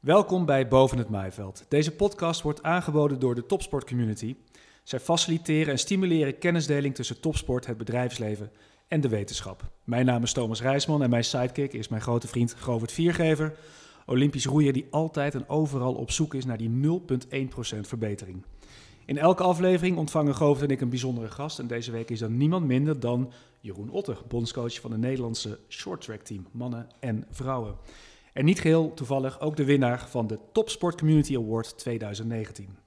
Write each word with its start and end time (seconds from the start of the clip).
Welkom 0.00 0.46
bij 0.46 0.68
Boven 0.68 0.98
het 0.98 1.08
Maaiveld. 1.08 1.64
Deze 1.68 1.94
podcast 1.94 2.42
wordt 2.42 2.62
aangeboden 2.62 3.18
door 3.18 3.34
de 3.34 3.46
Topsport 3.46 3.86
Community. 3.86 4.36
Zij 4.82 5.00
faciliteren 5.00 5.72
en 5.72 5.78
stimuleren 5.78 6.38
kennisdeling 6.38 6.94
tussen 6.94 7.20
topsport, 7.20 7.66
het 7.66 7.76
bedrijfsleven 7.76 8.50
en 8.88 9.00
de 9.00 9.08
wetenschap. 9.08 9.70
Mijn 9.84 10.06
naam 10.06 10.22
is 10.22 10.32
Thomas 10.32 10.62
Rijsman 10.62 11.02
en 11.02 11.10
mijn 11.10 11.24
sidekick 11.24 11.72
is 11.72 11.88
mijn 11.88 12.02
grote 12.02 12.28
vriend 12.28 12.54
Govert 12.54 12.92
Viergever, 12.92 13.56
Olympisch 14.06 14.46
roeier 14.46 14.72
die 14.72 14.86
altijd 14.90 15.34
en 15.34 15.48
overal 15.48 15.94
op 15.94 16.10
zoek 16.10 16.34
is 16.34 16.44
naar 16.44 16.58
die 16.58 16.70
0,1% 16.70 17.80
verbetering. 17.80 18.44
In 19.04 19.18
elke 19.18 19.42
aflevering 19.42 19.96
ontvangen 19.96 20.34
Govert 20.34 20.64
en 20.64 20.74
ik 20.74 20.80
een 20.80 20.88
bijzondere 20.88 21.30
gast 21.30 21.58
en 21.58 21.66
deze 21.66 21.90
week 21.90 22.10
is 22.10 22.18
dat 22.18 22.30
niemand 22.30 22.66
minder 22.66 23.00
dan 23.00 23.32
Jeroen 23.60 23.90
Otter, 23.90 24.18
bondscoach 24.28 24.80
van 24.80 24.90
het 24.90 25.00
Nederlandse 25.00 25.58
shorttrack 25.68 26.20
team, 26.20 26.46
mannen 26.50 26.88
en 27.00 27.26
vrouwen. 27.30 27.76
En 28.32 28.44
niet 28.44 28.60
geheel 28.60 28.94
toevallig 28.94 29.40
ook 29.40 29.56
de 29.56 29.64
winnaar 29.64 30.08
van 30.08 30.26
de 30.26 30.38
Topsport 30.52 30.98
Community 30.98 31.36
Award 31.36 31.78
2019. 31.78 32.78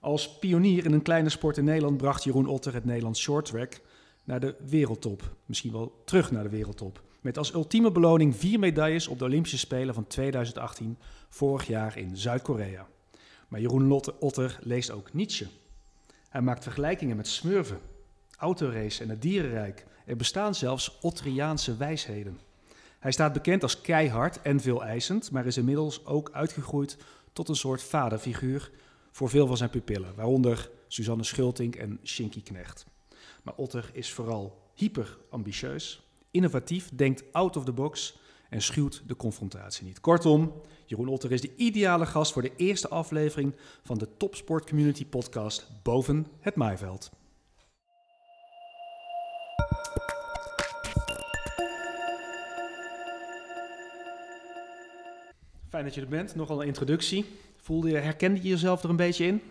Als 0.00 0.38
pionier 0.38 0.84
in 0.84 0.92
een 0.92 1.02
kleine 1.02 1.28
sport 1.28 1.56
in 1.56 1.64
Nederland 1.64 1.96
bracht 1.96 2.24
Jeroen 2.24 2.46
Otter 2.46 2.74
het 2.74 2.84
Nederlands 2.84 3.20
shorttrack 3.20 3.80
naar 4.24 4.40
de 4.40 4.56
wereldtop. 4.66 5.36
Misschien 5.46 5.72
wel 5.72 6.02
terug 6.04 6.30
naar 6.30 6.42
de 6.42 6.48
wereldtop. 6.48 7.02
Met 7.20 7.38
als 7.38 7.54
ultieme 7.54 7.92
beloning 7.92 8.36
vier 8.36 8.58
medailles 8.58 9.08
op 9.08 9.18
de 9.18 9.24
Olympische 9.24 9.58
Spelen 9.58 9.94
van 9.94 10.06
2018, 10.06 10.98
vorig 11.28 11.66
jaar 11.66 11.98
in 11.98 12.16
Zuid-Korea. 12.16 12.86
Maar 13.48 13.60
Jeroen 13.60 13.86
Lotte 13.86 14.14
Otter 14.20 14.58
leest 14.60 14.90
ook 14.90 15.12
Nietzsche. 15.12 15.46
Hij 16.28 16.40
maakt 16.40 16.62
vergelijkingen 16.62 17.16
met 17.16 17.28
smurven, 17.28 17.80
autorace 18.38 19.02
en 19.02 19.08
het 19.08 19.22
dierenrijk. 19.22 19.86
Er 20.06 20.16
bestaan 20.16 20.54
zelfs 20.54 20.98
Otteriaanse 21.00 21.76
wijsheden. 21.76 22.38
Hij 23.04 23.12
staat 23.12 23.32
bekend 23.32 23.62
als 23.62 23.80
keihard 23.80 24.42
en 24.42 24.60
veel 24.60 24.84
eisend, 24.84 25.30
maar 25.30 25.46
is 25.46 25.56
inmiddels 25.56 26.06
ook 26.06 26.30
uitgegroeid 26.32 26.96
tot 27.32 27.48
een 27.48 27.56
soort 27.56 27.82
vaderfiguur 27.82 28.70
voor 29.10 29.28
veel 29.28 29.46
van 29.46 29.56
zijn 29.56 29.70
pupillen, 29.70 30.14
waaronder 30.14 30.70
Suzanne 30.88 31.24
Schultink 31.24 31.76
en 31.76 31.98
Shinky 32.04 32.42
Knecht. 32.42 32.86
Maar 33.42 33.54
Otter 33.56 33.90
is 33.92 34.12
vooral 34.12 34.70
hyper 34.74 35.18
ambitieus, 35.30 36.06
innovatief, 36.30 36.90
denkt 36.94 37.24
out 37.32 37.56
of 37.56 37.64
the 37.64 37.72
box 37.72 38.18
en 38.50 38.62
schuwt 38.62 39.02
de 39.06 39.16
confrontatie 39.16 39.84
niet. 39.84 40.00
Kortom, 40.00 40.52
Jeroen 40.86 41.08
Otter 41.08 41.32
is 41.32 41.40
de 41.40 41.56
ideale 41.56 42.06
gast 42.06 42.32
voor 42.32 42.42
de 42.42 42.56
eerste 42.56 42.88
aflevering 42.88 43.54
van 43.82 43.98
de 43.98 44.08
Topsport 44.16 44.68
Community 44.68 45.06
podcast 45.06 45.70
Boven 45.82 46.26
het 46.40 46.54
Maaiveld. 46.54 47.10
Fijn 55.74 55.86
dat 55.86 55.94
je 55.94 56.00
er 56.00 56.08
bent. 56.08 56.34
Nogal 56.34 56.60
een 56.60 56.66
introductie. 56.66 57.24
Voelde 57.56 57.88
je, 57.88 57.96
herkende 57.96 58.42
je 58.42 58.48
jezelf 58.48 58.82
er 58.82 58.90
een 58.90 58.96
beetje 58.96 59.26
in? 59.26 59.42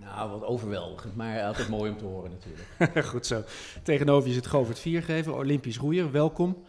Nou, 0.00 0.30
wat 0.30 0.44
overweldigend, 0.44 1.16
maar 1.16 1.42
altijd 1.42 1.68
mooi 1.68 1.90
om 1.90 1.96
te 1.96 2.04
horen 2.04 2.30
natuurlijk. 2.30 3.06
Goed 3.12 3.26
zo. 3.26 3.42
Tegenover 3.82 4.28
je 4.28 4.34
zit 4.34 4.46
Govert 4.46 4.78
Viergever, 4.78 5.34
Olympisch 5.34 5.78
roeier. 5.78 6.10
Welkom. 6.10 6.64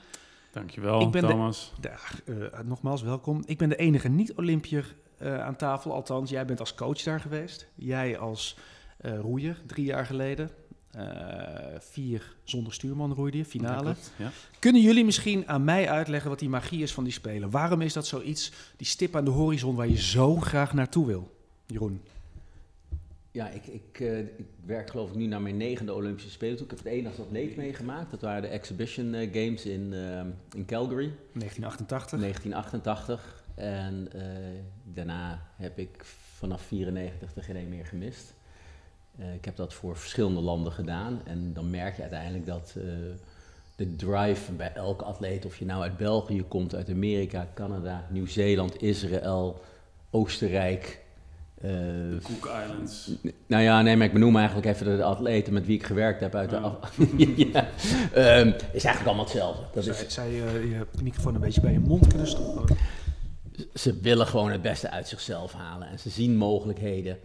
Dankjewel, 0.51 1.01
Ik 1.01 1.11
ben 1.11 1.27
Thomas. 1.27 1.73
De, 1.79 1.89
eh, 1.89 2.59
nogmaals, 2.63 3.01
welkom. 3.01 3.43
Ik 3.45 3.57
ben 3.57 3.69
de 3.69 3.75
enige 3.75 4.09
niet-Olympiër 4.09 4.95
eh, 5.17 5.39
aan 5.39 5.55
tafel. 5.55 5.93
Althans, 5.93 6.29
jij 6.29 6.45
bent 6.45 6.59
als 6.59 6.75
coach 6.75 7.01
daar 7.03 7.19
geweest. 7.19 7.67
Jij 7.75 8.17
als 8.17 8.57
eh, 8.97 9.19
roeier, 9.19 9.61
drie 9.65 9.85
jaar 9.85 10.05
geleden. 10.05 10.49
Eh, 10.95 11.79
vier 11.79 12.35
zonder 12.43 12.73
stuurman 12.73 13.13
roeide 13.13 13.45
finale. 13.45 13.81
klopt, 13.81 14.11
Ja. 14.17 14.31
Kunnen 14.59 14.81
jullie 14.81 15.05
misschien 15.05 15.47
aan 15.47 15.63
mij 15.63 15.89
uitleggen 15.89 16.29
wat 16.29 16.39
die 16.39 16.49
magie 16.49 16.81
is 16.81 16.93
van 16.93 17.03
die 17.03 17.13
Spelen? 17.13 17.49
Waarom 17.49 17.81
is 17.81 17.93
dat 17.93 18.07
zoiets, 18.07 18.51
die 18.77 18.87
stip 18.87 19.15
aan 19.15 19.25
de 19.25 19.31
horizon 19.31 19.75
waar 19.75 19.87
je 19.87 20.01
zo 20.01 20.35
graag 20.35 20.73
naartoe 20.73 21.05
wil? 21.05 21.31
Jeroen. 21.65 22.01
Ja, 23.31 23.49
ik, 23.49 23.67
ik, 23.67 23.99
eh, 23.99 24.19
ik 24.19 24.45
werk 24.65 24.89
geloof 24.89 25.09
ik 25.09 25.15
nu 25.15 25.25
naar 25.25 25.41
mijn 25.41 25.57
negende 25.57 25.93
Olympische 25.93 26.31
Spelen 26.31 26.55
toe. 26.55 26.65
Ik 26.65 26.71
heb 26.71 26.93
het 26.93 27.05
als 27.05 27.19
atleet 27.19 27.55
meegemaakt. 27.55 28.11
Dat 28.11 28.21
waren 28.21 28.41
de 28.41 28.47
Exhibition 28.47 29.13
eh, 29.13 29.33
Games 29.33 29.65
in, 29.65 29.93
in 30.55 30.65
Calgary, 30.65 31.11
1988. 31.33 32.19
1988. 32.19 33.43
En 33.55 34.07
eh, 34.11 34.21
daarna 34.83 35.47
heb 35.55 35.79
ik 35.79 36.05
vanaf 36.37 36.61
94 36.61 37.35
er 37.35 37.43
geen 37.43 37.55
één 37.55 37.69
meer 37.69 37.85
gemist. 37.85 38.33
Eh, 39.19 39.33
ik 39.33 39.45
heb 39.45 39.55
dat 39.55 39.73
voor 39.73 39.97
verschillende 39.97 40.41
landen 40.41 40.71
gedaan. 40.71 41.21
En 41.25 41.51
dan 41.53 41.69
merk 41.69 41.95
je 41.95 42.01
uiteindelijk 42.01 42.45
dat 42.45 42.73
eh, 42.77 42.83
de 43.75 43.95
drive 43.95 44.51
bij 44.51 44.71
elke 44.73 45.03
atleet, 45.03 45.45
of 45.45 45.57
je 45.57 45.65
nou 45.65 45.81
uit 45.81 45.97
België 45.97 46.43
komt, 46.47 46.75
uit 46.75 46.89
Amerika, 46.89 47.47
Canada, 47.53 48.05
Nieuw-Zeeland, 48.09 48.81
Israël, 48.81 49.61
Oostenrijk. 50.09 50.99
eh, 51.61 51.69
De 51.71 52.17
Cook 52.23 52.51
Islands. 52.63 53.11
nou 53.47 53.63
ja, 53.63 53.81
nee, 53.81 53.95
maar 53.97 54.05
ik 54.07 54.13
benoem 54.13 54.35
eigenlijk 54.35 54.67
even 54.67 54.97
de 54.97 55.03
atleten 55.03 55.53
met 55.53 55.65
wie 55.65 55.75
ik 55.77 55.83
gewerkt 55.85 56.19
heb 56.19 56.35
uit 56.35 56.49
de 56.49 56.55
Ja. 56.55 56.61
af... 56.61 56.97
ja, 57.53 57.67
Ehm, 58.13 58.47
is 58.71 58.83
eigenlijk 58.83 59.05
allemaal 59.05 59.23
hetzelfde. 59.25 59.63
Dat 59.73 59.83
Zij, 59.83 60.05
is, 60.05 60.13
zij 60.13 60.31
je 60.31 60.85
microfoon 61.03 61.35
een 61.35 61.41
beetje 61.41 61.61
bij 61.61 61.71
je 61.71 61.79
mond 61.79 62.07
kunnen 62.07 62.27
stoppen. 62.27 62.77
ze 63.73 63.99
willen 64.01 64.27
gewoon 64.27 64.51
het 64.51 64.61
beste 64.61 64.89
uit 64.89 65.07
zichzelf 65.07 65.53
halen 65.53 65.87
en 65.87 65.99
ze 65.99 66.09
zien 66.09 66.37
mogelijkheden. 66.37 67.17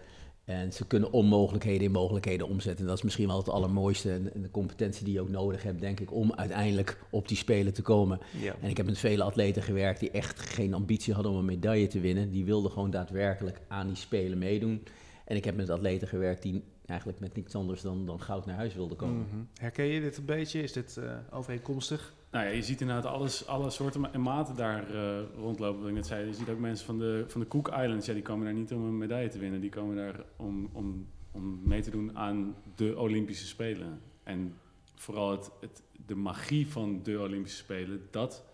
En 0.45 0.73
ze 0.73 0.87
kunnen 0.87 1.13
onmogelijkheden 1.13 1.83
in 1.83 1.93
mogelijkheden 1.93 2.49
omzetten. 2.49 2.81
En 2.81 2.87
dat 2.87 2.97
is 2.97 3.03
misschien 3.03 3.27
wel 3.27 3.37
het 3.37 3.49
allermooiste 3.49 4.13
en 4.13 4.43
de 4.43 4.51
competentie 4.51 5.05
die 5.05 5.15
je 5.15 5.21
ook 5.21 5.29
nodig 5.29 5.63
hebt, 5.63 5.81
denk 5.81 6.01
ik, 6.01 6.13
om 6.13 6.33
uiteindelijk 6.35 6.99
op 7.11 7.29
die 7.29 7.37
spelen 7.37 7.73
te 7.73 7.83
komen. 7.83 8.21
Ja. 8.41 8.55
En 8.61 8.71
ik 8.71 8.77
heb 8.77 8.87
met 8.87 8.99
vele 8.99 9.23
atleten 9.23 9.63
gewerkt 9.63 10.01
die 10.01 10.11
echt 10.11 10.41
geen 10.41 10.75
ambitie 10.75 11.15
hadden 11.15 11.33
om 11.33 11.39
een 11.39 11.45
medaille 11.45 11.87
te 11.87 12.01
winnen. 12.01 12.31
Die 12.31 12.45
wilden 12.45 12.71
gewoon 12.71 12.91
daadwerkelijk 12.91 13.61
aan 13.69 13.87
die 13.87 13.97
spelen 13.97 14.39
meedoen. 14.39 14.83
En 15.31 15.37
ik 15.37 15.45
heb 15.45 15.57
met 15.57 15.71
atleten 15.71 16.09
gewerkt 16.09 16.43
die 16.43 16.65
eigenlijk 16.87 17.21
met 17.21 17.35
niets 17.35 17.55
anders 17.55 17.81
dan, 17.81 18.07
dan 18.07 18.21
goud 18.21 18.47
naar 18.47 18.57
huis 18.57 18.75
wilden 18.75 18.97
komen. 18.97 19.27
Mhm. 19.27 19.43
Herken 19.55 19.85
je 19.85 20.01
dit 20.01 20.17
een 20.17 20.25
beetje? 20.25 20.63
Is 20.63 20.73
dit 20.73 20.97
eh, 20.97 21.17
overeenkomstig? 21.31 22.15
Nou 22.31 22.45
ja, 22.45 22.51
je 22.51 22.63
ziet 22.63 22.81
inderdaad 22.81 23.13
alles, 23.13 23.47
alle 23.47 23.71
soorten 23.71 24.13
en 24.13 24.21
maten 24.21 24.57
daar 24.57 24.95
eh, 24.95 25.19
rondlopen. 25.37 25.81
Wat 25.81 25.89
ik 25.89 25.95
net 25.95 26.07
zei, 26.07 26.27
je 26.27 26.35
ziet 26.35 26.49
ook 26.49 26.59
mensen 26.59 26.87
van 26.87 26.99
de, 26.99 27.25
van 27.29 27.41
de 27.41 27.49
Cook 27.49 27.69
Islands. 27.69 28.07
Ja, 28.07 28.13
die 28.13 28.23
komen 28.23 28.45
daar 28.45 28.55
niet 28.55 28.73
om 28.73 28.85
een 28.85 28.99
medaille 28.99 29.29
te 29.29 29.39
winnen. 29.39 29.61
Die 29.61 29.71
komen 29.71 29.97
daar 29.97 30.25
om, 30.37 30.71
om, 30.73 31.07
om 31.31 31.61
mee 31.65 31.83
te 31.83 31.91
doen 31.91 32.17
aan 32.17 32.57
de 32.75 32.99
Olympische 32.99 33.47
Spelen. 33.47 34.01
En 34.23 34.55
vooral 34.95 35.31
het, 35.31 35.51
het, 35.61 35.83
de 36.07 36.15
magie 36.15 36.67
van 36.69 37.03
de 37.03 37.21
Olympische 37.21 37.59
Spelen, 37.59 38.09
dat, 38.11 38.45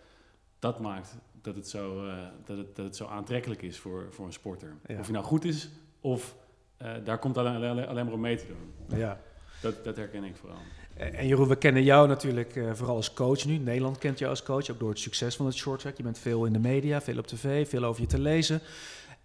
dat 0.58 0.80
maakt 0.80 1.18
dat 1.42 1.54
het, 1.54 1.68
zo, 1.68 2.06
eh, 2.06 2.26
dat, 2.44 2.56
het, 2.56 2.76
dat 2.76 2.84
het 2.84 2.96
zo 2.96 3.06
aantrekkelijk 3.06 3.62
is 3.62 3.78
voor, 3.78 4.06
voor 4.10 4.26
een 4.26 4.32
sporter. 4.32 4.76
Ja. 4.86 4.98
Of 4.98 5.06
je 5.06 5.12
nou 5.12 5.24
goed 5.24 5.44
is, 5.44 5.70
of 6.00 6.44
eh, 6.76 6.90
daar 7.04 7.18
komt 7.18 7.38
alleen, 7.38 7.54
alleen, 7.54 7.86
alleen 7.86 8.04
maar 8.04 8.14
om 8.14 8.20
mee 8.20 8.36
te 8.36 8.46
doen. 8.46 8.98
Ja. 8.98 9.20
Dat, 9.60 9.84
dat 9.84 9.96
herken 9.96 10.24
ik 10.24 10.36
vooral. 10.36 10.58
En 10.96 11.14
en 11.14 11.26
Jeroen, 11.26 11.48
we 11.48 11.56
kennen 11.56 11.82
jou 11.82 12.08
natuurlijk 12.08 12.56
eh, 12.56 12.70
vooral 12.72 12.96
als 12.96 13.12
coach 13.12 13.44
nu. 13.44 13.56
Nederland 13.56 13.98
kent 13.98 14.18
jou 14.18 14.30
als 14.30 14.42
coach, 14.42 14.70
ook 14.70 14.78
door 14.78 14.88
het 14.88 14.98
succes 14.98 15.36
van 15.36 15.46
het 15.46 15.54
shorttrack. 15.54 15.96
Je 15.96 16.02
bent 16.02 16.18
veel 16.18 16.44
in 16.44 16.52
de 16.52 16.58
media, 16.58 17.00
veel 17.00 17.18
op 17.18 17.26
tv, 17.26 17.68
veel 17.68 17.84
over 17.84 18.00
je 18.00 18.06
te 18.06 18.20
lezen. 18.20 18.60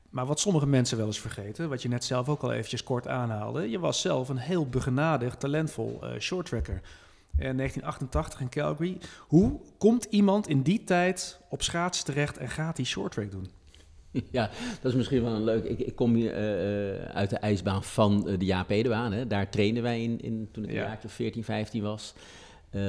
Maar 0.09 0.25
wat 0.25 0.40
sommige 0.40 0.67
mensen 0.67 0.97
wel 0.97 1.06
eens 1.06 1.19
vergeten, 1.19 1.69
wat 1.69 1.81
je 1.81 1.88
net 1.88 2.03
zelf 2.03 2.29
ook 2.29 2.41
al 2.41 2.51
eventjes 2.51 2.84
kort 2.84 3.07
aanhaalde. 3.07 3.69
Je 3.69 3.79
was 3.79 4.01
zelf 4.01 4.29
een 4.29 4.38
heel 4.38 4.67
begenadigd, 4.67 5.40
talentvol 5.40 6.00
eh 6.01 6.19
shorttracker. 6.19 6.81
In 7.38 7.57
1988 7.57 8.41
in 8.41 8.50
Calgary. 8.50 8.97
Hoe 9.19 9.59
komt 9.78 10.03
iemand 10.03 10.47
in 10.47 10.61
die 10.61 10.84
tijd 10.84 11.40
op 11.50 11.61
schaatsen 11.61 12.06
terecht 12.06 12.38
en 12.38 12.50
gaat 12.50 12.75
die 12.75 12.85
shorttrack 12.85 13.31
doen? 13.31 13.50
Ja, 14.31 14.49
dat 14.81 14.91
is 14.91 14.97
misschien 14.97 15.23
wel 15.23 15.33
een 15.33 15.44
leuk. 15.44 15.63
Ik, 15.63 15.79
ik 15.79 15.95
kom 15.95 16.13
hier 16.13 16.33
eh, 16.33 16.95
eh, 17.03 17.16
uit 17.16 17.29
de 17.29 17.35
ijsbaan 17.35 17.83
van 17.83 18.27
eh, 18.27 18.39
de 18.39 18.45
Jaap 18.45 18.69
Edebaan. 18.69 19.11
Hè. 19.11 19.27
Daar 19.27 19.49
trainen 19.49 19.83
wij 19.83 20.03
in, 20.03 20.22
in 20.22 20.49
toen 20.51 20.63
ik 20.63 20.69
een 20.69 20.75
Ja. 20.75 20.83
jaartje 20.83 21.07
of 21.07 21.13
14, 21.13 21.44
15 21.44 21.81
was. 21.83 22.13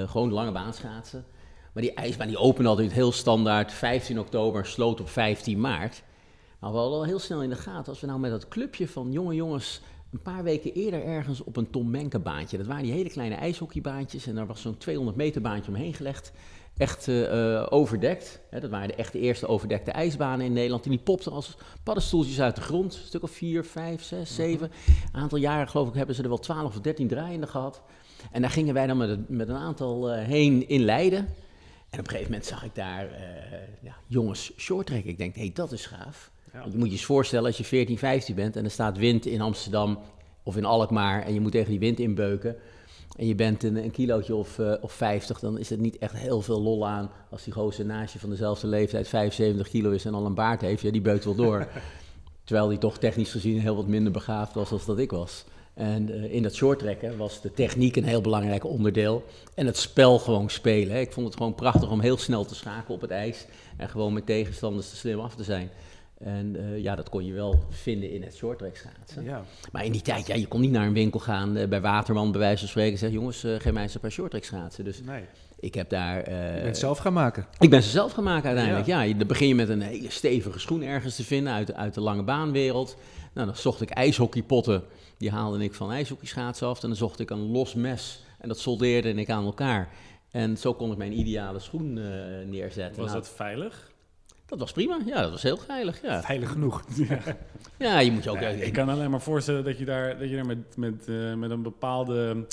Gewoon 0.06 0.32
lange 0.32 0.52
baan 0.52 0.74
schaatsen. 0.74 1.24
Maar 1.72 1.82
die 1.82 1.94
ijsbaan 1.94 2.26
die 2.26 2.36
opent 2.38 2.66
altijd 2.66 2.92
heel 2.92 3.12
standaard 3.12 3.72
15 3.72 4.18
oktober, 4.20 4.66
sloot 4.66 5.00
op 5.00 5.08
15 5.08 5.60
maart. 5.60 6.02
Maar 6.58 6.70
we 6.72 6.76
hadden 6.76 6.98
al 6.98 7.04
heel 7.04 7.18
snel 7.18 7.42
in 7.42 7.48
de 7.48 7.56
gaten, 7.56 7.88
als 7.92 8.00
we 8.00 8.06
nou 8.06 8.20
met 8.20 8.30
dat 8.30 8.48
clubje 8.48 8.88
van 8.88 9.12
jonge 9.12 9.34
jongens 9.34 9.80
een 10.12 10.22
paar 10.22 10.42
weken 10.42 10.72
eerder 10.72 11.04
ergens 11.04 11.40
op 11.44 11.56
een 11.56 11.70
Tom 11.70 11.90
Menke 11.90 12.18
baantje. 12.18 12.56
Dat 12.56 12.66
waren 12.66 12.82
die 12.82 12.92
hele 12.92 13.08
kleine 13.10 13.34
ijshockeybaantjes 13.34 14.26
en 14.26 14.34
daar 14.34 14.46
was 14.46 14.60
zo'n 14.60 14.76
200 14.78 15.16
meter 15.16 15.40
baantje 15.40 15.70
omheen 15.70 15.94
gelegd. 15.94 16.32
Echt 16.76 17.08
eh, 17.08 17.66
overdekt. 17.70 18.40
Hè, 18.50 18.60
dat 18.60 18.70
waren 18.70 18.88
de 18.88 18.94
echte 18.94 19.18
eerste 19.18 19.46
overdekte 19.46 19.90
ijsbanen 19.90 20.46
in 20.46 20.52
Nederland. 20.52 20.84
En 20.84 20.90
die 20.90 20.98
popten 20.98 21.32
als 21.32 21.56
paddenstoeltjes 21.82 22.40
uit 22.40 22.54
de 22.56 22.60
grond. 22.62 22.94
Een 22.94 23.00
stuk 23.06 23.22
of 23.22 23.30
vier, 23.30 23.64
vijf, 23.64 24.02
zes, 24.02 24.34
zeven. 24.34 24.70
Een 25.12 25.20
aantal 25.20 25.38
jaren 25.38 25.68
geloof 25.68 25.88
ik 25.88 25.94
hebben 25.94 26.14
ze 26.14 26.22
er 26.22 26.28
wel 26.28 26.38
12 26.38 26.66
of 26.76 26.80
13 26.80 27.08
draaiende 27.08 27.46
gehad. 27.46 27.82
En 28.32 28.40
daar 28.40 28.50
gingen 28.50 28.74
wij 28.74 28.86
dan 28.86 28.96
met, 28.96 29.08
een- 29.08 29.24
met 29.28 29.48
een 29.48 29.56
aantal 29.56 30.10
eh, 30.10 30.24
heen 30.26 30.68
in 30.68 30.80
Leiden. 30.84 31.18
En 31.90 31.98
op 31.98 32.04
een 32.04 32.10
gegeven 32.10 32.30
moment 32.30 32.46
zag 32.46 32.64
ik 32.64 32.74
daar 32.74 33.06
eh, 33.10 33.22
ja, 33.80 33.94
jongens 34.06 34.52
shorttrack. 34.56 35.04
Ik 35.04 35.18
denk, 35.18 35.34
hé, 35.34 35.40
hey, 35.40 35.50
dat 35.54 35.72
is 35.72 35.86
gaaf. 35.86 36.30
Ja. 36.52 36.64
Je 36.70 36.76
moet 36.76 36.86
je 36.86 36.92
eens 36.92 37.04
voorstellen 37.04 37.46
als 37.46 37.56
je 37.56 37.64
14, 37.64 37.98
15 37.98 38.34
bent 38.34 38.56
en 38.56 38.64
er 38.64 38.70
staat 38.70 38.96
wind 38.98 39.26
in 39.26 39.40
Amsterdam 39.40 39.98
of 40.42 40.56
in 40.56 40.64
Alkmaar 40.64 41.22
en 41.22 41.34
je 41.34 41.40
moet 41.40 41.52
tegen 41.52 41.70
die 41.70 41.78
wind 41.78 41.98
inbeuken. 41.98 42.56
En 43.16 43.26
je 43.26 43.34
bent 43.34 43.62
een, 43.62 43.76
een 43.76 43.90
kilootje 43.90 44.34
of, 44.34 44.58
uh, 44.58 44.72
of 44.80 44.92
50, 44.92 45.38
dan 45.38 45.58
is 45.58 45.70
het 45.70 45.80
niet 45.80 45.98
echt 45.98 46.16
heel 46.16 46.42
veel 46.42 46.62
lol 46.62 46.86
aan 46.86 47.10
als 47.30 47.44
die 47.44 47.52
gozer 47.52 47.84
naast 47.84 48.12
je 48.12 48.18
van 48.18 48.30
dezelfde 48.30 48.66
leeftijd 48.66 49.08
75 49.08 49.68
kilo 49.68 49.90
is 49.90 50.04
en 50.04 50.14
al 50.14 50.26
een 50.26 50.34
baard 50.34 50.60
heeft. 50.60 50.82
Ja, 50.82 50.90
die 50.90 51.00
beukt 51.00 51.24
wel 51.24 51.34
door. 51.34 51.66
Terwijl 52.44 52.68
die 52.68 52.78
toch 52.78 52.98
technisch 52.98 53.30
gezien 53.30 53.60
heel 53.60 53.76
wat 53.76 53.86
minder 53.86 54.12
begaafd 54.12 54.54
was 54.54 54.70
als 54.70 54.84
dat 54.84 54.98
ik 54.98 55.10
was. 55.10 55.44
En 55.74 56.10
uh, 56.10 56.32
in 56.32 56.42
dat 56.42 56.54
shorttrekken 56.54 57.16
was 57.16 57.40
de 57.40 57.52
techniek 57.52 57.96
een 57.96 58.04
heel 58.04 58.20
belangrijk 58.20 58.64
onderdeel. 58.64 59.24
En 59.54 59.66
het 59.66 59.76
spel 59.76 60.18
gewoon 60.18 60.50
spelen. 60.50 60.94
Hè. 60.94 61.00
Ik 61.00 61.12
vond 61.12 61.26
het 61.26 61.36
gewoon 61.36 61.54
prachtig 61.54 61.90
om 61.90 62.00
heel 62.00 62.16
snel 62.16 62.44
te 62.44 62.54
schakelen 62.54 62.94
op 62.94 63.00
het 63.00 63.10
ijs. 63.10 63.46
En 63.76 63.88
gewoon 63.88 64.12
met 64.12 64.26
tegenstanders 64.26 64.90
te 64.90 64.96
slim 64.96 65.20
af 65.20 65.34
te 65.34 65.44
zijn. 65.44 65.70
En 66.22 66.56
uh, 66.56 66.78
ja, 66.78 66.94
dat 66.94 67.08
kon 67.08 67.24
je 67.24 67.32
wel 67.32 67.64
vinden 67.70 68.10
in 68.10 68.22
het 68.22 68.34
shorttrack 68.34 68.76
schaatsen. 68.76 69.24
Ja. 69.24 69.44
Maar 69.72 69.84
in 69.84 69.92
die 69.92 70.02
tijd, 70.02 70.26
ja, 70.26 70.34
je 70.34 70.46
kon 70.46 70.60
niet 70.60 70.70
naar 70.70 70.86
een 70.86 70.92
winkel 70.92 71.20
gaan 71.20 71.56
uh, 71.56 71.68
bij 71.68 71.80
Waterman, 71.80 72.30
bij 72.30 72.40
wijze 72.40 72.58
van 72.58 72.68
spreken, 72.68 72.98
zeggen: 72.98 73.18
jongens, 73.18 73.44
uh, 73.44 73.60
geef 73.60 73.72
mij 73.72 73.82
eens 73.82 73.94
een 73.94 74.00
paar 74.00 74.10
shorttrack 74.10 74.44
schaatsen. 74.44 74.84
Dus 74.84 75.02
nee. 75.02 75.24
ik 75.60 75.74
heb 75.74 75.90
daar. 75.90 76.30
je 76.56 76.60
bent 76.62 76.78
zelf 76.78 76.98
gaan 76.98 77.12
maken. 77.12 77.46
Ik 77.58 77.70
ben 77.70 77.82
ze 77.82 77.90
zelf 77.90 78.12
gaan 78.12 78.24
maken 78.24 78.46
uiteindelijk. 78.46 78.86
Ja. 78.86 79.02
ja, 79.02 79.14
dan 79.14 79.26
begin 79.26 79.48
je 79.48 79.54
met 79.54 79.68
een 79.68 79.80
hele 79.80 80.10
stevige 80.10 80.58
schoen 80.58 80.82
ergens 80.82 81.16
te 81.16 81.24
vinden 81.24 81.52
uit, 81.52 81.74
uit 81.74 81.94
de 81.94 82.00
lange 82.00 82.22
baanwereld. 82.22 82.96
Nou, 83.32 83.46
dan 83.46 83.56
zocht 83.56 83.80
ik 83.80 83.90
ijshockeypotten. 83.90 84.82
Die 85.16 85.30
haalde 85.30 85.64
ik 85.64 85.74
van 85.74 85.92
ijshockeyschaatsen 85.92 86.66
af. 86.66 86.82
En 86.82 86.88
dan 86.88 86.96
zocht 86.96 87.20
ik 87.20 87.30
een 87.30 87.50
los 87.50 87.74
mes. 87.74 88.24
En 88.38 88.48
dat 88.48 88.58
soldeerde 88.58 89.14
ik 89.14 89.30
aan 89.30 89.44
elkaar. 89.44 89.88
En 90.30 90.56
zo 90.56 90.74
kon 90.74 90.90
ik 90.92 90.96
mijn 90.96 91.18
ideale 91.18 91.58
schoen 91.58 91.92
neerzetten. 92.48 93.02
Was 93.02 93.10
nou, 93.10 93.22
dat 93.22 93.28
veilig? 93.28 93.91
Dat 94.52 94.60
was 94.60 94.72
prima, 94.72 94.98
ja, 95.06 95.22
dat 95.22 95.30
was 95.30 95.42
heel 95.42 95.56
veilig. 95.56 96.02
Ja. 96.02 96.22
Veilig 96.22 96.50
genoeg. 96.50 96.84
Ja, 97.08 97.18
ja 97.78 97.98
je 97.98 98.12
moet 98.12 98.24
je 98.24 98.30
ook... 98.30 98.40
Ja, 98.40 98.48
ik 98.48 98.72
kan 98.72 98.88
alleen 98.88 99.10
maar 99.10 99.20
voorstellen 99.20 99.64
dat 99.64 99.78
je 99.78 99.84
daar, 99.84 100.18
dat 100.18 100.28
je 100.28 100.34
daar 100.34 100.46
met, 100.46 100.76
met, 100.76 101.06
uh, 101.08 101.34
met 101.34 101.50
een 101.50 101.62
bepaalde 101.62 102.46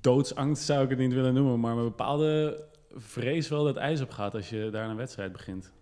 doodsangst, 0.00 0.64
zou 0.64 0.84
ik 0.84 0.90
het 0.90 0.98
niet 0.98 1.12
willen 1.12 1.34
noemen, 1.34 1.60
maar 1.60 1.74
met 1.74 1.84
een 1.84 1.90
bepaalde 1.90 2.62
vrees 2.94 3.48
wel 3.48 3.64
dat 3.64 3.76
ijs 3.76 4.00
op 4.00 4.10
gaat 4.10 4.34
als 4.34 4.50
je 4.50 4.68
daar 4.72 4.88
een 4.88 4.96
wedstrijd 4.96 5.32
begint. 5.32 5.72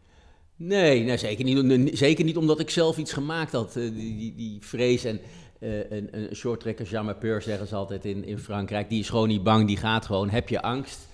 Nee, 0.56 1.05
nee 1.05 1.17
zeker, 1.17 1.44
niet, 1.44 1.99
zeker 1.99 2.25
niet 2.25 2.37
omdat 2.37 2.61
ik 2.61 2.70
zelf 2.70 2.97
iets 2.97 3.12
gemaakt 3.12 3.53
had. 3.53 3.73
Die, 3.73 3.93
die, 3.93 4.35
die 4.35 4.59
vrees 4.61 5.05
en 5.05 5.20
uh, 5.61 5.91
een, 5.91 6.09
een 6.11 6.35
shorttrekker, 6.35 6.87
Jean 6.87 7.19
Peur 7.19 7.43
zeggen 7.43 7.67
ze 7.67 7.75
altijd 7.75 8.05
in, 8.05 8.25
in 8.25 8.38
Frankrijk, 8.38 8.88
die 8.88 9.00
is 9.00 9.09
gewoon 9.09 9.29
niet 9.29 9.43
bang, 9.43 9.67
die 9.67 9.76
gaat 9.76 10.06
gewoon. 10.06 10.31
Heb 10.31 10.49
je 10.49 10.62
angst, 10.62 11.07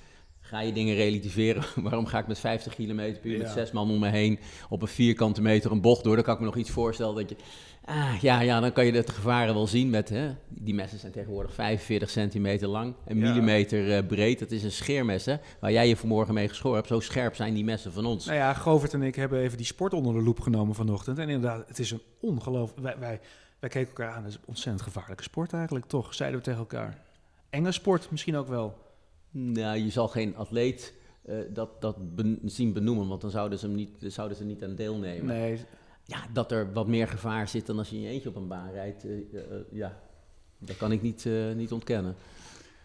ga 0.47 0.61
je 0.61 0.73
dingen 0.73 0.95
relativeren. 0.95 1.65
Waarom 1.83 2.07
ga 2.07 2.19
ik 2.19 2.27
met 2.27 2.39
50 2.39 2.75
km 2.75 2.97
per 2.97 3.31
uur 3.31 3.39
met 3.39 3.49
zes 3.49 3.73
man 3.73 3.91
om 3.91 3.99
me 3.99 4.09
heen 4.09 4.39
op 4.69 4.83
een 4.83 4.89
vierkante 4.89 5.43
meter 5.43 5.71
een 5.71 5.81
bocht 5.81 6.05
door? 6.05 6.15
Dan 6.15 6.25
kan 6.25 6.35
ik 6.35 6.41
me 6.41 6.47
nog 6.47 6.57
iets 6.57 6.71
voorstellen 6.71 7.15
dat 7.15 7.29
je... 7.29 7.37
Ah, 7.85 8.15
ja, 8.21 8.41
ja, 8.41 8.61
dan 8.61 8.73
kan 8.73 8.87
je 8.87 8.93
het 8.93 9.11
gevaren 9.11 9.55
wel 9.55 9.67
zien 9.67 9.91
met... 9.91 10.09
Hè, 10.09 10.35
die 10.49 10.75
messen 10.75 10.99
zijn 10.99 11.13
tegenwoordig 11.13 11.55
45 11.55 12.11
centimeter 12.11 12.69
lang 12.69 12.95
en 13.05 13.19
ja. 13.19 13.23
millimeter 13.23 13.87
uh, 13.87 14.07
breed. 14.07 14.39
Dat 14.39 14.51
is 14.51 14.63
een 14.63 14.73
scheermes, 14.73 15.25
hè, 15.25 15.37
waar 15.61 15.73
jij 15.73 15.89
je 15.89 15.97
vanmorgen 15.97 16.35
mee 16.35 16.49
geschoren 16.49 16.77
hebt. 16.77 16.89
Zo 16.89 17.01
scherp 17.01 17.35
zijn 17.35 17.55
die 17.55 17.65
messen 17.65 17.93
van 17.93 18.05
ons. 18.05 18.25
Nou 18.25 18.39
ja, 18.39 18.55
Govert 18.55 18.95
en 18.95 19.03
ik 19.03 19.15
hebben 19.15 19.41
even 19.41 19.57
die 19.57 19.67
sport 19.67 19.93
onder 19.93 20.15
de 20.15 20.23
loep 20.23 20.41
genomen 20.41 20.75
vanochtend. 20.75 21.19
En 21.19 21.29
inderdaad, 21.29 21.69
het 21.69 21.79
is 21.79 21.91
een 21.91 22.03
ongelooflijk... 22.21 22.83
Wij, 22.83 22.99
wij, 22.99 23.21
wij 23.59 23.71
keken 23.71 23.89
elkaar 23.89 24.11
aan, 24.11 24.23
het 24.23 24.33
is 24.33 24.39
een 24.39 24.47
ontzettend 24.47 24.83
gevaarlijke 24.83 25.23
sport 25.23 25.53
eigenlijk, 25.53 25.87
toch? 25.87 26.15
Zeiden 26.15 26.39
we 26.39 26.45
tegen 26.45 26.61
elkaar. 26.61 26.99
Enge 27.51 27.73
sport 27.73 28.11
misschien 28.11 28.37
ook 28.37 28.49
wel. 28.49 28.84
Nou, 29.37 29.79
je 29.79 29.91
zal 29.91 30.09
geen 30.09 30.37
atleet 30.37 30.95
uh, 31.29 31.37
dat, 31.51 31.81
dat 31.81 32.15
ben, 32.15 32.39
zien 32.45 32.73
benoemen, 32.73 33.09
want 33.09 33.21
dan 33.21 33.31
zouden 33.31 33.59
ze, 33.59 33.67
hem 33.67 33.75
niet, 33.75 33.91
zouden 33.99 34.37
ze 34.37 34.45
niet 34.45 34.65
aan 34.65 34.75
deelnemen. 34.75 35.27
Nee. 35.27 35.61
Ja, 36.05 36.27
dat 36.33 36.53
er 36.53 36.73
wat 36.73 36.87
meer 36.87 37.09
gevaar 37.09 37.49
zit 37.49 37.67
dan 37.67 37.79
als 37.79 37.89
je 37.89 37.97
in 37.97 38.03
je 38.03 38.09
eentje 38.09 38.29
op 38.29 38.37
een 38.37 38.49
baan 38.49 38.71
rijdt, 38.71 39.05
uh, 39.05 39.33
uh, 39.33 39.41
ja, 39.71 40.01
dat 40.59 40.77
kan 40.77 40.93
ik 40.93 41.03
niet, 41.03 41.29
niet 41.55 41.73
ontkennen. 41.73 42.15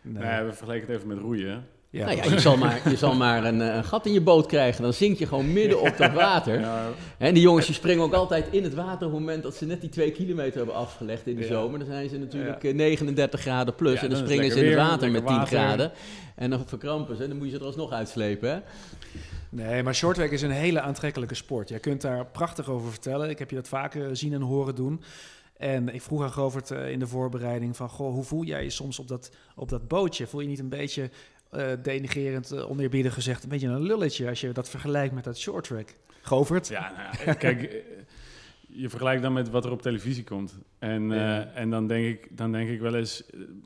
Nee. 0.01 0.23
nee. 0.23 0.43
we 0.43 0.53
vergelijken 0.53 0.87
het 0.87 0.97
even 0.97 1.07
met 1.07 1.17
roeien. 1.17 1.65
Ja. 1.91 2.05
Nou 2.05 2.17
ja, 2.17 2.23
je 2.23 2.39
zal 2.39 2.57
maar, 2.57 2.89
je 2.89 2.97
zal 2.97 3.15
maar 3.15 3.45
een, 3.45 3.59
een, 3.59 3.83
gat 3.83 4.05
in 4.05 4.13
je 4.13 4.21
boot 4.21 4.45
krijgen. 4.45 4.83
Dan 4.83 4.93
zink 4.93 5.17
je 5.17 5.27
gewoon 5.27 5.53
midden 5.53 5.81
op 5.81 5.97
dat 5.97 6.13
water. 6.13 6.59
Ja. 6.59 6.87
En 7.17 7.33
die 7.33 7.43
jongens 7.43 7.65
die 7.65 7.75
springen 7.75 8.03
ook 8.03 8.13
altijd 8.13 8.47
in 8.51 8.63
het 8.63 8.73
water 8.73 9.07
op 9.07 9.13
het 9.13 9.19
moment 9.21 9.43
dat 9.43 9.55
ze 9.55 9.65
net 9.65 9.81
die 9.81 9.89
twee 9.89 10.11
kilometer 10.11 10.57
hebben 10.57 10.75
afgelegd 10.75 11.27
in 11.27 11.35
de 11.35 11.41
ja. 11.41 11.47
zomer. 11.47 11.79
Dan 11.79 11.87
zijn 11.87 12.09
ze 12.09 12.17
natuurlijk 12.17 12.63
ja. 12.63 12.73
39 12.73 13.41
graden 13.41 13.75
plus. 13.75 13.93
en 13.93 13.99
dan, 13.99 14.09
dan 14.09 14.27
springen 14.27 14.51
ze 14.51 14.59
in 14.59 14.65
het 14.65 14.87
water 14.87 15.11
met 15.11 15.27
10 15.27 15.35
water. 15.35 15.57
graden. 15.57 15.91
En 16.35 16.49
dan 16.49 16.67
verkrampen 16.67 17.15
ze 17.15 17.23
en 17.23 17.29
dan 17.29 17.37
moet 17.37 17.47
je 17.47 17.53
ze 17.53 17.59
er 17.59 17.65
alsnog 17.65 17.91
uitslepen. 17.91 18.49
Hè? 18.49 18.59
Nee, 19.49 19.83
maar 19.83 19.95
shorttrack 19.95 20.31
is 20.31 20.41
een 20.41 20.51
hele 20.51 20.81
aantrekkelijke 20.81 21.35
sport. 21.35 21.69
Jij 21.69 21.79
kunt 21.79 22.01
daar 22.01 22.25
prachtig 22.25 22.69
over 22.69 22.91
vertellen. 22.91 23.29
Ik 23.29 23.39
heb 23.39 23.49
je 23.49 23.55
dat 23.55 23.67
vaker 23.67 24.17
zien 24.17 24.33
en 24.33 24.41
horen 24.41 24.75
doen. 24.75 25.01
En 25.57 25.93
ik 25.93 26.01
vroeg 26.01 26.23
aan 26.23 26.31
Govert 26.31 26.69
in 26.69 26.99
de 26.99 27.07
voorbereiding 27.07 27.75
van... 27.75 27.89
Goh, 27.89 28.13
hoe 28.13 28.23
voel 28.23 28.43
jij 28.43 28.63
je 28.63 28.69
soms 28.69 28.99
op 28.99 29.07
dat, 29.07 29.31
op 29.55 29.69
dat 29.69 29.87
bootje? 29.87 30.27
Voel 30.27 30.41
je 30.41 30.47
niet 30.47 30.59
een 30.59 30.69
beetje 30.69 31.09
uh, 31.53 31.71
denigerend, 31.81 32.53
uh, 32.53 32.69
oneerbiedig 32.69 33.13
gezegd, 33.13 33.43
een 33.43 33.49
beetje 33.49 33.67
een 33.67 33.81
lulletje 33.81 34.29
als 34.29 34.41
je 34.41 34.51
dat 34.51 34.69
vergelijkt 34.69 35.13
met 35.13 35.23
dat 35.23 35.37
short 35.37 35.63
track. 35.63 35.93
Govert? 36.21 36.67
Ja, 36.67 36.93
nou 36.97 37.25
ja, 37.25 37.33
kijk, 37.33 37.83
je 38.67 38.89
vergelijkt 38.89 39.21
dan 39.21 39.33
met 39.33 39.49
wat 39.49 39.65
er 39.65 39.71
op 39.71 39.81
televisie 39.81 40.23
komt. 40.23 40.57
En, 40.79 41.09
ja. 41.09 41.39
uh, 41.39 41.57
en 41.57 41.69
dan, 41.69 41.87
denk 41.87 42.05
ik, 42.05 42.37
dan 42.37 42.51
denk 42.51 42.69
ik 42.69 42.79
wel 42.79 42.95
eens, 42.95 43.23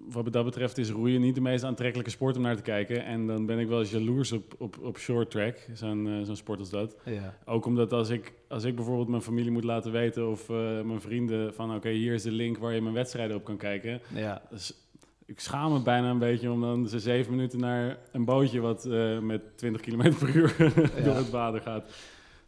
wat 0.09 0.33
dat 0.33 0.45
betreft 0.45 0.77
is 0.77 0.89
roeien 0.89 1.21
niet 1.21 1.35
de 1.35 1.41
meest 1.41 1.63
aantrekkelijke 1.63 2.12
sport 2.12 2.35
om 2.35 2.41
naar 2.41 2.56
te 2.56 2.62
kijken. 2.62 3.06
En 3.06 3.27
dan 3.27 3.45
ben 3.45 3.59
ik 3.59 3.68
wel 3.68 3.80
eens 3.80 3.91
jaloers 3.91 4.31
op, 4.31 4.56
op, 4.57 4.77
op 4.81 4.97
short 4.97 5.31
track, 5.31 5.57
zo'n 5.74 6.21
zo'n 6.24 6.36
sport 6.36 6.59
als 6.59 6.69
dat. 6.69 6.95
Ja. 7.06 7.38
Ook 7.45 7.65
omdat 7.65 7.94
als 7.94 8.09
ik, 8.09 8.33
als 8.47 8.63
ik 8.63 8.75
bijvoorbeeld 8.75 9.07
mijn 9.07 9.21
familie 9.21 9.51
moet 9.51 9.63
laten 9.63 9.91
weten 9.91 10.29
of 10.29 10.50
mijn 10.83 11.01
vrienden 11.01 11.53
van 11.53 11.68
oké, 11.68 11.77
okay, 11.77 11.94
hier 11.94 12.13
is 12.13 12.24
de 12.24 12.31
link 12.31 12.57
waar 12.57 12.74
je 12.74 12.81
mijn 12.81 12.94
wedstrijden 12.94 13.36
op 13.36 13.44
kan 13.44 13.57
kijken. 13.57 14.01
Ja. 14.15 14.41
Dus, 14.50 14.74
ik 15.25 15.39
schaam 15.39 15.71
me 15.73 15.81
bijna 15.81 16.09
een 16.09 16.19
beetje 16.19 16.51
om 16.51 16.61
dan 16.61 16.87
ze 16.87 16.99
zeven 16.99 17.35
minuten 17.35 17.59
naar 17.59 17.97
een 18.11 18.25
bootje 18.25 18.59
wat 18.59 18.85
uh, 18.85 19.19
met 19.19 19.57
20 19.57 19.81
km 19.81 20.13
per 20.19 20.35
uur 20.35 20.55
ja. 20.97 21.03
door 21.03 21.15
het 21.15 21.29
water 21.29 21.61
gaat 21.61 21.85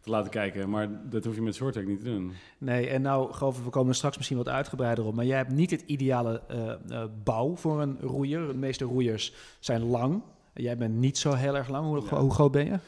te 0.00 0.10
laten 0.10 0.30
kijken. 0.30 0.70
Maar 0.70 0.88
dat 1.10 1.24
hoef 1.24 1.34
je 1.34 1.42
met 1.42 1.54
shorttrack 1.54 1.86
niet 1.86 1.98
te 1.98 2.04
doen. 2.04 2.32
Nee, 2.58 2.88
en 2.88 3.02
nou, 3.02 3.32
geloof 3.32 3.58
ik, 3.58 3.64
we 3.64 3.70
komen 3.70 3.88
er 3.88 3.94
straks 3.94 4.16
misschien 4.16 4.36
wat 4.36 4.48
uitgebreider 4.48 5.04
op. 5.04 5.14
Maar 5.14 5.24
jij 5.24 5.36
hebt 5.36 5.52
niet 5.52 5.70
het 5.70 5.82
ideale 5.86 6.42
uh, 6.50 6.72
uh, 6.90 7.04
bouw 7.24 7.56
voor 7.56 7.82
een 7.82 7.98
roeier. 8.00 8.46
De 8.46 8.54
meeste 8.54 8.84
roeiers 8.84 9.32
zijn 9.60 9.82
lang. 9.82 10.22
Jij 10.54 10.76
bent 10.76 10.94
niet 10.94 11.18
zo 11.18 11.32
heel 11.32 11.56
erg 11.56 11.68
lang. 11.68 11.86
Hoe, 11.86 12.02
ja. 12.10 12.20
hoe 12.20 12.32
groot 12.32 12.52
ben 12.52 12.64
je? 12.64 12.78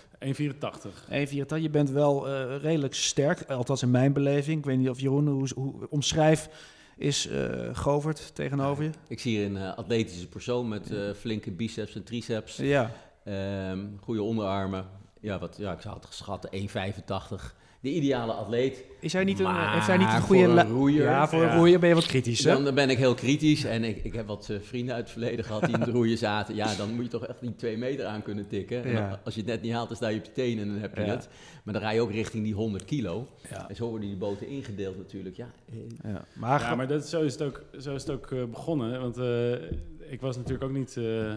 1,84. 0.51 1.51
1,84. 1.57 1.63
Je 1.63 1.71
bent 1.71 1.91
wel 1.91 2.29
redelijk 2.59 2.95
sterk, 2.95 3.43
althans 3.43 3.83
in 3.83 3.91
mijn 3.91 4.13
beleving. 4.13 4.59
Ik 4.59 4.65
weet 4.65 4.79
niet 4.79 4.91
of 4.91 5.01
Jeroen, 5.01 5.29
hoe, 5.29 5.49
hoe 5.55 5.75
omschrijf 5.89 6.49
is 6.99 7.27
uh, 7.27 7.69
Govert 7.73 8.35
tegenover 8.35 8.85
je? 8.85 8.91
Ik 9.09 9.21
zie 9.21 9.37
hier 9.37 9.47
een 9.47 9.57
uh, 9.57 9.77
atletische 9.77 10.29
persoon 10.29 10.69
met 10.69 10.91
uh, 10.91 11.13
flinke 11.13 11.51
biceps 11.51 11.95
en 11.95 12.05
triceps. 12.05 12.57
Ja. 12.57 12.91
Um, 13.71 13.99
goede 14.01 14.23
onderarmen. 14.23 14.87
Ja, 15.21 15.39
wat, 15.39 15.57
ja, 15.59 15.73
ik 15.73 15.81
zou 15.81 15.95
het 15.95 16.07
geschatten 16.07 16.51
1,85. 16.69 17.55
De 17.81 17.95
ideale 17.95 18.33
atleet. 18.33 18.85
Is 19.01 19.13
hij 19.13 19.25
niet 19.25 19.39
een, 19.39 19.71
heeft 19.71 19.87
hij 19.87 19.97
niet 19.97 20.13
een 20.13 20.21
goede 20.21 20.43
een 20.43 20.69
roeier? 20.69 21.03
Ja, 21.03 21.29
voor 21.29 21.43
ja. 21.43 21.51
een 21.51 21.57
roeier 21.57 21.79
ben 21.79 21.89
je 21.89 21.95
wat 21.95 22.07
kritisch. 22.07 22.45
Hè? 22.45 22.53
Dan, 22.53 22.65
dan 22.65 22.75
ben 22.75 22.91
ik 22.91 22.99
heel 22.99 23.15
kritisch. 23.15 23.65
En 23.65 23.85
ik, 23.85 24.05
ik 24.05 24.13
heb 24.13 24.27
wat 24.27 24.49
uh, 24.51 24.59
vrienden 24.61 24.95
uit 24.95 25.03
het 25.03 25.13
verleden 25.13 25.45
gehad 25.45 25.65
die 25.65 25.75
in 25.75 25.81
het 25.81 25.89
roeien 25.89 26.19
zaten. 26.19 26.55
Ja, 26.55 26.75
dan 26.75 26.95
moet 26.95 27.05
je 27.05 27.11
toch 27.11 27.27
echt 27.27 27.41
die 27.41 27.55
twee 27.57 27.77
meter 27.77 28.07
aan 28.07 28.23
kunnen 28.23 28.47
tikken. 28.47 28.85
En 28.85 28.91
ja. 28.91 29.09
dan, 29.09 29.19
als 29.25 29.35
je 29.35 29.41
het 29.41 29.51
net 29.51 29.63
niet 29.63 29.73
haalt, 29.73 29.89
dan 29.89 29.97
sta 29.97 30.09
je 30.09 30.19
op 30.19 30.25
je 30.25 30.33
tenen 30.33 30.65
en 30.65 30.73
dan 30.73 30.81
heb 30.81 30.97
je 30.97 31.05
ja. 31.05 31.11
het. 31.11 31.29
Maar 31.65 31.75
dan 31.75 31.83
rij 31.83 31.95
je 31.95 32.01
ook 32.01 32.13
richting 32.13 32.45
die 32.45 32.55
100 32.55 32.85
kilo. 32.85 33.29
Ja. 33.51 33.69
En 33.69 33.77
zo 33.77 33.89
worden 33.89 34.09
die 34.09 34.19
boten 34.19 34.49
ingedeeld 34.49 34.97
natuurlijk. 34.97 35.37
Ja, 35.37 35.51
ja. 36.03 36.25
Maar, 36.33 36.61
ja, 36.61 36.75
maar 36.75 36.89
dat, 36.89 37.09
zo 37.09 37.23
is 37.23 37.33
het 37.33 37.43
ook, 37.43 37.63
zo 37.81 37.95
is 37.95 38.03
het 38.03 38.11
ook 38.11 38.31
uh, 38.31 38.45
begonnen. 38.45 39.01
Want 39.01 39.19
uh, 39.19 39.53
ik 40.11 40.21
was 40.21 40.37
natuurlijk 40.37 40.65
ook 40.65 40.77
niet... 40.77 40.97
Uh, 40.99 41.33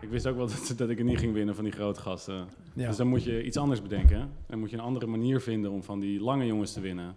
ik 0.00 0.08
wist 0.08 0.26
ook 0.26 0.36
wel 0.36 0.46
dat, 0.68 0.74
dat, 0.76 0.90
ik 0.90 0.98
het 0.98 1.06
niet 1.06 1.18
ging 1.18 1.32
winnen 1.32 1.54
van 1.54 1.64
die 1.64 1.72
grote 1.72 2.00
gasten. 2.00 2.48
Ja. 2.72 2.86
Dus 2.86 2.96
dan 2.96 3.06
moet 3.06 3.24
je 3.24 3.44
iets 3.44 3.56
anders 3.56 3.82
bedenken. 3.82 4.30
Dan 4.46 4.58
moet 4.58 4.70
je 4.70 4.76
een 4.76 4.82
andere 4.82 5.06
manier 5.06 5.40
vinden 5.40 5.70
om 5.70 5.82
van 5.82 6.00
die 6.00 6.20
lange 6.20 6.46
jongens 6.46 6.72
te 6.72 6.80
winnen. 6.80 7.16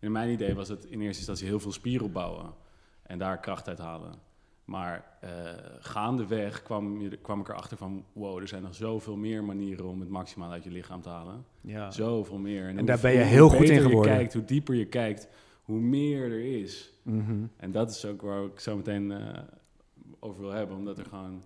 In 0.00 0.12
mijn 0.12 0.30
idee 0.30 0.54
was 0.54 0.68
het 0.68 0.84
in 0.84 1.00
eerste 1.00 1.18
instantie 1.18 1.46
heel 1.46 1.60
veel 1.60 1.72
spier 1.72 2.02
opbouwen. 2.02 2.52
En 3.02 3.18
daar 3.18 3.40
kracht 3.40 3.68
uit 3.68 3.78
halen. 3.78 4.12
Maar 4.64 5.18
uh, 5.24 5.30
gaandeweg 5.78 6.62
kwam, 6.62 7.08
kwam 7.22 7.40
ik 7.40 7.48
erachter 7.48 7.76
van... 7.76 8.04
wow, 8.12 8.38
er 8.38 8.48
zijn 8.48 8.62
nog 8.62 8.74
zoveel 8.74 9.16
meer 9.16 9.44
manieren 9.44 9.84
om 9.84 10.00
het 10.00 10.08
maximaal 10.08 10.50
uit 10.50 10.64
je 10.64 10.70
lichaam 10.70 11.02
te 11.02 11.08
halen. 11.08 11.44
Ja. 11.60 11.90
Zoveel 11.90 12.38
meer. 12.38 12.68
En, 12.68 12.78
en 12.78 12.84
daar 12.84 13.00
ben 13.00 13.12
je 13.12 13.18
heel 13.18 13.48
goed 13.48 13.68
in 13.68 13.80
geworden. 13.80 14.12
Je 14.12 14.18
kijkt, 14.18 14.32
hoe 14.32 14.44
dieper 14.44 14.74
je 14.74 14.86
kijkt, 14.86 15.28
hoe 15.62 15.80
meer 15.80 16.22
er 16.22 16.60
is. 16.60 16.92
Mm 17.02 17.24
-hmm. 17.26 17.50
En 17.56 17.70
dat 17.70 17.90
is 17.90 18.04
ook 18.04 18.22
waar 18.22 18.44
ik 18.44 18.60
zo 18.60 18.76
meteen 18.76 19.10
uh, 19.10 19.38
over 20.18 20.40
wil 20.40 20.50
hebben. 20.50 20.76
Omdat 20.76 20.98
er 20.98 21.04
gewoon... 21.04 21.42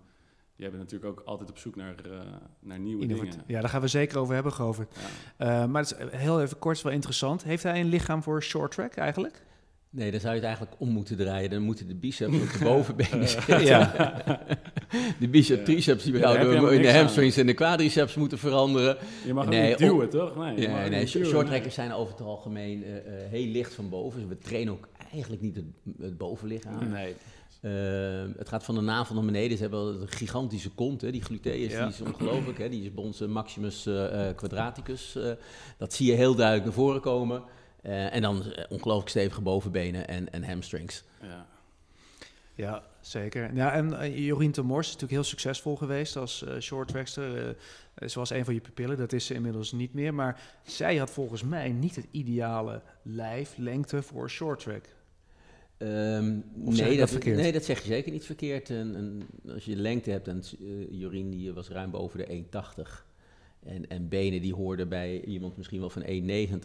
Jij 0.63 0.71
bent 0.71 0.83
natuurlijk 0.83 1.11
ook 1.11 1.27
altijd 1.27 1.51
op 1.51 1.59
zoek 1.59 1.77
naar, 1.77 1.95
uh, 2.07 2.13
naar 2.61 2.79
nieuwe 2.79 3.03
Innovat 3.03 3.31
dingen. 3.31 3.45
Ja, 3.47 3.61
daar 3.61 3.69
gaan 3.69 3.81
we 3.81 3.89
zeker 3.89 4.19
over 4.19 4.35
hebben, 4.35 4.53
Govert. 4.53 4.97
Ja. 5.39 5.63
Uh, 5.63 5.69
maar 5.69 5.83
het 5.83 5.97
is 6.13 6.19
heel 6.19 6.43
even 6.43 6.59
kort, 6.59 6.83
wel 6.83 6.93
interessant. 6.93 7.45
Heeft 7.45 7.63
hij 7.63 7.81
een 7.81 7.89
lichaam 7.89 8.23
voor 8.23 8.43
short 8.43 8.73
track 8.73 8.95
eigenlijk? 8.95 9.43
Nee, 9.91 10.11
dan 10.11 10.21
zou 10.21 10.33
je 10.33 10.39
het 10.39 10.49
eigenlijk 10.49 10.81
om 10.81 10.89
moeten 10.89 11.17
draaien. 11.17 11.51
Dan 11.51 11.63
moeten 11.63 11.89
de 11.89 11.95
biceps 11.95 12.35
op 12.35 12.53
de 12.53 12.65
bovenbenen 12.65 13.29
zitten. 13.29 13.65
ja. 13.65 13.93
de 15.21 15.29
bicep 15.29 15.59
ja. 15.59 15.65
triceps 15.65 16.05
die 16.05 16.19
ja, 16.19 16.39
in 16.39 16.83
de 16.83 16.93
hamstrings 16.93 17.37
en 17.37 17.47
de 17.47 17.55
quadriceps 17.55 18.15
moeten 18.15 18.39
veranderen. 18.39 18.97
Je 19.27 19.35
mag 19.35 19.49
nee, 19.49 19.69
niet 19.69 19.79
duwen, 19.79 20.09
toch? 20.09 20.37
Nee, 20.37 20.61
ja, 20.61 20.89
nee, 20.89 20.91
nee 20.91 21.71
zijn 21.71 21.93
over 21.93 22.13
het 22.13 22.23
algemeen 22.23 22.83
uh, 22.83 22.95
uh, 22.95 23.01
heel 23.31 23.47
licht 23.47 23.75
van 23.75 23.89
boven. 23.89 24.21
Dus 24.21 24.29
we 24.29 24.39
trainen 24.39 24.73
ook 24.73 24.89
eigenlijk 25.13 25.43
niet 25.43 25.57
het, 25.57 25.65
het 26.01 26.19
bovenlichaam. 26.19 26.89
Nee. 26.89 27.15
Eh, 27.63 27.71
het 28.37 28.49
gaat 28.49 28.65
van 28.65 28.75
de 28.75 28.81
navel 28.81 29.15
naar 29.15 29.25
beneden. 29.25 29.57
Ze 29.57 29.63
hebben 29.63 30.01
een 30.01 30.09
gigantische 30.09 30.71
kont. 30.71 31.01
Hè. 31.01 31.11
Die 31.11 31.23
gluteus 31.23 31.73
Ja. 31.73 31.85
die 31.85 31.95
is 31.95 32.01
ongelooflijk. 32.01 32.59
Hè. 32.59 32.69
Die 32.69 32.83
is 32.85 32.95
bij 32.95 33.05
ons 33.05 33.21
Maximus 33.21 33.87
eh, 33.87 34.29
eh, 34.29 34.37
quadraticus. 34.37 35.15
eh. 35.17 35.31
dat 35.79 35.93
zie 35.93 36.07
je 36.11 36.17
heel 36.17 36.35
duidelijk 36.35 36.65
naar 36.67 36.75
voren 36.75 37.01
komen. 37.01 37.43
Eh, 37.83 38.15
en 38.15 38.23
dan 38.23 38.43
ongelooflijk 38.69 39.09
stevige 39.09 39.41
bovenbenen 39.41 40.09
en, 40.09 40.33
en 40.33 40.45
hamstrings. 40.45 41.05
Ja. 41.23 41.47
Ja, 42.55 42.83
zeker. 43.01 43.55
Ja, 43.55 43.73
en 43.73 44.13
Jorien 44.23 44.53
de 44.53 44.63
Mors 44.63 44.87
is 44.87 44.93
natuurlijk 44.93 45.21
heel 45.21 45.31
succesvol 45.31 45.77
geweest 45.77 46.17
als 46.17 46.45
shorttrackster. 46.61 47.57
Eh, 47.95 48.09
ze 48.09 48.19
was 48.19 48.31
een 48.31 48.45
van 48.45 48.55
je 48.55 48.61
pupillen, 48.61 48.97
dat 48.97 49.13
is 49.13 49.27
ze 49.27 49.35
inmiddels 49.35 49.73
niet 49.73 49.95
meer. 49.95 50.15
Maar 50.15 50.41
zij 50.65 50.97
had 50.97 51.11
volgens 51.11 51.43
mij 51.43 51.69
niet 51.73 51.97
het 51.97 52.07
ideale 52.11 52.83
lijf, 53.03 53.55
lengte 53.57 54.03
voor 54.03 54.31
shorttrack. 54.31 54.85
Ehm, 55.83 56.31
nee, 56.55 56.89
dat 56.89 56.99
dat, 56.99 57.11
verkeerd? 57.11 57.37
nee, 57.37 57.53
dat 57.53 57.65
zeg 57.65 57.81
je 57.81 57.87
zeker 57.89 58.13
niet 58.13 58.25
verkeerd. 58.25 58.71
En, 58.71 58.95
en 58.97 59.23
als 59.53 59.65
je 59.65 59.77
lengte 59.77 60.11
hebt, 60.11 60.29
en 60.29 60.43
eh, 60.61 60.67
Jorien 61.01 61.31
die 61.31 61.53
was 61.53 61.69
ruim 61.69 61.91
boven 61.91 62.19
de 62.19 62.27
1,80. 62.27 63.07
En, 63.63 63.89
en 63.89 64.09
benen 64.09 64.43
die 64.43 64.55
hoorden 64.55 64.89
bij 64.89 65.21
iemand 65.25 65.57
misschien 65.57 65.81
wel 65.81 65.91
van 65.91 66.03
1,90. 66.03 66.59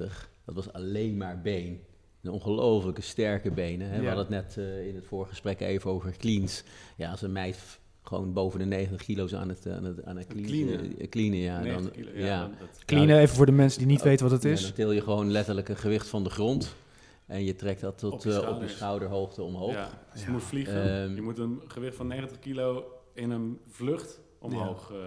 Dat 0.45 0.55
was 0.55 0.73
alleen 0.73 1.17
maar 1.17 1.41
been. 1.41 1.79
Een 2.21 2.31
ongelooflijke 2.31 3.01
sterke 3.01 3.51
benen. 3.51 3.89
Hè? 3.89 3.99
We 3.99 4.07
hadden 4.07 4.25
het 4.25 4.29
net 4.55 4.57
eh, 4.65 4.87
in 4.87 4.95
het 4.95 5.05
vorige 5.05 5.29
gesprek 5.29 5.59
even 5.59 5.91
over 5.91 6.17
cleans. 6.17 6.63
Ja, 6.97 7.11
als 7.11 7.21
een 7.21 7.31
meid 7.31 7.79
gewoon 8.03 8.33
boven 8.33 8.59
de 8.59 8.65
90 8.65 9.03
kilo's 9.03 9.35
aan 9.35 9.49
het, 9.49 9.65
eh, 9.65 9.75
aan 9.75 9.83
het, 9.83 10.03
aan 10.05 10.17
het 10.17 10.27
clean- 10.27 10.45
cleanen. 10.45 11.09
cleanen, 11.09 11.37
ja, 11.39 11.59
90 11.61 11.93
dan, 11.93 12.03
kilo, 12.03 12.19
ja, 12.19 12.25
ja, 12.25 12.49
dat- 12.59 12.85
Cleanen, 12.85 13.19
even 13.19 13.35
voor 13.35 13.45
de 13.45 13.51
mensen 13.51 13.79
die 13.79 13.87
niet 13.87 14.01
weten 14.01 14.23
wat 14.29 14.33
het 14.33 14.43
ja, 14.43 14.49
is. 14.49 14.61
dan 14.61 14.71
til 14.73 14.91
je 14.91 15.01
gewoon 15.01 15.31
letterlijk 15.31 15.69
een 15.69 15.77
gewicht 15.77 16.07
van 16.07 16.23
de 16.23 16.29
grond. 16.29 16.75
En 17.27 17.43
je 17.43 17.55
trekt 17.55 17.81
dat 17.81 17.97
tot 17.97 18.13
Op 18.13 18.23
je 18.23 18.29
eh, 18.29 18.35
op 18.35 18.41
je 18.43 18.47
schouders. 18.47 18.75
schouderhoogte 18.75 19.41
omhoog. 19.43 19.73
Ja, 19.73 19.89
dus 20.11 20.21
je 20.21 20.25
Ja. 20.27 20.31
moet 20.33 20.43
vliegen. 20.43 20.83
Ehm, 21.03 21.15
je 21.15 21.21
moet 21.21 21.37
een 21.37 21.61
gewicht 21.67 21.95
van 21.95 22.07
90 22.07 22.39
kilo 22.39 22.85
in 23.13 23.29
een 23.31 23.59
vlucht 23.67 24.19
omhoog 24.39 24.91
eh, 24.91 24.97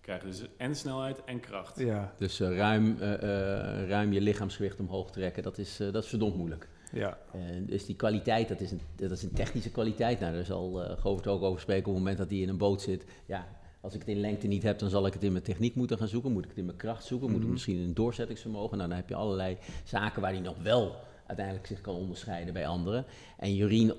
krijgen. 0.00 0.28
Dus 0.28 0.42
en 0.56 0.76
snelheid 0.76 1.24
en 1.24 1.40
kracht. 1.40 1.78
Ja, 1.78 2.12
Dus 2.18 2.40
eh, 2.40 2.56
ruim, 2.56 2.96
eh, 3.00 3.12
eh, 3.14 3.88
ruim 3.88 4.12
je 4.12 4.20
lichaamsgewicht 4.20 4.80
omhoog 4.80 5.10
trekken, 5.10 5.42
dat 5.42 5.58
is, 5.58 5.80
eh, 5.80 5.92
dat 5.92 6.02
is 6.02 6.08
verdomd 6.08 6.36
moeilijk. 6.36 6.68
ja. 6.92 7.18
En 7.32 7.66
dus 7.66 7.86
die 7.86 7.96
kwaliteit, 7.96 8.48
dat 8.48 8.60
is 8.60 8.70
een, 8.70 8.80
dat 8.96 9.10
is 9.10 9.22
een 9.22 9.32
technische 9.32 9.70
kwaliteit. 9.70 10.20
Nou, 10.20 10.32
daar 10.34 10.44
zal 10.44 10.82
uh, 10.84 10.90
Govert 10.98 11.26
ook 11.26 11.42
over 11.42 11.60
spreken 11.60 11.86
op 11.86 11.94
het 11.94 11.98
moment 11.98 12.18
dat 12.18 12.30
hij 12.30 12.38
in 12.38 12.48
een 12.48 12.56
boot 12.58 12.82
zit. 12.82 13.04
Ja, 13.26 13.46
als 13.80 13.94
ik 13.94 14.00
het 14.00 14.08
in 14.08 14.20
lengte 14.20 14.46
niet 14.46 14.62
heb, 14.62 14.78
dan 14.78 14.90
zal 14.90 15.06
ik 15.06 15.12
het 15.12 15.22
in 15.22 15.32
mijn 15.32 15.44
techniek 15.44 15.74
moeten 15.74 15.98
gaan 15.98 16.08
zoeken. 16.08 16.32
Moet 16.32 16.42
ik 16.44 16.48
het 16.48 16.58
in 16.58 16.64
mijn 16.64 16.76
kracht 16.76 17.04
zoeken? 17.04 17.26
Moet 17.28 17.36
ik 17.36 17.42
Mhm. 17.42 17.52
misschien 17.52 17.76
in 17.78 17.84
een 17.84 17.94
doorzettingsvermogen? 17.94 18.76
Nou, 18.76 18.88
dan 18.88 18.98
heb 18.98 19.08
je 19.08 19.14
allerlei 19.14 19.56
zaken 19.84 20.20
waar 20.22 20.30
hij 20.32 20.40
nog 20.40 20.56
wel 20.62 20.94
uiteindelijk 21.28 21.66
zich 21.66 21.80
kan 21.80 21.94
onderscheiden 21.94 22.52
bij 22.54 22.66
anderen. 22.66 23.04
En 23.38 23.54
Jorien 23.54 23.92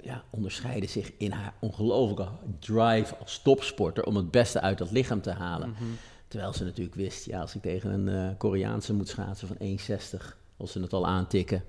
ja, 0.00 0.24
onderscheidde 0.30 0.86
zich 0.86 1.12
in 1.18 1.30
haar 1.30 1.54
ongelooflijke 1.60 2.28
drive 2.58 3.16
als 3.16 3.42
topsporter 3.42 4.04
om 4.04 4.16
het 4.16 4.30
beste 4.30 4.60
uit 4.60 4.78
dat 4.78 4.90
lichaam 4.90 5.20
te 5.20 5.30
halen. 5.30 5.68
Mhm. 5.70 5.84
Terwijl 6.28 6.52
ze 6.52 6.64
natuurlijk 6.64 6.96
wist, 6.96 7.24
ja, 7.24 7.40
als 7.40 7.54
ik 7.54 7.62
tegen 7.62 7.90
een 7.90 8.08
eh, 8.30 8.36
Koreaanse 8.38 8.94
moet 8.94 9.08
schaatsen 9.08 9.48
van 9.48 9.56
1,60, 9.58 10.36
als 10.56 10.72
ze 10.72 10.80
het 10.80 10.92
al 10.92 11.06
aantikken, 11.06 11.64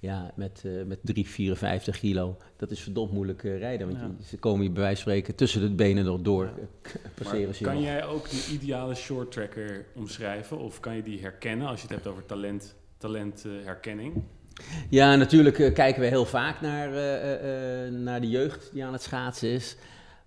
ja, 0.00 0.32
met, 0.36 0.62
eh 0.64 0.84
met 0.86 0.98
3, 1.02 1.26
54 1.28 1.98
kilo, 1.98 2.36
dat 2.56 2.70
is 2.70 2.80
verdomd 2.80 3.12
moeilijk 3.12 3.44
eh, 3.44 3.58
rijden. 3.58 3.86
Want 3.86 3.98
Ja. 4.00 4.10
je- 4.18 4.24
ze 4.24 4.38
komen 4.38 4.62
je 4.64 4.70
bij 4.70 4.82
wijze 4.82 5.02
van 5.02 5.10
spreken 5.12 5.34
tussen 5.34 5.60
de 5.60 5.70
benen 5.74 6.04
nog 6.04 6.20
door, 6.20 6.44
Ja. 6.44 6.52
Maar 6.82 6.92
passeren 7.14 7.54
ze 7.54 7.58
je 7.60 7.64
kan 7.64 7.74
nog. 7.74 7.84
jij 7.84 8.04
ook 8.04 8.30
de 8.30 8.48
ideale 8.52 8.94
short 8.94 9.32
tracker 9.32 9.86
omschrijven? 9.94 10.58
Of 10.58 10.80
kan 10.80 10.96
je 10.96 11.02
die 11.02 11.20
herkennen 11.20 11.66
als 11.68 11.76
je 11.80 11.86
het 11.86 11.94
hebt 11.96 12.06
over 12.06 12.26
talent, 12.26 12.74
talentherkenning? 12.98 14.22
Ja, 14.90 15.16
natuurlijk 15.16 15.58
eh, 15.58 15.74
kijken 15.74 16.00
we 16.00 16.06
heel 16.08 16.24
vaak 16.24 16.60
naar, 16.60 16.92
eh, 16.94 17.86
eh, 17.86 17.92
naar 17.92 18.20
de 18.20 18.28
jeugd 18.28 18.72
die 18.72 18.84
aan 18.84 18.92
het 18.92 19.02
schaatsen 19.02 19.48
is. 19.48 19.76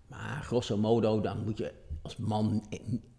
Maar 0.07 0.41
grosso 0.43 0.77
modo, 0.77 1.21
dan 1.21 1.43
moet 1.43 1.57
je 1.57 1.71
als 2.01 2.17
man 2.17 2.65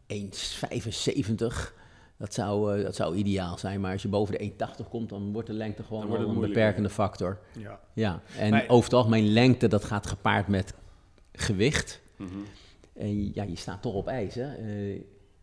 1,75. 0.07 1.75
Dat 2.19 2.35
zou, 2.35 2.83
dat 2.83 2.95
zou 2.97 3.17
ideaal 3.17 3.59
zijn. 3.59 3.81
Maar 3.81 3.93
als 3.93 4.03
je 4.03 4.09
boven 4.09 4.39
de 4.39 4.39
1,80 4.85 4.89
komt, 4.89 5.09
dan 5.09 5.33
wordt 5.33 5.49
de 5.49 5.55
lengte 5.55 5.83
gewoon 5.83 6.03
een 6.03 6.09
moeilijker. 6.09 6.41
beperkende 6.49 6.91
factor. 6.91 7.39
ja. 7.59 7.81
Ja, 7.95 8.23
en 8.39 8.51
Maar- 8.51 8.65
over 8.69 8.85
het 8.85 8.93
algemeen 8.95 9.33
lengte, 9.33 9.69
dat 9.69 9.85
gaat 9.85 10.07
gepaard 10.07 10.49
met 10.49 10.75
gewicht. 11.33 12.01
Mhm. 12.17 12.31
En 12.95 13.33
ja, 13.35 13.43
je 13.43 13.57
staat 13.57 13.83
toch 13.83 13.95
op 13.95 14.07
ijs, 14.09 14.35
hè. 14.35 14.47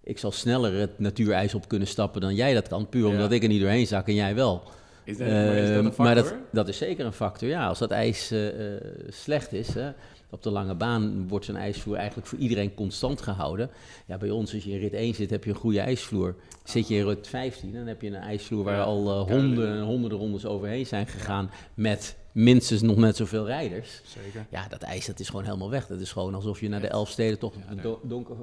Ik 0.10 0.18
zal 0.18 0.32
sneller 0.32 0.74
het 0.80 1.00
natuurijs 1.00 1.54
op 1.56 1.68
kunnen 1.68 1.88
stappen 1.88 2.22
dan 2.22 2.36
jij 2.36 2.54
dat 2.54 2.68
kan. 2.68 2.90
Puur 2.90 3.06
Ja. 3.08 3.12
omdat 3.14 3.32
ik 3.32 3.42
er 3.44 3.50
niet 3.50 3.62
doorheen 3.62 3.88
zak 3.88 4.08
en 4.08 4.14
jij 4.16 4.36
wel. 4.36 4.64
Is 5.04 5.18
dat, 5.18 5.28
maar 5.28 5.36
is 5.56 5.68
dat 5.68 5.70
een 5.70 5.76
Ehm, 5.76 5.84
factor? 5.86 6.06
maar 6.06 6.16
dat, 6.16 6.34
dat 6.52 6.68
is 6.68 6.78
zeker 6.78 7.06
een 7.06 7.14
factor, 7.14 7.50
ja. 7.50 7.68
Als 7.68 7.80
dat 7.80 7.92
ijs 7.92 8.32
eh, 8.32 8.74
eh, 8.76 8.82
slecht 9.10 9.54
is, 9.54 9.74
hè, 9.74 9.90
op 10.30 10.44
de 10.44 10.50
lange 10.50 10.76
baan 10.76 11.28
wordt 11.28 11.46
zo'n 11.46 11.56
ijsvloer 11.56 11.96
eigenlijk 11.96 12.28
voor 12.28 12.40
iedereen 12.40 12.74
constant 12.74 13.22
gehouden. 13.22 13.70
Ja, 14.06 14.18
bij 14.18 14.30
ons, 14.30 14.54
als 14.54 14.64
je 14.64 14.72
in 14.72 14.80
rit 14.80 14.94
1 14.94 15.16
zit, 15.16 15.30
heb 15.30 15.44
je 15.44 15.50
een 15.50 15.56
goede 15.56 15.80
ijsvloer. 15.80 16.36
Zit 16.64 16.88
je 16.88 16.96
in 16.96 17.06
rit 17.08 17.28
15, 17.28 17.74
dan 17.74 17.88
heb 17.88 18.02
je 18.02 18.08
een 18.08 18.16
ijsvloer 18.16 18.64
waar 18.64 18.76
Ja, 18.76 18.82
al 18.84 19.04
kuilen. 19.26 19.42
honderden 19.46 19.78
en 19.78 19.84
honderden 19.84 20.18
rondes 20.20 20.46
overheen 20.46 20.86
zijn 20.86 21.08
gegaan 21.08 21.52
met 21.74 22.16
minstens 22.32 22.82
nog 22.82 22.98
net 22.98 23.16
zoveel 23.16 23.46
rijders. 23.46 24.02
Zeker. 24.06 24.46
Ja, 24.50 24.68
dat 24.68 24.82
ijs 24.82 25.06
dat 25.06 25.20
is 25.20 25.30
gewoon 25.30 25.46
helemaal 25.46 25.70
weg. 25.70 25.88
Dat 25.88 26.00
is 26.02 26.12
gewoon 26.12 26.36
alsof 26.36 26.60
je 26.60 26.70
naar 26.70 26.82
de 26.82 26.88
Elfsteden 26.88 27.40
toch 27.40 27.54
Ja, 27.84 27.90
donker... 28.04 28.36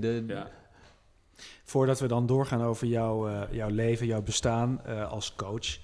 de, 0.00 0.24
Ja. 0.26 0.50
Voordat 1.64 2.00
we 2.00 2.06
dan 2.06 2.26
doorgaan 2.26 2.62
over 2.62 2.86
jouw, 2.86 3.28
eh, 3.28 3.52
jouw 3.52 3.68
leven, 3.68 4.06
jouw 4.06 4.22
bestaan 4.22 4.84
eh, 4.84 5.10
als 5.10 5.34
coach. 5.34 5.78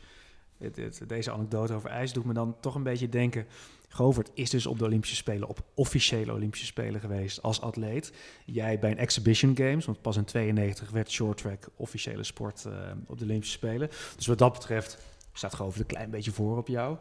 Deze 1.07 1.33
anekdote 1.33 1.73
over 1.73 1.91
ijs 1.91 2.13
doet 2.13 2.25
me 2.25 2.33
dan 2.33 2.57
toch 2.61 2.75
een 2.75 2.83
beetje 2.83 3.09
denken. 3.09 3.47
Govert 3.89 4.31
is 4.35 4.51
dus 4.51 4.67
op 4.67 4.79
de 4.79 4.85
Olympische 4.85 5.17
Spelen, 5.17 5.49
op 5.49 5.63
officiële 5.75 6.33
Olympische 6.33 6.67
Spelen 6.67 7.01
geweest 7.01 7.43
als 7.43 7.61
atleet. 7.61 8.13
Jij 8.45 8.79
bij 8.79 8.91
een 8.91 8.99
exhibition 8.99 9.57
games, 9.57 9.85
want 9.85 10.03
pas 10.03 10.17
in 10.17 10.25
92 10.25 10.91
werd 10.91 11.11
short 11.11 11.37
track 11.37 11.69
officiële 11.77 12.25
sport 12.25 12.65
eh, 12.65 12.73
op 13.07 13.19
de 13.19 13.25
Olympische 13.25 13.57
Spelen. 13.57 13.89
Dus 14.17 14.27
wat 14.27 14.39
dat 14.39 14.53
betreft 14.53 14.99
staat 15.33 15.55
Govert 15.55 15.81
een 15.81 15.87
klein 15.87 16.11
beetje 16.11 16.31
voor 16.31 16.57
op 16.57 16.69
jou. 16.69 16.97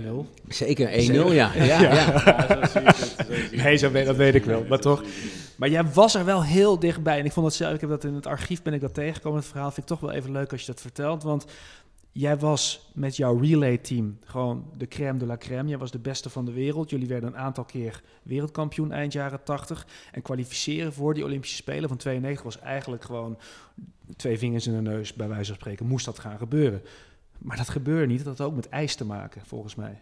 1-0. 0.00 0.26
Zeker 0.48 0.88
1-0, 0.90 0.92
ja. 1.12 1.52
ja, 1.54 1.54
ja. 1.64 1.80
Ja, 1.80 2.66
zo 2.66 2.78
het, 2.80 3.52
Nee, 3.62 3.76
zo 3.76 3.90
weet- 3.90 4.06
dat 4.06 4.16
weet 4.16 4.34
ik 4.34 4.44
wel, 4.44 4.64
maar 4.68 4.78
toch. 4.80 5.04
Maar 5.56 5.68
jij 5.68 5.84
was 5.84 6.14
er 6.14 6.24
wel 6.24 6.44
heel 6.44 6.78
dichtbij. 6.78 7.18
En 7.18 7.24
ik 7.24 7.32
vond 7.32 7.46
dat 7.46 7.54
zelf, 7.54 7.74
ik 7.74 7.80
heb 7.80 7.90
dat 7.90 8.04
in 8.04 8.14
het 8.14 8.26
archief 8.26 8.62
ben 8.62 8.72
ik 8.72 8.80
dat 8.80 8.94
tegengekomen. 8.94 9.38
Het 9.38 9.48
verhaal 9.48 9.70
vind 9.70 9.90
ik 9.90 9.96
toch 9.96 10.00
wel 10.00 10.12
even 10.12 10.32
leuk 10.32 10.52
als 10.52 10.60
je 10.60 10.66
dat 10.66 10.80
vertelt. 10.80 11.22
Want 11.22 11.46
jij 12.12 12.36
was 12.38 12.90
met 12.94 13.16
jouw 13.16 13.38
relay 13.38 13.78
team 13.78 14.18
gewoon 14.24 14.64
de 14.76 14.88
crème 14.88 15.18
de 15.18 15.26
la 15.26 15.36
crème. 15.36 15.68
Jij 15.68 15.78
was 15.78 15.90
de 15.90 15.98
beste 15.98 16.30
van 16.30 16.44
de 16.44 16.52
wereld. 16.52 16.90
Jullie 16.90 17.08
werden 17.08 17.28
een 17.28 17.36
aantal 17.38 17.64
keer 17.64 18.02
wereldkampioen 18.22 18.92
eind 18.92 19.12
jaren 19.12 19.42
80. 19.44 19.86
En 20.12 20.22
kwalificeren 20.22 20.92
voor 20.92 21.14
die 21.14 21.24
Olympische 21.24 21.56
Spelen 21.56 21.88
van 21.88 21.98
92 21.98 22.44
was 22.44 22.58
eigenlijk 22.60 23.04
gewoon 23.04 23.38
twee 24.16 24.38
vingers 24.38 24.66
in 24.66 24.74
de 24.74 24.90
neus, 24.90 25.12
bij 25.14 25.28
wijze 25.28 25.44
van 25.46 25.54
spreken, 25.54 25.86
moest 25.86 26.04
dat 26.04 26.18
gaan 26.18 26.38
gebeuren. 26.38 26.82
Maar 27.38 27.56
dat 27.56 27.68
gebeurde 27.68 28.06
niet. 28.06 28.24
Dat 28.24 28.38
had 28.38 28.46
ook 28.46 28.54
met 28.56 28.68
ijs 28.68 28.94
te 28.94 29.04
maken, 29.04 29.42
volgens 29.46 29.74
mij. 29.74 30.00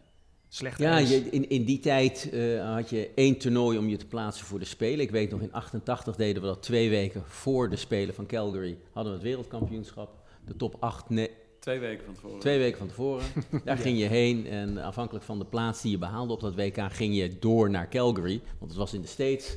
Slecht 0.49 0.79
Ja, 0.79 0.91
ijs. 0.91 1.09
je, 1.11 1.17
in, 1.31 1.49
in 1.49 1.65
die 1.65 1.79
tijd 1.79 2.31
eh, 2.33 2.75
had 2.75 2.91
je 2.91 3.11
één 3.15 3.39
toernooi 3.39 3.79
om 3.79 3.89
je 3.89 3.97
te 3.97 4.07
plaatsen 4.07 4.47
voor 4.47 4.59
de 4.59 4.65
Spelen. 4.65 5.01
Ik 5.01 5.11
weet 5.11 5.31
nog, 5.31 5.41
in 5.41 5.53
88 5.53 6.17
deden 6.17 6.43
we 6.43 6.49
dat 6.49 6.63
twee 6.63 6.91
weken 6.91 7.23
voor 7.27 7.71
de 7.71 7.77
Spelen 7.77 8.15
van 8.15 8.27
Calgary. 8.27 8.79
Hadden 8.93 9.13
we 9.13 9.19
het 9.19 9.29
wereldkampioenschap. 9.29 10.15
De 10.47 10.57
top 10.57 10.77
8, 10.81 11.09
nee, 11.11 11.31
Twee 11.61 11.79
weken 11.79 12.05
van 12.05 12.15
tevoren. 12.15 12.39
twee 12.39 12.59
weken 12.59 12.79
van 12.79 12.87
tevoren. 12.89 13.25
Daar 13.65 13.79
ging 13.79 13.99
je 13.99 14.05
heen 14.05 14.47
en 14.47 14.79
afhankelijk 14.79 15.25
van 15.25 15.39
de 15.39 15.45
plaats 15.45 15.83
die 15.83 15.91
je 15.91 15.99
behaalde 15.99 16.33
op 16.33 16.41
dat 16.41 16.55
WK... 16.55 16.93
ging 16.93 17.17
je 17.17 17.39
door 17.39 17.71
naar 17.71 17.89
Calgary, 17.89 18.41
want 18.59 18.71
het 18.71 18.81
was 18.81 18.95
in 18.95 19.01
de 19.01 19.07
States. 19.07 19.57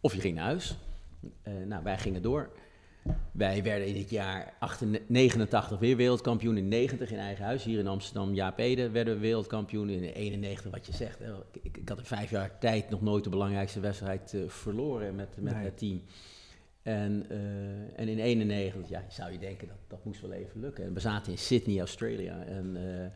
Of 0.00 0.14
je 0.14 0.20
ging 0.20 0.34
naar 0.34 0.44
huis. 0.44 0.76
Eh, 1.42 1.52
nou, 1.66 1.82
wij 1.82 1.98
gingen 1.98 2.22
door. 2.22 2.50
Wij 3.32 3.62
werden 3.62 3.86
in 3.86 3.96
het 3.96 4.10
jaar 4.10 4.54
88 4.58 5.08
89 5.08 5.78
weer 5.78 5.96
wereldkampioen. 5.96 6.56
In 6.56 6.68
90 6.68 7.10
in 7.10 7.18
eigen 7.18 7.44
huis. 7.44 7.64
Hier 7.64 7.78
in 7.78 7.86
Amsterdam, 7.86 8.34
Jaap 8.34 8.58
Ede, 8.58 8.90
werden 8.90 9.14
we 9.14 9.20
wereldkampioen. 9.20 9.88
In 9.90 10.02
91, 10.02 10.70
wat 10.70 10.86
je 10.86 10.92
zegt. 10.92 11.20
Ik, 11.62 11.76
ik 11.76 11.88
had 11.88 11.98
in 11.98 12.04
vijf 12.04 12.30
jaar 12.30 12.58
tijd 12.58 12.90
nog 12.90 13.02
nooit 13.02 13.24
de 13.24 13.30
belangrijkste 13.30 13.80
wedstrijd 13.80 14.34
eh, 14.34 14.40
verloren 14.48 15.14
met, 15.14 15.28
met 15.40 15.54
Nee. 15.54 15.64
het 15.64 15.78
team. 15.78 16.02
En, 16.82 17.26
eh, 17.28 18.00
en 18.00 18.08
in 18.08 18.18
91, 18.18 18.88
ja, 18.88 19.04
zou 19.08 19.32
je 19.32 19.38
denken 19.38 19.68
dat 19.68 19.76
dat 19.88 20.04
moest 20.04 20.20
wel 20.20 20.32
even 20.32 20.60
lukken. 20.60 20.84
En 20.84 20.94
we 20.94 21.00
zaten 21.00 21.32
in 21.32 21.38
Sydney, 21.38 21.78
Australia. 21.78 22.42
En 22.44 22.76
eh, 22.76 23.10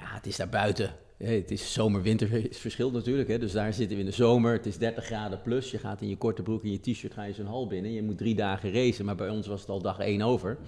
ja, 0.00 0.14
het 0.14 0.26
is 0.26 0.36
daar 0.36 0.48
buiten. 0.48 0.90
Het 1.16 1.50
is 1.50 1.72
zomer-winter, 1.72 2.30
het 2.42 2.56
verschilt 2.56 2.92
natuurlijk. 2.92 3.28
Hè. 3.28 3.38
Dus 3.38 3.52
daar 3.52 3.72
zitten 3.72 3.96
we 3.96 4.02
in 4.02 4.08
de 4.08 4.14
zomer. 4.16 4.52
Het 4.52 4.66
is 4.66 4.78
30 4.78 5.04
graden 5.04 5.42
plus. 5.42 5.70
Je 5.70 5.78
gaat 5.78 6.00
in 6.00 6.08
je 6.08 6.16
korte 6.16 6.42
broek 6.42 6.62
en 6.62 6.70
je 6.70 6.80
t-shirt 6.80 7.12
ga 7.12 7.22
je 7.22 7.32
zo'n 7.32 7.46
hal 7.46 7.66
binnen. 7.66 7.92
Je 7.92 8.02
moet 8.02 8.18
drie 8.18 8.34
dagen 8.34 8.72
racen, 8.72 9.04
maar 9.04 9.16
bij 9.16 9.28
ons 9.28 9.46
was 9.46 9.60
het 9.60 9.68
al 9.68 9.82
dag 9.82 9.98
één 9.98 10.22
over. 10.22 10.58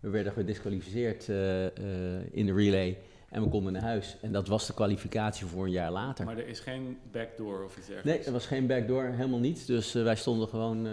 We 0.00 0.08
werden 0.08 0.32
gedisqualificeerd 0.32 1.28
eh, 1.28 1.66
eh, 1.66 1.72
in 2.30 2.46
de 2.46 2.52
relay 2.54 2.98
en 3.32 3.42
we 3.42 3.48
konden 3.48 3.72
naar 3.72 3.82
huis. 3.82 4.16
En 4.20 4.32
dat 4.32 4.48
was 4.48 4.66
de 4.66 4.74
kwalificatie 4.74 5.46
voor 5.46 5.64
een 5.64 5.70
jaar 5.70 5.90
later. 5.90 6.24
Maar 6.24 6.38
er 6.38 6.48
is 6.48 6.60
geen 6.60 6.98
backdoor 7.12 7.64
of 7.64 7.76
iets 7.76 7.86
dergelijks. 7.86 8.18
Nee, 8.18 8.26
er 8.26 8.32
was 8.32 8.46
geen 8.46 8.66
backdoor, 8.66 9.04
helemaal 9.04 9.38
niets. 9.38 9.66
Dus 9.66 9.94
eh, 9.94 10.02
wij 10.02 10.16
stonden 10.16 10.48
gewoon 10.48 10.86
eh, 10.86 10.92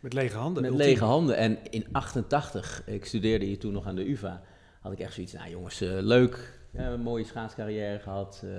Met 0.00 0.12
lege 0.12 0.36
handen. 0.36 0.62
met 0.62 0.74
lege 0.74 1.04
handen. 1.04 1.36
En 1.36 1.58
in 1.70 1.86
88, 1.92 2.82
ik 2.86 3.04
studeerde 3.04 3.44
hier 3.44 3.58
toen 3.58 3.72
nog 3.72 3.86
aan 3.86 3.94
de 3.94 4.10
UvA, 4.10 4.42
had 4.80 4.92
ik 4.92 4.98
echt 4.98 5.14
zoiets, 5.14 5.32
nou 5.32 5.50
jongens, 5.50 5.80
eh, 5.80 5.88
leuk, 6.00 6.59
een 6.72 7.00
mooie 7.00 7.24
schaatscarrière 7.24 7.98
gehad. 7.98 8.42
eh, 8.44 8.50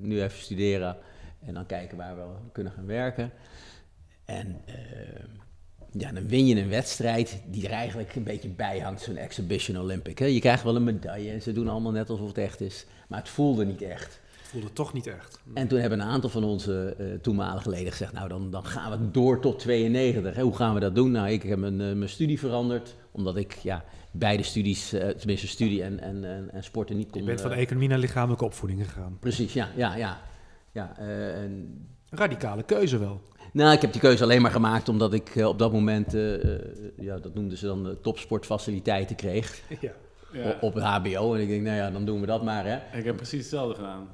nu 0.00 0.22
even 0.22 0.38
studeren 0.38 0.96
en 1.46 1.54
dan 1.54 1.66
kijken 1.66 1.96
waar 1.96 2.16
we 2.16 2.22
kunnen 2.52 2.72
gaan 2.72 2.86
werken. 2.86 3.30
En 4.24 4.60
eh, 4.64 4.74
ja, 5.90 6.12
dan 6.12 6.28
win 6.28 6.46
je 6.46 6.60
een 6.60 6.68
wedstrijd 6.68 7.42
die 7.46 7.64
er 7.66 7.72
eigenlijk 7.72 8.14
een 8.14 8.24
beetje 8.24 8.48
bij 8.48 8.78
hangt, 8.78 9.02
zo'n 9.02 9.16
Exhibition 9.16 9.78
Olympic. 9.78 10.18
Hè? 10.18 10.26
Je 10.26 10.40
krijgt 10.40 10.62
wel 10.62 10.76
een 10.76 10.84
medaille 10.84 11.30
en 11.30 11.42
ze 11.42 11.52
doen 11.52 11.68
allemaal 11.68 11.92
net 11.92 12.10
alsof 12.10 12.28
het 12.28 12.38
echt 12.38 12.60
is. 12.60 12.86
Maar 13.08 13.18
het 13.18 13.28
voelde 13.28 13.64
niet 13.64 13.82
echt. 13.82 14.20
Voelde 14.54 14.72
toch 14.72 14.92
niet 14.92 15.06
echt. 15.06 15.40
En 15.54 15.68
toen 15.68 15.78
hebben 15.78 16.00
een 16.00 16.06
aantal 16.06 16.30
van 16.30 16.44
onze 16.44 16.94
eh, 16.98 17.06
toenmalige 17.20 17.70
leden 17.70 17.90
gezegd, 17.90 18.12
nou 18.12 18.28
dan, 18.28 18.50
dan 18.50 18.64
gaan 18.64 18.90
we 18.90 19.10
door 19.10 19.40
tot 19.40 19.58
92. 19.58 20.34
Hè. 20.34 20.42
Hoe 20.42 20.56
gaan 20.56 20.74
we 20.74 20.80
dat 20.80 20.94
doen? 20.94 21.10
Nou, 21.10 21.28
ik 21.28 21.42
heb 21.42 21.58
mijn, 21.58 21.80
eh, 21.80 21.92
mijn 21.92 22.08
studie 22.08 22.38
veranderd, 22.38 22.94
omdat 23.10 23.36
ik 23.36 23.52
ja, 23.52 23.84
beide 24.10 24.42
studies, 24.42 24.92
eh, 24.92 25.08
tenminste 25.08 25.48
studie 25.48 25.82
en, 25.82 26.00
en, 26.00 26.24
en, 26.24 26.50
en 26.52 26.64
sporten 26.64 26.96
niet 26.96 27.10
kon... 27.10 27.20
Je 27.20 27.26
bent 27.26 27.40
van 27.40 27.52
economie 27.52 27.88
naar 27.88 27.98
lichamelijke 27.98 28.44
opvoeding 28.44 28.84
gegaan. 28.84 29.16
Precies, 29.20 29.52
ja, 29.52 29.68
ja, 29.76 29.96
ja. 29.96 30.20
ja 30.72 30.94
eh, 30.98 31.42
en, 31.42 31.50
Een 32.10 32.18
radicale 32.18 32.62
keuze 32.62 32.98
wel. 32.98 33.20
nou, 33.52 33.72
ik 33.74 33.80
heb 33.80 33.92
die 33.92 34.00
keuze 34.00 34.22
alleen 34.22 34.42
maar 34.42 34.50
gemaakt 34.50 34.88
omdat 34.88 35.12
ik 35.12 35.32
op 35.36 35.58
dat 35.58 35.72
moment, 35.72 36.12
ja, 36.96 37.18
dat 37.18 37.34
noemden 37.34 37.58
ze 37.58 37.66
dan 37.66 37.84
de 37.84 38.00
topsportfaciliteiten 38.00 39.16
kreeg 39.16 39.62
Ja. 39.80 39.92
Ja. 40.42 40.58
op 40.60 40.74
het 40.74 40.82
HBO. 40.82 41.34
En 41.34 41.40
ik 41.40 41.48
denk, 41.48 41.62
nou 41.62 41.76
ja, 41.76 41.90
dan 41.90 42.04
doen 42.04 42.20
we 42.20 42.26
dat 42.26 42.44
maar, 42.44 42.66
hè. 42.66 42.98
Ik 42.98 43.04
heb 43.04 43.16
precies 43.16 43.38
hetzelfde 43.38 43.74
gedaan. 43.74 44.08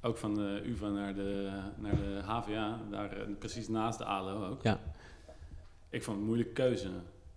Ook 0.00 0.16
van 0.16 0.34
de 0.34 0.62
UvA 0.64 0.88
naar 0.88 1.14
de, 1.14 1.60
naar 1.76 1.96
de 1.96 2.20
HVA, 2.24 2.80
daar 2.90 3.12
eh, 3.12 3.26
precies 3.38 3.68
naast 3.68 3.98
de 3.98 4.04
ALO 4.04 4.50
ook. 4.50 4.62
Ja. 4.62 4.80
Ik 5.90 6.02
vond 6.02 6.06
het 6.06 6.16
een 6.16 6.32
moeilijke 6.32 6.52
keuze. 6.52 6.88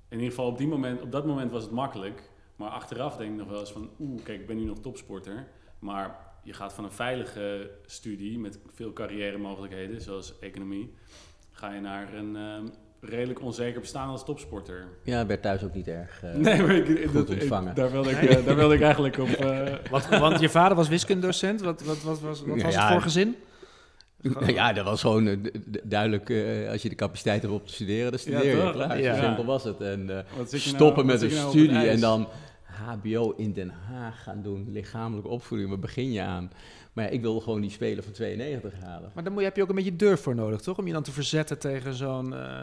In 0.08 0.18
ieder 0.18 0.30
geval 0.30 0.48
op, 0.48 0.58
die 0.58 0.68
moment, 0.68 1.02
op 1.02 1.12
dat 1.12 1.26
moment 1.26 1.52
was 1.52 1.64
het 1.64 1.72
makkelijk. 1.72 2.30
Maar 2.56 2.70
achteraf 2.70 3.18
denk 3.18 3.32
ik 3.32 3.38
nog 3.38 3.48
wel 3.48 3.60
eens 3.60 3.72
van... 3.72 3.90
Oeh, 4.00 4.24
kijk, 4.24 4.40
ik 4.40 4.48
ben 4.48 4.58
nu 4.58 4.64
nog 4.64 4.80
topsporter. 4.80 5.48
Maar 5.80 6.34
je 6.44 6.54
gaat 6.54 6.74
van 6.74 6.84
een 6.84 6.92
veilige 6.92 7.72
studie 7.86 8.40
met 8.40 8.60
veel 8.74 8.94
carrière 8.94 9.38
mogelijkheden, 9.38 10.02
zoals 10.02 10.40
economie... 10.40 10.94
ga 11.52 11.74
je 11.74 11.82
naar 11.82 12.14
een 12.14 12.36
ehm, 12.36 12.68
redelijk 13.02 13.42
onzeker 13.42 13.80
bestaan 13.82 14.10
als 14.10 14.26
topsporter. 14.26 14.88
Ja, 15.04 15.26
werd 15.26 15.42
thuis 15.42 15.64
ook 15.64 15.74
niet 15.74 15.88
erg 15.88 16.24
eh, 16.24 16.34
Nee, 16.36 16.62
maar 16.62 16.76
ik, 16.76 17.04
goed 17.06 17.14
dat- 17.14 17.30
ik- 17.30 17.40
ontvangen. 17.42 17.76
daar, 17.76 17.92
wilde 17.92 18.10
ik, 18.10 18.22
eh, 18.22 18.46
daar 18.46 18.56
wilde 18.56 18.76
ik 18.76 18.82
eigenlijk 18.82 19.18
op... 19.18 19.28
eh, 19.30 19.68
Wat, 19.92 20.08
want 20.10 20.40
je 20.40 20.50
vader 20.50 20.78
was 20.78 20.88
wiskundedocent. 20.88 21.62
Wat, 21.62 21.84
wat, 21.84 22.02
wat, 22.02 22.20
was, 22.22 22.42
wat 22.44 22.58
Ja, 22.58 22.64
was 22.64 22.74
ja. 22.74 22.84
het 22.84 22.92
voor 22.94 23.02
gezin? 23.02 23.36
Ja, 24.48 24.74
dat 24.74 24.86
was 24.86 25.02
gewoon 25.02 25.50
duidelijk, 25.84 26.30
eh, 26.30 26.70
als 26.70 26.82
je 26.82 26.90
de 26.90 26.96
capaciteit 26.96 27.42
hebt 27.42 27.54
om 27.54 27.66
te 27.66 27.74
studeren, 27.74 28.10
dan 28.12 28.20
studeer 28.20 28.66
je. 28.66 28.72
Klaar, 28.72 29.02
Ja. 29.02 29.16
Zo 29.16 29.22
simpel 29.22 29.46
was 29.46 29.64
het. 29.64 29.82
En 29.82 30.10
eh, 30.10 30.24
nou- 30.36 30.48
stoppen 30.60 31.06
met 31.06 31.22
een 31.22 31.30
nou 31.34 31.50
studie 31.50 31.88
en 31.88 32.00
dan 32.00 32.28
HBO 32.66 33.34
in 33.38 33.54
Den 33.54 33.70
Haag 33.90 34.24
gaan 34.24 34.42
doen, 34.42 34.68
lichamelijke 34.72 35.30
opvoeding, 35.30 35.70
waar 35.70 35.80
begin 35.80 36.12
je 36.12 36.22
aan? 36.22 36.52
Maar 36.94 37.06
ja, 37.06 37.10
ik 37.12 37.22
wilde 37.22 37.42
gewoon 37.42 37.62
die 37.62 37.70
Spelen 37.70 38.04
van 38.04 38.14
92 38.14 38.80
halen. 38.80 39.12
Maar 39.16 39.24
moet 39.32 39.40
je, 39.40 39.46
heb 39.46 39.56
je 39.56 39.62
ook 39.62 39.70
een 39.70 39.76
beetje 39.76 39.96
durf 39.96 40.22
voor 40.22 40.36
nodig, 40.36 40.62
toch? 40.62 40.78
Om 40.78 40.88
je 40.88 40.94
dan 40.94 41.04
te 41.04 41.12
verzetten 41.12 41.60
tegen 41.60 41.94
zo'n 41.94 42.34
eh, 42.36 42.62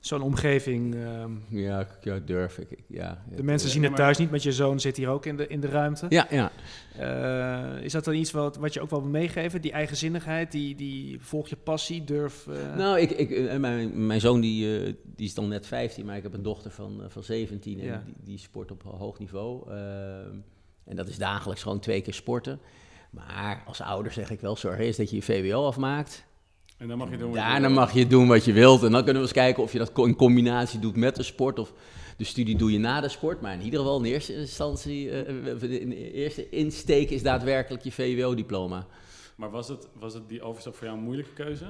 zo'n 0.00 0.22
omgeving. 0.22 0.94
ehm. 0.94 1.30
Ja, 1.48 1.86
ja 2.02 2.18
durf 2.24 2.58
ik. 2.58 2.78
Ja, 2.86 3.22
de 3.36 3.42
mensen 3.42 3.68
zien 3.70 3.82
het 3.82 3.96
thuis 3.96 4.18
niet, 4.18 4.30
met 4.30 4.42
je 4.42 4.52
zoon 4.52 4.80
zit 4.80 4.96
hier 4.96 5.08
ook 5.08 5.26
in 5.26 5.36
de, 5.36 5.46
in 5.46 5.60
de 5.60 5.68
ruimte. 5.68 6.06
Ja, 6.08 6.26
ja. 6.30 6.50
Eh, 6.96 7.82
is 7.84 7.92
dat 7.92 8.04
dan 8.04 8.14
iets 8.14 8.30
wat, 8.30 8.56
wat 8.56 8.74
je 8.74 8.80
ook 8.80 8.90
wel 8.90 9.00
wil 9.00 9.10
meegeven? 9.10 9.60
Die 9.60 9.72
eigenzinnigheid, 9.72 10.52
die, 10.52 10.74
die 10.74 11.20
volg 11.20 11.48
je 11.48 11.56
passie, 11.56 12.04
durf... 12.04 12.46
eh, 12.46 12.76
Nou, 12.76 12.98
ik, 13.00 13.10
ik, 13.10 13.58
mijn, 13.58 14.06
mijn 14.06 14.20
zoon 14.20 14.40
die, 14.40 14.82
die 15.16 15.26
is 15.26 15.34
dan 15.34 15.48
net 15.48 15.66
15, 15.66 16.06
maar 16.06 16.16
ik 16.16 16.22
heb 16.22 16.34
een 16.34 16.42
dochter 16.42 16.70
van, 16.70 17.02
van 17.08 17.22
17 17.22 17.80
en 17.80 17.86
Ja. 17.86 18.02
die, 18.04 18.14
die 18.24 18.38
sport 18.38 18.70
op 18.70 18.82
hoog 18.82 19.18
niveau. 19.18 19.70
Ehm, 19.70 20.34
en 20.84 20.96
dat 20.96 21.08
is 21.08 21.18
dagelijks 21.18 21.62
gewoon 21.62 21.80
twee 21.80 22.00
keer 22.00 22.14
sporten. 22.14 22.60
Maar 23.10 23.62
als 23.66 23.80
ouder 23.80 24.12
zeg 24.12 24.30
ik 24.30 24.40
wel, 24.40 24.56
zorg 24.56 24.78
eerst 24.78 24.98
dat 24.98 25.10
je 25.10 25.16
je 25.16 25.22
VWO 25.22 25.66
afmaakt. 25.66 26.24
En 26.76 26.88
dan 26.88 26.98
mag 26.98 27.10
je 27.10 27.16
doen 27.16 27.30
wat 27.30 27.36
je 27.36 27.44
Daarna 27.44 27.68
mag 27.68 27.92
je 27.92 28.06
doen 28.06 28.28
wat 28.28 28.44
je 28.44 28.52
wilt. 28.52 28.82
En 28.82 28.90
dan 28.90 29.04
kunnen 29.04 29.22
we 29.22 29.28
eens 29.28 29.38
kijken 29.38 29.62
of 29.62 29.72
je 29.72 29.78
dat 29.78 29.98
in 29.98 30.16
combinatie 30.16 30.78
doet 30.78 30.96
met 30.96 31.16
de 31.16 31.22
sport. 31.22 31.58
Of 31.58 31.72
de 32.16 32.24
studie 32.24 32.56
doe 32.56 32.72
je 32.72 32.78
na 32.78 33.00
de 33.00 33.08
sport. 33.08 33.40
Maar 33.40 33.52
in 33.52 33.62
ieder 33.62 33.80
geval 33.80 33.98
in 33.98 34.04
eerste 34.04 34.34
instantie, 34.34 35.10
eh, 35.10 35.80
in 35.80 35.88
de 35.88 36.12
eerste 36.12 36.48
insteek 36.48 37.10
is 37.10 37.22
daadwerkelijk 37.22 37.82
je 37.82 37.92
VWO-diploma. 37.92 38.86
Maar 39.36 39.50
was 39.50 39.68
het, 39.68 39.88
was 39.98 40.14
het 40.14 40.28
die 40.28 40.42
overstap 40.42 40.74
voor 40.74 40.86
jou 40.86 40.98
een 40.98 41.04
moeilijke 41.04 41.32
keuze? 41.32 41.66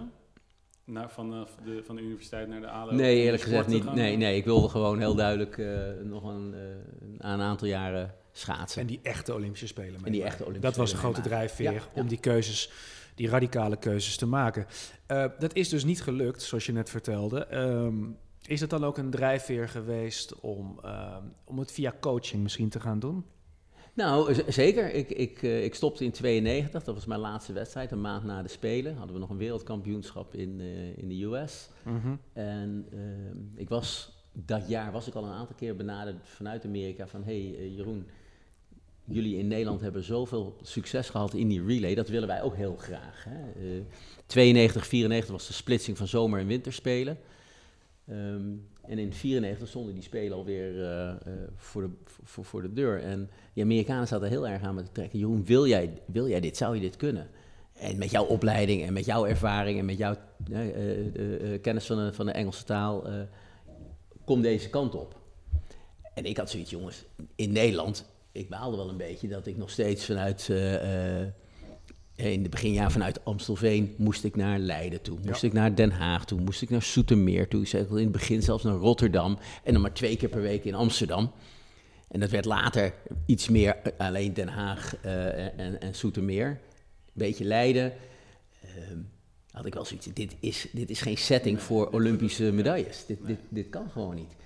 Naar, 0.84 1.10
vanaf 1.10 1.56
de, 1.64 1.82
van 1.84 1.96
de 1.96 2.02
universiteit 2.02 2.48
naar 2.48 2.60
de 2.60 2.68
ALO? 2.68 2.92
Nee, 2.92 3.22
eerlijk 3.22 3.42
gezegd 3.42 3.66
niet. 3.66 3.94
Nee, 3.94 4.16
nee, 4.16 4.36
ik 4.36 4.44
wilde 4.44 4.68
gewoon 4.68 4.98
heel 4.98 5.14
duidelijk 5.14 5.58
eh, 5.58 5.66
nog 6.02 6.24
een, 6.24 6.54
eh, 6.54 7.30
een 7.30 7.40
aantal 7.40 7.68
jaren 7.68 8.14
schaatsen. 8.40 8.80
En 8.80 8.86
die 8.86 9.00
echte 9.02 9.34
Olympische 9.34 9.66
Spelen. 9.66 10.04
En 10.04 10.12
die 10.12 10.22
echte 10.22 10.44
Olympische 10.44 10.66
Dat 10.68 10.76
was 10.76 10.90
Spelen 10.90 11.04
grote 11.04 11.28
drijfveer 11.28 11.72
Ja, 11.72 11.80
om 11.94 12.08
die 12.08 12.20
keuzes, 12.20 12.70
die 13.14 13.28
radicale 13.28 13.76
keuzes 13.76 14.16
te 14.16 14.26
maken. 14.26 14.66
Eh, 15.06 15.24
dat 15.38 15.54
is 15.54 15.68
dus 15.68 15.84
niet 15.84 16.02
gelukt, 16.02 16.42
zoals 16.42 16.66
je 16.66 16.72
net 16.72 16.90
vertelde. 16.90 17.44
Ehm, 17.44 17.96
is 18.46 18.60
het 18.60 18.70
dan 18.70 18.84
ook 18.84 18.98
een 18.98 19.10
drijfveer 19.10 19.68
geweest 19.68 20.40
om, 20.40 20.78
ehm, 20.82 21.24
om 21.44 21.58
het 21.58 21.72
via 21.72 21.94
coaching 22.00 22.42
misschien 22.42 22.68
te 22.68 22.80
gaan 22.80 22.98
doen? 22.98 23.24
Nou, 23.94 24.34
zeker. 24.48 24.94
Ik, 24.94 25.10
ik, 25.10 25.42
eh, 25.42 25.64
ik 25.64 25.74
stopte 25.74 26.04
in 26.04 26.10
92. 26.10 26.84
Dat 26.84 26.94
was 26.94 27.06
mijn 27.06 27.20
laatste 27.20 27.52
wedstrijd. 27.52 27.92
Een 27.92 28.00
maand 28.00 28.24
na 28.24 28.42
de 28.42 28.48
Spelen 28.48 28.96
hadden 28.96 29.14
we 29.14 29.20
nog 29.20 29.30
een 29.30 29.36
wereldkampioenschap 29.36 30.34
in, 30.34 30.60
eh, 30.60 30.98
in 30.98 31.08
de 31.08 31.24
US. 31.24 31.70
En 32.32 32.86
ehm, 32.92 33.36
ik 33.54 33.68
was, 33.68 34.18
dat 34.32 34.68
jaar 34.68 34.92
was 34.92 35.08
ik 35.08 35.14
al 35.14 35.24
een 35.24 35.32
aantal 35.32 35.56
keer 35.56 35.76
benaderd 35.76 36.16
vanuit 36.22 36.64
Amerika 36.64 37.06
van... 37.06 37.24
hey, 37.24 37.70
Jeroen, 37.70 38.08
jullie 39.10 39.36
in 39.36 39.48
Nederland 39.48 39.80
hebben 39.80 40.04
zoveel 40.04 40.56
succes 40.62 41.08
gehad 41.08 41.34
in 41.34 41.48
die 41.48 41.64
relay. 41.66 41.94
Dat 41.94 42.08
willen 42.08 42.28
wij 42.28 42.42
ook 42.42 42.56
heel 42.56 42.76
graag. 42.76 43.24
Hè? 43.28 43.40
Eh, 43.40 43.82
92, 44.26 44.86
94 44.86 45.30
was 45.30 45.46
de 45.46 45.52
splitsing 45.52 45.96
van 45.96 46.06
zomer- 46.06 46.40
en 46.40 46.46
winterspelen. 46.46 47.18
Ehm, 48.08 48.52
en 48.82 48.98
in 48.98 49.12
94 49.12 49.68
stonden 49.68 49.94
die 49.94 50.02
spelen 50.02 50.36
alweer 50.36 50.84
eh, 50.84 51.10
eh, 51.10 51.16
voor, 51.56 51.82
de, 51.82 51.90
voor, 52.24 52.44
voor 52.44 52.62
de 52.62 52.72
deur. 52.72 53.02
En 53.02 53.30
die 53.52 53.62
Amerikanen 53.62 54.08
zaten 54.08 54.28
heel 54.28 54.48
erg 54.48 54.62
aan 54.62 54.74
me 54.74 54.82
te 54.82 54.92
trekken. 54.92 55.18
Jeroen, 55.18 55.44
wil 55.44 55.66
jij, 55.66 55.92
wil 56.06 56.28
jij 56.28 56.40
dit? 56.40 56.56
Zou 56.56 56.74
je 56.74 56.80
dit 56.80 56.96
kunnen? 56.96 57.28
En 57.72 57.98
met 57.98 58.10
jouw 58.10 58.24
opleiding 58.24 58.82
en 58.82 58.92
met 58.92 59.04
jouw 59.04 59.26
ervaring 59.26 59.78
en 59.78 59.84
met 59.84 59.98
jouw 59.98 60.14
eh, 60.50 60.68
eh, 60.68 61.14
eh, 61.14 61.54
eh, 61.54 61.62
kennis 61.62 61.86
van 61.86 61.96
de, 61.96 62.12
van 62.12 62.26
de 62.26 62.32
Engelse 62.32 62.64
taal, 62.64 63.06
eh, 63.06 63.20
kom 64.24 64.42
deze 64.42 64.70
kant 64.70 64.94
op. 64.94 65.18
En 66.14 66.24
ik 66.24 66.36
had 66.36 66.50
zoiets, 66.50 66.70
jongens, 66.70 67.04
in 67.34 67.52
Nederland, 67.52 68.10
ik 68.40 68.48
baalde 68.48 68.76
wel 68.76 68.88
een 68.88 68.96
beetje 68.96 69.28
dat 69.28 69.46
ik 69.46 69.56
nog 69.56 69.70
steeds 69.70 70.04
vanuit, 70.04 70.48
eh, 70.50 71.22
eh, 71.22 71.28
in 72.14 72.42
de 72.42 72.48
beginjaar 72.48 72.92
vanuit 72.92 73.24
Amstelveen 73.24 73.94
moest 73.98 74.24
ik 74.24 74.36
naar 74.36 74.58
Leiden 74.58 75.02
toe, 75.02 75.18
moest 75.24 75.40
Ja. 75.40 75.46
ik 75.46 75.52
naar 75.52 75.74
Den 75.74 75.90
Haag 75.90 76.24
toe, 76.24 76.40
moest 76.40 76.62
ik 76.62 76.70
naar 76.70 76.82
Soetermeer 76.82 77.48
toe, 77.48 77.62
ik 77.62 77.72
in 77.72 77.96
het 77.96 78.12
begin 78.12 78.42
zelfs 78.42 78.64
naar 78.64 78.74
Rotterdam 78.74 79.38
en 79.64 79.72
dan 79.72 79.82
maar 79.82 79.92
twee 79.92 80.16
keer 80.16 80.28
per 80.28 80.42
week 80.42 80.64
in 80.64 80.74
Amsterdam. 80.74 81.32
En 82.10 82.20
dat 82.20 82.30
werd 82.30 82.44
later 82.44 82.94
iets 83.26 83.48
meer 83.48 83.76
eh, 83.76 83.92
alleen 84.06 84.34
Den 84.34 84.48
Haag 84.48 84.96
eh, 84.96 85.58
en, 85.58 85.80
en 85.80 85.94
Soetermeer. 85.94 86.46
Een 86.48 86.58
beetje 87.12 87.44
Leiden. 87.44 87.92
Ehm, 88.62 88.98
had 89.50 89.66
ik 89.66 89.74
wel 89.74 89.84
zoiets. 89.84 90.06
Dit 90.06 90.36
is, 90.40 90.66
dit 90.72 90.90
is 90.90 91.00
geen 91.00 91.18
setting 91.18 91.62
voor 91.62 91.90
Olympische 91.90 92.52
medailles. 92.52 93.04
Dit, 93.06 93.18
dit, 93.26 93.38
dit 93.48 93.68
kan 93.68 93.90
gewoon 93.90 94.14
niet. 94.14 94.36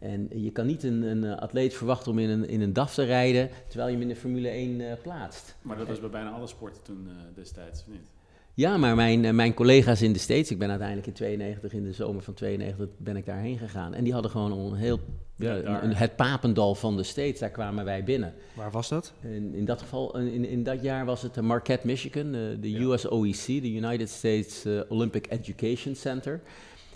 En 0.00 0.28
je 0.34 0.50
kan 0.50 0.66
niet 0.66 0.82
een, 0.82 1.02
een 1.02 1.24
eh, 1.24 1.36
atleet 1.38 1.74
verwachten 1.74 2.12
om 2.12 2.18
in 2.18 2.28
een, 2.28 2.48
in 2.48 2.60
een 2.60 2.72
DAF 2.72 2.94
te 2.94 3.02
rijden 3.04 3.50
terwijl 3.68 3.88
je 3.90 3.94
hem 3.96 4.02
in 4.02 4.14
de 4.14 4.20
Formule 4.20 4.48
1 4.48 4.80
eh, 4.80 4.92
plaatst. 5.02 5.56
Maar 5.62 5.76
dat 5.76 5.86
was 5.88 6.00
bij 6.00 6.10
bijna 6.10 6.30
alle 6.30 6.46
sporten 6.46 6.82
toen 6.82 7.06
eh, 7.08 7.14
destijds, 7.34 7.80
of 7.80 7.86
niet? 7.92 8.08
Ja, 8.54 8.76
maar 8.76 8.94
mijn, 8.94 9.34
mijn 9.34 9.54
collega's 9.54 10.02
in 10.02 10.12
de 10.12 10.18
States, 10.18 10.50
ik 10.50 10.58
ben 10.58 10.68
uiteindelijk 10.68 11.06
in 11.08 11.12
92, 11.12 11.72
in 11.72 11.84
de 11.84 11.92
zomer 11.92 12.22
van 12.22 12.34
92, 12.34 12.88
ben 12.98 13.16
ik 13.16 13.26
daarheen 13.26 13.58
gegaan. 13.58 13.94
En 13.94 14.04
die 14.04 14.12
hadden 14.12 14.30
gewoon 14.30 14.52
een 14.52 14.74
heel, 14.74 15.00
ja, 15.36 15.54
Ja, 15.54 15.60
daar. 15.62 15.82
een- 15.84 15.94
het 15.94 16.16
papendal 16.16 16.74
van 16.74 16.96
de 16.96 17.02
States, 17.02 17.38
daar 17.40 17.50
kwamen 17.50 17.84
wij 17.84 18.04
binnen. 18.04 18.34
Waar 18.54 18.70
was 18.70 18.88
dat? 18.88 19.12
In, 19.22 19.54
in 19.54 19.64
dat 19.64 19.80
geval, 19.80 20.16
in, 20.18 20.44
in 20.44 20.62
dat 20.62 20.82
jaar 20.82 21.04
was 21.04 21.22
het 21.22 21.40
Marquette, 21.40 21.86
Michigan, 21.86 22.32
de 22.32 22.70
Ja. 22.70 22.80
US 22.80 23.10
OEC, 23.12 23.46
de 23.46 23.72
United 23.72 24.08
States 24.08 24.66
Olympic 24.88 25.26
Education 25.28 25.94
Center. 25.94 26.40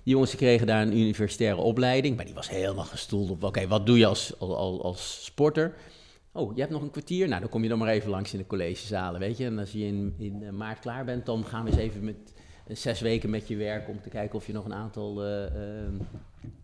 Die 0.05 0.13
jongens 0.13 0.31
die 0.31 0.39
kregen 0.41 0.67
daar 0.67 0.83
een 0.83 0.97
universitaire 0.97 1.61
opleiding, 1.61 2.17
maar 2.17 2.25
die 2.25 2.35
was 2.35 2.49
helemaal 2.49 2.85
gestoeld 2.85 3.31
op, 3.31 3.43
oké, 3.43 3.67
wat 3.67 3.87
doe 3.87 3.99
je 3.99 4.07
als, 4.07 4.39
als, 4.39 4.81
als, 4.81 5.25
sporter? 5.25 5.75
Oh, 6.33 6.55
je 6.55 6.61
hebt 6.61 6.73
nog 6.73 6.83
een 6.83 6.91
kwartier? 6.91 7.29
Nou, 7.29 7.41
dan 7.41 7.49
kom 7.51 7.63
je 7.63 7.69
dan 7.69 7.79
maar 7.79 7.89
even 7.89 8.11
langs 8.11 8.33
in 8.33 8.39
de 8.39 8.47
collegezalen, 8.47 9.21
weet 9.21 9.37
je. 9.37 9.45
En 9.45 9.59
als 9.59 9.73
je 9.73 9.87
in, 9.87 10.15
in 10.19 10.43
eh, 10.43 10.51
maart 10.51 10.79
klaar 10.79 11.05
bent, 11.05 11.27
dan 11.27 11.45
gaan 11.45 11.65
we 11.65 11.71
eens 11.71 11.79
even 11.79 12.05
met 12.05 12.35
eh, 12.67 12.77
zes 12.77 13.01
weken 13.01 13.31
met 13.31 13.49
je 13.49 13.57
werk 13.57 13.89
om 13.89 14.01
te 14.03 14.09
kijken 14.09 14.37
of 14.37 14.47
je 14.47 14.53
nog 14.53 14.65
een 14.65 14.75
aantal 14.75 15.25
eh, 15.25 15.53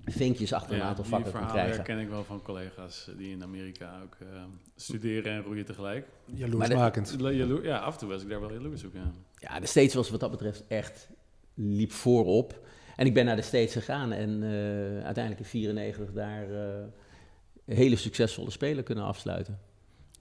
vinkjes 0.05 0.53
achter 0.53 0.75
een 0.75 0.83
aantal 0.83 1.05
vakken 1.05 1.33
kan 1.33 1.41
verhalen 1.41 1.63
krijgen. 1.63 1.85
herken 1.85 1.99
ik 2.05 2.09
wel 2.09 2.25
van 2.25 2.43
collega's 2.43 3.11
die 3.17 3.31
in 3.31 3.43
Amerika 3.43 4.01
ook 4.05 4.17
eh, 4.21 4.43
studeren 4.77 5.33
en 5.33 5.43
roeien 5.43 5.65
tegelijk. 5.65 6.07
Jaloersmakend. 6.25 7.17
Jalo- 7.19 7.63
ja, 7.63 7.79
af 7.79 7.93
en 7.93 7.99
toe 7.99 8.09
was 8.09 8.23
ik 8.23 8.29
daar 8.29 8.41
wel 8.41 8.53
jaloers 8.53 8.85
op, 8.85 8.95
ja. 8.95 9.13
Ja, 9.39 9.61
de 9.61 9.67
States 9.67 9.95
was 9.95 10.11
wat 10.11 10.21
dat 10.21 10.31
betreft 10.31 10.65
echt 10.67 11.09
liep 11.55 11.93
voorop. 11.93 12.69
En 13.01 13.07
ik 13.07 13.15
ben 13.15 13.25
naar 13.25 13.37
de 13.37 13.43
States 13.43 13.73
gegaan 13.73 14.13
en 14.13 14.43
eh, 14.43 15.05
uiteindelijk 15.05 15.39
in 15.39 15.45
94 15.45 16.13
daar 16.13 16.51
eh, 16.51 16.85
hele 17.65 17.97
succesvolle 17.97 18.51
spelen 18.51 18.85
kunnen 18.85 19.05
afsluiten. 19.05 19.59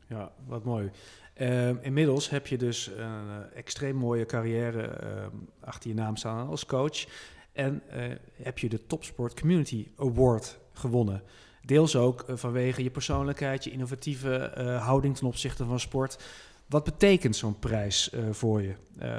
Ja, 0.08 0.32
wat 0.48 0.64
mooi. 0.64 0.92
Ehm, 1.34 1.76
inmiddels 1.82 2.30
heb 2.30 2.48
je 2.48 2.58
dus 2.58 2.88
een 2.88 3.28
uh, 3.28 3.38
extreem 3.54 3.96
mooie 3.96 4.26
carrière 4.26 4.82
ehm, 4.82 5.36
achter 5.60 5.90
je 5.90 5.96
naam 5.96 6.16
staan 6.16 6.48
als 6.48 6.66
coach. 6.66 7.06
En 7.52 7.82
eh, 7.90 8.04
heb 8.34 8.60
je 8.60 8.70
de 8.70 8.86
Topsport 8.86 9.40
Community 9.40 9.88
Award 9.96 10.60
gewonnen. 10.74 11.24
Deels 11.66 11.96
ook 11.96 12.22
eh, 12.22 12.36
vanwege 12.36 12.84
je 12.84 12.90
persoonlijkheid, 12.90 13.64
je 13.64 13.72
innovatieve 13.72 14.52
houding 14.82 15.18
ten 15.18 15.28
opzichte 15.28 15.66
van 15.66 15.80
sport. 15.80 16.24
Wat 16.68 16.84
betekent 16.84 17.36
zo'n 17.36 17.60
prijs 17.60 18.12
voor 18.32 18.62
je? 18.62 18.74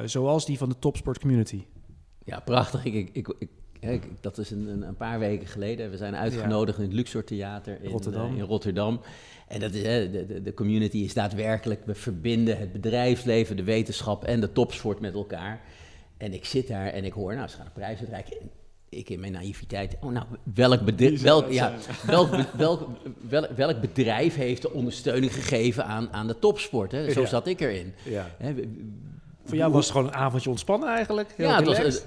zoals 0.04 0.46
die 0.46 0.58
van 0.58 0.68
de 0.68 0.78
Topsport 0.78 1.18
Community. 1.18 1.64
Ja, 2.30 2.40
prachtig. 2.40 2.84
Ik, 2.84 3.10
ik, 3.12 3.28
ik, 3.80 4.02
dat 4.20 4.38
is 4.38 4.50
een, 4.50 4.82
een, 4.82 4.96
paar 4.96 5.18
weken 5.18 5.46
geleden. 5.46 5.90
We 5.90 5.96
zijn 5.96 6.16
uitgenodigd 6.16 6.78
in 6.78 6.84
het 6.84 6.92
Luxor 6.92 7.24
Theater 7.24 7.78
in 7.82 7.90
Rotterdam. 7.90 8.36
in 8.36 8.44
Rotterdam. 8.44 9.00
En 9.48 9.60
dat 9.60 9.74
is, 9.74 9.82
hè, 9.82 10.10
de, 10.10 10.42
de, 10.42 10.54
community 10.54 10.98
is 10.98 11.14
daadwerkelijk, 11.14 11.80
we 11.84 11.94
verbinden 11.94 12.58
het 12.58 12.72
bedrijfsleven, 12.72 13.56
de 13.56 13.64
wetenschap 13.64 14.24
en 14.24 14.40
de 14.40 14.52
topsport 14.52 15.00
met 15.00 15.14
elkaar. 15.14 15.60
En 16.16 16.32
ik 16.32 16.44
zit 16.44 16.68
daar 16.68 16.86
en 16.86 17.04
ik 17.04 17.12
hoor, 17.12 17.34
nou, 17.34 17.48
ze 17.48 17.56
gaan 17.56 17.64
de 17.64 17.70
prijs 17.72 17.98
uitreiken. 17.98 18.36
Ik 18.88 19.08
in 19.08 19.20
mijn 19.20 19.32
naïviteit, 19.32 19.96
oh 20.00 20.12
nou, 20.12 20.26
welk, 20.54 20.84
bedrijf, 20.84 21.22
welk, 21.22 21.50
ja, 21.50 21.74
welk, 22.06 22.30
welk, 22.56 22.88
welk, 23.28 23.50
welk, 23.56 23.80
bedrijf 23.80 24.34
heeft 24.34 24.62
de 24.62 24.72
ondersteuning 24.72 25.34
gegeven 25.34 25.84
aan, 25.84 26.12
aan 26.12 26.26
de 26.26 26.38
topsport? 26.38 26.92
Hè? 26.92 27.10
Zo 27.10 27.24
zat 27.24 27.46
ik 27.46 27.60
erin. 27.60 27.94
Ja. 28.04 28.30
Voor 29.50 29.58
jou 29.58 29.72
was 29.72 29.84
het 29.84 29.96
gewoon 29.96 30.06
een 30.06 30.14
avondje 30.14 30.50
ontspannen 30.50 30.88
eigenlijk? 30.88 31.34
ja, 31.36 31.56
het 31.56 31.66
was, 31.66 31.78
het, 31.78 32.06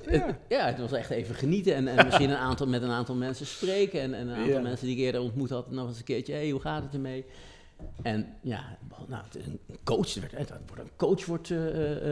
ja. 0.50 0.66
het 0.66 0.80
was 0.80 0.92
echt 0.92 1.10
even 1.10 1.36
genieten 1.36 1.76
en, 1.76 1.88
en 1.88 2.06
misschien 2.06 2.30
een 2.30 2.36
aantal, 2.36 2.68
met 2.68 2.82
een 2.82 2.92
aantal 2.92 3.16
mensen 3.16 3.46
spreken. 3.46 4.02
En, 4.02 4.14
en 4.14 4.28
een 4.28 4.36
aantal 4.36 4.62
mensen 4.62 4.88
die 4.88 4.96
ik 4.96 5.02
eerder 5.02 5.22
ontmoet 5.22 5.50
had, 5.50 5.72
nog 5.72 5.88
eens 5.88 5.98
een 5.98 6.04
keertje, 6.04 6.34
hey, 6.34 6.50
hoe 6.50 6.62
gaat 6.62 6.84
het 6.84 6.94
ermee? 6.94 7.26
En 8.02 8.28
ja, 8.42 8.78
nou, 9.08 9.24
een 9.34 9.60
coach, 9.84 10.14
wordt 10.16 10.34
een 10.80 10.90
coach 10.96 11.26
wordt 11.26 11.50
uh, 11.50 11.60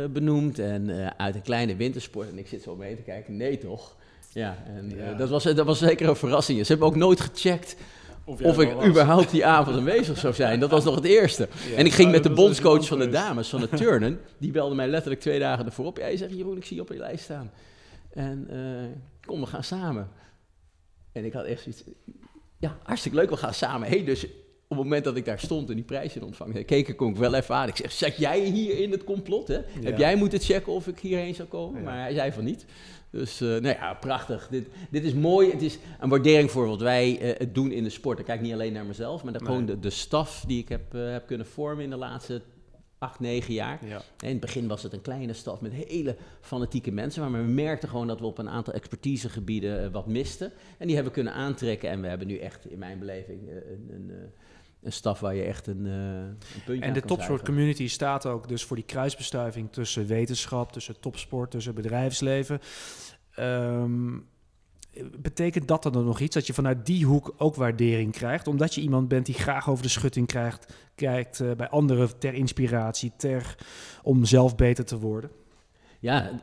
benoemd 0.10 0.60
en 0.60 0.90
uh, 0.90 1.08
uit 1.18 1.36
een 1.36 1.42
kleine 1.42 1.76
wintersport. 1.76 2.30
En 2.30 2.38
ik 2.38 2.48
zit 2.48 2.64
zo 2.64 2.76
mee 2.76 2.96
te 2.96 3.02
kijken, 3.02 3.38
nee 3.38 3.58
toch? 3.58 3.96
Ja, 4.34 4.58
en 4.66 4.92
ja. 4.96 5.14
dat, 5.14 5.30
was, 5.30 5.44
dat 5.44 5.66
was 5.66 5.80
zeker 5.80 6.10
een 6.10 6.16
verrassing. 6.16 6.60
Ze 6.60 6.72
hebben 6.72 6.88
ook 6.88 6.96
nooit 6.96 7.20
gecheckt 7.20 7.76
of, 8.26 8.60
ik 8.60 8.86
überhaupt 8.86 9.32
die 9.32 9.46
avond 9.46 9.78
aanwezig 9.78 10.18
zou 10.18 10.34
zijn. 10.34 10.60
Dat 10.60 10.70
was 10.70 10.84
nog 10.84 10.96
het 10.96 11.06
eerste. 11.06 11.48
en 11.76 11.86
ik 11.86 11.94
ging 11.94 12.12
met 12.12 12.24
de 12.24 12.30
bondscoach 12.30 12.88
van 12.88 13.00
de 13.00 13.10
dames, 13.10 13.50
van 13.50 13.62
het 13.62 13.78
turnen. 13.82 14.20
Die 14.38 14.52
belde 14.52 14.76
mij 14.76 14.88
letterlijk 14.88 15.22
twee 15.22 15.40
dagen 15.40 15.66
ervoor 15.66 15.86
op. 15.86 15.98
Jij 15.98 16.18
zegt, 16.18 16.34
Jeroen, 16.34 16.58
ik 16.58 16.66
zie 16.66 16.76
je 16.76 16.82
op 16.82 16.90
je 16.90 16.98
lijst 16.98 17.24
staan. 17.24 17.52
En 18.10 18.48
uh, 18.52 18.58
kom, 19.26 19.40
we 19.40 19.46
gaan 19.46 19.64
samen. 19.64 20.10
En 21.12 21.26
ik 21.26 21.34
had 21.34 21.46
echt 21.46 21.62
zoiets... 21.62 21.84
Ja, 22.58 22.78
hartstikke 22.84 23.18
leuk, 23.18 23.30
we 23.30 23.38
gaan 23.38 23.54
samen. 23.54 23.88
Hey, 23.88 24.04
dus 24.04 24.26
op 24.72 24.78
het 24.78 24.86
moment 24.86 25.04
dat 25.04 25.16
ik 25.16 25.26
daar 25.26 25.40
stond 25.40 25.70
en 25.70 25.76
die 25.76 25.84
prijs 25.84 26.16
in 26.16 26.24
ontvang, 26.24 26.66
keek 26.66 26.88
ik 26.88 27.02
ook 27.02 27.18
wel 27.18 27.34
even 27.34 27.56
aan. 27.56 27.68
Ik 27.68 27.76
zeg, 27.76 27.92
zat 27.92 28.18
jij 28.18 28.40
hier 28.40 28.80
in 28.80 28.92
het 28.92 29.04
complot? 29.04 29.48
Hè? 29.48 29.60
Heb 29.84 29.98
jij 29.98 30.16
moeten 30.16 30.40
checken 30.40 30.74
of 30.74 30.88
ik 30.88 31.00
hierheen 31.00 31.36
zou 31.36 31.48
komen? 31.48 31.84
Maar 31.84 32.00
hij 32.00 32.14
zei 32.14 32.32
van 32.32 32.44
niet. 32.44 32.66
Dus 33.12 33.42
uh, 33.42 33.50
nou 33.50 33.76
ja, 33.76 33.94
prachtig. 33.94 34.48
Dit, 34.48 34.68
dit 34.90 35.04
is 35.04 35.14
mooi. 35.14 35.52
Het 35.52 35.62
is 35.62 35.78
een 36.00 36.10
waardering 36.10 36.52
voor 36.52 36.68
wat 36.68 36.82
wij 36.82 37.40
uh, 37.42 37.48
doen 37.54 37.72
in 37.72 37.84
de 37.84 37.90
sport. 37.90 38.20
Ik 38.20 38.26
kijk 38.26 38.42
niet 38.42 38.54
alleen 38.54 38.74
naar 38.74 38.86
mezelf, 38.86 39.24
maar 39.24 39.34
nee. 39.34 39.46
gewoon 39.46 39.66
de, 39.66 39.80
de 39.80 39.90
staf 39.90 40.44
die 40.48 40.60
ik 40.60 40.70
heb, 40.70 40.94
uh, 40.96 41.12
heb 41.12 41.28
kunnen 41.28 41.48
vormen 41.48 41.84
in 41.84 41.90
de 41.90 41.96
laatste 41.96 42.42
acht, 42.98 43.20
negen 43.20 43.54
jaar. 43.54 43.86
Ja. 43.86 44.02
In 44.20 44.30
het 44.30 44.40
begin 44.40 44.68
was 44.68 44.84
het 44.84 44.94
een 44.94 45.02
kleine 45.02 45.34
staf 45.34 45.62
met 45.62 45.72
hele 45.72 46.16
fanatieke 46.42 46.92
mensen, 46.92 47.32
maar 47.32 47.46
we 47.46 47.52
merkten 47.52 47.90
gewoon 47.90 48.08
dat 48.08 48.20
we 48.20 48.26
op 48.26 48.38
een 48.38 48.50
aantal 48.50 48.74
expertisegebieden 48.74 49.92
wat 49.92 50.08
misten. 50.08 50.52
En 50.78 50.86
die 50.86 50.96
hebben 50.96 51.14
we 51.14 51.22
kunnen 51.22 51.34
aantrekken 51.34 51.90
en 51.90 52.02
we 52.02 52.08
hebben 52.08 52.28
nu 52.28 52.38
echt, 52.38 52.66
in 52.66 52.80
mijn 52.80 53.00
beleving, 53.00 53.50
een, 53.50 53.90
een 53.94 54.12
een 54.12 54.32
staf 54.84 55.20
waar 55.20 55.36
je 55.36 55.44
echt 55.44 55.68
een, 55.68 55.86
uh, 55.86 55.94
een 55.94 56.64
puntje 56.66 56.86
En 56.86 56.94
de 56.94 57.02
topsport 57.02 57.46
community 57.46 57.88
staat 57.88 58.26
ook 58.26 58.48
dus 58.48 58.64
voor 58.64 58.76
die 58.76 58.86
kruisbestuiving 58.86 59.72
tussen 59.72 60.06
wetenschap, 60.06 60.72
tussen 60.72 61.00
topsport, 61.00 61.52
tussen 61.52 61.76
bedrijfsleven. 61.76 62.60
Um, 63.40 64.30
betekent 65.20 65.68
dat 65.68 65.84
dan 65.84 66.06
nog 66.06 66.20
iets 66.20 66.36
dat 66.36 66.48
je 66.48 66.54
vanuit 66.54 66.86
die 66.86 67.06
hoek 67.06 67.34
ook 67.38 67.56
waardering 67.56 68.12
krijgt, 68.12 68.48
omdat 68.48 68.76
je 68.76 68.82
iemand 68.82 69.08
bent 69.08 69.26
die 69.26 69.36
graag 69.36 69.70
over 69.70 69.84
de 69.84 69.90
schutting 69.90 70.28
krijgt, 70.28 70.74
kijkt 70.96 71.40
uh, 71.40 71.52
bij 71.52 71.70
anderen 71.70 72.20
ter 72.20 72.34
inspiratie, 72.34 73.12
ter 73.18 73.56
om 74.04 74.26
zelf 74.26 74.56
beter 74.56 74.86
te 74.86 75.00
worden? 75.00 75.32
Ja, 76.00 76.42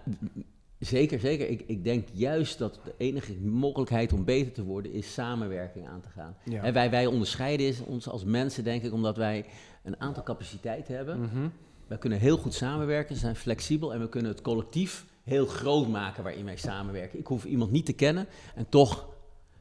Zeker, 0.79 1.21
zeker. 1.21 1.49
Ik, 1.49 1.63
ik 1.67 1.85
denk 1.85 2.09
juist 2.13 2.59
dat 2.59 2.81
de 2.85 2.95
enige 2.97 3.35
mogelijkheid 3.41 4.13
om 4.13 4.25
beter 4.25 4.53
te 4.53 4.65
worden 4.65 4.93
is 4.93 5.13
samenwerking 5.13 5.89
aan 5.89 6.01
te 6.01 6.09
gaan. 6.09 6.37
En 6.51 6.73
wij, 6.73 6.91
wij 6.91 7.07
onderscheiden 7.07 7.75
ons 7.87 8.09
als 8.09 8.25
mensen, 8.25 8.65
denk 8.65 8.83
ik, 8.83 8.93
omdat 8.93 9.17
wij 9.17 9.45
een 9.83 10.01
aantal 10.01 10.23
capaciteiten 10.23 10.97
hebben. 10.97 11.21
Mm 11.21 11.53
Wij 11.87 11.99
kunnen 11.99 12.19
heel 12.19 12.37
goed 12.37 12.55
samenwerken, 12.55 13.17
zijn 13.17 13.37
flexibel 13.37 13.95
en 13.95 14.01
we 14.01 14.09
kunnen 14.09 14.31
het 14.31 14.41
collectief 14.41 15.07
heel 15.25 15.47
groot 15.47 15.89
maken 15.89 16.23
waarin 16.23 16.45
wij 16.45 16.57
samenwerken. 16.57 17.19
Ik 17.19 17.27
hoef 17.27 17.45
iemand 17.45 17.71
niet 17.71 17.87
te 17.87 17.93
kennen 17.93 18.27
en 18.55 18.69
toch 18.69 19.09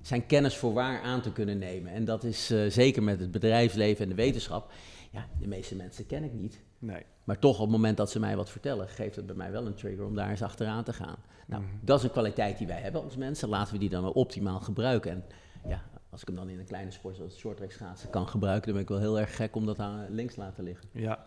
zijn 0.02 0.26
kennis 0.26 0.56
voor 0.56 0.74
waar 0.74 1.02
aan 1.02 1.22
te 1.22 1.32
kunnen 1.32 1.58
nemen. 1.58 1.92
En 1.92 2.06
dat 2.06 2.24
is 2.24 2.52
uh, 2.52 2.70
zeker 2.70 3.04
met 3.04 3.20
het 3.20 3.32
bedrijfsleven 3.32 4.04
en 4.04 4.10
de 4.10 4.16
wetenschap. 4.16 4.72
Ja, 5.12 5.28
de 5.40 5.48
meeste 5.48 5.76
mensen 5.76 6.06
ken 6.06 6.24
ik 6.24 6.34
niet. 6.34 6.60
Nee. 6.80 7.06
Maar 7.24 7.40
toch 7.40 7.56
op 7.56 7.62
het 7.62 7.70
moment 7.70 7.98
dat 7.98 8.12
ze 8.12 8.20
mij 8.20 8.36
wat 8.36 8.50
vertellen, 8.50 8.88
geeft 8.88 9.16
het 9.16 9.26
bij 9.26 9.36
mij 9.36 9.52
wel 9.52 9.66
een 9.66 9.74
trigger 9.74 10.06
om 10.06 10.16
daar 10.16 10.30
eens 10.30 10.42
achteraan 10.42 10.84
te 10.84 10.94
gaan. 10.94 11.18
Nou, 11.48 11.64
mhm. 11.64 11.72
dat 11.82 11.98
is 11.98 12.04
een 12.04 12.12
kwaliteit 12.12 12.58
die 12.58 12.68
wij 12.68 12.82
hebben 12.82 13.04
als 13.04 13.16
mensen. 13.16 13.50
Laten 13.50 13.74
we 13.74 13.80
die 13.80 13.90
dan 13.90 14.14
optimaal 14.14 14.60
gebruiken. 14.60 15.12
En 15.12 15.26
ja, 15.68 15.84
als 16.10 16.22
ik 16.22 16.28
hem 16.28 16.36
dan 16.36 16.50
in 16.50 16.60
een 16.60 16.66
kleine 16.66 16.92
sport 16.92 17.16
zoals 17.16 17.38
shorttrack 17.38 17.72
schaatsen 17.72 18.10
kan 18.10 18.28
gebruiken, 18.28 18.66
dan 18.66 18.74
ben 18.74 18.82
ik 18.82 18.90
wel 18.90 19.00
heel 19.00 19.20
erg 19.20 19.36
gek 19.36 19.56
om 19.56 19.66
dat 19.66 19.80
aan 19.80 20.06
links 20.10 20.34
te 20.34 20.40
laten 20.40 20.64
liggen. 20.64 20.90
Ja, 20.92 21.26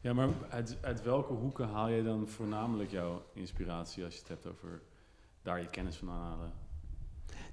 ja 0.00 0.12
maar 0.12 0.28
uit, 0.48 0.76
uit 0.80 1.02
welke 1.02 1.32
hoeken 1.32 1.68
haal 1.68 1.88
je 1.88 2.02
dan 2.02 2.28
voornamelijk 2.28 2.90
jouw 2.90 3.22
inspiratie 3.34 4.04
als 4.04 4.14
je 4.14 4.20
het 4.20 4.28
hebt 4.28 4.46
over 4.46 4.82
daar 5.42 5.60
je 5.60 5.68
kennis 5.68 5.96
van 5.96 6.08
halen? 6.08 6.52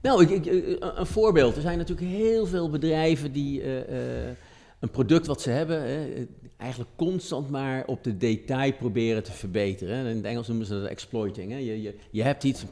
Nou, 0.02 0.26
ik, 0.26 0.46
ik, 0.46 0.78
een 0.80 1.06
voorbeeld. 1.06 1.56
Er 1.56 1.62
zijn 1.62 1.78
natuurlijk 1.78 2.08
heel 2.08 2.46
veel 2.46 2.70
bedrijven 2.70 3.32
die 3.32 3.62
uh, 3.62 4.26
uh, 4.26 4.36
een 4.84 4.90
product 4.90 5.28
wat 5.28 5.42
ze 5.42 5.50
hebben, 5.50 5.82
hè, 5.82 6.28
eigenlijk 6.58 6.92
constant 6.96 7.50
maar 7.50 7.84
op 7.86 8.04
de 8.04 8.18
detail 8.18 8.74
proberen 8.74 9.24
te 9.24 9.32
verbeteren. 9.32 10.06
In 10.06 10.16
het 10.16 10.26
Engels 10.26 10.48
noemen 10.48 10.66
ze 10.66 10.74
dat 10.74 10.90
exploiting. 10.90 11.52
Hè. 11.52 11.58
Je, 11.58 11.82
je, 11.82 11.96
je 12.12 12.24
hebt 12.24 12.44
iets. 12.44 12.66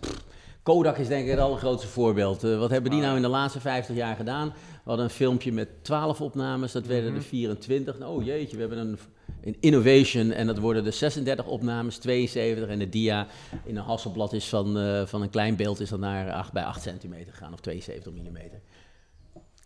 Kodak 0.64 0.98
is 0.98 1.08
denk 1.08 1.24
ik 1.24 1.32
het 1.32 1.40
allergrootste 1.40 1.88
voorbeeld. 1.88 2.44
Uh, 2.44 2.60
wat 2.60 2.70
hebben 2.70 2.92
die 2.92 3.02
nou 3.02 3.16
in 3.16 3.22
de 3.22 3.28
laatste 3.28 3.60
50 3.60 3.96
jaar 3.96 4.16
gedaan? 4.16 4.48
We 4.50 4.90
hadden 4.90 5.06
een 5.06 5.12
filmpje 5.12 5.52
met 5.52 5.70
12 5.82 6.22
opnames, 6.22 6.72
dat 6.72 6.86
werden 6.86 7.16
er 7.16 7.22
24. 7.22 7.98
Nou, 7.98 8.20
oh 8.20 8.26
jeetje, 8.26 8.56
we 8.56 8.62
hebben 8.62 8.80
een, 8.80 8.98
een 9.44 9.58
innovation 9.60 10.32
en 10.32 10.48
dat 10.48 10.58
worden 10.58 10.86
er 10.86 10.94
36 10.94 11.48
opnames, 11.48 11.98
72. 11.98 12.68
En 12.68 12.80
de 12.80 12.90
dia 12.90 13.28
in 13.66 13.78
een 13.78 13.84
Hasselblad 13.84 14.34
is 14.34 14.50
van, 14.50 14.78
uh, 14.78 15.06
van 15.06 15.22
een 15.22 15.30
klein 15.30 15.56
beeld 15.56 15.80
is 15.80 15.90
dan 15.90 16.00
naar 16.00 16.32
8 16.32 16.54
bij 16.54 16.64
8 16.64 16.82
centimeter 16.82 17.34
gegaan 17.34 17.54
of 17.54 17.60
72 17.60 18.14
millimeter 18.14 18.62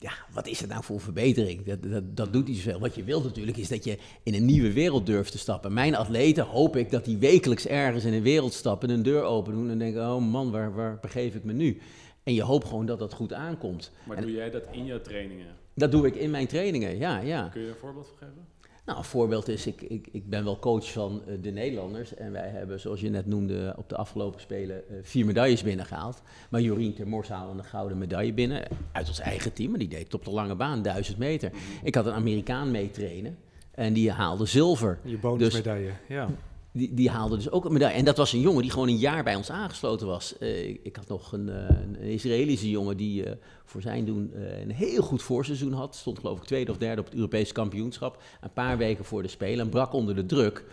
ja, 0.05 0.13
wat 0.33 0.47
is 0.47 0.59
het 0.59 0.69
nou 0.69 0.83
voor 0.83 1.01
verbetering? 1.01 1.65
Dat, 1.65 1.83
dat, 1.83 2.17
dat 2.17 2.33
doet 2.33 2.47
niet 2.47 2.57
zoveel. 2.57 2.79
Wat 2.79 2.95
je 2.95 3.03
wilt 3.03 3.23
natuurlijk 3.23 3.57
is 3.57 3.67
dat 3.67 3.83
je 3.83 3.97
in 4.23 4.33
een 4.33 4.45
nieuwe 4.45 4.73
wereld 4.73 5.05
durft 5.05 5.31
te 5.31 5.37
stappen. 5.37 5.73
Mijn 5.73 5.95
atleten 5.95 6.43
hoop 6.43 6.75
ik 6.75 6.91
dat 6.91 7.05
die 7.05 7.17
wekelijks 7.17 7.67
ergens 7.67 8.05
in 8.05 8.13
een 8.13 8.21
wereld 8.21 8.53
stappen, 8.53 8.89
een 8.89 9.03
deur 9.03 9.23
open 9.23 9.53
doen 9.53 9.69
en 9.69 9.77
denken, 9.77 10.01
oh 10.01 10.21
man, 10.31 10.51
waar, 10.51 10.73
waar 10.75 10.99
begeef 11.01 11.35
ik 11.35 11.43
me 11.43 11.53
nu? 11.53 11.81
En 12.23 12.33
je 12.33 12.41
hoopt 12.41 12.67
gewoon 12.67 12.85
dat 12.85 12.99
dat 12.99 13.13
goed 13.13 13.33
aankomt. 13.33 13.91
Maar 14.03 14.21
doe 14.21 14.31
jij 14.31 14.49
dat 14.49 14.63
in 14.71 14.85
jouw 14.85 15.01
trainingen? 15.01 15.55
Dat 15.73 15.91
doe 15.91 16.07
ik 16.07 16.15
in 16.15 16.31
mijn 16.31 16.47
trainingen, 16.47 16.97
ja. 16.97 17.19
ja. 17.19 17.47
Kun 17.47 17.61
je 17.61 17.67
een 17.67 17.75
voorbeeld 17.75 18.07
van 18.07 18.17
geven? 18.17 18.45
Nou, 18.85 18.97
een 18.97 19.03
voorbeeld 19.03 19.47
is, 19.47 19.67
ik, 19.67 19.81
ik, 19.81 20.07
ik 20.11 20.29
ben 20.29 20.43
wel 20.43 20.59
coach 20.59 20.91
van 20.91 21.21
uh, 21.27 21.37
de 21.41 21.51
Nederlanders. 21.51 22.15
En 22.15 22.31
wij 22.31 22.47
hebben, 22.47 22.79
zoals 22.79 23.01
je 23.01 23.09
net 23.09 23.25
noemde, 23.25 23.73
op 23.77 23.89
de 23.89 23.95
afgelopen 23.95 24.41
Spelen 24.41 24.83
uh, 24.89 24.97
vier 25.01 25.25
medailles 25.25 25.63
binnengehaald. 25.63 26.21
Maar 26.49 26.61
Jorien 26.61 26.93
Termors 26.93 27.29
haalde 27.29 27.57
een 27.57 27.65
gouden 27.65 27.97
medaille 27.97 28.33
binnen. 28.33 28.67
Uit 28.91 29.07
ons 29.07 29.19
eigen 29.19 29.53
team, 29.53 29.69
maar 29.69 29.79
die 29.79 29.87
deed 29.87 30.03
het 30.03 30.13
op 30.13 30.25
de 30.25 30.31
lange 30.31 30.55
baan, 30.55 30.81
duizend 30.81 31.17
meter. 31.17 31.51
Ik 31.83 31.95
had 31.95 32.05
een 32.05 32.13
Amerikaan 32.13 32.71
meetrainen 32.71 33.37
en 33.71 33.93
die 33.93 34.11
haalde 34.11 34.45
zilver. 34.45 34.99
Je 35.03 35.17
bonusmedaille, 35.17 35.85
dus, 35.85 35.95
ja 36.07 36.29
die, 36.75 36.93
die 36.93 37.09
haalde 37.09 37.35
dus 37.35 37.51
ook 37.51 37.65
een 37.65 37.73
medaille. 37.73 37.97
En 37.97 38.05
dat 38.05 38.17
was 38.17 38.33
een 38.33 38.39
jongen 38.39 38.61
die 38.61 38.71
gewoon 38.71 38.87
een 38.87 38.97
jaar 38.97 39.23
bij 39.23 39.35
ons 39.35 39.51
aangesloten 39.51 40.07
was. 40.07 40.35
Uh, 40.39 40.67
ik 40.67 40.95
had 40.95 41.07
nog 41.07 41.31
een, 41.31 41.47
uh, 41.47 41.55
een 41.69 41.99
Israëlische 41.99 42.69
jongen 42.69 42.97
die 42.97 43.25
uh, 43.25 43.31
voor 43.65 43.81
zijn 43.81 44.05
doen 44.05 44.31
een 44.61 44.71
heel 44.71 45.01
goed 45.01 45.21
voorseizoen 45.21 45.73
had. 45.73 45.95
Stond 45.95 46.19
geloof 46.19 46.37
ik 46.37 46.43
tweede 46.43 46.71
of 46.71 46.77
derde 46.77 47.01
op 47.01 47.05
het 47.05 47.15
Europese 47.15 47.53
kampioenschap. 47.53 48.21
Een 48.41 48.53
paar 48.53 48.77
weken 48.77 49.05
voor 49.05 49.21
de 49.21 49.27
Spelen 49.27 49.65
en 49.65 49.69
brak 49.69 49.93
onder 49.93 50.15
de 50.15 50.25
druk. 50.25 50.63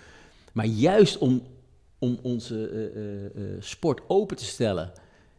Maar 0.52 0.66
juist 0.66 1.18
om, 1.18 1.42
om 1.98 2.18
onze 2.22 2.90
sport 3.60 4.00
open 4.06 4.36
te 4.36 4.44
stellen 4.44 4.92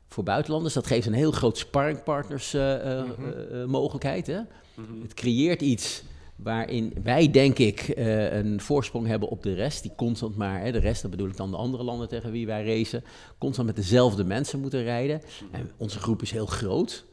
voor 0.07 0.23
buitenlanders, 0.23 0.73
dat 0.73 0.87
geeft 0.87 1.07
een 1.07 1.13
heel 1.13 1.31
groot 1.31 1.57
sparringpartners 1.57 2.53
mm 2.53 3.67
mogelijkheid. 3.67 4.27
Hè? 4.27 4.39
Mhm. 4.75 5.01
Het 5.01 5.13
creëert 5.13 5.61
iets 5.61 6.03
waarin 6.43 6.93
wij, 7.03 7.31
denk 7.31 7.57
ik, 7.57 7.97
uh, 7.97 8.33
een 8.33 8.61
voorsprong 8.61 9.07
hebben 9.07 9.29
op 9.29 9.43
de 9.43 9.53
rest, 9.53 9.81
die 9.81 9.95
constant 9.95 10.35
maar, 10.35 10.71
de 10.71 10.77
rest, 10.77 11.01
dat 11.01 11.11
bedoel 11.11 11.27
ik 11.27 11.37
dan 11.37 11.51
de 11.51 11.57
andere 11.57 11.83
landen 11.83 12.07
tegen 12.07 12.31
wie 12.31 12.45
wij 12.45 12.65
racen, 12.65 13.03
constant 13.37 13.67
met 13.67 13.75
dezelfde 13.75 14.23
mensen 14.23 14.59
moeten 14.59 14.83
rijden. 14.83 15.21
En 15.51 15.71
onze 15.77 15.99
groep 15.99 16.21
is 16.21 16.31
heel 16.31 16.45
groot. 16.45 17.05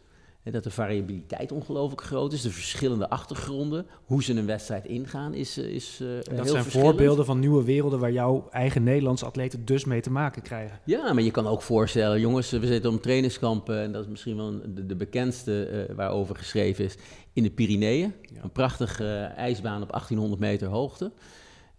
Dat 0.44 0.64
de 0.64 0.70
variabiliteit 0.70 1.52
ongelooflijk 1.52 2.02
groot 2.02 2.32
is. 2.32 2.42
De 2.42 2.50
verschillende 2.50 3.08
achtergronden, 3.08 3.86
hoe 4.04 4.22
ze 4.22 4.34
een 4.34 4.46
wedstrijd 4.46 4.86
ingaan, 4.86 5.34
is, 5.34 5.58
eh, 5.58 5.64
is 5.64 6.00
uh, 6.02 6.08
dat 6.22 6.34
heel 6.34 6.46
zijn 6.46 6.64
voorbeelden 6.64 7.24
van 7.24 7.38
nieuwe 7.38 7.64
werelden 7.64 7.98
waar 7.98 8.12
jouw 8.12 8.48
eigen 8.50 8.82
Nederlandse 8.82 9.24
atleten 9.26 9.64
dus 9.64 9.84
mee 9.84 10.00
te 10.00 10.10
maken 10.10 10.42
krijgen. 10.42 10.80
Ja, 10.84 11.12
maar 11.12 11.22
je 11.22 11.30
kan 11.30 11.46
ook 11.46 11.62
voorstellen, 11.62 12.20
jongens, 12.20 12.50
we 12.50 12.66
zitten 12.66 12.90
om 12.90 13.00
trainingskampen 13.00 13.80
en 13.80 13.92
dat 13.92 14.02
is 14.02 14.10
misschien 14.10 14.36
wel 14.36 14.60
de, 14.74 14.86
de 14.86 14.96
bekendste 14.96 15.86
uh, 15.88 15.96
waarover 15.96 16.36
geschreven 16.36 16.84
is, 16.84 16.96
in 17.32 17.42
de 17.42 17.50
Pyreneeën. 17.50 18.14
Ja. 18.34 18.42
Een 18.42 18.52
prachtige 18.52 19.32
ijsbaan 19.36 19.82
op 19.82 19.90
1800 19.90 20.40
meter 20.40 20.68
hoogte. 20.68 21.12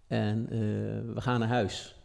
En 0.08 0.48
we 1.14 1.22
gaan 1.22 1.40
naar 1.40 1.50
huis. 1.50 2.01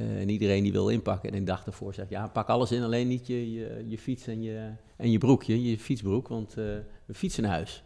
Uh, 0.00 0.20
en 0.20 0.28
iedereen 0.28 0.62
die 0.62 0.72
wil 0.72 0.88
inpakken. 0.88 1.30
En 1.30 1.36
een 1.36 1.44
dag 1.44 1.66
ervoor 1.66 1.94
zegt, 1.94 2.10
ja, 2.10 2.28
pak 2.28 2.48
alles 2.48 2.72
in, 2.72 2.82
alleen 2.82 3.08
niet 3.08 3.26
je, 3.26 3.52
je, 3.52 3.84
je 3.88 3.98
fiets 3.98 4.26
en 4.26 4.42
je, 4.42 4.70
en 4.96 5.10
je 5.10 5.18
broekje, 5.18 5.70
je 5.70 5.78
fietsbroek, 5.78 6.28
want 6.28 6.58
uh, 6.58 6.64
we 7.04 7.14
fietsen 7.14 7.42
naar 7.42 7.52
huis. 7.52 7.82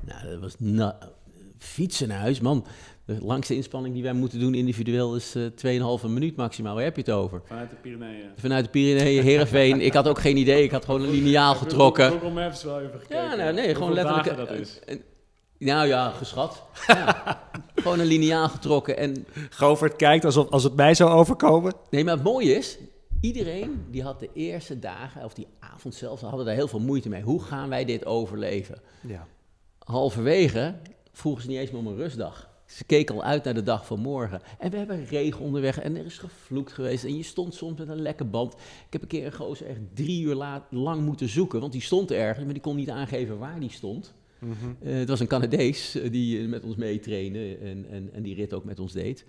Nou, 0.00 0.28
dat 0.28 0.40
was 0.40 0.54
na, 0.58 0.98
fietsen 1.58 2.08
naar 2.08 2.18
huis, 2.18 2.40
man. 2.40 2.66
De 3.04 3.16
langste 3.20 3.54
inspanning 3.54 3.94
die 3.94 4.02
wij 4.02 4.12
moeten 4.12 4.40
doen 4.40 4.54
individueel 4.54 5.16
is 5.16 5.36
uh, 5.36 6.00
2,5 6.02 6.08
minuut 6.08 6.36
maximaal. 6.36 6.74
Waar 6.74 6.84
heb 6.84 6.96
je 6.96 7.02
het 7.02 7.10
over? 7.10 7.42
Vanuit 7.44 7.70
de 7.70 7.76
Pyreneeën. 7.76 8.28
Vanuit 8.36 8.64
de 8.64 8.70
Pyreneeën, 8.70 9.22
Heerenveen. 9.22 9.80
ik 9.80 9.92
had 9.92 10.08
ook 10.08 10.18
geen 10.18 10.36
idee, 10.36 10.62
ik 10.62 10.70
had 10.70 10.84
gewoon 10.84 11.02
een 11.02 11.10
lineaal 11.10 11.54
getrokken. 11.54 12.10
Google 12.10 12.30
Maps 12.30 12.62
wel 12.62 12.80
even 12.80 13.00
gekeken. 13.00 13.16
Ja, 13.16 13.34
nou, 13.34 13.54
nee, 13.54 13.74
gewoon 13.74 13.92
letterlijk. 13.92 14.36
dat 14.36 14.50
is. 14.50 14.78
Nou 15.58 15.86
ja, 15.86 16.10
geschat. 16.10 16.62
Ja. 16.86 17.40
Gewoon 17.82 18.00
een 18.00 18.06
lineaal 18.06 18.48
getrokken 18.48 18.96
en... 18.96 19.26
Govert 19.50 19.96
kijkt 19.96 20.24
alsof 20.24 20.48
als 20.48 20.64
het 20.64 20.76
mij 20.76 20.94
zou 20.94 21.10
overkomen. 21.10 21.72
Nee, 21.90 22.04
maar 22.04 22.14
het 22.14 22.22
mooie 22.22 22.56
is, 22.56 22.78
iedereen 23.20 23.84
die 23.90 24.02
had 24.02 24.20
de 24.20 24.30
eerste 24.34 24.78
dagen, 24.78 25.24
of 25.24 25.34
die 25.34 25.46
avond 25.58 25.94
zelfs, 25.94 26.22
hadden 26.22 26.46
daar 26.46 26.54
heel 26.54 26.68
veel 26.68 26.80
moeite 26.80 27.08
mee. 27.08 27.22
Hoe 27.22 27.42
gaan 27.42 27.68
wij 27.68 27.84
dit 27.84 28.06
overleven? 28.06 28.80
Ja. 29.06 29.26
Halverwege 29.78 30.74
vroegen 31.12 31.42
ze 31.42 31.48
niet 31.48 31.58
eens 31.58 31.70
meer 31.70 31.80
om 31.80 31.86
een 31.86 31.96
rustdag. 31.96 32.48
Ze 32.66 32.84
keken 32.84 33.14
al 33.14 33.22
uit 33.22 33.44
naar 33.44 33.54
de 33.54 33.62
dag 33.62 33.86
van 33.86 34.00
morgen. 34.00 34.40
En 34.58 34.70
we 34.70 34.76
hebben 34.76 35.04
regen 35.04 35.40
onderweg 35.40 35.78
en 35.78 35.96
er 35.96 36.04
is 36.04 36.18
gevloekt 36.18 36.72
geweest. 36.72 37.04
En 37.04 37.16
je 37.16 37.22
stond 37.22 37.54
soms 37.54 37.78
met 37.78 37.88
een 37.88 38.02
lekke 38.02 38.24
band. 38.24 38.52
Ik 38.52 38.92
heb 38.92 39.02
een 39.02 39.08
keer 39.08 39.26
een 39.26 39.32
gozer 39.32 39.66
echt 39.66 39.78
drie 39.94 40.22
uur 40.22 40.34
laat, 40.34 40.62
lang 40.70 41.02
moeten 41.02 41.28
zoeken. 41.28 41.60
Want 41.60 41.72
die 41.72 41.80
stond 41.80 42.10
ergens, 42.10 42.44
maar 42.44 42.52
die 42.52 42.62
kon 42.62 42.76
niet 42.76 42.90
aangeven 42.90 43.38
waar 43.38 43.60
die 43.60 43.70
stond. 43.70 44.14
Mm 44.40 44.52
-hmm. 44.60 44.76
uh, 44.82 44.98
het 44.98 45.08
was 45.08 45.20
een 45.20 45.26
Canadees 45.26 45.96
uh, 45.96 46.10
die 46.10 46.48
met 46.48 46.64
ons 46.64 46.76
meetrainde 46.76 47.56
en, 47.56 47.86
en, 47.90 48.10
en 48.12 48.22
die 48.22 48.34
rit 48.34 48.54
ook 48.54 48.64
met 48.64 48.78
ons 48.78 48.92
deed. 48.92 49.24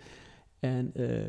En 0.59 0.91
uh, 0.95 1.19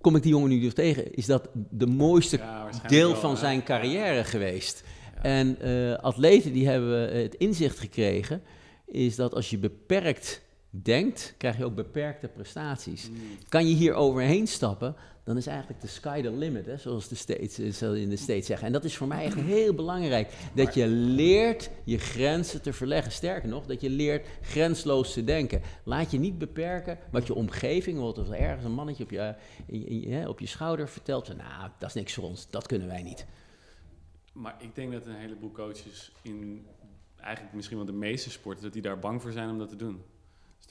kom 0.00 0.16
ik 0.16 0.22
die 0.22 0.30
jongen 0.30 0.48
nu 0.48 0.60
dus 0.60 0.74
tegen, 0.74 1.14
is 1.14 1.26
dat 1.26 1.48
de 1.70 1.86
mooiste 1.86 2.36
ja, 2.36 2.70
deel 2.88 3.10
wel, 3.10 3.20
van 3.20 3.36
zijn 3.36 3.62
carrière 3.62 4.24
geweest. 4.24 4.84
Ja. 5.14 5.22
En 5.22 5.58
atleten 6.00 6.52
die 6.52 6.68
hebben 6.68 7.16
het 7.16 7.34
inzicht 7.34 7.78
gekregen, 7.78 8.42
is 8.86 9.16
dat 9.16 9.34
als 9.34 9.50
je 9.50 9.58
beperkt 9.58 10.42
denkt, 10.70 11.34
krijg 11.38 11.56
je 11.56 11.64
ook 11.64 11.74
beperkte 11.74 12.28
prestaties. 12.28 13.08
Mm. 13.08 13.16
Kan 13.48 13.68
je 13.68 13.74
hier 13.74 13.94
overheen 13.94 14.46
stappen, 14.46 14.96
dan 15.24 15.36
is 15.36 15.46
eigenlijk 15.46 15.80
de 15.80 15.86
sky 15.86 16.22
the 16.22 16.30
limit, 16.30 16.66
hè, 16.66 16.76
zoals 16.76 17.08
de 17.08 17.14
States, 17.14 17.58
in 17.80 18.08
de 18.08 18.16
States 18.16 18.46
zeggen. 18.46 18.66
En 18.66 18.72
dat 18.72 18.84
is 18.84 18.96
voor 18.96 19.06
mij 19.06 19.24
echt 19.24 19.36
heel 19.40 19.74
belangrijk. 19.74 20.32
Dat 20.54 20.74
je 20.74 20.86
leert 20.86 21.70
je 21.84 21.98
grenzen 21.98 22.62
te 22.62 22.72
verleggen. 22.72 23.12
Sterker 23.12 23.48
nog, 23.48 23.66
dat 23.66 23.80
je 23.80 23.90
leert 23.90 24.26
grensloos 24.40 25.12
te 25.12 25.24
denken. 25.24 25.62
Laat 25.84 26.10
je 26.10 26.18
niet 26.18 26.38
beperken 26.38 26.98
wat 27.10 27.26
je 27.26 27.34
omgeving, 27.34 27.98
wat 27.98 28.18
er 28.18 28.32
ergens 28.32 28.64
een 28.64 28.72
mannetje 28.72 29.04
op 29.04 29.10
je, 29.10 29.34
in, 29.66 30.28
op 30.28 30.40
je 30.40 30.46
schouder 30.46 30.88
vertelt. 30.88 31.36
Nou, 31.36 31.70
dat 31.78 31.88
is 31.88 31.94
niks 31.94 32.14
voor 32.14 32.24
ons, 32.24 32.50
dat 32.50 32.66
kunnen 32.66 32.88
wij 32.88 33.02
niet. 33.02 33.26
Maar 34.32 34.56
ik 34.58 34.74
denk 34.74 34.92
dat 34.92 35.06
een 35.06 35.14
heleboel 35.14 35.52
coaches 35.52 36.12
in 36.22 36.66
eigenlijk 37.16 37.54
misschien 37.54 37.76
wel 37.76 37.86
de 37.86 37.92
meeste 37.92 38.30
sporten, 38.30 38.62
dat 38.62 38.72
die 38.72 38.82
daar 38.82 38.98
bang 38.98 39.22
voor 39.22 39.32
zijn 39.32 39.50
om 39.50 39.58
dat 39.58 39.68
te 39.68 39.76
doen. 39.76 40.02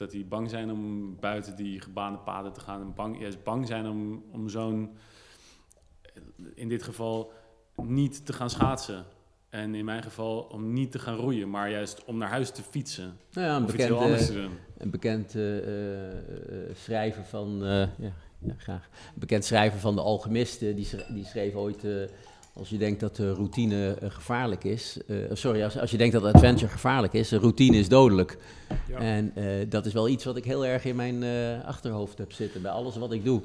Dat 0.02 0.10
die 0.10 0.24
bang 0.24 0.50
zijn 0.50 0.70
om 0.70 1.16
buiten 1.20 1.56
die 1.56 1.80
gebaande 1.80 2.18
paden 2.18 2.52
te 2.52 2.60
gaan. 2.60 2.80
En 2.80 2.94
bang, 2.94 3.20
juist 3.20 3.42
bang 3.42 3.66
zijn 3.66 3.86
om, 3.86 4.24
om 4.30 4.48
zo'n, 4.48 4.90
in 6.54 6.68
dit 6.68 6.82
geval, 6.82 7.32
niet 7.76 8.26
te 8.26 8.32
gaan 8.32 8.50
schaatsen. 8.50 9.04
En 9.48 9.74
in 9.74 9.84
mijn 9.84 10.02
geval 10.02 10.40
om 10.40 10.72
niet 10.72 10.92
te 10.92 10.98
gaan 10.98 11.16
roeien, 11.16 11.50
maar 11.50 11.70
juist 11.70 12.04
om 12.04 12.18
naar 12.18 12.28
huis 12.28 12.50
te 12.50 12.62
fietsen. 12.62 13.16
Nou 13.32 13.46
ja, 13.46 13.56
een 13.56 13.66
bekend, 13.66 14.26
te 14.26 14.32
doen. 14.32 14.50
Een 14.78 14.90
bekend 14.90 15.34
uh, 15.34 15.56
uh, 15.56 16.74
schrijver 16.74 17.24
van, 17.24 17.58
ja, 17.98 18.12
ja, 18.38 18.54
graag. 18.56 18.88
Een 19.14 19.20
bekend 19.20 19.44
schrijver 19.44 19.78
van 19.78 19.94
de 19.94 20.00
Alchemisten, 20.00 20.76
die, 20.76 20.88
die 21.12 21.24
schreef 21.24 21.54
ooit 21.54 21.84
als 22.54 22.68
je 22.68 22.78
denkt 22.78 23.00
dat 23.00 23.16
de 23.16 23.32
routine 23.32 23.98
uh, 24.02 24.10
gevaarlijk 24.10 24.64
is, 24.64 24.98
uh, 25.06 25.24
sorry, 25.32 25.62
als, 25.62 25.78
als 25.78 25.90
je 25.90 25.96
denkt 25.96 26.12
dat 26.12 26.24
adventure 26.24 26.70
gevaarlijk 26.70 27.12
is, 27.12 27.30
routine 27.30 27.76
is 27.76 27.88
dodelijk. 27.88 28.38
Ja. 28.88 28.98
En 28.98 29.32
uh, 29.36 29.44
dat 29.68 29.86
is 29.86 29.92
wel 29.92 30.08
iets 30.08 30.24
wat 30.24 30.36
ik 30.36 30.44
heel 30.44 30.66
erg 30.66 30.84
in 30.84 30.96
mijn 30.96 31.24
achterhoofd 31.64 32.18
heb 32.18 32.32
zitten 32.32 32.62
bij 32.62 32.70
alles 32.70 32.96
wat 32.96 33.12
ik 33.12 33.24
doe. 33.24 33.40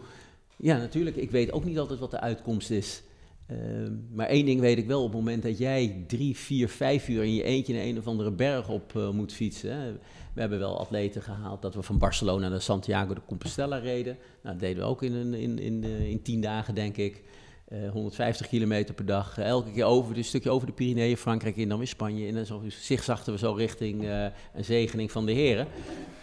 Ja, 0.55 0.77
natuurlijk, 0.77 1.15
ik 1.15 1.31
weet 1.31 1.51
ook 1.51 1.65
niet 1.65 1.79
altijd 1.79 1.99
wat 1.99 2.11
de 2.11 2.19
uitkomst 2.19 2.69
is. 2.69 3.01
Ehm, 3.47 3.93
maar 4.13 4.27
één 4.27 4.45
ding 4.45 4.59
weet 4.59 4.77
ik 4.77 4.87
wel, 4.87 5.03
op 5.03 5.11
het 5.11 5.17
moment 5.17 5.43
dat 5.43 5.57
jij 5.57 6.03
drie, 6.07 6.35
vier, 6.35 6.69
vijf 6.69 7.07
uur 7.07 7.23
in 7.23 7.33
je 7.33 7.43
eentje 7.43 7.73
naar 7.73 7.83
een 7.83 7.97
of 7.97 8.07
andere 8.07 8.31
berg 8.31 8.69
op 8.69 8.93
moet 9.13 9.33
fietsen. 9.33 9.71
Hè. 9.71 9.91
We 10.33 10.39
hebben 10.43 10.59
wel 10.59 10.79
atleten 10.79 11.21
gehaald 11.21 11.61
dat 11.61 11.75
we 11.75 11.81
van 11.81 11.97
Barcelona 11.97 12.49
naar 12.49 12.61
Santiago 12.61 13.13
de 13.13 13.21
Compostela 13.25 13.77
reden. 13.77 14.17
Nou, 14.41 14.55
dat 14.55 14.59
deden 14.59 14.83
we 14.83 14.89
ook 14.89 15.03
in, 15.03 15.13
in, 15.13 15.33
in, 15.33 15.59
in, 15.59 15.83
in 15.83 16.21
tien 16.21 16.41
dagen, 16.41 16.75
denk 16.75 16.97
ik. 16.97 17.23
Uh, 17.73 17.89
150 17.91 18.47
kilometer 18.47 18.93
per 18.93 19.05
dag. 19.05 19.37
Uh, 19.39 19.45
elke 19.45 19.71
keer 19.71 19.85
over, 19.85 20.13
dus 20.13 20.17
een 20.17 20.29
stukje 20.29 20.49
over 20.49 20.67
de 20.67 20.73
Pyreneeën, 20.73 21.17
Frankrijk 21.17 21.55
in, 21.55 21.69
dan 21.69 21.77
weer 21.77 21.87
Spanje. 21.87 22.27
En 22.27 22.45
zo 22.45 22.61
zigzagten 22.67 23.33
we 23.33 23.39
zo 23.39 23.53
richting 23.53 24.03
uh, 24.03 24.25
een 24.53 24.65
zegening 24.65 25.11
van 25.11 25.25
de 25.25 25.31
heren. 25.31 25.67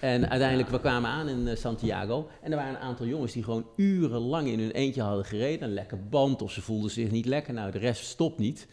En 0.00 0.30
uiteindelijk, 0.30 0.68
we 0.68 0.80
kwamen 0.80 1.11
aan 1.11 1.28
in 1.28 1.57
Santiago. 1.57 2.28
En 2.42 2.50
er 2.50 2.57
waren 2.57 2.74
een 2.74 2.80
aantal 2.80 3.07
jongens 3.07 3.33
die 3.33 3.42
gewoon 3.42 3.66
urenlang 3.76 4.48
in 4.48 4.59
hun 4.59 4.70
eentje 4.70 5.02
hadden 5.02 5.24
gereden. 5.24 5.68
Een 5.68 5.74
lekker 5.74 6.09
band, 6.09 6.42
of 6.42 6.52
ze 6.52 6.62
voelden 6.62 6.90
zich 6.90 7.11
niet 7.11 7.26
lekker. 7.26 7.54
Nou, 7.54 7.70
de 7.70 7.78
rest 7.78 8.04
stopt 8.04 8.38
niet. 8.38 8.66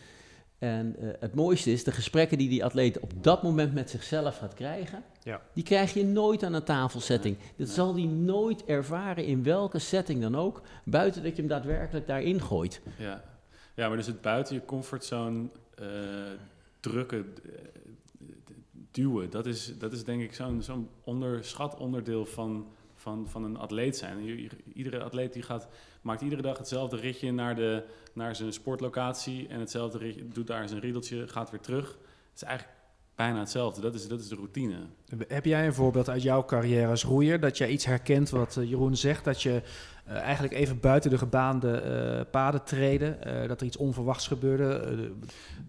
En 0.61 0.95
uh, 0.99 1.09
het 1.19 1.35
mooiste 1.35 1.71
is, 1.71 1.83
de 1.83 1.91
gesprekken 1.91 2.37
die 2.37 2.49
die 2.49 2.65
atleet 2.65 2.99
op 2.99 3.11
dat 3.23 3.43
moment 3.43 3.73
met 3.73 3.89
zichzelf 3.89 4.37
gaat 4.37 4.53
krijgen, 4.53 5.03
ja. 5.23 5.41
die 5.53 5.63
krijg 5.63 5.93
je 5.93 6.05
nooit 6.05 6.43
aan 6.43 6.53
een 6.53 6.63
tafelsetting. 6.63 7.37
Nee, 7.37 7.47
dat 7.47 7.67
nee. 7.67 7.75
zal 7.75 7.93
hij 7.93 8.05
nooit 8.05 8.65
ervaren 8.65 9.25
in 9.25 9.43
welke 9.43 9.79
setting 9.79 10.21
dan 10.21 10.35
ook, 10.35 10.61
buiten 10.83 11.23
dat 11.23 11.31
je 11.31 11.37
hem 11.37 11.47
daadwerkelijk 11.47 12.07
daarin 12.07 12.41
gooit. 12.41 12.81
Ja, 12.97 13.23
ja 13.75 13.87
maar 13.87 13.97
dus 13.97 14.07
het 14.07 14.21
buiten 14.21 14.55
je 14.55 14.65
comfortzone 14.65 15.49
uh, 15.81 15.87
drukken, 16.79 17.25
uh, 17.45 17.51
duwen, 18.91 19.29
dat 19.29 19.45
is, 19.45 19.77
dat 19.77 19.91
is 19.91 20.03
denk 20.03 20.21
ik 20.21 20.33
zo'n 20.33 20.61
zo'n 20.61 20.89
onderschat 21.03 21.77
onderdeel 21.77 22.25
van, 22.25 22.67
van, 22.95 23.27
van 23.27 23.43
een 23.43 23.57
atleet 23.57 23.97
zijn. 23.97 24.49
Iedere 24.73 25.03
atleet 25.03 25.33
die 25.33 25.43
gaat, 25.43 25.67
maakt 26.01 26.21
iedere 26.21 26.41
dag 26.41 26.57
hetzelfde 26.57 26.97
ritje 26.97 27.31
naar, 27.31 27.55
de, 27.55 27.83
naar 28.13 28.35
zijn 28.35 28.53
sportlocatie 28.53 29.47
en 29.47 29.59
hetzelfde 29.59 29.97
ritje, 29.97 30.27
doet 30.27 30.47
daar 30.47 30.67
zijn 30.67 30.81
riedeltje, 30.81 31.27
gaat 31.27 31.51
weer 31.51 31.59
terug. 31.59 31.87
Het 31.87 32.41
is 32.41 32.43
eigenlijk 32.43 32.77
bijna 33.15 33.39
hetzelfde. 33.39 33.81
Dat 33.81 33.93
is, 33.93 34.07
dat 34.07 34.19
is 34.19 34.27
de 34.27 34.35
routine. 34.35 34.75
Heb 35.27 35.45
jij 35.45 35.65
een 35.65 35.73
voorbeeld 35.73 36.09
uit 36.09 36.21
jouw 36.21 36.45
carrière 36.45 36.87
als 36.87 37.03
roeier 37.03 37.39
dat 37.39 37.57
jij 37.57 37.69
iets 37.69 37.85
herkent 37.85 38.29
wat 38.29 38.55
uh, 38.55 38.69
Jeroen 38.69 38.95
zegt, 38.95 39.23
dat 39.23 39.41
je 39.41 39.61
uh, 40.07 40.13
eigenlijk 40.13 40.53
even 40.53 40.79
buiten 40.79 41.09
de 41.09 41.17
gebaande 41.17 41.83
uh, 41.85 42.31
paden 42.31 42.63
treden, 42.63 43.47
dat 43.47 43.59
er 43.59 43.67
iets 43.67 43.77
onverwachts 43.77 44.27
gebeurde? 44.27 45.11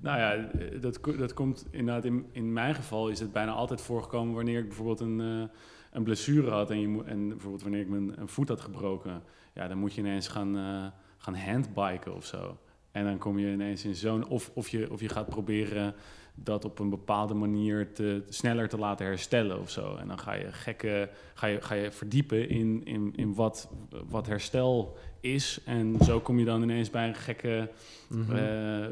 nou 0.00 0.18
ja, 0.18 0.48
dat, 0.80 0.98
dat 1.18 1.34
komt 1.34 1.66
inderdaad 1.70 2.04
in, 2.04 2.26
in 2.32 2.52
mijn 2.52 2.74
geval 2.74 3.08
is 3.08 3.20
het 3.20 3.32
bijna 3.32 3.52
altijd 3.52 3.80
voorgekomen 3.80 4.34
wanneer 4.34 4.58
ik 4.58 4.66
bijvoorbeeld 4.66 5.00
een 5.00 5.50
een 5.92 6.02
blessure 6.02 6.50
had 6.50 6.70
en, 6.70 6.80
je 6.80 7.02
en 7.04 7.28
bijvoorbeeld 7.28 7.62
wanneer 7.62 7.80
ik 7.80 7.88
mijn 7.88 8.20
een 8.20 8.28
voet 8.28 8.48
had 8.48 8.60
gebroken, 8.60 9.22
ja, 9.52 9.68
dan 9.68 9.78
moet 9.78 9.94
je 9.94 10.00
ineens 10.00 10.28
gaan, 10.28 10.56
uh, 10.56 10.86
gaan 11.18 11.34
handbiken 11.34 12.14
of 12.14 12.24
zo. 12.24 12.58
En 12.90 13.04
dan 13.04 13.18
kom 13.18 13.38
je 13.38 13.52
ineens 13.52 13.84
in 13.84 13.94
zo'n... 13.94 14.28
Of, 14.28 14.50
of, 14.54 14.68
je, 14.68 14.90
of 14.90 15.00
je 15.00 15.08
gaat 15.08 15.28
proberen 15.28 15.94
dat 16.34 16.64
op 16.64 16.78
een 16.78 16.90
bepaalde 16.90 17.34
manier 17.34 17.92
te, 17.92 18.22
sneller 18.28 18.68
te 18.68 18.78
laten 18.78 19.06
herstellen 19.06 19.60
of 19.60 19.70
zo. 19.70 19.96
En 19.96 20.08
dan 20.08 20.18
ga 20.18 20.32
je 20.32 20.52
gekke... 20.52 21.10
Ga 21.34 21.46
je, 21.46 21.60
ga 21.60 21.74
je 21.74 21.90
verdiepen 21.90 22.48
in, 22.48 22.80
in, 22.84 23.12
in 23.16 23.34
wat, 23.34 23.70
wat 24.08 24.26
herstel 24.26 24.96
is. 25.20 25.60
En 25.64 25.96
zo 26.04 26.20
kom 26.20 26.38
je 26.38 26.44
dan 26.44 26.62
ineens 26.62 26.90
bij 26.90 27.08
een 27.08 27.14
gekke 27.14 27.70
mm-hmm. 28.08 28.36
uh, 28.36 28.86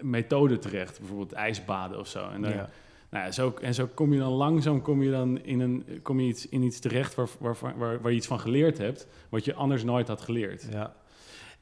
methode 0.00 0.58
terecht. 0.58 0.98
Bijvoorbeeld 0.98 1.32
ijsbaden 1.32 1.98
of 1.98 2.08
zo. 2.08 2.28
En 2.28 2.42
dan, 2.42 2.52
ja. 2.52 2.68
Nou 3.12 3.24
ja, 3.24 3.30
zo, 3.30 3.54
en 3.60 3.74
zo 3.74 3.88
kom 3.94 4.12
je 4.12 4.18
dan 4.18 4.32
langzaam 4.32 4.82
kom 4.82 5.02
je 5.02 5.10
dan 5.10 5.42
in, 5.42 5.60
een, 5.60 5.84
kom 6.02 6.20
je 6.20 6.26
iets, 6.26 6.48
in 6.48 6.62
iets 6.62 6.78
terecht 6.78 7.14
waar, 7.14 7.28
waar, 7.38 7.56
waar, 7.60 8.00
waar 8.00 8.10
je 8.10 8.16
iets 8.16 8.26
van 8.26 8.40
geleerd 8.40 8.78
hebt, 8.78 9.06
wat 9.28 9.44
je 9.44 9.54
anders 9.54 9.84
nooit 9.84 10.08
had 10.08 10.20
geleerd. 10.20 10.66
Ja. 10.70 10.96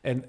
En 0.01 0.25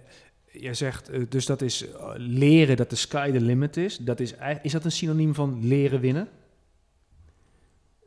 jij 0.52 0.74
zegt 0.74 1.32
dus 1.32 1.46
dat 1.46 1.62
is 1.62 1.86
leren 2.16 2.78
dat 2.78 2.90
de 2.90 2.96
sky 2.96 3.32
the 3.32 3.42
limit 3.42 3.78
is. 3.78 3.98
Dat 3.98 4.20
is, 4.20 4.34
is 4.62 4.72
dat 4.72 4.86
een 4.86 4.92
synoniem 4.92 5.36
van 5.36 5.68
leren 5.68 6.00
winnen? 6.00 6.30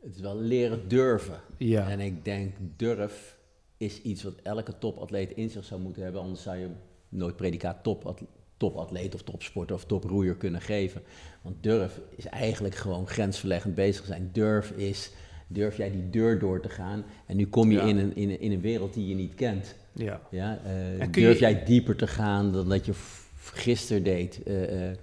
Het 0.01 0.15
is 0.15 0.21
wel 0.21 0.39
leren 0.39 0.87
durven. 0.87 1.39
Ja. 1.57 1.89
En 1.89 1.99
ik 1.99 2.25
denk 2.25 2.53
durf 2.75 3.37
is 3.77 4.01
iets 4.01 4.23
wat 4.23 4.35
elke 4.43 4.77
topatleet 4.77 5.31
in 5.31 5.49
zich 5.49 5.63
zou 5.63 5.81
moeten 5.81 6.03
hebben, 6.03 6.21
anders 6.21 6.41
zou 6.41 6.57
je 6.57 6.69
nooit 7.09 7.35
predicaat 7.35 7.83
topatleet 7.83 8.29
topatleet 8.57 9.15
of 9.15 9.21
topsporter 9.21 9.75
of 9.75 9.85
toproeier 9.85 10.35
kunnen 10.35 10.61
geven. 10.61 11.01
Want 11.41 11.55
durf 11.63 11.99
is 12.15 12.25
eigenlijk 12.25 12.75
gewoon 12.75 13.07
grensverleggend 13.07 13.75
bezig 13.75 14.05
zijn. 14.05 14.29
Durf 14.33 14.71
is, 14.71 15.11
durf 15.47 15.77
jij 15.77 15.91
die 15.91 16.09
deur 16.09 16.39
door 16.39 16.61
te 16.61 16.69
gaan 16.69 17.03
en 17.25 17.35
nu 17.37 17.47
kom 17.47 17.71
je 17.71 17.77
Ja. 17.77 17.83
in, 17.85 17.97
een, 17.97 18.15
in, 18.15 18.29
een, 18.29 18.39
in 18.39 18.51
een 18.51 18.61
wereld 18.61 18.93
die 18.93 19.07
je 19.07 19.15
niet 19.15 19.35
kent. 19.35 19.75
Ja. 19.93 20.21
Ja, 20.31 20.59
eh, 20.99 21.07
durf 21.11 21.33
je- 21.33 21.39
jij 21.39 21.63
dieper 21.65 21.95
te 21.95 22.07
gaan 22.07 22.51
dan 22.51 22.69
dat 22.69 22.85
je 22.85 22.93
gisteren 23.39 24.03
deed? 24.03 24.43
Eh, 24.43 24.89
eh, 24.91 24.97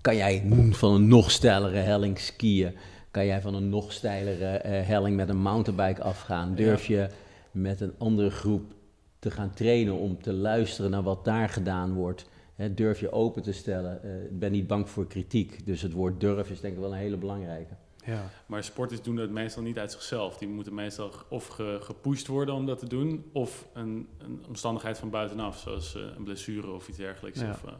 kan 0.00 0.16
jij 0.16 0.44
van 0.70 0.94
een 0.94 1.08
nog 1.08 1.30
steilere 1.30 1.78
helling 1.78 2.18
skiën? 2.18 2.72
Kan 3.10 3.26
jij 3.26 3.40
van 3.40 3.54
een 3.54 3.68
nog 3.68 3.92
steilere 3.92 4.44
helling 4.68 5.16
met 5.16 5.28
een 5.28 5.40
mountainbike 5.42 6.02
afgaan? 6.02 6.54
Durf 6.54 6.86
je 6.86 7.08
met 7.50 7.80
een 7.80 7.92
andere 7.98 8.30
groep 8.30 8.72
te 9.20 9.30
gaan 9.30 9.50
trainen 9.54 9.94
om 9.94 10.22
te 10.22 10.32
luisteren 10.32 10.90
naar 10.90 11.02
wat 11.02 11.24
daar 11.24 11.48
gedaan 11.48 11.92
wordt? 11.94 12.28
Hè, 12.54 12.74
durf 12.74 13.00
je 13.00 13.12
open 13.12 13.42
te 13.42 13.52
stellen? 13.52 14.02
Eh, 14.02 14.24
Ik 14.24 14.38
ben 14.38 14.52
niet 14.52 14.66
bang 14.66 14.88
voor 14.88 15.06
kritiek. 15.06 15.66
Dus 15.66 15.82
het 15.82 15.92
woord 15.92 16.20
durf 16.20 16.50
is 16.50 16.60
denk 16.60 16.74
ik 16.74 16.80
wel 16.80 16.92
een 16.92 16.98
hele 16.98 17.16
belangrijke. 17.16 17.74
Ja. 18.04 18.22
Maar 18.46 18.64
sporters 18.64 19.02
doen 19.02 19.16
dat 19.16 19.30
meestal 19.30 19.62
niet 19.62 19.78
uit 19.78 19.92
zichzelf. 19.92 20.38
Die 20.38 20.48
moeten 20.48 20.74
meestal 20.74 21.10
of 21.28 21.46
ge- 21.46 21.78
gepusht 21.80 22.26
worden 22.26 22.54
om 22.54 22.66
dat 22.66 22.78
te 22.78 22.88
doen, 22.88 23.24
of 23.32 23.68
een, 23.74 24.08
een 24.18 24.44
omstandigheid 24.48 24.98
van 24.98 25.10
buitenaf, 25.10 25.58
zoals 25.58 25.94
eh, 25.96 26.02
een 26.16 26.24
blessure 26.24 26.70
of 26.70 26.88
iets 26.88 26.98
dergelijks. 26.98 27.40
Ja. 27.40 27.50
Of, 27.50 27.64
eh, 27.64 27.72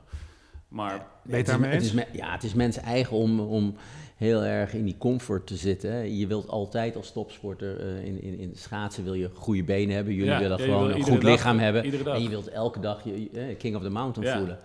maar 0.69 0.91
Ben 0.99 1.07
je 1.31 1.37
het 1.37 1.83
is- 1.83 1.93
het 1.93 2.09
ja, 2.13 2.33
het 2.33 2.43
is 2.43 2.55
mensen 2.55 2.83
eigen 2.83 3.17
om, 3.17 3.41
om 3.41 3.75
heel 4.21 4.45
erg 4.45 4.75
in 4.75 4.85
die 4.85 4.97
comfort 4.99 5.47
te 5.47 5.57
zitten. 5.57 6.17
Je 6.17 6.27
wilt 6.27 6.49
altijd 6.49 6.97
als 6.97 7.13
topsporter 7.13 7.81
eh, 7.81 8.05
in, 8.05 8.23
in, 8.23 8.39
in 8.39 8.57
schaatsen 8.57 9.05
wil 9.05 9.15
je 9.15 9.31
goede 9.35 9.65
benen 9.65 9.95
hebben. 9.95 10.15
Jullie 10.15 10.31
Ja, 10.31 10.39
willen 10.39 10.59
ja, 10.59 10.65
gewoon 10.65 10.87
wil 10.87 10.97
een 10.97 11.03
goed 11.03 11.21
dag- 11.21 11.31
lichaam 11.31 11.59
hebben. 11.59 11.83
En 11.83 12.23
je 12.23 12.29
wilt 12.29 12.49
elke 12.49 12.81
dag 12.81 13.05
je, 13.05 13.31
eh, 13.31 13.57
king 13.59 13.77
of 13.77 13.83
the 13.83 13.91
mountain 13.91 14.29
Ja. 14.31 14.37
voelen. 14.39 14.59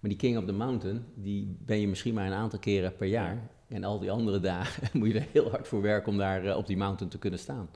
Maar 0.00 0.10
die 0.10 0.16
king 0.18 0.38
of 0.38 0.44
the 0.44 0.52
mountain, 0.52 1.04
die 1.14 1.56
ben 1.60 1.80
je 1.80 1.88
misschien 1.88 2.14
maar 2.14 2.26
een 2.26 2.32
aantal 2.32 2.58
keren 2.58 2.96
per 2.96 3.06
jaar. 3.06 3.38
En 3.68 3.84
al 3.84 3.98
die 3.98 4.10
andere 4.10 4.40
dagen 4.40 4.88
moet 4.98 5.08
je 5.12 5.18
er 5.18 5.26
heel 5.32 5.50
hard 5.50 5.68
voor 5.68 5.82
werken 5.82 6.12
om 6.12 6.18
daar 6.18 6.44
eh, 6.44 6.56
op 6.56 6.66
die 6.66 6.76
mountain 6.76 7.08
te 7.10 7.18
kunnen 7.18 7.38
staan. 7.38 7.68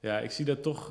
Ja, 0.00 0.18
ik 0.18 0.30
zie 0.30 0.44
dat 0.44 0.62
toch 0.62 0.88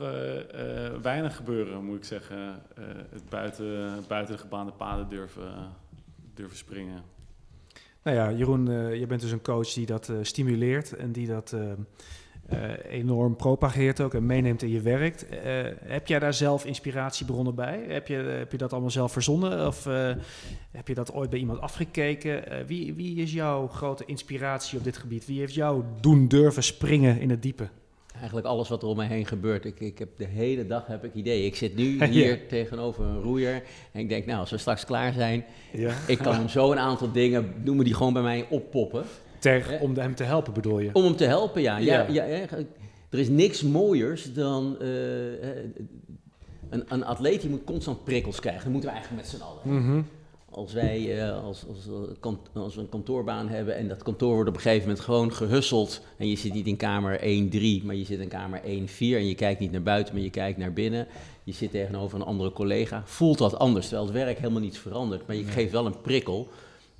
weinig 1.01 1.35
gebeuren, 1.35 1.85
moet 1.85 1.97
ik 1.97 2.03
zeggen. 2.03 2.61
Het 3.09 3.29
buiten, 3.29 4.03
buiten 4.07 4.35
de 4.35 4.41
gebaande 4.41 4.71
paden 4.71 5.09
durven, 5.09 5.69
durven 6.33 6.57
springen. 6.57 7.01
Nou 8.03 8.17
ja, 8.17 8.31
Jeroen, 8.31 8.69
eh, 8.71 8.99
je 8.99 9.07
bent 9.07 9.21
dus 9.21 9.31
een 9.31 9.41
coach 9.41 9.73
die 9.73 9.85
dat 9.85 10.09
eh, 10.09 10.15
stimuleert 10.21 10.95
en 10.95 11.11
die 11.11 11.27
dat 11.27 11.53
eh, 11.53 12.71
enorm 12.89 13.35
propageert 13.35 14.01
ook 14.01 14.13
en 14.13 14.25
meeneemt 14.25 14.61
in 14.61 14.69
je 14.69 14.81
werk. 14.81 15.25
Heb 15.83 16.07
jij 16.07 16.19
daar 16.19 16.33
zelf 16.33 16.65
inspiratiebronnen 16.65 17.55
bij? 17.55 17.85
Heb 17.87 18.07
je, 18.07 18.15
heb 18.15 18.51
je 18.51 18.57
dat 18.57 18.71
allemaal 18.71 18.89
zelf 18.89 19.11
verzonnen 19.11 19.67
of 19.67 19.83
heb 20.71 20.87
je 20.87 20.93
dat 20.93 21.13
ooit 21.13 21.29
bij 21.29 21.39
iemand 21.39 21.59
afgekeken? 21.59 22.65
Wie, 22.67 22.93
wie 22.93 23.15
is 23.15 23.33
jouw 23.33 23.67
grote 23.67 24.05
inspiratie 24.05 24.77
op 24.77 24.83
dit 24.83 24.97
gebied? 24.97 25.25
Wie 25.25 25.39
heeft 25.39 25.53
jou 25.53 25.83
doen 26.01 26.27
durven 26.27 26.63
springen 26.63 27.19
in 27.19 27.29
het 27.29 27.41
diepe? 27.41 27.69
Eigenlijk 28.21 28.47
alles 28.49 28.69
wat 28.69 28.81
er 28.81 28.87
om 28.87 28.97
me 28.97 29.03
heen 29.05 29.25
gebeurt. 29.25 29.65
Ik, 29.65 29.79
ik 29.79 29.99
heb 29.99 30.09
de 30.17 30.25
hele 30.25 30.67
dag 30.67 30.87
heb 30.87 31.03
ik 31.03 31.13
ideeën. 31.13 31.45
Ik 31.45 31.55
zit 31.55 31.75
nu 31.75 31.97
Ja. 31.99 32.07
hier 32.07 32.47
tegenover 32.47 33.05
een 33.05 33.21
roeier. 33.21 33.63
En 33.91 33.99
ik 33.99 34.09
denk, 34.09 34.25
nou, 34.25 34.39
als 34.39 34.49
we 34.49 34.57
straks 34.57 34.85
klaar 34.85 35.13
zijn, 35.13 35.45
Ja. 35.73 35.93
ik 36.07 36.17
kan 36.17 36.33
hem 36.35 36.49
zo 36.49 36.71
een 36.71 36.79
aantal 36.79 37.11
dingen, 37.11 37.53
noemen 37.63 37.85
die 37.85 37.93
gewoon 37.93 38.13
bij 38.13 38.21
mij 38.21 38.45
oppoppen. 38.49 39.03
Ter, 39.39 39.77
om 39.81 39.95
hem 39.97 40.15
te 40.15 40.23
helpen 40.23 40.53
bedoel 40.53 40.79
je? 40.79 40.89
Om 40.93 41.03
hem 41.03 41.15
te 41.15 41.25
helpen, 41.25 41.61
ja. 41.61 41.77
ja. 41.77 42.05
Ja. 42.09 42.25
er 43.09 43.19
is 43.19 43.29
niks 43.29 43.61
mooiers 43.63 44.33
dan 44.33 44.75
eh, 44.81 44.87
een, 46.69 46.83
een 46.87 47.05
atleet 47.05 47.41
die 47.41 47.49
moet 47.49 47.63
constant 47.63 48.03
prikkels 48.03 48.39
krijgen. 48.39 48.63
Dat 48.63 48.71
moeten 48.71 48.89
we 48.89 48.95
eigenlijk 48.95 49.25
met 49.25 49.31
z'n 49.35 49.43
allen. 49.43 49.83
Mhm. 49.85 50.01
Als 50.53 50.73
wij 50.73 51.19
eh, 51.19 51.43
als, 51.43 51.65
als, 51.67 51.87
eh, 51.87 52.61
als 52.61 52.75
we 52.75 52.81
een 52.81 52.89
kantoorbaan 52.89 53.47
hebben 53.47 53.75
en 53.75 53.87
dat 53.87 54.03
kantoor 54.03 54.33
wordt 54.33 54.49
op 54.49 54.55
een 54.55 54.61
gegeven 54.61 54.87
moment 54.87 55.05
gewoon 55.05 55.33
gehusseld. 55.33 56.01
En 56.17 56.27
je 56.27 56.35
zit 56.35 56.53
niet 56.53 56.67
in 56.67 56.77
kamer 56.77 57.19
1-3, 57.19 57.85
maar 57.85 57.95
je 57.95 58.05
zit 58.05 58.19
in 58.19 58.27
kamer 58.27 58.61
1-4 58.63 59.17
en 59.17 59.27
je 59.27 59.35
kijkt 59.35 59.59
niet 59.59 59.71
naar 59.71 59.83
buiten, 59.83 60.13
maar 60.13 60.23
je 60.23 60.29
kijkt 60.29 60.57
naar 60.57 60.73
binnen. 60.73 61.07
Je 61.43 61.53
zit 61.53 61.71
tegenover 61.71 62.19
een 62.19 62.25
andere 62.25 62.51
collega. 62.51 63.01
Voelt 63.05 63.37
dat 63.37 63.59
anders, 63.59 63.87
terwijl 63.87 64.07
het 64.07 64.17
werk 64.17 64.37
helemaal 64.37 64.61
niets 64.61 64.77
verandert. 64.77 65.27
Maar 65.27 65.35
je 65.35 65.43
geeft 65.43 65.71
wel 65.71 65.85
een 65.85 66.01
prikkel. 66.01 66.47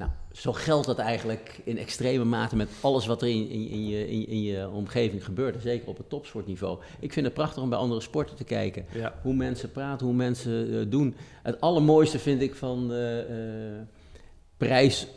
Nou, 0.02 0.14
zo 0.32 0.54
geldt 0.54 0.86
dat 0.86 0.98
eigenlijk 1.00 1.62
in 1.64 1.78
extreme 1.78 2.24
mate 2.24 2.56
met 2.56 2.70
alles 2.82 3.06
wat 3.06 3.22
er 3.22 3.28
in, 3.28 3.50
in, 3.50 3.68
in, 3.70 3.88
je, 3.88 4.08
in, 4.28 4.42
je 4.42 4.70
omgeving 4.70 5.26
gebeurt. 5.26 5.62
Zeker 5.62 5.88
op 5.88 5.98
het 5.98 6.10
topsportniveau. 6.10 6.80
Ik 7.00 7.14
vind 7.14 7.26
het 7.26 7.36
prachtig 7.36 7.64
om 7.64 7.70
bij 7.70 7.78
andere 7.78 8.02
sporten 8.02 8.36
te 8.36 8.44
kijken 8.44 8.86
Ja. 8.94 9.14
hoe 9.22 9.34
mensen 9.34 9.72
praten, 9.72 10.06
hoe 10.06 10.16
mensen 10.16 10.80
eh, 10.80 10.86
doen. 10.90 11.16
Het 11.44 11.62
allermooiste 11.62 12.20
vind 12.20 12.42
ik 12.42 12.56
van 12.56 12.92
eh, 12.92 13.20
eh, 13.20 13.82
prijs, 14.58 15.08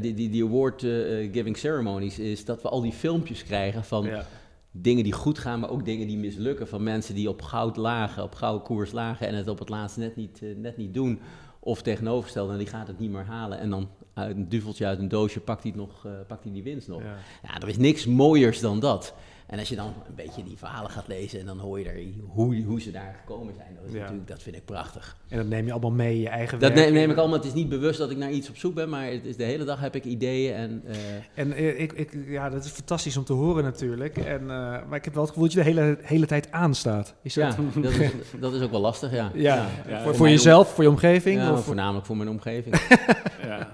die, 0.00 0.14
die, 0.14 0.30
die 0.30 0.44
award-giving 0.44 1.56
ceremonies, 1.56 2.18
is 2.18 2.44
dat 2.44 2.62
we 2.62 2.68
al 2.68 2.80
die 2.80 2.92
filmpjes 2.92 3.44
krijgen 3.44 3.84
van 3.84 4.04
Ja. 4.04 4.26
dingen 4.70 5.04
die 5.04 5.12
goed 5.12 5.38
gaan, 5.38 5.60
maar 5.60 5.70
ook 5.70 5.84
dingen 5.84 6.06
die 6.06 6.18
mislukken. 6.18 6.68
Van 6.68 6.82
mensen 6.82 7.14
die 7.14 7.28
op 7.28 7.42
goud 7.42 7.76
lagen, 7.76 8.22
op 8.22 8.34
gouden 8.34 8.62
koers 8.62 8.92
lagen 8.92 9.26
en 9.26 9.34
het 9.34 9.48
op 9.48 9.58
het 9.58 9.68
laatst 9.68 9.96
net 9.96 10.16
niet, 10.16 10.42
net 10.56 10.76
niet 10.76 10.94
doen. 10.94 11.20
Of 11.60 11.82
tegenovergesteld, 11.82 12.50
en 12.50 12.58
die 12.58 12.66
gaat 12.66 12.86
het 12.86 12.98
niet 12.98 13.10
meer 13.10 13.24
halen. 13.24 13.58
En 13.58 13.70
dan 13.70 13.88
uit 14.18 14.36
een 14.36 14.48
duveltje 14.48 14.86
uit 14.86 14.98
een 14.98 15.08
doosje 15.08 15.40
pakt 15.40 15.62
hij, 15.62 15.72
nog, 15.76 16.04
eh, 16.06 16.10
pakt 16.26 16.44
hij 16.44 16.52
die 16.52 16.62
winst 16.62 16.88
nog. 16.88 17.02
Ja. 17.02 17.14
Ja, 17.42 17.60
er 17.60 17.68
is 17.68 17.76
niks 17.76 18.06
mooiers 18.06 18.60
dan 18.60 18.80
dat. 18.80 19.14
En 19.46 19.58
als 19.58 19.68
je 19.68 19.76
dan 19.76 19.86
een 20.08 20.14
beetje 20.14 20.42
die 20.44 20.58
verhalen 20.58 20.90
gaat 20.90 21.06
lezen 21.08 21.40
en 21.40 21.46
dan 21.46 21.58
hoor 21.58 21.78
je 21.78 21.84
daar 21.84 21.94
hoe, 22.28 22.62
hoe 22.62 22.80
ze 22.80 22.90
daar 22.90 23.16
gekomen 23.20 23.54
zijn, 23.54 23.66
dat, 23.80 23.84
is 23.86 23.92
Ja. 23.92 23.98
natuurlijk, 23.98 24.28
dat 24.28 24.42
vind 24.42 24.56
ik 24.56 24.64
prachtig. 24.64 25.16
En 25.28 25.36
dat 25.36 25.46
neem 25.46 25.64
je 25.66 25.70
allemaal 25.72 25.90
mee 25.90 26.14
in 26.14 26.20
je 26.20 26.28
eigen 26.28 26.58
Dat 26.58 26.74
neem, 26.74 26.92
neem 26.92 27.10
ik 27.10 27.16
allemaal, 27.16 27.36
het 27.36 27.46
is 27.46 27.52
niet 27.54 27.68
bewust 27.68 27.98
dat 27.98 28.10
ik 28.10 28.16
naar 28.16 28.30
iets 28.30 28.48
op 28.48 28.56
zoek 28.56 28.74
ben, 28.74 28.88
maar 28.88 29.06
het 29.06 29.24
is 29.24 29.36
de 29.36 29.44
hele 29.44 29.64
dag 29.64 29.80
heb 29.80 29.94
ik 29.94 30.04
ideeën 30.04 30.54
en... 30.54 30.82
eh, 30.86 30.96
En 31.34 31.52
eh, 31.52 31.80
ik, 31.80 31.92
ik, 31.92 32.10
ja, 32.26 32.48
dat 32.50 32.64
is 32.64 32.70
fantastisch 32.70 33.16
om 33.16 33.24
te 33.24 33.32
horen 33.32 33.64
natuurlijk. 33.64 34.16
En, 34.16 34.46
maar 34.46 34.94
ik 34.94 35.04
heb 35.04 35.14
wel 35.14 35.22
het 35.22 35.32
gevoel 35.32 35.48
dat 35.48 35.52
je 35.52 35.58
de 35.58 35.64
hele, 35.80 35.98
hele 36.02 36.26
tijd 36.26 36.50
aanstaat. 36.52 37.14
Is 37.22 37.34
dat? 37.34 37.56
ja, 37.74 37.80
dat 37.80 37.90
is, 37.92 38.10
dat 38.40 38.52
is 38.54 38.62
ook 38.62 38.70
wel 38.70 38.80
lastig, 38.80 39.12
ja. 39.12 39.30
Ja, 39.34 39.54
Ja, 39.56 39.66
voor, 39.86 40.02
voor 40.02 40.14
voor 40.14 40.22
mijn 40.24 40.32
jezelf, 40.34 40.74
voor 40.74 40.84
je 40.84 40.90
omgeving? 40.90 41.38
Ja, 41.40 41.48
of 41.48 41.54
voor- 41.54 41.64
voornamelijk 41.64 42.06
voor 42.06 42.16
mijn 42.16 42.28
omgeving. 42.28 42.74
Ja. 43.42 43.68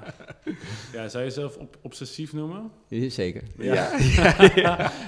Ja, 0.93 1.09
zou 1.09 1.25
je 1.25 1.29
jezelf 1.29 1.57
op, 1.57 1.79
obsessief 1.81 2.33
noemen? 2.33 2.71
Zeker. 3.09 3.43
Ja. 3.65 3.91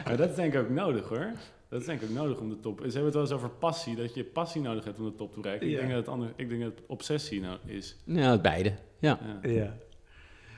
maar 0.05 0.17
dat 0.17 0.31
is 0.31 0.37
denk 0.37 0.55
ik 0.55 0.61
ook 0.61 0.71
nodig 0.71 1.09
hoor. 1.09 1.33
Dat 1.69 1.81
is 1.81 1.87
denk 1.87 2.01
ik 2.01 2.09
ook 2.09 2.15
nodig 2.15 2.39
om 2.39 2.49
de 2.49 2.61
top. 2.61 2.79
Ze 2.79 2.85
hebben 2.85 3.05
het 3.05 3.15
wel 3.15 3.23
eens 3.23 3.33
over 3.33 3.51
passie, 3.51 3.97
dat 3.97 4.15
je 4.15 4.25
passie 4.25 4.61
nodig 4.61 4.85
hebt 4.85 4.99
om 4.99 5.05
de 5.05 5.15
top 5.15 5.33
te 5.33 5.41
bereiken. 5.41 5.69
Ja. 5.69 5.73
Ik 5.73 5.79
denk 5.79 5.91
dat 5.91 6.01
het 6.01 6.09
anders, 6.09 6.33
ik 6.37 6.49
denk 6.49 6.63
dat 6.63 6.71
het 6.71 6.83
obsessie 6.87 7.41
nou 7.41 7.59
is. 7.65 7.97
Ja, 8.05 8.31
het 8.31 8.43
beide. 8.43 8.73
Ja. 8.99 9.19
Ja. 9.43 9.51
Ja. 9.51 9.77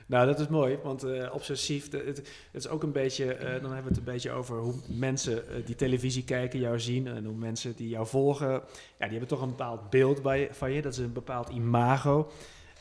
Nou, 0.09 0.25
dat 0.25 0.39
is 0.39 0.47
mooi, 0.47 0.77
want 0.83 1.03
eh, 1.03 1.33
obsessief, 1.33 1.91
het, 1.91 2.05
het 2.05 2.23
is 2.51 2.67
ook 2.67 2.83
een 2.83 2.91
beetje, 2.91 3.33
eh, 3.33 3.61
dan 3.61 3.71
hebben 3.73 3.81
we 3.81 3.87
het 3.87 3.97
een 3.97 4.13
beetje 4.13 4.31
over 4.31 4.57
hoe 4.57 4.73
mensen 4.87 5.49
eh, 5.49 5.65
die 5.65 5.75
televisie 5.75 6.23
kijken 6.23 6.59
jou 6.59 6.79
zien 6.79 7.07
en 7.07 7.25
hoe 7.25 7.35
mensen 7.35 7.75
die 7.75 7.89
jou 7.89 8.07
volgen, 8.07 8.49
ja, 8.49 8.61
die 8.97 9.09
hebben 9.09 9.27
toch 9.27 9.41
een 9.41 9.49
bepaald 9.49 9.89
beeld 9.89 10.21
bij, 10.21 10.47
van 10.51 10.71
je, 10.71 10.81
dat 10.81 10.91
is 10.91 10.97
een 10.97 11.13
bepaald 11.13 11.49
imago. 11.49 12.31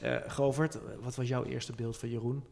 Eh 0.00 0.16
Govert, 0.26 0.78
wat 1.00 1.14
was 1.14 1.28
jouw 1.28 1.44
eerste 1.44 1.72
beeld 1.76 1.96
van 1.96 2.08
Jeroen? 2.08 2.44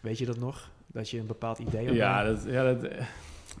Weet 0.00 0.18
je 0.18 0.26
dat 0.26 0.38
nog? 0.38 0.70
Dat 0.86 1.10
je 1.10 1.18
een 1.18 1.26
bepaald 1.26 1.58
idee 1.58 1.86
had? 1.86 1.96
Ja, 1.96 2.24
dat, 2.24 2.44
ja 2.46 2.72
dat, 2.72 2.90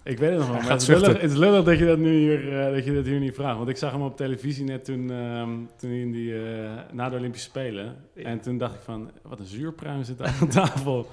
ik 0.02 0.18
weet 0.18 0.30
het 0.30 0.38
nog 0.38 0.48
wel. 0.48 0.60
Maar 0.60 0.70
het 0.70 0.82
is, 0.82 0.88
lullig, 0.88 1.20
het 1.20 1.30
is 1.30 1.36
lullig 1.36 1.64
dat 1.64 1.78
je 1.78 1.86
dat 1.86 1.98
nu 1.98 2.18
hier, 2.18 2.60
eh, 2.60 2.74
dat 2.74 2.84
je 2.84 2.94
dat 2.94 3.04
hier 3.04 3.20
niet 3.20 3.34
vraagt. 3.34 3.56
Want 3.56 3.68
ik 3.68 3.76
zag 3.76 3.92
hem 3.92 4.02
op 4.02 4.16
televisie 4.16 4.64
net 4.64 4.84
toen, 4.84 5.10
ehm, 5.10 5.50
toen 5.76 5.90
hij 5.90 6.00
in 6.00 6.12
die, 6.12 6.34
eh, 6.34 6.70
na 6.92 7.08
de 7.08 7.16
Olympische 7.16 7.48
Spelen. 7.48 7.96
Ja. 8.14 8.22
En 8.22 8.40
toen 8.40 8.58
dacht 8.58 8.74
ik 8.74 8.80
van, 8.80 9.10
wat 9.22 9.38
een 9.38 9.46
zuurpruim 9.46 10.04
zit 10.04 10.18
daar 10.18 10.34
aan 10.40 10.48
tafel. 10.48 11.06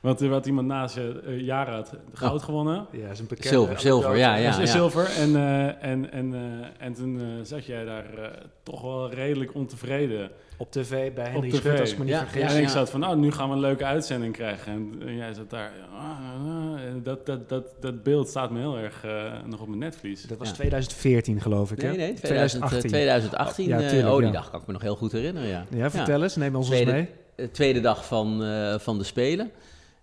Want 0.00 0.20
er 0.20 0.30
had 0.30 0.46
iemand 0.46 0.66
naast 0.66 0.94
je, 0.94 1.22
uh, 1.26 1.40
Jara 1.40 1.74
had 1.74 1.92
goud 2.12 2.42
gewonnen. 2.42 2.86
Ja, 2.92 3.08
is 3.10 3.18
een 3.18 3.26
bekende 3.26 3.48
Zilver, 3.48 3.80
zilver, 3.80 4.16
ja, 4.16 4.34
ja. 4.34 4.60
Ja, 4.60 4.66
zilver. 4.66 5.04
En, 5.18 5.36
eh, 5.36 5.84
en, 5.90 6.12
en, 6.12 6.34
eh, 6.34 6.86
en 6.86 6.92
toen 6.94 7.20
eh, 7.20 7.26
zat 7.42 7.64
jij 7.66 7.84
daar 7.84 8.14
eh, 8.18 8.30
toch 8.62 8.80
wel 8.82 9.10
redelijk 9.10 9.54
ontevreden. 9.54 10.30
Op 10.56 10.70
tv 10.70 11.12
bij 11.12 11.30
Henry 11.30 11.50
tv. 11.50 11.56
Schut, 11.56 11.80
als 11.80 11.92
ik 11.92 11.98
me 11.98 12.04
niet 12.04 12.12
Ja, 12.12 12.20
vergis. 12.26 12.52
en 12.52 12.56
ik 12.56 12.62
ja. 12.64 12.70
zat 12.70 12.90
van, 12.90 13.00
nou, 13.00 13.16
nu 13.18 13.32
gaan 13.32 13.48
we 13.48 13.54
een 13.54 13.60
leuke 13.60 13.84
uitzending 13.84 14.32
krijgen. 14.32 14.72
En, 14.72 15.08
en 15.08 15.16
jij 15.16 15.32
zat 15.34 15.50
daar. 15.50 15.72
ah, 15.92 16.00
ah, 16.00 16.74
ah. 16.74 16.80
En 16.80 17.00
dat, 17.02 17.26
dat, 17.26 17.48
dat, 17.48 17.64
dat 17.80 18.02
beeld 18.02 18.28
staat 18.28 18.50
me 18.50 18.58
heel 18.58 18.78
erg 18.78 19.04
eh, 19.04 19.32
nog 19.46 19.60
op 19.60 19.66
mijn 19.66 19.78
netvlies. 19.78 20.22
Dat 20.22 20.38
was 20.38 20.48
Ja. 20.48 20.54
2014 20.54 21.40
geloof 21.40 21.72
ik, 21.72 21.80
hè? 21.80 21.88
Nee, 21.88 21.96
nee, 21.96 22.14
2018. 22.14 22.88
2018 22.90 23.66
Ja, 23.68 23.80
eh, 23.80 23.88
tuurlijk, 23.88 24.08
oh, 24.12 24.16
die 24.16 24.26
ja. 24.26 24.32
dag 24.32 24.50
kan 24.50 24.60
ik 24.60 24.66
me 24.66 24.72
nog 24.72 24.82
heel 24.82 24.96
goed 24.96 25.12
herinneren, 25.12 25.48
ja. 25.48 25.64
Ja, 25.70 25.90
vertel 25.90 26.22
eens, 26.22 26.36
neem 26.36 26.54
ons 26.56 26.70
eens 26.70 26.90
mee. 26.90 27.08
De 27.34 27.50
tweede 27.50 27.80
dag 27.80 28.04
van, 28.06 28.44
eh, 28.44 28.78
van 28.78 28.98
de 28.98 29.04
Spelen. 29.04 29.50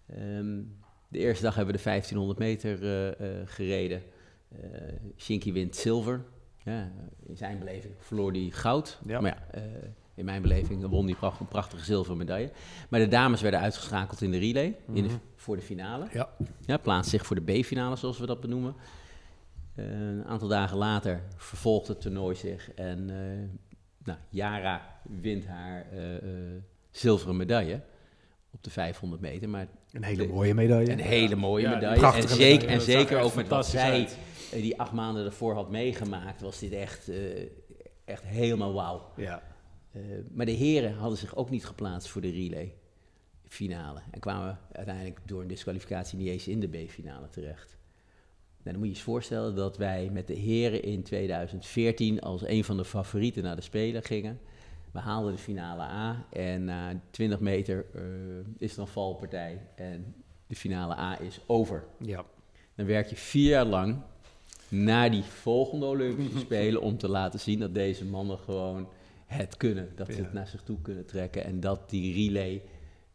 Ehm, 0.08 0.62
de 1.08 1.18
eerste 1.20 1.44
dag 1.44 1.56
hebben 1.56 1.74
we 1.74 1.78
de 1.80 1.84
1500 1.86 2.40
meter 2.40 2.84
eh, 2.84 3.40
eh, 3.42 3.48
gereden. 3.48 4.04
Eh 4.52 4.58
Shinky 5.18 5.54
wint 5.54 5.76
zilver. 5.76 6.26
Ja, 6.64 6.92
in 7.26 7.38
zijn 7.38 7.60
beleving 7.60 7.94
verloor 7.98 8.32
hij 8.32 8.50
goud. 8.52 9.00
Ja. 9.06 9.20
Maar 9.22 9.48
ja, 9.52 9.62
in 10.16 10.26
mijn 10.26 10.42
beleving 10.42 10.88
won 10.88 11.06
hij 11.06 11.16
pracht, 11.16 11.40
een 11.40 11.48
prachtige 11.48 11.84
zilveren 11.86 12.18
medaille. 12.18 12.52
Maar 12.90 13.00
de 13.00 13.08
dames 13.08 13.42
werden 13.42 13.60
uitgeschakeld 13.60 14.22
in 14.22 14.32
de 14.32 14.38
relay 14.38 14.76
in 14.88 14.94
de- 14.94 15.02
Mhm. 15.02 15.18
voor 15.36 15.56
de 15.56 15.62
finale. 15.62 16.08
Ja. 16.14 16.30
Ja, 16.66 16.78
plaatst 16.78 17.10
zich 17.12 17.26
voor 17.26 17.46
de 17.46 17.60
B-finale, 17.60 17.96
zoals 17.96 18.20
we 18.20 18.26
dat 18.26 18.42
benoemen. 18.42 18.76
Een 19.76 20.26
aantal 20.26 20.48
dagen 20.48 20.78
later 20.78 21.22
vervolgt 21.36 21.88
het 21.88 22.02
toernooi 22.02 22.36
zich. 22.36 22.72
En 22.74 23.06
Nou, 24.04 24.20
Yara 24.30 25.00
wint 25.04 25.46
haar 25.46 25.86
zilveren 26.92 27.38
medaille 27.38 27.82
op 28.52 28.64
de 28.64 28.70
500 28.70 29.22
meter. 29.22 29.50
Maar 29.50 29.68
Een 29.98 30.04
hele 30.04 30.28
mooie 30.28 30.54
medaille. 30.54 30.92
een 30.92 31.00
hele 31.00 31.36
mooie 31.36 31.64
Ja, 31.64 31.74
medaille. 31.74 31.94
En 31.96 32.00
prachtige 32.02 32.28
zeker, 32.36 32.52
medaille. 32.70 32.74
en 32.80 32.82
zeker 32.82 33.18
er 33.18 33.24
ook 33.24 33.36
met 33.36 33.48
wat 33.48 33.66
zij 33.68 33.92
uit. 33.92 34.18
eh, 34.52 34.62
die 34.62 34.80
acht 34.80 34.92
maanden 34.92 35.26
ervoor 35.26 35.54
had 35.54 35.70
meegemaakt, 35.72 36.42
was 36.42 36.60
dit 36.60 36.72
echt, 36.72 37.10
eh, 37.10 37.18
echt 38.06 38.24
helemaal 38.24 38.74
wauw. 38.74 39.12
Ja. 39.16 39.42
Eh, 39.92 40.02
maar 40.34 40.46
de 40.46 40.52
heren 40.52 40.94
hadden 40.94 41.18
zich 41.18 41.36
ook 41.36 41.50
niet 41.50 41.66
geplaatst 41.66 42.10
voor 42.10 42.22
de 42.22 42.30
relay 42.32 42.74
finale. 43.48 44.00
En 44.12 44.20
kwamen 44.20 44.60
uiteindelijk 44.72 45.20
door 45.26 45.42
een 45.42 45.48
disqualificatie 45.48 46.18
niet 46.18 46.28
eens 46.28 46.48
in 46.48 46.60
de 46.60 46.68
B-finale 46.68 47.30
terecht. 47.30 47.78
Nou, 48.64 48.64
dan 48.64 48.74
moet 48.76 48.84
je 48.84 48.90
je 48.90 48.96
eens 48.96 49.02
voorstellen 49.02 49.56
dat 49.56 49.78
wij 49.78 50.10
met 50.12 50.28
de 50.28 50.34
heren 50.34 50.84
in 50.84 51.04
2014 51.04 52.22
als 52.22 52.48
een 52.48 52.64
van 52.64 52.78
de 52.78 52.86
favorieten 52.86 53.44
naar 53.44 53.56
de 53.56 53.62
Spelen 53.62 54.04
gingen. 54.04 54.40
We 54.98 55.04
haalden 55.04 55.32
de 55.32 55.38
finale 55.38 55.82
A 55.82 56.26
en 56.30 56.64
na 56.64 57.02
20 57.12 57.40
meter 57.40 57.86
eh, 57.94 58.02
is 58.58 58.74
er 58.74 58.80
een 58.80 58.88
valpartij 58.88 59.62
en 59.76 60.16
de 60.48 60.56
finale 60.56 60.98
A 60.98 61.22
is 61.22 61.40
over. 61.46 61.84
ja. 61.98 62.26
Dan 62.76 62.86
werk 62.86 63.08
je 63.08 63.16
vier 63.16 63.50
jaar 63.50 63.66
lang 63.66 64.02
naar 64.68 65.12
die 65.12 65.24
volgende 65.24 65.86
Olympische 65.86 66.40
Spelen 66.48 66.82
om 66.82 66.98
te 66.98 67.10
laten 67.10 67.40
zien 67.40 67.60
dat 67.60 67.74
deze 67.74 68.06
mannen 68.06 68.38
gewoon 68.38 68.90
het 69.26 69.58
kunnen. 69.58 69.92
Dat 69.96 70.08
ze 70.14 70.22
het 70.22 70.34
naar 70.34 70.48
zich 70.48 70.64
toe 70.64 70.82
kunnen 70.82 71.06
trekken 71.06 71.44
en 71.44 71.60
dat 71.60 71.90
die 71.90 72.14
relay 72.14 72.62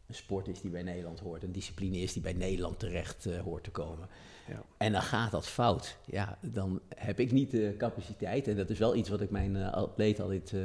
een 0.07 0.15
sport 0.15 0.47
is 0.47 0.61
die 0.61 0.71
bij 0.71 0.83
Nederland 0.83 1.19
hoort. 1.19 1.43
Een 1.43 1.51
discipline 1.51 1.97
is 1.97 2.13
die 2.13 2.21
bij 2.21 2.33
Nederland 2.33 2.79
terecht 2.79 3.25
eh, 3.25 3.39
hoort 3.39 3.63
te 3.63 3.71
komen. 3.71 4.07
Ja. 4.47 4.63
En 4.77 4.91
dan 4.91 5.01
gaat 5.01 5.31
dat 5.31 5.47
fout. 5.47 5.97
Ja, 6.05 6.37
dan 6.41 6.81
heb 6.95 7.19
ik 7.19 7.31
niet 7.31 7.51
de 7.51 7.75
capaciteit. 7.77 8.47
En 8.47 8.55
dat 8.55 8.69
is 8.69 8.79
wel 8.79 8.95
iets 8.95 9.09
wat 9.09 9.21
ik 9.21 9.29
mijn 9.29 9.55
uh, 9.55 9.73
atleet 9.73 10.19
altijd 10.19 10.51
uh, 10.51 10.61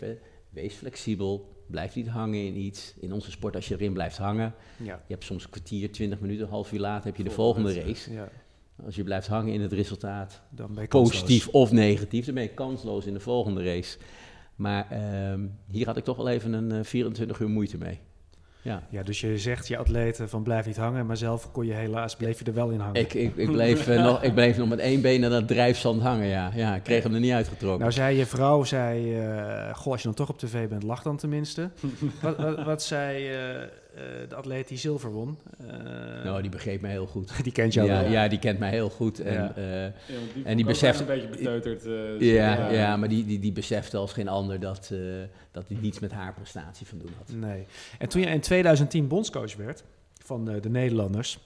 Hè. 0.00 0.18
Wees 0.50 0.74
flexibel. 0.74 1.56
Blijf 1.66 1.94
niet 1.94 2.08
hangen 2.08 2.46
in 2.46 2.56
iets. 2.56 2.94
In 3.00 3.12
onze 3.12 3.30
sport, 3.30 3.54
als 3.54 3.68
je 3.68 3.74
erin 3.74 3.92
blijft 3.92 4.16
hangen, 4.16 4.54
Ja. 4.76 5.02
je 5.06 5.12
hebt 5.12 5.24
soms 5.24 5.44
een 5.44 5.50
kwartier, 5.50 5.92
twintig 5.92 6.20
minuten, 6.20 6.44
een 6.44 6.50
half 6.50 6.72
uur 6.72 6.80
later 6.80 7.06
heb 7.06 7.16
je 7.16 7.24
de 7.24 7.30
volgende 7.30 7.80
race. 7.80 8.12
ja. 8.12 8.28
Als 8.84 8.96
je 8.96 9.02
blijft 9.04 9.26
hangen 9.26 9.52
in 9.52 9.60
het 9.60 9.72
resultaat, 9.72 10.42
Dan 10.50 10.72
ben 10.74 10.82
je 10.82 10.88
kansloos. 10.88 11.20
positief 11.20 11.48
of 11.48 11.72
negatief, 11.72 12.24
dan 12.24 12.34
ben 12.34 12.42
je 12.42 12.48
kansloos 12.48 13.06
in 13.06 13.12
de 13.12 13.20
volgende 13.20 13.64
race. 13.64 13.98
Maar 14.56 14.88
uh, 14.92 15.44
hier 15.70 15.86
had 15.86 15.96
ik 15.96 16.04
toch 16.04 16.16
wel 16.16 16.28
even 16.28 16.52
een 16.52 16.72
uh, 16.72 16.84
24 16.84 17.40
uur 17.40 17.48
moeite 17.48 17.78
mee. 17.78 18.00
Ja. 18.62 18.82
ja, 18.88 19.02
dus 19.02 19.20
je 19.20 19.38
zegt 19.38 19.68
je 19.68 19.76
atleten 19.76 20.28
van 20.28 20.42
blijf 20.42 20.66
niet 20.66 20.76
hangen, 20.76 21.06
maar 21.06 21.16
zelf 21.16 21.52
kon 21.52 21.66
je 21.66 21.72
helaas, 21.72 22.16
bleef 22.16 22.38
je 22.38 22.44
er 22.44 22.54
wel 22.54 22.70
in 22.70 22.80
hangen. 22.80 23.00
Ik, 23.00 23.14
ik, 23.14 23.36
ik, 23.36 23.52
bleef, 23.52 23.88
uh, 23.88 24.02
nog, 24.02 24.22
ik 24.22 24.34
bleef 24.34 24.56
nog 24.56 24.68
met 24.68 24.78
één 24.78 25.00
been 25.00 25.24
aan 25.24 25.30
dat 25.30 25.48
drijfzand 25.48 26.02
hangen, 26.02 26.26
ja. 26.26 26.50
Ja, 26.54 26.74
ik 26.74 26.82
kreeg 26.82 27.02
hem 27.02 27.14
er 27.14 27.20
niet 27.20 27.32
uitgetrokken. 27.32 27.80
Nou 27.80 27.92
zei 27.92 28.16
je 28.16 28.26
vrouw, 28.26 28.64
zei, 28.64 29.20
uh, 29.20 29.74
goh, 29.74 29.92
als 29.92 30.00
je 30.02 30.06
dan 30.06 30.16
toch 30.16 30.28
op 30.28 30.38
tv 30.38 30.68
bent, 30.68 30.82
lach 30.82 31.02
dan 31.02 31.16
tenminste. 31.16 31.70
wat, 32.22 32.36
wat, 32.36 32.64
wat, 32.64 32.82
zei 32.82 33.30
uh, 33.30 33.62
de 34.28 34.34
atleet 34.34 34.68
die 34.68 34.78
zilver 34.78 35.12
won? 35.12 35.38
nou, 36.24 36.40
die 36.42 36.50
begreep 36.50 36.80
mij 36.80 36.90
heel 36.90 37.06
goed. 37.06 37.32
die 37.44 37.52
kent 37.52 37.74
jou 37.74 37.88
ja, 37.88 38.00
wel. 38.00 38.10
Ja, 38.10 38.28
die 38.28 38.38
kent 38.38 38.58
mij 38.58 38.70
heel 38.70 38.90
goed. 38.90 39.20
En, 39.20 39.32
Ja. 39.32 39.52
Ja, 39.56 39.92
die 40.34 40.44
en 40.44 40.56
die 40.56 40.64
beseft... 40.64 41.00
een 41.00 41.06
beetje 41.06 41.28
beteuterd. 41.28 41.86
uh, 41.86 42.20
ja, 42.20 42.70
ja, 42.70 42.96
maar 42.96 43.08
die, 43.08 43.26
die, 43.26 43.38
die 43.38 43.52
besefte 43.52 43.96
als 43.96 44.12
geen 44.12 44.28
ander 44.28 44.60
dat, 44.60 44.90
uh, 44.92 45.00
dat 45.50 45.68
hij 45.68 45.76
niets 45.80 45.98
met 45.98 46.12
haar 46.12 46.34
prestatie 46.34 46.86
van 46.86 46.98
doen 46.98 47.12
had. 47.18 47.32
Nee. 47.36 47.66
En 47.98 48.08
toen 48.08 48.20
je 48.20 48.26
in 48.26 48.40
2010 48.40 49.08
bondscoach 49.08 49.56
werd 49.56 49.84
van 50.24 50.50
uh, 50.50 50.62
de 50.62 50.68
Nederlanders... 50.70 51.38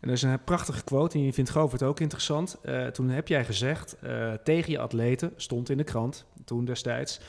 En 0.00 0.08
er 0.08 0.18
is 0.18 0.22
een 0.22 0.44
prachtige 0.44 0.84
quote, 0.84 1.18
en 1.18 1.24
je 1.24 1.32
vindt 1.32 1.50
Govert 1.50 1.82
ook 1.82 2.00
interessant. 2.00 2.56
Uh, 2.64 2.86
toen 2.86 3.08
heb 3.08 3.28
jij 3.28 3.44
gezegd 3.44 3.96
uh, 4.04 4.32
tegen 4.32 4.72
je 4.72 4.78
atleten, 4.78 5.32
stond 5.36 5.70
in 5.70 5.76
de 5.76 5.84
krant 5.84 6.24
toen 6.44 6.64
destijds... 6.64 7.20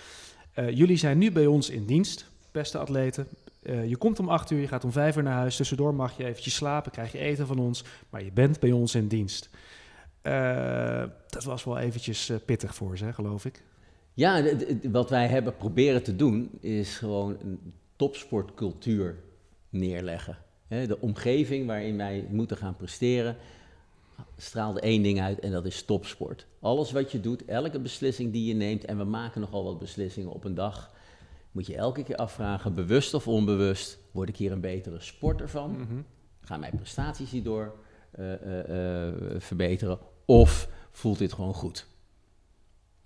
Uh, 0.60 0.70
jullie 0.70 0.98
zijn 0.98 1.18
nu 1.18 1.32
bij 1.32 1.46
ons 1.46 1.70
in 1.70 1.86
dienst, 1.86 2.30
beste 2.52 2.78
atleten. 2.78 3.28
Uh, 3.68 3.90
je 3.90 3.98
komt 3.98 4.20
om 4.20 4.30
acht 4.30 4.52
uur, 4.52 4.60
je 4.60 4.68
gaat 4.68 4.84
om 4.84 4.92
vijf 4.92 5.18
uur 5.18 5.24
naar 5.24 5.34
huis. 5.34 5.56
Tussendoor 5.56 5.94
mag 5.94 6.18
je 6.18 6.26
eventjes 6.26 6.56
slapen, 6.56 6.92
krijg 6.92 7.12
je 7.12 7.18
eten 7.18 7.48
van 7.48 7.60
ons. 7.60 7.84
Maar 8.10 8.24
je 8.24 8.32
bent 8.32 8.60
bij 8.60 8.72
ons 8.72 8.96
in 8.96 9.08
dienst. 9.08 9.50
Uh, 10.24 11.04
dat 11.28 11.44
was 11.44 11.64
wel 11.64 11.78
eventjes 11.78 12.30
uh, 12.30 12.38
pittig 12.46 12.76
voor 12.76 12.98
ze, 12.98 13.14
geloof 13.14 13.46
ik. 13.46 13.64
Ja, 14.14 14.44
wat 14.92 15.10
wij 15.10 15.28
hebben 15.28 15.56
proberen 15.56 16.04
te 16.04 16.16
doen, 16.16 16.52
is 16.60 16.98
gewoon 16.98 17.38
een 17.42 17.74
topsportcultuur 17.96 19.16
neerleggen. 19.70 20.38
De 20.68 20.98
omgeving 21.00 21.68
waarin 21.68 21.98
wij 21.98 22.28
moeten 22.30 22.58
gaan 22.58 22.76
presteren, 22.76 23.36
straalde 24.38 24.80
één 24.80 25.04
ding 25.04 25.22
uit 25.22 25.40
en 25.40 25.52
dat 25.52 25.66
is 25.66 25.84
topsport. 25.84 26.48
Alles 26.60 26.92
wat 26.92 27.12
je 27.12 27.20
doet, 27.20 27.46
elke 27.46 27.80
beslissing 27.80 28.32
die 28.32 28.46
je 28.46 28.54
neemt, 28.54 28.86
en 28.86 28.98
we 28.98 29.04
maken 29.04 29.42
nogal 29.42 29.64
wat 29.64 29.80
beslissingen 29.80 30.32
op 30.32 30.44
een 30.44 30.56
dag, 30.56 30.92
moet 31.58 31.68
je 31.68 31.76
elke 31.76 32.04
keer 32.04 32.16
afvragen, 32.16 32.76
bewust 32.76 33.14
of 33.14 33.28
onbewust, 33.28 34.00
word 34.12 34.30
ik 34.30 34.38
hier 34.38 34.52
een 34.52 34.62
betere 34.62 35.00
sporter 35.00 35.50
van? 35.50 35.72
Mm 35.72 35.88
-hmm. 35.88 36.06
Gaan 36.42 36.60
mijn 36.60 36.76
prestaties 36.76 37.32
hierdoor 37.32 37.76
uh, 38.20 38.32
uh, 38.32 38.70
uh, 38.70 39.40
verbeteren? 39.40 40.00
Of 40.26 40.70
voelt 40.92 41.18
dit 41.18 41.34
gewoon 41.34 41.54
goed? 41.54 41.88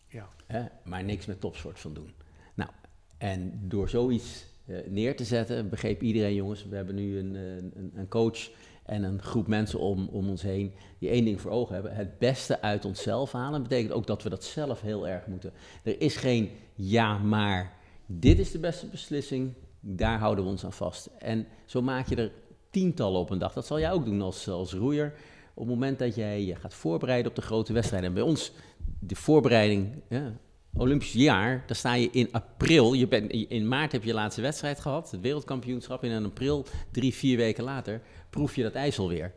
Ja. 0.07 0.27
Hè? 0.45 0.65
Maar 0.83 1.03
niks 1.03 1.25
met 1.25 1.39
topsport 1.39 1.79
van 1.79 1.93
doen. 1.93 2.13
Nou, 2.53 2.69
en 3.17 3.59
door 3.67 3.89
zoiets 3.89 4.45
neer 4.85 5.15
te 5.15 5.23
zetten, 5.23 5.69
begreep 5.69 6.01
iedereen, 6.01 6.35
jongens, 6.35 6.65
we 6.65 6.75
hebben 6.75 6.95
nu 6.95 7.19
een, 7.19 7.35
een, 7.35 7.91
een, 7.95 8.07
coach 8.07 8.49
en 8.85 9.03
een 9.03 9.21
groep 9.21 9.47
mensen 9.47 9.79
om, 9.79 10.07
om 10.07 10.29
ons 10.29 10.41
heen 10.41 10.73
die 10.99 11.09
één 11.09 11.25
ding 11.25 11.41
voor 11.41 11.51
ogen 11.51 11.73
hebben: 11.73 11.95
het 11.95 12.19
beste 12.19 12.61
uit 12.61 12.85
onszelf 12.85 13.31
halen. 13.31 13.59
Dat 13.59 13.69
betekent 13.69 13.93
ook 13.93 14.07
dat 14.07 14.23
we 14.23 14.29
dat 14.29 14.43
zelf 14.43 14.81
heel 14.81 15.07
erg 15.07 15.27
moeten. 15.27 15.53
Er 15.83 16.01
is 16.01 16.15
geen 16.15 16.49
ja, 16.73 17.17
maar. 17.17 17.79
Dit 18.19 18.39
is 18.39 18.51
de 18.51 18.59
beste 18.59 18.87
beslissing, 18.87 19.53
daar 19.79 20.19
houden 20.19 20.43
we 20.43 20.49
ons 20.49 20.65
aan 20.65 20.73
vast. 20.73 21.09
En 21.19 21.47
zo 21.65 21.81
maak 21.81 22.07
je 22.07 22.15
er 22.15 22.31
tientallen 22.69 23.19
op 23.19 23.29
een 23.29 23.39
dag. 23.39 23.53
Dat 23.53 23.65
zal 23.65 23.79
jij 23.79 23.91
ook 23.91 24.05
doen 24.05 24.21
als, 24.21 24.47
als 24.47 24.73
roeier. 24.73 25.13
Op 25.53 25.65
het 25.65 25.73
moment 25.73 25.99
dat 25.99 26.15
jij 26.15 26.45
je 26.45 26.55
gaat 26.55 26.73
voorbereiden 26.73 27.29
op 27.29 27.35
de 27.35 27.41
grote 27.41 27.73
wedstrijden. 27.73 28.09
En 28.09 28.15
bij 28.15 28.23
ons, 28.23 28.51
de 28.99 29.15
voorbereiding, 29.15 29.95
ja, 30.09 30.33
Olympisch 30.73 31.13
jaar, 31.13 31.63
daar 31.67 31.75
sta 31.75 31.93
je 31.93 32.09
in 32.11 32.31
april. 32.31 32.93
Je 32.93 33.07
bent, 33.07 33.31
in 33.31 33.67
maart 33.67 33.91
heb 33.91 34.01
je 34.01 34.07
je 34.07 34.13
laatste 34.13 34.41
wedstrijd 34.41 34.79
gehad, 34.79 35.11
het 35.11 35.21
wereldkampioenschap. 35.21 36.03
En 36.03 36.09
in 36.09 36.25
april, 36.25 36.65
drie, 36.91 37.13
vier 37.13 37.37
weken 37.37 37.63
later, 37.63 38.01
proef 38.29 38.55
je 38.55 38.63
dat 38.63 38.73
ijs 38.73 38.99
alweer. 38.99 39.33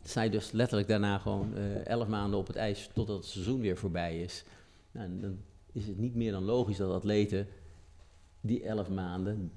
Dan 0.00 0.10
sta 0.10 0.22
je 0.22 0.30
dus 0.30 0.52
letterlijk 0.52 0.88
daarna 0.88 1.18
gewoon 1.18 1.52
uh, 1.56 1.86
elf 1.86 2.08
maanden 2.08 2.38
op 2.38 2.46
het 2.46 2.56
ijs 2.56 2.90
totdat 2.94 3.16
het 3.16 3.26
seizoen 3.26 3.60
weer 3.60 3.76
voorbij 3.76 4.20
is. 4.20 4.44
Nou, 4.90 5.08
dan 5.20 5.38
is 5.72 5.86
het 5.86 5.98
niet 5.98 6.14
meer 6.14 6.32
dan 6.32 6.44
logisch 6.44 6.76
dat 6.76 6.92
atleten 6.92 7.48
die 8.46 8.62
elf 8.62 8.88
maanden, 8.88 9.50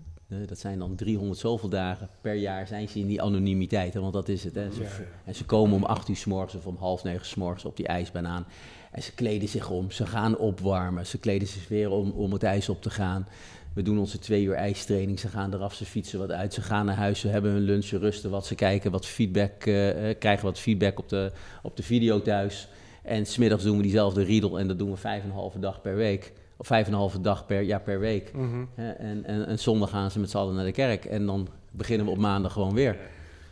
dat 0.45 0.59
zijn 0.59 0.79
dan 0.79 0.95
300 0.95 1.39
zoveel 1.39 1.69
dagen 1.69 2.09
per 2.21 2.33
jaar, 2.33 2.67
zijn 2.67 2.89
ze 2.89 2.99
in 2.99 3.07
die 3.07 3.21
anonimiteit. 3.21 3.93
Hè, 3.93 3.99
want 3.99 4.13
dat 4.13 4.29
is 4.29 4.43
het. 4.43 4.55
Hè. 4.55 4.71
Ze, 4.71 4.81
ja, 4.81 4.89
ja. 4.89 5.05
En 5.25 5.35
ze 5.35 5.45
komen 5.45 5.75
om 5.75 5.83
acht 5.83 6.09
uur 6.09 6.15
s 6.15 6.25
morgens 6.25 6.55
of 6.55 6.67
om 6.67 6.75
half 6.79 7.03
negen 7.03 7.25
s 7.25 7.35
morgens 7.35 7.65
op 7.65 7.77
die 7.77 7.87
ijsbaan 7.87 8.27
aan. 8.27 8.45
En 8.91 9.03
ze 9.03 9.13
kleden 9.13 9.49
zich 9.49 9.69
om, 9.69 9.91
ze 9.91 10.05
gaan 10.05 10.37
opwarmen, 10.37 11.05
ze 11.05 11.19
kleden 11.19 11.47
zich 11.47 11.67
weer 11.67 11.89
om, 11.89 12.11
om 12.11 12.33
het 12.33 12.43
ijs 12.43 12.69
op 12.69 12.81
te 12.81 12.89
gaan. 12.89 13.27
We 13.73 13.81
doen 13.81 13.99
onze 13.99 14.19
twee 14.19 14.43
uur 14.43 14.53
ijstraining, 14.53 15.19
ze 15.19 15.27
gaan 15.27 15.53
eraf, 15.53 15.73
ze 15.73 15.85
fietsen 15.85 16.19
wat 16.19 16.31
uit, 16.31 16.53
ze 16.53 16.61
gaan 16.61 16.85
naar 16.85 16.95
huis, 16.95 17.19
ze 17.19 17.27
hebben 17.27 17.51
hun 17.51 17.61
lunch, 17.61 17.83
ze 17.83 17.97
rusten 17.97 18.29
wat, 18.29 18.45
ze 18.45 18.55
kijken 18.55 18.91
wat 18.91 19.05
feedback, 19.05 19.65
uh, 19.65 20.13
krijgen 20.19 20.45
wat 20.45 20.59
feedback 20.59 20.99
op 20.99 21.09
de, 21.09 21.31
op 21.63 21.77
de 21.77 21.83
video 21.83 22.21
thuis. 22.21 22.67
En 23.03 23.25
smiddags 23.25 23.63
doen 23.63 23.77
we 23.77 23.83
diezelfde 23.83 24.23
riedel 24.23 24.59
en 24.59 24.67
dat 24.67 24.77
doen 24.77 24.91
we 24.91 24.97
vijf 24.97 25.23
en 25.23 25.29
een 25.29 25.35
halve 25.35 25.59
dag 25.59 25.81
per 25.81 25.95
week. 25.95 26.33
Of 26.59 26.67
vijf 26.67 26.85
en 26.85 26.91
een 26.93 26.99
halve 26.99 27.21
dag 27.21 27.45
per, 27.45 27.61
ja, 27.61 27.79
per 27.79 27.99
week. 27.99 28.33
Mm 28.33 28.51
-hmm. 28.51 28.69
en, 28.75 29.25
en, 29.25 29.45
en 29.47 29.59
zondag 29.59 29.89
gaan 29.89 30.11
ze 30.11 30.19
met 30.19 30.29
z'n 30.29 30.37
allen 30.37 30.55
naar 30.55 30.65
de 30.65 30.71
kerk. 30.71 31.05
En 31.05 31.25
dan 31.25 31.47
beginnen 31.71 32.05
we 32.05 32.11
op 32.11 32.17
maandag 32.17 32.53
gewoon 32.53 32.73
weer. 32.73 32.97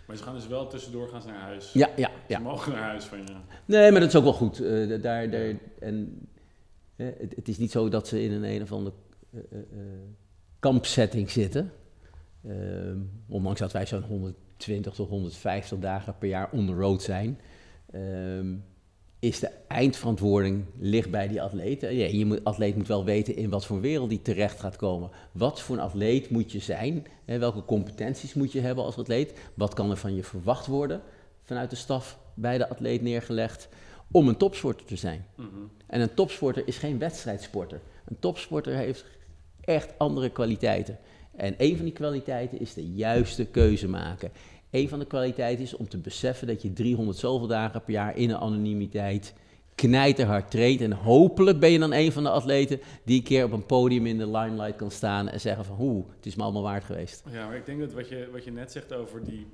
Maar 0.08 0.18
ze 0.18 0.24
gaan 0.24 0.34
dus 0.34 0.48
wel 0.48 0.68
tussendoor 0.68 1.08
gaan 1.08 1.22
ze 1.22 1.28
naar 1.28 1.40
huis. 1.40 1.74
Ja, 1.74 1.90
ja, 1.96 2.12
ja. 2.28 2.38
Ze 2.38 2.44
mogen 2.44 2.72
naar 2.72 2.82
huis 2.82 3.06
van 3.06 3.18
je. 3.18 3.24
Nee, 3.66 3.92
maar 3.92 4.00
dat 4.00 4.10
is 4.10 4.16
ook 4.16 4.24
wel 4.24 4.34
goed. 4.34 4.62
Uh, 4.62 5.02
daar, 5.02 5.30
daar, 5.30 5.54
en, 5.80 6.28
uh, 6.96 7.08
het, 7.18 7.36
het, 7.36 7.48
is 7.48 7.58
niet 7.58 7.72
zo 7.72 7.90
dat 7.90 8.08
ze 8.08 8.24
in 8.24 8.32
een 8.32 8.44
een 8.44 8.62
of 8.62 8.72
andere 8.72 8.96
uh, 9.32 9.60
kampsetting 10.60 11.30
zitten. 11.30 11.72
Ehm, 12.44 12.98
ondanks 13.28 13.60
dat 13.60 13.72
wij 13.72 13.86
zo'n 13.86 14.02
120 14.02 14.94
tot 14.94 15.10
150 15.10 15.80
dagen 15.80 16.18
per 16.18 16.30
jaar 16.30 16.50
on 16.52 16.66
the 16.66 16.74
road 16.74 17.02
zijn. 17.02 17.40
Is 19.20 19.40
de 19.40 19.52
eindverantwoording 19.68 20.66
ligt 20.80 21.12
bij 21.12 21.28
die 21.28 21.42
atleet. 21.42 21.82
Ja, 21.82 21.90
je 21.90 22.26
moet, 22.26 22.44
atleet 22.44 22.76
moet 22.76 22.88
wel 22.88 23.06
weten 23.06 23.36
in 23.36 23.50
wat 23.50 23.66
voor 23.66 23.82
wereld 23.82 24.10
die 24.10 24.22
terecht 24.22 24.60
gaat 24.60 24.76
komen. 24.76 25.10
Wat 25.32 25.62
voor 25.62 25.76
een 25.76 25.82
atleet 25.82 26.30
moet 26.30 26.52
je 26.52 26.60
zijn? 26.60 27.06
Hè, 27.26 27.38
welke 27.40 27.66
competenties 27.66 28.34
moet 28.34 28.52
je 28.52 28.60
hebben 28.60 28.84
als 28.84 28.98
atleet? 28.98 29.34
Wat 29.54 29.74
kan 29.74 29.90
er 29.90 29.98
van 29.98 30.16
je 30.16 30.24
verwacht 30.24 30.68
worden 30.68 31.02
vanuit 31.44 31.70
de 31.70 31.76
staf 31.76 32.20
bij 32.34 32.58
de 32.58 32.70
atleet 32.70 33.02
neergelegd 33.02 33.70
om 34.12 34.28
een 34.28 34.38
topsporter 34.38 34.86
te 34.86 34.96
zijn? 34.96 35.26
Mm 35.36 35.50
-hmm. 35.54 35.72
En 35.88 36.02
een 36.02 36.14
topsporter 36.14 36.68
is 36.68 36.78
geen 36.78 37.00
wedstrijdsporter. 37.00 37.82
Een 38.06 38.20
topsporter 38.20 38.76
heeft 38.76 39.06
echt 39.62 39.94
andere 39.98 40.30
kwaliteiten. 40.30 41.00
En 41.36 41.56
een 41.58 41.76
van 41.76 41.86
die 41.86 41.94
kwaliteiten 41.94 42.60
is 42.60 42.74
de 42.74 42.88
juiste 42.88 43.46
keuze 43.46 43.88
maken. 43.88 44.32
Een 44.72 44.90
van 44.90 45.00
de 45.00 45.06
kwaliteiten 45.06 45.64
is 45.64 45.76
om 45.76 45.90
te 45.90 45.98
beseffen 45.98 46.48
dat 46.48 46.62
je 46.62 46.74
300 46.74 47.18
zoveel 47.18 47.48
dagen 47.48 47.84
per 47.84 47.94
jaar 47.94 48.18
in 48.18 48.30
een 48.30 48.38
anonimiteit 48.38 49.34
knijterhard 49.78 50.52
traint. 50.52 50.82
En 50.82 50.92
hopelijk 50.92 51.60
ben 51.60 51.72
je 51.72 51.80
dan 51.80 51.94
een 51.94 52.12
van 52.12 52.24
de 52.24 52.30
atleten 52.30 52.80
die 53.04 53.18
een 53.18 53.24
keer 53.24 53.44
op 53.44 53.52
een 53.52 53.66
podium 53.66 54.06
in 54.06 54.18
de 54.18 54.30
limelight 54.30 54.76
kan 54.76 54.92
staan 54.92 55.30
en 55.30 55.40
zeggen 55.40 55.66
van 55.66 55.76
hoe, 55.76 56.06
het 56.16 56.26
is 56.26 56.36
me 56.36 56.44
allemaal 56.44 56.62
waard 56.62 56.84
geweest. 56.84 57.24
Ja, 57.32 57.48
maar 57.48 57.56
ik 57.56 57.66
denk 57.66 57.80
dat 57.80 57.94
wat 57.94 58.10
je, 58.10 58.30
wat 58.32 58.44
je 58.44 58.52
net 58.52 58.72
zegt 58.72 58.94
over 58.94 59.24
die, 59.24 59.48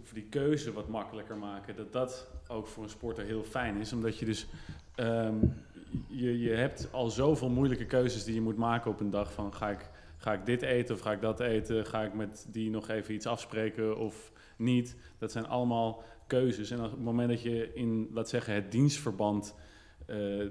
over 0.00 0.14
die 0.14 0.26
keuze 0.30 0.72
wat 0.72 0.88
makkelijker 0.88 1.36
maken, 1.36 1.76
dat 1.76 1.92
dat 1.92 2.26
ook 2.48 2.66
voor 2.66 2.82
een 2.82 2.90
sporter 2.90 3.24
heel 3.24 3.42
fijn 3.42 3.76
is. 3.76 3.92
Omdat 3.92 4.18
je 4.18 4.24
dus, 4.24 4.46
ehm, 4.94 5.34
je, 6.08 6.40
je 6.40 6.50
hebt 6.50 6.88
al 6.90 7.10
zoveel 7.10 7.50
moeilijke 7.50 7.86
keuzes 7.86 8.24
die 8.24 8.34
je 8.34 8.40
moet 8.40 8.56
maken 8.56 8.90
op 8.90 9.00
een 9.00 9.10
dag 9.10 9.32
van 9.32 9.54
ga 9.54 9.70
ik, 9.70 9.90
ga 10.20 10.32
ik 10.32 10.46
dit 10.46 10.62
eten 10.62 10.94
of 10.94 11.00
ga 11.00 11.12
ik 11.12 11.20
dat 11.20 11.40
eten, 11.40 11.86
ga 11.86 12.02
ik 12.02 12.14
met 12.14 12.46
die 12.48 12.70
nog 12.70 12.88
even 12.88 13.14
iets 13.14 13.26
afspreken 13.26 13.96
of 13.96 14.32
niet. 14.56 14.96
Dat 15.18 15.32
zijn 15.32 15.46
allemaal 15.46 16.02
keuzes. 16.26 16.70
En 16.70 16.84
op 16.84 16.90
het 16.90 17.00
moment 17.00 17.28
dat 17.28 17.42
je 17.42 17.74
in, 17.74 18.08
laat 18.12 18.28
zeggen, 18.28 18.54
het 18.54 18.72
dienstverband 18.72 19.54
eh, 20.06 20.46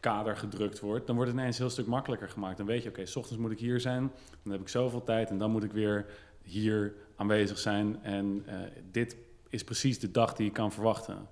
kader 0.00 0.36
gedrukt 0.36 0.80
wordt, 0.80 1.06
dan 1.06 1.16
wordt 1.16 1.30
het 1.30 1.40
ineens 1.40 1.56
een 1.56 1.62
heel 1.62 1.72
stuk 1.72 1.86
makkelijker 1.86 2.28
gemaakt. 2.28 2.56
Dan 2.56 2.66
weet 2.66 2.82
je, 2.82 2.88
oké, 2.88 3.06
s 3.06 3.16
ochtends 3.16 3.42
moet 3.42 3.50
ik 3.50 3.58
hier 3.58 3.80
zijn, 3.80 4.12
dan 4.42 4.52
heb 4.52 4.60
ik 4.60 4.68
zoveel 4.68 5.04
tijd 5.04 5.30
en 5.30 5.38
dan 5.38 5.50
moet 5.50 5.64
ik 5.64 5.72
weer 5.72 6.06
hier 6.42 6.94
aanwezig 7.16 7.58
zijn. 7.58 8.02
En 8.02 8.44
uh, 8.46 8.54
dit 8.90 9.16
is 9.48 9.64
precies 9.64 9.98
de 9.98 10.10
dag 10.10 10.34
die 10.34 10.46
je 10.46 10.52
kan 10.52 10.72
verwachten. 10.72 11.28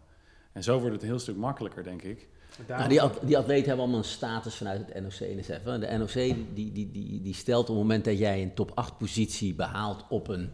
En 0.52 0.62
zo 0.62 0.78
wordt 0.78 0.92
het 0.92 1.02
een 1.02 1.09
heel 1.09 1.18
stuk 1.18 1.36
makkelijker, 1.36 1.82
denk 1.82 2.02
ik. 2.02 2.28
Nou, 2.68 2.88
die, 2.88 3.00
die 3.22 3.38
atleten 3.38 3.66
hebben 3.66 3.84
allemaal 3.84 3.98
een 3.98 4.04
status 4.04 4.54
vanuit 4.54 4.82
het 4.86 5.02
NOC-NSF. 5.02 5.62
De 5.62 5.96
NOC 5.98 6.12
die, 6.54 6.72
die, 6.72 6.90
die, 6.90 7.22
die 7.22 7.34
stelt 7.34 7.61
op 7.61 7.74
het 7.74 7.76
moment 7.76 8.04
dat 8.04 8.18
jij 8.18 8.42
een 8.42 8.54
top 8.54 8.72
8 8.74 8.98
positie 8.98 9.54
behaalt 9.54 10.04
op 10.09 10.28
een 10.28 10.50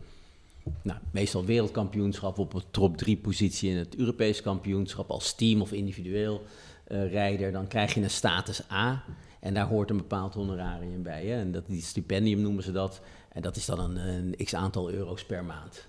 nou, 0.82 0.98
meestal 1.11 1.44
wereldkampioenschap, 1.44 2.38
op 2.38 2.55
een 2.55 2.62
top 2.70 2.96
3 2.96 3.16
positie 3.16 3.70
in 3.70 3.76
het 3.76 3.96
Europees 3.96 4.42
kampioenschap 4.42 5.11
als 5.11 5.34
team 5.34 5.61
of 5.61 5.72
individueel 5.72 6.42
uh, 6.88 7.12
rijder, 7.12 7.53
dan 7.53 7.66
krijg 7.66 7.94
je 7.94 8.03
een 8.03 8.11
status 8.11 8.62
A. 8.70 9.05
En 9.40 9.55
daar 9.55 9.66
hoort 9.66 9.90
een 9.90 9.96
bepaald 9.96 10.34
honorarium 10.34 11.03
bij. 11.03 11.26
Hè? 11.26 11.40
En 11.40 11.53
dat, 11.53 11.64
die 11.66 11.82
stipendium 11.82 12.40
noemen 12.40 12.62
ze 12.62 12.72
dat. 12.72 13.00
En 13.32 13.42
dat 13.42 13.57
is 13.57 13.66
dan 13.66 13.80
een, 13.80 13.96
een 13.96 14.44
x 14.44 14.55
aantal 14.55 14.90
euro's 14.90 15.24
per 15.24 15.44
maand. 15.44 15.86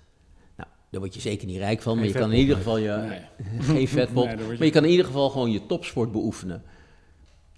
Daar 0.94 1.02
word 1.02 1.14
je 1.14 1.20
zeker 1.20 1.46
niet 1.46 1.56
rijk 1.56 1.82
van, 1.82 1.96
maar 1.96 2.06
je 2.06 2.12
kan 2.12 2.32
in 2.32 2.38
ieder 2.38 2.56
geval 2.56 2.78
je. 2.78 2.90
Nee. 2.90 3.60
geen 3.76 3.88
vetpot. 3.88 4.24
Nee, 4.36 4.46
maar 4.46 4.64
je 4.64 4.70
kan 4.70 4.84
in 4.84 4.90
ieder 4.90 5.06
geval 5.06 5.30
gewoon 5.30 5.50
je 5.50 5.66
topsport 5.66 6.12
beoefenen. 6.12 6.62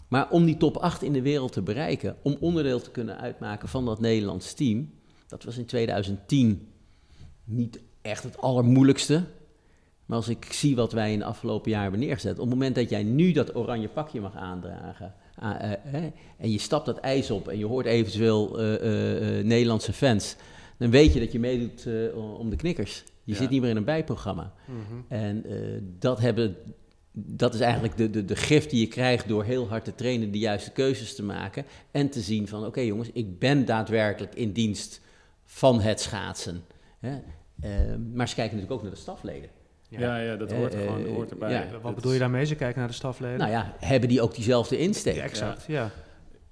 Maar 0.08 0.30
om 0.30 0.44
die 0.44 0.56
top 0.56 0.76
8 0.76 1.02
in 1.02 1.12
de 1.12 1.22
wereld 1.22 1.52
te 1.52 1.62
bereiken, 1.62 2.16
om 2.22 2.36
onderdeel 2.40 2.80
te 2.80 2.90
kunnen 2.90 3.18
uitmaken 3.18 3.68
van 3.68 3.84
dat 3.84 4.00
Nederlands 4.00 4.54
team, 4.54 4.90
dat 5.28 5.44
was 5.44 5.56
in 5.56 5.66
2010 5.66 6.68
niet 7.44 7.80
echt 8.02 8.22
het 8.22 8.38
allermoeilijkste. 8.38 9.24
Maar 10.06 10.16
als 10.16 10.28
ik 10.28 10.44
zie 10.44 10.76
wat 10.76 10.92
wij 10.92 11.12
in 11.12 11.18
de 11.18 11.24
afgelopen 11.24 11.70
jaar 11.70 11.82
hebben 11.82 12.00
neergezet, 12.00 12.32
op 12.32 12.38
het 12.38 12.48
moment 12.48 12.74
dat 12.74 12.90
jij 12.90 13.02
nu 13.02 13.32
dat 13.32 13.56
oranje 13.56 13.88
pakje 13.88 14.20
mag 14.20 14.34
aandragen, 14.34 15.14
uh, 15.42 15.72
uh, 15.94 16.02
en 16.38 16.50
je 16.50 16.58
stapt 16.58 16.86
dat 16.86 16.98
ijs 16.98 17.30
op 17.30 17.48
en 17.48 17.58
je 17.58 17.66
hoort 17.66 17.86
eventueel 17.86 18.60
uh, 18.60 19.44
Nederlandse 19.44 19.92
fans, 19.92 20.36
dan 20.78 20.90
weet 20.90 21.12
je 21.12 21.20
dat 21.20 21.32
je 21.32 21.38
meedoet 21.38 21.88
om 22.14 22.50
de 22.50 22.56
knikkers. 22.56 23.04
Je 23.26 23.32
ja. 23.32 23.38
zit 23.38 23.50
niet 23.50 23.60
meer 23.60 23.70
in 23.70 23.76
een 23.76 23.84
bijprogramma. 23.84 24.52
Mm 24.64 24.76
-hmm. 24.88 25.04
En 25.08 25.44
dat, 25.98 26.20
hebben, 26.20 26.56
dat 27.12 27.54
is 27.54 27.60
eigenlijk 27.60 27.96
de, 27.96 28.10
de, 28.10 28.24
de 28.24 28.36
gift 28.36 28.70
die 28.70 28.80
je 28.80 28.88
krijgt 28.88 29.28
door 29.28 29.44
heel 29.44 29.68
hard 29.68 29.84
te 29.84 29.94
trainen, 29.94 30.30
de 30.30 30.38
juiste 30.38 30.72
keuzes 30.72 31.14
te 31.14 31.22
maken 31.22 31.64
en 31.90 32.10
te 32.10 32.20
zien 32.20 32.48
van 32.48 32.58
oké 32.58 32.68
okay, 32.68 32.86
jongens, 32.86 33.10
ik 33.12 33.38
ben 33.38 33.64
daadwerkelijk 33.64 34.34
in 34.34 34.52
dienst 34.52 35.00
van 35.44 35.80
het 35.80 36.00
schaatsen. 36.00 36.64
Hè? 36.98 37.18
maar 38.14 38.28
ze 38.28 38.34
kijken 38.34 38.56
natuurlijk 38.56 38.72
ook 38.72 38.82
naar 38.82 38.90
de 38.90 38.96
stafleden. 38.96 39.50
Ja, 39.88 40.00
ja, 40.00 40.18
ja 40.18 40.36
dat 40.36 40.52
hoort, 40.52 40.74
uh, 40.74 40.80
gewoon, 40.80 41.06
hoort 41.06 41.30
erbij. 41.30 41.52
Ja, 41.52 41.80
wat 41.82 41.94
bedoel 41.94 42.12
je 42.12 42.18
daarmee? 42.18 42.44
Ze 42.44 42.54
kijken 42.54 42.78
naar 42.78 42.88
de 42.88 42.94
stafleden? 42.94 43.38
Nou 43.38 43.50
ja, 43.50 43.74
hebben 43.78 44.08
die 44.08 44.20
ook 44.20 44.34
diezelfde 44.34 44.78
insteek? 44.78 45.14
Ja, 45.14 45.22
exact, 45.22 45.64
ja. 45.66 45.90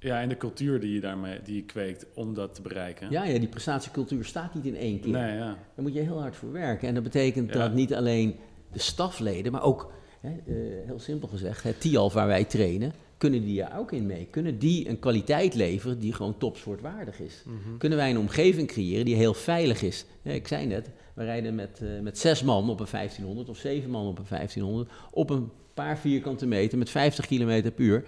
Ja. 0.04 0.20
en 0.20 0.28
de 0.28 0.36
cultuur 0.36 0.80
die 0.80 0.94
je 0.94 1.00
daarmee 1.00 1.42
die 1.44 1.56
je 1.56 1.64
kweekt 1.64 2.06
om 2.14 2.34
dat 2.34 2.54
te 2.54 2.62
bereiken. 2.62 3.10
Ja, 3.10 3.24
ja, 3.24 3.38
die 3.38 3.48
prestatiecultuur 3.48 4.24
staat 4.24 4.54
niet 4.54 4.64
in 4.64 4.76
één 4.76 5.00
keer. 5.00 5.12
Nee, 5.12 5.36
ja. 5.36 5.46
Daar 5.74 5.84
moet 5.84 5.94
je 5.94 6.00
heel 6.00 6.20
hard 6.20 6.36
voor 6.36 6.52
werken. 6.52 6.88
En 6.88 6.94
dat 6.94 7.02
betekent 7.02 7.52
dat 7.52 7.72
niet 7.72 7.94
alleen 7.94 8.36
de 8.72 8.78
stafleden, 8.78 9.52
maar 9.52 9.62
ook, 9.62 9.92
hè, 10.20 10.30
uh, 10.46 10.86
heel 10.86 10.98
simpel 10.98 11.28
gezegd, 11.28 11.62
het 11.62 11.80
TIALF 11.80 12.12
waar 12.12 12.26
wij 12.26 12.44
trainen, 12.44 12.92
kunnen 13.18 13.44
die 13.44 13.62
er 13.62 13.78
ook 13.78 13.92
in 13.92 14.06
mee? 14.06 14.26
Kunnen 14.30 14.58
die 14.58 14.88
een 14.88 14.98
kwaliteit 14.98 15.54
leveren 15.54 15.98
die 15.98 16.12
gewoon 16.12 16.38
topsportwaardig 16.38 17.20
is? 17.20 17.42
Mm 17.44 17.60
-hmm. 17.64 17.78
Kunnen 17.78 17.98
wij 17.98 18.10
een 18.10 18.18
omgeving 18.18 18.68
creëren 18.68 19.04
die 19.04 19.14
heel 19.14 19.34
veilig 19.34 19.82
is? 19.82 20.04
Ja, 20.22 20.32
ik 20.32 20.48
zei 20.48 20.66
net, 20.66 20.90
we 21.14 21.24
rijden 21.24 21.54
met, 21.54 21.80
uh, 21.82 22.00
met 22.00 22.18
zes 22.18 22.42
man 22.42 22.70
op 22.70 22.80
een 22.80 22.86
1500 22.90 23.48
of 23.48 23.58
zeven 23.58 23.90
man 23.90 24.06
op 24.06 24.18
een 24.18 24.26
1500 24.28 24.90
op 25.10 25.30
een 25.30 25.50
paar 25.74 25.98
vierkante 25.98 26.46
meter 26.46 26.78
met 26.78 26.90
50 26.90 27.26
km 27.26 27.62
per 27.62 27.84
uur. 27.84 28.04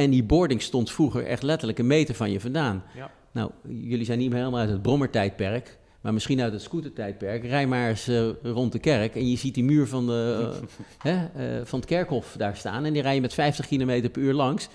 En 0.00 0.10
die 0.10 0.24
boarding 0.24 0.62
stond 0.62 0.90
vroeger 0.90 1.26
echt 1.26 1.42
letterlijk 1.42 1.78
een 1.78 1.86
meter 1.86 2.14
van 2.14 2.30
je 2.30 2.40
vandaan. 2.40 2.82
Ja. 2.94 3.10
Nou, 3.32 3.50
jullie 3.68 4.04
zijn 4.04 4.18
niet 4.18 4.28
meer 4.28 4.38
helemaal 4.38 4.60
uit 4.60 4.70
het 4.70 4.82
brommertijdperk, 4.82 5.78
maar 6.00 6.12
misschien 6.12 6.40
uit 6.40 6.52
het 6.52 6.62
scootertijdperk. 6.62 7.44
Rij 7.44 7.66
maar 7.66 7.88
eens 7.88 8.08
uh, 8.08 8.28
rond 8.42 8.72
de 8.72 8.78
kerk 8.78 9.14
en 9.14 9.30
je 9.30 9.36
ziet 9.36 9.54
die 9.54 9.64
muur 9.64 9.86
van, 9.86 10.06
de, 10.06 10.50
uh, 10.52 10.68
hè, 11.12 11.14
uh, 11.14 11.64
van 11.64 11.78
het 11.78 11.88
kerkhof 11.88 12.34
daar 12.38 12.56
staan. 12.56 12.84
En 12.84 12.92
die 12.92 13.02
rij 13.02 13.14
je 13.14 13.20
met 13.20 13.34
50 13.34 13.66
km 13.66 14.10
per 14.10 14.22
uur 14.22 14.32
langs. 14.32 14.68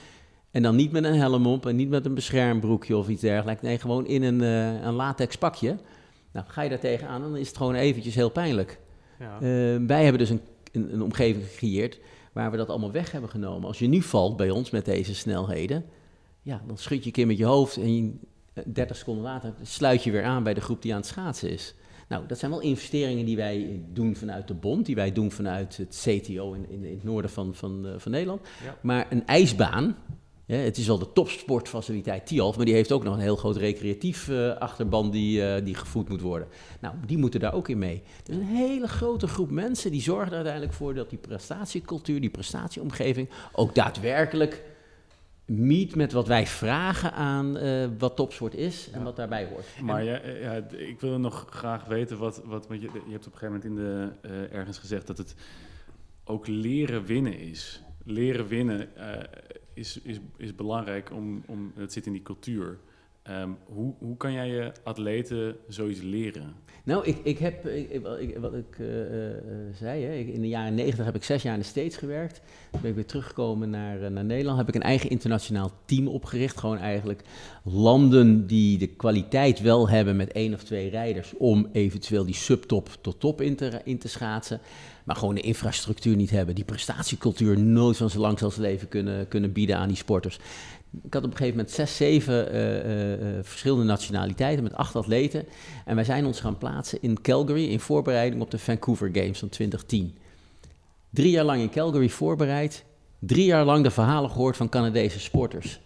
En 0.51 0.61
dan 0.61 0.75
niet 0.75 0.91
met 0.91 1.03
een 1.03 1.15
helm 1.15 1.47
op 1.47 1.65
en 1.65 1.75
niet 1.75 1.89
met 1.89 2.05
een 2.05 2.13
beschermbroekje 2.13 2.97
of 2.97 3.07
iets 3.07 3.21
dergelijks. 3.21 3.61
Nee, 3.61 3.79
gewoon 3.79 4.07
in 4.07 4.23
een, 4.23 4.39
een 4.39 4.93
latex 4.93 5.35
pakje. 5.35 5.77
Nou, 6.31 6.45
ga 6.49 6.61
je 6.61 6.69
daar 6.69 6.79
tegenaan, 6.79 7.21
dan 7.21 7.37
is 7.37 7.47
het 7.47 7.57
gewoon 7.57 7.75
eventjes 7.75 8.15
heel 8.15 8.29
pijnlijk. 8.29 8.79
Ja. 9.19 9.39
wij 9.87 10.03
hebben 10.03 10.19
dus 10.19 10.29
een, 10.29 10.41
een, 10.71 10.93
een 10.93 11.01
omgeving 11.01 11.45
gecreëerd 11.45 11.99
waar 12.35 12.51
we 12.51 12.57
dat 12.57 12.69
allemaal 12.69 12.91
weg 12.91 13.11
hebben 13.11 13.29
genomen. 13.29 13.67
Als 13.67 13.79
je 13.79 13.87
nu 13.87 14.01
valt 14.01 14.37
bij 14.37 14.49
ons 14.49 14.69
met 14.69 14.85
deze 14.85 15.15
snelheden, 15.15 15.85
ja, 16.41 16.61
dan 16.67 16.77
schud 16.77 16.99
je 16.99 17.05
een 17.05 17.11
keer 17.11 17.27
met 17.27 17.37
je 17.37 17.45
hoofd 17.45 17.77
en 17.77 17.95
je, 17.95 18.13
30 18.65 18.97
seconden 18.97 19.23
later 19.23 19.53
sluit 19.61 20.03
je 20.03 20.11
weer 20.11 20.23
aan 20.23 20.43
bij 20.43 20.53
de 20.53 20.61
groep 20.61 20.81
die 20.81 20.91
aan 20.91 20.99
het 20.99 21.07
schaatsen 21.07 21.49
is. 21.49 21.75
Nou, 22.07 22.27
dat 22.27 22.39
zijn 22.39 22.51
wel 22.51 22.59
investeringen 22.59 23.25
die 23.25 23.35
wij 23.35 23.81
doen 23.93 24.15
vanuit 24.15 24.47
de 24.47 24.53
bond, 24.53 24.85
die 24.85 24.95
wij 24.95 25.11
doen 25.11 25.31
vanuit 25.31 25.77
het 25.77 26.05
CTO 26.05 26.53
in, 26.53 26.69
in, 26.69 26.83
in 26.83 26.93
het 26.93 27.03
noorden 27.03 27.31
van, 27.31 27.55
van, 27.55 27.85
uh, 27.85 27.91
van 27.97 28.11
Nederland. 28.11 28.41
Ja. 28.63 28.77
Maar 28.81 29.07
een 29.09 29.27
ijsbaan, 29.27 29.95
ja, 30.45 30.55
het 30.55 30.77
is 30.77 30.87
wel 30.87 30.99
de 30.99 31.11
topsportfaciliteit 31.13 32.27
Tialf, 32.27 32.55
maar 32.55 32.65
die 32.65 32.73
heeft 32.73 32.91
ook 32.91 33.03
nog 33.03 33.13
een 33.13 33.19
heel 33.19 33.35
groot 33.35 33.57
recreatief 33.57 34.27
uh, 34.27 34.57
achterban 34.57 35.11
die, 35.11 35.41
uh, 35.41 35.65
die 35.65 35.75
gevoed 35.75 36.09
moet 36.09 36.21
worden. 36.21 36.47
Nou, 36.79 36.95
die 37.05 37.17
moeten 37.17 37.39
daar 37.39 37.53
ook 37.53 37.69
in 37.69 37.77
mee. 37.77 38.03
Dus 38.23 38.35
een 38.35 38.41
hele 38.41 38.87
grote 38.87 39.27
groep 39.27 39.51
mensen 39.51 39.91
die 39.91 40.01
zorgen 40.01 40.27
er 40.27 40.35
uiteindelijk 40.35 40.73
voor 40.73 40.93
dat 40.93 41.09
die 41.09 41.19
prestatiecultuur, 41.19 42.21
die 42.21 42.29
prestatieomgeving 42.29 43.29
ook 43.51 43.75
daadwerkelijk 43.75 44.63
meet 45.45 45.95
met 45.95 46.11
wat 46.11 46.27
wij 46.27 46.47
vragen 46.47 47.13
aan 47.13 47.57
uh, 47.57 47.87
wat 47.97 48.15
topsport 48.15 48.55
is 48.55 48.89
en 48.91 48.99
ja. 48.99 49.05
wat 49.05 49.15
daarbij 49.15 49.45
hoort. 49.45 49.65
Maar 49.81 50.03
ja, 50.03 50.19
ja, 50.41 50.53
ik 50.71 50.99
wil 50.99 51.19
nog 51.19 51.45
graag 51.49 51.85
weten 51.85 52.17
wat, 52.17 52.41
wat 52.45 52.67
want 52.67 52.81
je, 52.81 52.89
je 53.05 53.11
hebt 53.11 53.27
op 53.27 53.33
een 53.33 53.39
gegeven 53.39 53.61
moment 53.61 53.63
in 53.63 53.75
de, 53.75 54.11
uh, 54.29 54.57
ergens 54.57 54.77
gezegd 54.77 55.07
dat 55.07 55.17
het 55.17 55.35
ook 56.23 56.47
leren 56.47 57.05
winnen 57.05 57.39
is. 57.39 57.83
Leren 58.03 58.47
winnen 58.47 58.89
uh, 58.97 59.03
is, 59.75 59.99
is, 60.03 60.19
is 60.37 60.55
belangrijk, 60.55 61.11
om, 61.11 61.43
om, 61.47 61.71
dat 61.75 61.93
zit 61.93 62.05
in 62.05 62.11
die 62.11 62.21
cultuur. 62.21 62.79
Um, 63.29 63.57
hoe, 63.65 63.93
hoe 63.99 64.17
kan 64.17 64.33
jij 64.33 64.47
je 64.47 64.71
atleten 64.83 65.55
zoiets 65.67 66.01
leren? 66.01 66.53
Nou, 66.83 67.05
ik, 67.05 67.17
ik 67.23 67.37
heb, 67.37 67.67
ik, 67.67 68.37
wat 68.39 68.53
ik 68.53 68.77
uh, 68.79 68.87
uh, 68.87 69.35
zei, 69.73 70.03
hè, 70.03 70.13
in 70.13 70.41
de 70.41 70.47
jaren 70.47 70.73
negentig 70.73 71.05
heb 71.05 71.15
ik 71.15 71.23
zes 71.23 71.43
jaar 71.43 71.53
in 71.53 71.59
de 71.59 71.65
States 71.65 71.97
gewerkt. 71.97 72.41
Toen 72.71 72.81
ben 72.81 72.89
ik 72.89 72.95
weer 72.95 73.05
teruggekomen 73.05 73.69
naar, 73.69 74.11
naar 74.11 74.25
Nederland. 74.25 74.57
Heb 74.57 74.67
ik 74.67 74.75
een 74.75 74.81
eigen 74.81 75.09
internationaal 75.09 75.71
team 75.85 76.07
opgericht. 76.07 76.57
Gewoon 76.57 76.77
eigenlijk 76.77 77.21
landen 77.63 78.47
die 78.47 78.77
de 78.77 78.87
kwaliteit 78.87 79.61
wel 79.61 79.89
hebben 79.89 80.15
met 80.15 80.31
één 80.31 80.53
of 80.53 80.63
twee 80.63 80.89
rijders... 80.89 81.33
om 81.37 81.69
eventueel 81.71 82.25
die 82.25 82.35
subtop 82.35 82.89
tot 83.01 83.19
top 83.19 83.41
in 83.41 83.55
te, 83.55 83.81
in 83.83 83.97
te 83.97 84.07
schaatsen. 84.07 84.59
Maar 85.05 85.15
gewoon 85.15 85.35
de 85.35 85.41
infrastructuur 85.41 86.15
niet 86.15 86.29
hebben. 86.29 86.55
Die 86.55 86.63
prestatiecultuur 86.63 87.59
nooit 87.59 87.97
van 87.97 88.09
zo 88.09 88.19
lang 88.19 88.41
als 88.41 88.55
leven 88.55 88.87
kunnen, 88.87 89.27
kunnen 89.27 89.51
bieden 89.51 89.77
aan 89.77 89.87
die 89.87 89.97
sporters. 89.97 90.39
Ik 91.03 91.13
had 91.13 91.23
op 91.23 91.31
een 91.31 91.37
gegeven 91.37 91.57
moment 91.57 91.75
zes, 91.75 91.95
zeven 91.95 92.55
uh, 92.55 93.15
uh, 93.37 93.39
verschillende 93.41 93.83
nationaliteiten 93.83 94.63
met 94.63 94.73
acht 94.73 94.95
atleten. 94.95 95.45
En 95.85 95.95
wij 95.95 96.03
zijn 96.03 96.25
ons 96.25 96.39
gaan 96.39 96.57
plaatsen 96.57 97.01
in 97.01 97.21
Calgary 97.21 97.65
in 97.65 97.79
voorbereiding 97.79 98.41
op 98.41 98.51
de 98.51 98.59
Vancouver 98.59 99.09
Games 99.13 99.39
van 99.39 99.49
2010. 99.49 100.17
Drie 101.09 101.31
jaar 101.31 101.43
lang 101.43 101.61
in 101.61 101.69
Calgary 101.69 102.09
voorbereid. 102.09 102.83
Drie 103.19 103.45
jaar 103.45 103.65
lang 103.65 103.83
de 103.83 103.91
verhalen 103.91 104.29
gehoord 104.29 104.57
van 104.57 104.69
Canadese 104.69 105.19
sporters. 105.19 105.79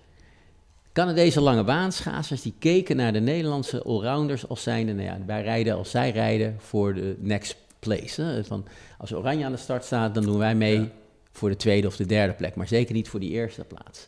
Canadese 0.94 1.42
lange 1.42 1.64
baanschaatsers 1.64 2.42
die 2.42 2.54
keken 2.60 2.96
naar 2.96 3.14
de 3.14 3.20
Nederlandse 3.20 3.84
allrounders 3.84 4.48
als 4.48 4.64
zijnde, 4.64 4.94
nou 4.94 5.06
ja, 5.06 5.18
wij 5.26 5.42
rijden 5.42 5.76
als 5.76 5.90
zij 5.90 6.12
rijden 6.12 6.56
voor 6.60 6.94
de 6.94 7.16
next 7.20 7.58
place. 7.80 8.22
Hè? 8.22 8.44
Van, 8.44 8.66
als 8.98 9.14
Oranje 9.14 9.46
aan 9.46 9.52
de 9.52 9.58
start 9.58 9.84
staat, 9.84 10.14
dan 10.14 10.24
doen 10.24 10.38
wij 10.38 10.56
mee 10.56 10.80
ja. 10.80 10.90
voor 11.32 11.50
de 11.50 11.56
tweede 11.56 11.88
of 11.88 11.96
de 11.96 12.06
derde 12.06 12.34
plek, 12.34 12.56
maar 12.56 12.68
zeker 12.68 12.94
niet 12.94 13.10
voor 13.10 13.20
die 13.20 13.32
eerste 13.32 13.64
plaats. 13.64 14.08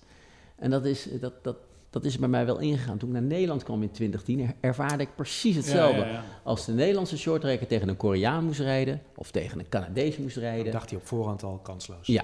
En 0.55 0.69
dat 0.69 0.85
is, 0.85 1.07
dat, 1.19 1.43
dat, 1.43 1.55
dat 1.89 2.05
is 2.05 2.17
bij 2.17 2.29
mij 2.29 2.45
wel 2.45 2.59
ingegaan. 2.59 2.97
Toen 2.97 3.09
ik 3.09 3.15
naar 3.15 3.23
Nederland 3.23 3.63
kwam 3.63 3.81
in 3.81 3.91
2010, 3.91 4.55
ervaarde 4.59 5.03
ik 5.03 5.15
precies 5.15 5.55
hetzelfde. 5.55 5.99
Ja, 5.99 6.05
ja, 6.05 6.11
ja. 6.11 6.23
Als 6.43 6.65
de 6.65 6.73
Nederlandse 6.73 7.17
shorttrekker 7.17 7.67
tegen 7.67 7.87
een 7.87 7.97
Koreaan 7.97 8.45
moest 8.45 8.59
rijden, 8.59 9.01
of 9.15 9.31
tegen 9.31 9.59
een 9.59 9.69
Canadees 9.69 10.17
moest 10.17 10.37
rijden. 10.37 10.63
Dan 10.63 10.73
dacht 10.73 10.89
hij 10.89 10.99
op 10.99 11.07
voorhand 11.07 11.43
al 11.43 11.59
kansloos. 11.63 12.07
Ja, 12.07 12.23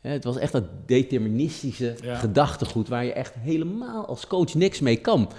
het 0.00 0.24
was 0.24 0.36
echt 0.36 0.52
dat 0.52 0.64
deterministische 0.86 1.94
gedachtegoed 2.02 2.88
waar 2.88 3.04
je 3.04 3.12
echt 3.12 3.34
helemaal 3.34 4.06
als 4.06 4.26
coach 4.26 4.54
niks 4.54 4.80
mee 4.80 4.96
kan. 4.96 5.30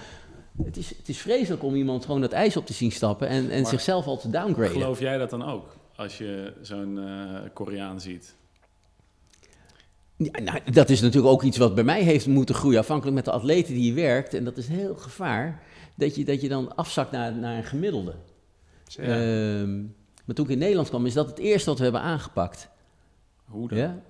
Het 0.64 0.76
is, 0.76 0.88
het 0.88 1.08
is 1.08 1.18
vreselijk 1.18 1.62
om 1.62 1.74
iemand 1.74 2.04
gewoon 2.04 2.20
dat 2.20 2.32
ijs 2.32 2.56
op 2.56 2.66
te 2.66 2.72
zien 2.72 2.92
stappen 2.92 3.28
en, 3.28 3.50
en 3.50 3.60
Maar 3.60 3.70
zichzelf 3.70 4.06
al 4.06 4.18
te 4.18 4.30
downgraden. 4.30 4.72
Geloof 4.72 5.00
jij 5.00 5.18
dat 5.18 5.30
dan 5.30 5.44
ook? 5.44 5.76
Als 5.96 6.18
je 6.18 6.52
zo'n 6.62 6.98
eh, 6.98 7.34
Koreaan 7.52 8.00
ziet. 8.00 8.34
Ja, 10.16 10.40
nou, 10.42 10.58
dat 10.72 10.90
is 10.90 11.00
natuurlijk 11.00 11.32
ook 11.32 11.42
iets 11.42 11.56
wat 11.56 11.74
bij 11.74 11.84
mij 11.84 12.02
heeft 12.02 12.26
moeten 12.26 12.54
groeien, 12.54 12.78
afhankelijk 12.78 13.16
met 13.16 13.24
de 13.24 13.30
atleten 13.30 13.74
die 13.74 13.84
je 13.84 13.92
werkt. 13.92 14.34
En 14.34 14.44
dat 14.44 14.56
is 14.56 14.68
heel 14.68 14.94
gevaar, 14.94 15.62
dat 15.94 16.14
je, 16.14 16.24
dat 16.24 16.40
je 16.40 16.48
dan 16.48 16.76
afzakt 16.76 17.10
naar, 17.10 17.34
naar 17.34 17.56
een 17.56 17.64
gemiddelde. 17.64 18.14
Ja. 18.86 19.02
Ehm, 19.02 19.80
maar 20.24 20.34
toen 20.34 20.44
ik 20.44 20.50
in 20.50 20.58
Nederland 20.58 20.88
kwam, 20.88 21.06
is 21.06 21.14
dat 21.14 21.26
het 21.26 21.38
eerste 21.38 21.68
wat 21.68 21.78
we 21.78 21.84
hebben 21.84 22.02
aangepakt. 22.02 22.68
Hoe 23.44 23.68
dan? 23.68 23.78
Ja? 23.78 24.00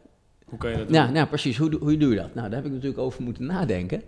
Hoe 0.44 0.58
kan 0.58 0.70
je 0.70 0.76
dat 0.76 0.88
doen? 0.88 0.96
Nou, 0.96 1.12
nou, 1.12 1.26
precies. 1.26 1.56
Hoe, 1.56 1.70
doe- 1.70 1.80
hoe 1.80 1.96
doe 1.96 2.10
je 2.10 2.16
dat? 2.16 2.34
Nou, 2.34 2.48
daar 2.48 2.56
heb 2.56 2.66
ik 2.66 2.72
natuurlijk 2.72 3.00
over 3.00 3.22
moeten 3.22 3.46
nadenken. 3.46 4.02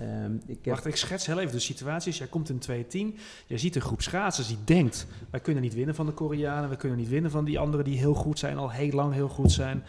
Ehm, 0.00 0.34
ik 0.34 0.64
heb, 0.64 0.74
Wacht, 0.74 0.86
ik 0.86 0.96
schets 0.96 1.26
heel 1.26 1.38
even 1.38 1.52
de 1.52 1.58
situaties. 1.58 2.18
Jij 2.18 2.26
komt 2.26 2.48
in 2.48 2.58
210. 2.58 3.18
Jij 3.46 3.58
ziet 3.58 3.74
een 3.76 3.80
groep 3.80 4.02
schaatsers 4.02 4.46
die 4.46 4.58
denkt... 4.64 5.06
wij 5.30 5.40
kunnen 5.40 5.62
niet 5.62 5.74
winnen 5.74 5.94
van 5.94 6.06
de 6.06 6.12
Koreanen. 6.12 6.70
We 6.70 6.76
kunnen 6.76 6.98
niet 6.98 7.08
winnen 7.08 7.30
van 7.30 7.44
die 7.44 7.58
anderen 7.58 7.84
die 7.84 7.98
heel 7.98 8.14
goed 8.14 8.38
zijn. 8.38 8.58
Al 8.58 8.70
heel 8.70 8.90
lang 8.90 9.12
heel 9.14 9.28
goed 9.28 9.52
zijn. 9.52 9.82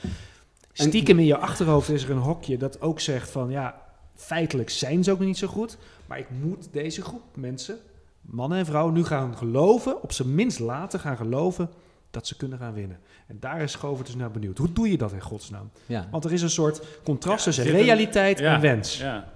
Stiekem 0.72 1.20
in 1.20 1.26
je 1.26 1.38
achterhoofd 1.38 1.90
is 1.90 2.04
er 2.04 2.10
een 2.10 2.18
hokje 2.18 2.58
dat 2.58 2.82
ook 2.82 3.00
zegt 3.00 3.30
van... 3.30 3.50
ja, 3.50 3.82
feitelijk 4.16 4.70
zijn 4.70 5.04
ze 5.04 5.12
ook 5.12 5.18
nog 5.18 5.28
niet 5.28 5.38
zo 5.38 5.48
goed. 5.48 5.78
Maar 6.06 6.20
ik 6.20 6.28
moet 6.42 6.68
deze 6.72 7.02
groep 7.02 7.36
mensen, 7.36 7.78
mannen 8.22 8.58
en 8.58 8.66
vrouwen... 8.66 8.94
nu 8.94 9.04
gaan 9.06 9.38
geloven, 9.38 10.04
op 10.04 10.12
zijn 10.12 10.36
minst 10.36 10.60
laten 10.60 11.00
gaan 11.00 11.18
geloven... 11.18 11.70
dat 12.12 12.28
ze 12.28 12.38
kunnen 12.38 12.58
gaan 12.58 12.74
winnen. 12.74 13.00
En 13.28 13.38
daar 13.40 13.62
is 13.62 13.76
Govert 13.76 14.06
dus 14.06 14.16
naar 14.16 14.32
benieuwd. 14.32 14.58
Hoe 14.58 14.74
doe 14.74 14.92
je 14.92 14.98
dat 14.98 15.12
in 15.12 15.22
godsnaam? 15.22 15.70
ja, 15.86 16.08
Want 16.12 16.26
er 16.26 16.34
is 16.34 16.42
een 16.42 16.50
soort 16.50 16.82
contrast 17.04 17.46
Ja, 17.46 17.52
tussen 17.52 17.66
realiteit 17.66 18.40
Ja, 18.40 18.56
en 18.56 18.62
wens. 18.62 18.98
Ja. 18.98 19.36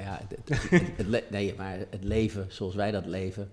Nou 0.00 0.08
ja, 0.08 0.20
het, 0.28 0.38
het, 0.70 1.06
het- 1.12 1.30
nee, 1.30 1.54
maar 1.56 1.78
het 1.90 2.04
leven 2.04 2.46
zoals 2.48 2.74
wij 2.74 2.90
dat 2.90 3.06
leven 3.06 3.50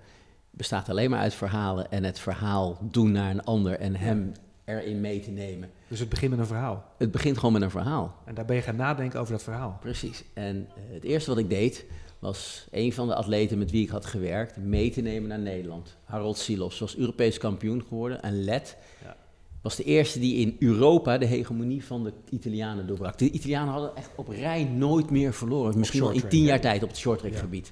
bestaat 0.49 0.89
alleen 0.89 1.09
maar 1.09 1.19
uit 1.19 1.33
verhalen. 1.33 1.91
En 1.91 2.03
het 2.03 2.19
verhaal 2.19 2.77
doen 2.81 3.11
naar 3.11 3.31
een 3.31 3.43
ander 3.43 3.79
en 3.79 3.95
hem 3.95 4.31
erin 4.65 5.01
mee 5.01 5.19
te 5.19 5.31
nemen. 5.31 5.69
Dus 5.87 5.99
het 5.99 6.09
begint 6.09 6.31
met 6.31 6.39
een 6.39 6.45
verhaal. 6.45 6.85
Het 6.97 7.11
begint 7.11 7.37
gewoon 7.37 7.53
met 7.53 7.61
een 7.61 7.69
verhaal. 7.69 8.15
En 8.25 8.33
daar 8.35 8.45
ben 8.45 8.55
je 8.55 8.61
gaan 8.61 8.75
nadenken 8.75 9.19
over 9.19 9.33
dat 9.33 9.43
verhaal. 9.43 9.77
Precies. 9.81 10.23
En 10.33 10.67
eh, 10.75 10.93
het 10.93 11.03
eerste 11.03 11.29
wat 11.29 11.39
ik 11.39 11.49
deed, 11.49 11.85
was 12.19 12.67
een 12.71 12.93
van 12.93 13.07
de 13.07 13.15
atleten 13.15 13.57
met 13.57 13.71
wie 13.71 13.83
ik 13.83 13.89
had 13.89 14.05
gewerkt, 14.05 14.57
mee 14.57 14.89
te 14.91 15.01
nemen 15.01 15.29
naar 15.29 15.39
Nederland. 15.39 15.97
Harold 16.03 16.37
Silos 16.37 16.79
was 16.79 16.97
Europees 16.97 17.37
kampioen 17.37 17.83
geworden 17.87 18.21
en 18.21 18.43
led. 18.43 18.77
Ja. 19.03 19.15
Was 19.63 19.75
de 19.75 19.83
eerste 19.83 20.19
die 20.19 20.35
in 20.35 20.55
Europa 20.59 21.17
de 21.17 21.25
hegemonie 21.25 21.85
van 21.85 22.03
de 22.03 22.13
Italianen 22.29 22.87
doorbrak. 22.87 23.17
De 23.17 23.29
Italianen 23.31 23.73
hadden 23.73 23.95
echt 23.95 24.09
op 24.15 24.27
rij 24.27 24.63
nooit 24.63 25.09
meer 25.09 25.33
verloren. 25.33 25.77
Misschien 25.79 26.01
wel 26.01 26.11
in 26.11 26.27
tien 26.27 26.43
jaar 26.43 26.61
tijd 26.61 26.83
op 26.83 26.89
het 26.89 26.97
shorttrack 26.97 27.31
Ja. 27.31 27.39
gebied. 27.39 27.71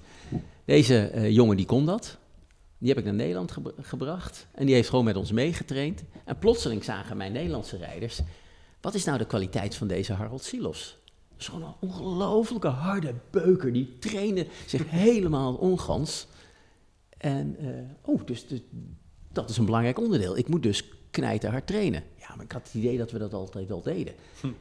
Deze 0.66 1.00
eh, 1.08 1.30
jongen 1.30 1.58
die 1.58 1.66
kon 1.66 1.86
dat. 1.86 2.18
Die 2.78 2.90
heb 2.90 2.98
ik 2.98 3.04
naar 3.04 3.14
Nederland 3.14 3.52
gebra- 3.52 3.72
gebracht. 3.82 4.48
En 4.52 4.66
die 4.66 4.76
heeft 4.76 4.90
gewoon 4.90 5.06
met 5.06 5.16
ons 5.16 5.32
meegetraind. 5.32 6.04
En 6.26 6.38
plotseling 6.38 6.84
zagen 6.84 7.18
mijn 7.18 7.32
Nederlandse 7.32 7.78
rijders... 7.78 8.20
wat 8.82 8.94
is 8.94 9.04
nou 9.04 9.18
de 9.18 9.26
kwaliteit 9.26 9.76
van 9.76 9.88
deze 9.88 10.14
Harold 10.14 10.44
Silos? 10.44 10.98
Dat 11.30 11.40
is 11.40 11.48
gewoon 11.48 11.64
een 11.68 11.90
ongelofelijke 11.90 12.68
harde 12.68 13.14
beuker. 13.32 13.74
Die 13.74 13.98
trainde 14.00 14.48
zich 14.68 14.90
helemaal 15.06 15.54
ongans. 15.56 16.28
En, 17.18 17.56
eh, 17.60 17.68
oh, 18.02 18.22
dus, 18.26 18.48
dus 18.48 18.60
dat 19.34 19.50
is 19.50 19.58
een 19.58 19.66
belangrijk 19.66 20.00
onderdeel. 20.00 20.38
Ik 20.38 20.48
moet 20.48 20.64
dus 20.64 20.84
knijterhard 21.12 21.68
trainen. 21.68 22.04
Ja, 22.20 22.36
maar 22.36 22.46
ik 22.46 22.52
had 22.52 22.64
het 22.64 22.74
idee 22.74 22.98
dat 22.98 23.12
we 23.12 23.18
dat 23.18 23.34
altijd 23.34 23.72
al 23.72 23.82
deden. 23.82 24.14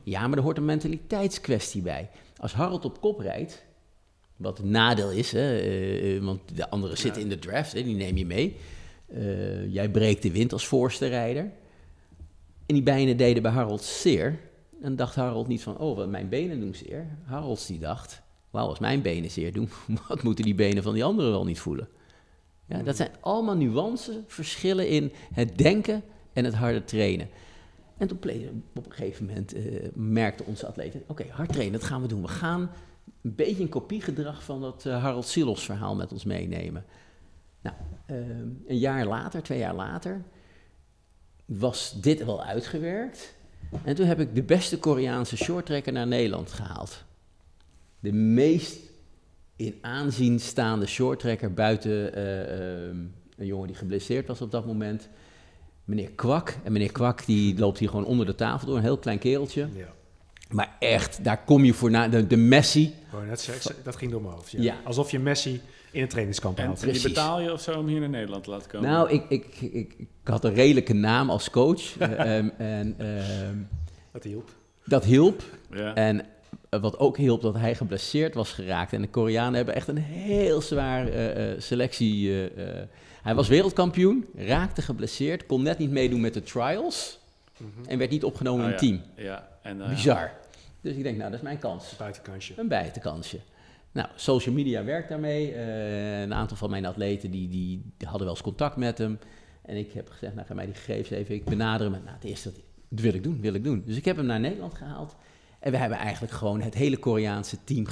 Ja, 0.03 0.29
maar 0.29 0.39
er 0.39 0.45
hoort 0.45 0.57
een 0.57 0.65
mentaliteitskwestie 0.65 1.83
bij. 1.83 2.11
Als 2.37 2.53
Harold 2.53 2.85
op 2.85 3.01
kop 3.01 3.19
rijdt, 3.19 3.65
wat 4.37 4.59
een 4.59 4.71
nadeel 4.71 5.11
is, 5.11 5.33
hè, 5.33 5.59
eh, 5.59 6.17
eh, 6.17 6.23
want 6.23 6.41
de 6.55 6.71
anderen 6.71 6.97
zitten 6.97 7.23
in 7.23 7.29
de 7.29 7.39
draft, 7.39 7.73
hè, 7.73 7.83
die 7.83 7.97
neem 7.97 8.17
je 8.17 8.27
mee. 8.27 8.57
Eh, 9.07 9.73
jij 9.73 9.91
breekt 9.91 10.23
de 10.23 10.31
wind 10.31 10.53
als 10.53 10.67
voorste 10.67 11.07
rijder. 11.07 11.43
En 12.67 12.75
die 12.75 12.83
benen 12.83 13.17
deden 13.17 13.43
bij 13.43 13.53
Harold 13.53 13.83
zeer. 13.83 14.39
En 14.83 14.97
dacht 14.97 15.15
Harold 15.15 15.49
niet 15.49 15.63
van, 15.63 15.79
oh, 15.79 15.97
wat 15.97 16.09
mijn 16.09 16.29
benen 16.29 16.61
doen 16.61 16.75
zeer. 16.75 17.07
Harold 17.25 17.67
die 17.67 17.79
dacht, 17.79 18.23
wauw, 18.51 18.69
als 18.69 18.79
mijn 18.79 19.03
benen 19.03 19.31
zeer 19.31 19.53
doen, 19.53 19.69
wat 20.09 20.23
moeten 20.23 20.45
die 20.45 20.55
benen 20.55 20.83
van 20.83 20.95
die 20.95 21.05
anderen 21.05 21.31
wel 21.31 21.45
niet 21.45 21.61
voelen? 21.61 21.89
Ja, 22.67 22.83
dat 22.83 22.97
zijn 22.97 23.11
allemaal 23.21 23.57
nuance, 23.57 24.23
verschillen 24.27 24.89
in 24.89 25.13
het 25.33 25.59
denken 25.59 26.03
en 26.33 26.45
het 26.45 26.55
harde 26.55 26.85
trainen. 26.85 27.28
En 27.99 28.09
toen 28.09 28.18
op 28.74 28.87
een 28.87 28.93
gegeven 28.93 29.26
moment 29.26 29.55
eh, 29.55 29.89
merkten 29.95 30.47
onze 30.47 30.66
atleten, 30.66 31.03
oké, 31.07 31.24
hard 31.31 31.53
trainen, 31.53 31.81
dat 31.81 31.89
gaan 31.89 32.03
we 32.03 32.09
doen. 32.09 32.22
We 32.22 32.28
gaan 32.28 32.70
een 33.22 33.35
beetje 33.35 33.62
een 33.62 33.68
kopiegedrag 33.68 34.45
van 34.45 34.61
dat 34.61 34.87
eh, 34.87 35.03
Harold 35.03 35.26
Silos 35.26 35.64
verhaal 35.64 35.95
met 35.95 36.12
ons 36.12 36.24
meenemen. 36.24 36.85
Nou, 37.61 37.76
eh, 38.07 38.16
een 38.66 38.78
jaar 38.78 39.07
later, 39.07 39.43
twee 39.43 39.59
jaar 39.59 39.74
later, 39.74 40.22
was 41.45 42.01
dit 42.01 42.24
wel 42.24 42.45
uitgewerkt. 42.45 43.35
En 43.85 43.95
toen 43.95 44.07
heb 44.07 44.20
ik 44.20 44.35
de 44.35 44.43
beste 44.43 44.78
Koreaanse 44.78 45.37
shorttrekker 45.37 45.93
naar 45.93 46.07
Nederland 46.07 46.53
gehaald. 46.53 47.05
De 48.01 48.12
meest 48.12 48.78
in 49.57 49.78
aanzien 49.81 50.41
staande 50.41 50.87
shorttrekker 50.87 51.55
buiten 51.55 52.14
eh, 52.14 52.89
ehm, 52.89 52.97
een 53.37 53.47
jongen 53.47 53.66
die 53.66 53.76
geblesseerd 53.76 54.26
was 54.26 54.41
op 54.41 54.51
dat 54.51 54.66
moment. 54.66 55.09
Meneer 55.91 56.11
Kwak. 56.14 56.57
En 56.64 56.72
meneer 56.72 56.93
Kwak 56.93 57.26
die 57.26 57.59
loopt 57.59 57.78
hier 57.78 57.88
gewoon 57.88 58.05
onder 58.05 58.26
de 58.26 58.34
tafel 58.34 58.66
door, 58.66 58.76
een 58.76 58.82
heel 58.82 58.99
klein 58.99 59.18
kereltje. 59.18 59.68
Ja. 59.76 59.86
Maar 60.49 60.76
echt, 60.78 61.24
daar 61.24 61.45
kom 61.45 61.64
je 61.64 61.74
voor 61.74 61.91
na. 61.91 62.09
De, 62.09 62.26
de 62.26 62.36
Messi. 62.36 62.95
Net 63.28 63.41
zeggen, 63.41 63.74
dat 63.82 63.97
ging 63.97 64.11
door 64.11 64.22
mijn 64.22 64.34
hoofd. 64.34 64.51
Ja. 64.51 64.62
Ja. 64.62 64.74
Alsof 64.84 65.11
je 65.11 65.18
Messi 65.18 65.61
in 65.93 66.01
het 66.01 66.11
trainingskamp 66.11 66.59
haalt. 66.59 66.82
en 66.82 66.93
die 66.93 67.03
betaal 67.03 67.41
je 67.41 67.53
of 67.53 67.61
zo 67.61 67.78
om 67.78 67.86
hier 67.86 68.01
naar 68.01 68.09
Nederland 68.09 68.45
te 68.45 68.51
laten 68.51 68.70
komen? 68.70 68.91
Nou, 68.91 69.11
ik, 69.11 69.24
ik, 69.28 69.47
ik, 69.61 69.95
ik 69.99 70.09
had 70.24 70.45
een 70.45 70.55
redelijke 70.55 70.93
naam 70.95 71.30
als 71.30 71.51
coach. 71.51 71.97
eh, 71.99 72.36
ehm, 72.38 72.49
en 72.59 72.95
ehm, 72.99 73.57
Dat 74.12 74.22
hielp. 74.24 74.51
dat 74.84 75.05
hielp. 75.05 75.43
ja. 75.74 75.95
En 75.95 76.26
eh, 76.68 76.80
wat 76.80 76.99
ook 76.99 77.16
hielp, 77.16 77.41
dat 77.43 77.55
hij 77.55 77.74
geblesseerd 77.74 78.34
was 78.34 78.53
geraakt. 78.53 78.93
En 78.93 79.01
de 79.01 79.09
Koreanen 79.09 79.55
hebben 79.55 79.74
echt 79.74 79.88
een 79.88 79.97
heel 79.99 80.61
zwaar 80.61 81.09
eh, 81.09 81.53
eh, 81.53 81.61
selectie. 81.61 82.30
eh, 82.30 82.80
eh. 82.80 82.86
Hij 83.23 83.35
was 83.35 83.49
wereldkampioen, 83.49 84.27
raakte 84.35 84.83
geblesseerd, 84.83 85.47
kon 85.47 85.62
net 85.62 85.79
niet 85.79 85.91
meedoen 85.91 86.21
met 86.21 86.35
de 86.35 86.43
trials. 86.43 87.18
En 87.87 87.99
werd 87.99 88.11
niet 88.11 88.25
opgenomen 88.25 88.61
Oh, 88.61 88.66
in 88.66 88.73
het 88.73 88.83
team. 88.83 89.01
Ja, 89.16 89.49
en, 89.62 89.83
eh, 89.83 89.89
Bizar. 89.89 90.33
Dus 90.81 90.97
ik 90.97 91.03
denk, 91.03 91.16
nou, 91.16 91.31
dat 91.31 91.39
is 91.39 91.45
mijn 91.45 91.59
kans. 91.59 91.97
Buitenkansje. 91.97 92.55
Een 92.57 92.68
buitenkansje. 92.68 93.41
Nou, 93.93 94.09
social 94.14 94.55
media 94.55 94.85
werkt 94.85 95.09
daarmee. 95.09 95.53
Eh, 95.55 96.21
een 96.21 96.35
aantal 96.35 96.57
van 96.57 96.71
mijn 96.71 96.87
atleten 96.87 97.31
die, 97.31 97.49
die, 97.49 97.83
die 97.97 98.09
hadden 98.09 98.27
wel 98.27 98.35
eens 98.35 98.43
contact 98.45 98.77
met 98.77 98.99
hem. 98.99 99.18
En 99.62 99.77
ik 99.77 99.93
heb 99.93 100.11
gezegd, 100.11 100.35
nou, 100.35 100.47
ga 100.47 100.55
mij 100.55 100.64
die 100.66 100.75
gegevens 100.75 101.11
even. 101.11 101.35
Ik 101.35 101.45
benader 101.45 101.93
hem. 101.93 102.03
Nou, 102.05 102.14
het 102.14 102.25
eerste, 102.25 102.53
dat 102.89 103.01
wil 103.01 103.14
ik 103.14 103.23
doen, 103.23 103.41
wil 103.41 103.55
ik 103.55 103.64
doen. 103.64 103.83
Dus 103.87 103.97
ik 103.97 104.05
heb 104.05 104.16
hem 104.16 104.27
naar 104.27 104.41
Nederland 104.41 104.75
gehaald. 104.75 105.16
En 105.59 105.71
we 105.71 105.77
hebben 105.77 105.99
eigenlijk 105.99 106.33
gewoon 106.33 106.61
het 106.61 106.75
hele 106.75 106.97
Koreaanse 106.99 107.64
team 107.64 107.87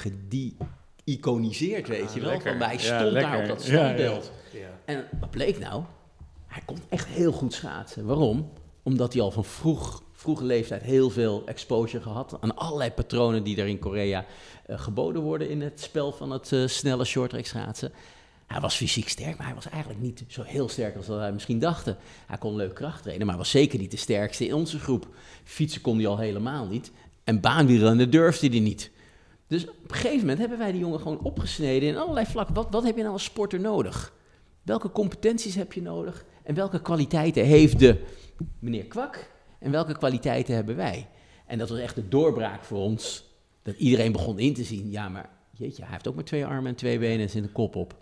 gedi-iconiseerd, 1.08 1.88
weet 1.88 2.12
je 2.12 2.20
wel. 2.20 2.30
lekker. 2.30 2.58
Want 2.58 2.64
hij 2.64 2.74
Ja, 2.74 2.98
stond 2.98 3.14
daar 3.14 3.40
op 3.40 3.46
dat 3.46 3.62
standbeeld. 3.62 4.32
Ja. 4.52 4.80
En 4.84 5.04
wat 5.20 5.30
bleek 5.30 5.58
nou? 5.58 5.82
Hij 6.46 6.62
kon 6.64 6.78
echt 6.88 7.06
heel 7.06 7.32
goed 7.32 7.52
schaatsen. 7.52 8.04
Waarom? 8.04 8.52
Omdat 8.82 9.12
hij 9.12 9.22
al 9.22 9.30
van 9.30 9.44
vroeg, 9.44 10.02
vroege 10.12 10.44
leeftijd 10.44 10.82
heel 10.82 11.10
veel 11.10 11.42
exposure 11.46 12.02
gehad 12.02 12.36
aan 12.40 12.56
allerlei 12.56 12.90
patronen 12.90 13.42
die 13.42 13.56
er 13.56 13.66
in 13.66 13.78
Korea 13.78 14.24
eh, 14.66 14.80
geboden 14.80 15.22
worden 15.22 15.50
in 15.50 15.60
het 15.60 15.80
spel 15.80 16.12
van 16.12 16.30
het 16.30 16.52
eh, 16.52 16.66
snelle 16.66 17.04
shorttrack 17.04 17.46
schaatsen. 17.46 17.92
Hij 18.46 18.60
was 18.60 18.76
fysiek 18.76 19.08
sterk, 19.08 19.36
maar 19.36 19.46
hij 19.46 19.54
was 19.54 19.68
eigenlijk 19.68 20.02
niet 20.02 20.24
zo 20.28 20.42
heel 20.42 20.68
sterk 20.68 20.96
als 20.96 21.06
dat 21.06 21.18
wij 21.18 21.32
misschien 21.32 21.58
dachten. 21.58 21.96
Hij 22.26 22.38
kon 22.38 22.56
leuk 22.56 22.74
kracht 22.74 23.02
trainen, 23.02 23.26
maar 23.26 23.36
was 23.36 23.50
zeker 23.50 23.78
niet 23.78 23.90
de 23.90 23.96
sterkste 23.96 24.46
in 24.46 24.54
onze 24.54 24.78
groep. 24.78 25.06
Fietsen 25.44 25.80
kon 25.80 25.96
hij 25.96 26.06
al 26.06 26.18
helemaal 26.18 26.66
niet. 26.66 26.90
En 27.24 27.40
baanwielrennen 27.40 28.10
durfde 28.10 28.48
hij 28.48 28.60
niet. 28.60 28.90
Dus 29.48 29.68
op 29.68 29.74
een 29.90 29.94
gegeven 29.94 30.18
moment 30.18 30.38
hebben 30.38 30.58
wij 30.58 30.72
die 30.72 30.80
jongen 30.80 31.00
gewoon 31.00 31.20
opgesneden 31.20 31.88
in 31.88 31.96
allerlei 31.96 32.26
vlakken. 32.26 32.54
Wat, 32.54 32.66
wat 32.70 32.84
heb 32.84 32.96
je 32.96 33.00
nou 33.02 33.12
als 33.12 33.24
sporter 33.24 33.60
nodig? 33.60 34.12
Welke 34.62 34.90
competenties 34.90 35.54
heb 35.54 35.72
je 35.72 35.82
nodig? 35.82 36.24
En 36.42 36.54
welke 36.54 36.82
kwaliteiten 36.82 37.44
heeft 37.44 37.78
de 37.78 38.02
meneer 38.58 38.84
Kwak? 38.84 39.30
En 39.58 39.70
welke 39.70 39.92
kwaliteiten 39.98 40.54
hebben 40.54 40.76
wij? 40.76 41.08
En 41.46 41.58
dat 41.58 41.68
was 41.68 41.78
echt 41.78 41.94
de 41.94 42.08
doorbraak 42.08 42.64
voor 42.64 42.78
ons. 42.78 43.24
Dat 43.62 43.74
iedereen 43.76 44.12
begon 44.12 44.38
in 44.38 44.54
te 44.54 44.64
zien. 44.64 44.90
Ja, 44.90 45.08
maar 45.08 45.30
jeetje, 45.50 45.82
hij 45.82 45.92
heeft 45.92 46.08
ook 46.08 46.14
maar 46.14 46.24
twee 46.24 46.46
armen 46.46 46.66
en 46.66 46.74
twee 46.74 46.98
benen 46.98 47.20
en 47.20 47.30
zit 47.30 47.42
een 47.42 47.52
kop 47.52 47.76
op. 47.76 47.96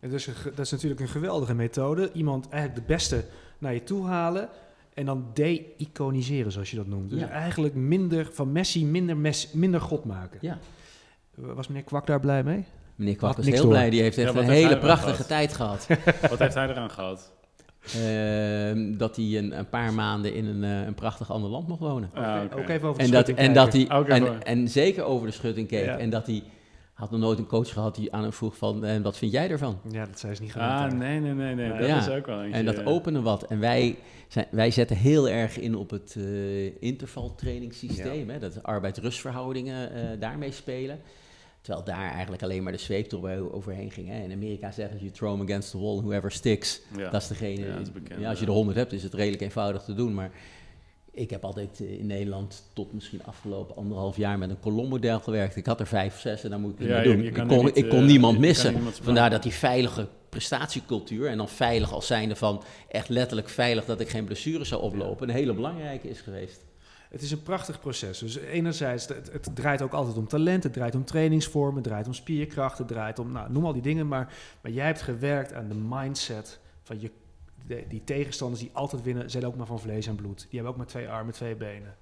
Dat, 0.00 0.12
is 0.12 0.28
dat 0.44 0.58
is 0.58 0.70
natuurlijk 0.70 1.00
een 1.00 1.08
geweldige 1.08 1.54
methode. 1.54 2.10
Iemand 2.12 2.48
eigenlijk 2.48 2.86
de 2.86 2.92
beste 2.94 3.24
naar 3.58 3.74
je 3.74 3.82
toe 3.82 4.06
halen 4.06 4.48
en 4.94 5.06
dan 5.06 5.26
de-iconiseren, 5.34 6.52
zoals 6.52 6.70
je 6.70 6.76
dat 6.76 6.86
noemt. 6.86 7.10
Dus 7.10 7.20
Ja. 7.20 7.28
eigenlijk 7.28 7.74
minder 7.74 8.28
van 8.32 8.52
Messi, 8.52 8.84
minder, 8.86 9.16
Messi, 9.16 9.48
minder 9.58 9.80
God 9.80 10.04
maken. 10.04 10.38
Ja. 10.42 10.58
Was 11.34 11.68
meneer 11.68 11.82
Kwak 11.84 12.06
daar 12.06 12.20
blij 12.20 12.42
mee? 12.42 12.64
Meneer 12.94 13.16
Kwak 13.16 13.36
was 13.36 13.46
heel 13.46 13.56
door. 13.56 13.68
blij. 13.70 13.90
Die 13.90 14.00
heeft 14.02 14.18
echt 14.18 14.32
Ja, 14.32 14.38
een 14.40 14.44
heeft 14.48 14.62
hele 14.66 14.78
prachtige 14.78 15.10
gehad? 15.12 15.28
tijd 15.28 15.52
gehad. 15.52 15.86
Wat 16.30 16.38
heeft 16.38 16.54
hij 16.54 16.68
eraan 16.68 16.90
gehad? 16.90 17.32
ehm, 17.94 18.96
dat 18.96 19.16
hij 19.16 19.38
een, 19.38 19.58
een 19.58 19.68
paar 19.68 19.92
maanden 19.92 20.34
in 20.34 20.46
een, 20.46 20.64
eh, 20.64 20.86
een 20.86 20.94
prachtig 20.94 21.30
ander 21.32 21.50
land 21.50 21.68
mocht 21.68 21.80
wonen. 21.80 22.10
Ah, 22.14 22.42
oké. 22.44 22.56
Ook 22.56 22.68
even 22.68 22.88
over 22.88 22.98
de 23.00 23.04
En, 23.06 23.10
dat, 23.12 23.24
schutting 23.24 23.38
en, 23.48 23.54
dat 23.54 23.72
hij, 23.72 23.86
en, 24.08 24.42
en 24.42 24.68
zeker 24.68 25.04
over 25.04 25.26
de 25.26 25.32
schutting 25.32 25.68
keek. 25.68 25.84
Ja. 25.84 25.98
En 25.98 26.10
dat 26.10 26.26
hij 26.26 26.42
had 26.92 27.10
nog 27.10 27.20
nooit 27.20 27.38
een 27.38 27.46
coach 27.46 27.72
gehad 27.72 27.94
die 27.94 28.12
aan 28.12 28.22
hem 28.22 28.32
vroeg 28.32 28.56
van, 28.56 28.84
en 28.84 29.02
wat 29.02 29.18
vind 29.18 29.32
jij 29.32 29.50
ervan? 29.50 29.78
Ja, 29.90 30.04
dat 30.06 30.18
zijn 30.18 30.36
ze 30.36 30.42
niet 30.42 30.52
gewend. 30.52 30.70
Ah, 30.70 30.78
daar. 30.80 30.94
nee, 30.94 31.20
nee, 31.20 31.32
nee, 31.32 31.54
nee. 31.54 31.66
Ja. 31.68 31.78
Dat 31.78 31.86
Ja. 31.88 31.98
is 32.00 32.08
ook 32.08 32.26
wel 32.26 32.42
eentje. 32.42 32.58
En 32.58 32.64
dat 32.64 32.78
eh, 32.78 32.86
opende 32.86 33.20
wat. 33.20 33.42
En 33.42 33.58
wij, 33.60 33.96
zijn, 34.28 34.46
wij 34.50 34.70
zetten 34.70 34.96
heel 34.96 35.28
erg 35.28 35.58
in 35.58 35.74
op 35.76 35.90
het 35.90 36.16
eh 36.18 36.82
intervaltrainingssysteem. 36.82 38.30
Hè, 38.30 38.38
dat 38.38 38.62
arbeid-rustverhoudingen 38.62 39.94
eh, 39.94 40.20
daarmee 40.20 40.52
spelen. 40.52 41.00
Terwijl 41.62 41.84
daar 41.84 42.10
eigenlijk 42.12 42.42
alleen 42.42 42.62
maar 42.62 42.72
de 42.72 42.78
zweep 42.78 43.12
er 43.12 43.52
overheen 43.52 43.90
ging. 43.90 44.08
Hè. 44.08 44.22
In 44.22 44.32
Amerika 44.32 44.70
zeggen 44.70 44.98
ze, 44.98 45.04
you 45.04 45.16
throw 45.16 45.32
'em 45.34 45.42
against 45.42 45.70
the 45.70 45.78
wall, 45.78 45.96
whoever 45.96 46.30
sticks. 46.30 46.80
Ja. 46.96 47.10
Dat 47.10 47.22
is 47.22 47.28
degene. 47.28 47.66
Ja, 47.66 47.72
dat 47.72 47.80
is 47.86 47.92
bekend, 47.92 48.20
ja, 48.20 48.30
als 48.30 48.38
je 48.38 48.46
er 48.46 48.52
100 48.52 48.76
hebt, 48.76 48.92
is 48.92 49.02
het 49.02 49.14
redelijk 49.14 49.42
eenvoudig 49.42 49.82
te 49.82 49.94
doen. 49.94 50.14
Maar 50.14 50.30
ik 51.10 51.30
heb 51.30 51.44
altijd 51.44 51.80
eh, 51.80 51.98
in 51.98 52.06
Nederland 52.06 52.62
tot 52.72 52.92
misschien 52.92 53.24
afgelopen 53.24 53.76
anderhalf 53.76 54.16
jaar 54.16 54.38
met 54.38 54.50
een 54.50 54.60
kolommodel 54.60 55.20
gewerkt. 55.20 55.56
Ik 55.56 55.66
had 55.66 55.80
er 55.80 55.86
vijf 55.86 56.14
of 56.14 56.20
zes 56.20 56.44
en 56.44 56.50
dan 56.50 56.60
moet 56.60 56.72
ik 56.72 56.78
het 56.78 56.88
Ja, 56.88 57.02
doen. 57.02 57.20
ik 57.24 57.34
kon, 57.34 57.64
niet, 57.64 57.76
ik 57.76 57.88
kon 57.88 57.98
eh, 57.98 58.04
niemand 58.06 58.32
je 58.34 58.38
kan 58.40 58.48
missen. 58.48 58.72
niemand 58.74 59.00
Vandaar 59.02 59.30
dat 59.30 59.42
die 59.42 59.52
veilige 59.52 60.08
prestatiecultuur, 60.28 61.26
en 61.28 61.36
dan 61.36 61.48
veilig 61.48 61.92
als 61.92 62.06
zijnde 62.06 62.36
van 62.36 62.62
echt 62.88 63.08
letterlijk 63.08 63.48
veilig 63.48 63.84
dat 63.84 64.00
ik 64.00 64.08
geen 64.08 64.24
blessures 64.24 64.68
zou 64.68 64.82
oplopen, 64.82 65.28
een 65.28 65.34
hele 65.34 65.54
belangrijke 65.54 66.08
is 66.08 66.20
geweest. 66.20 66.64
Het 67.12 67.22
is 67.22 67.30
een 67.30 67.42
prachtig 67.42 67.80
proces. 67.80 68.18
Dus 68.18 68.36
enerzijds, 68.36 69.06
het, 69.08 69.32
het 69.32 69.48
draait 69.54 69.82
ook 69.82 69.92
altijd 69.92 70.16
om 70.16 70.28
talent, 70.28 70.62
het 70.62 70.72
draait 70.72 70.94
om 70.94 71.04
trainingsvormen, 71.04 71.74
het 71.74 71.84
draait 71.84 72.06
om 72.06 72.14
spierkracht, 72.14 72.78
het 72.78 72.88
draait 72.88 73.18
om, 73.18 73.32
nou, 73.32 73.52
noem 73.52 73.64
al 73.64 73.72
die 73.72 73.82
dingen. 73.82 74.08
Maar, 74.08 74.34
maar 74.60 74.72
jij 74.72 74.86
hebt 74.86 75.02
gewerkt 75.02 75.52
aan 75.52 75.68
de 75.68 75.74
mindset 75.74 76.60
van 76.82 77.00
je, 77.00 77.10
de- 77.66 77.84
die 77.88 78.04
tegenstanders 78.04 78.60
die 78.60 78.70
altijd 78.72 79.02
winnen, 79.02 79.30
zijn 79.30 79.46
ook 79.46 79.56
maar 79.56 79.66
van 79.66 79.80
vlees 79.80 80.06
en 80.06 80.14
bloed. 80.14 80.38
Die 80.38 80.48
hebben 80.50 80.70
ook 80.70 80.76
maar 80.76 80.86
twee 80.86 81.08
armen, 81.08 81.34
twee 81.34 81.54
benen. 81.54 81.96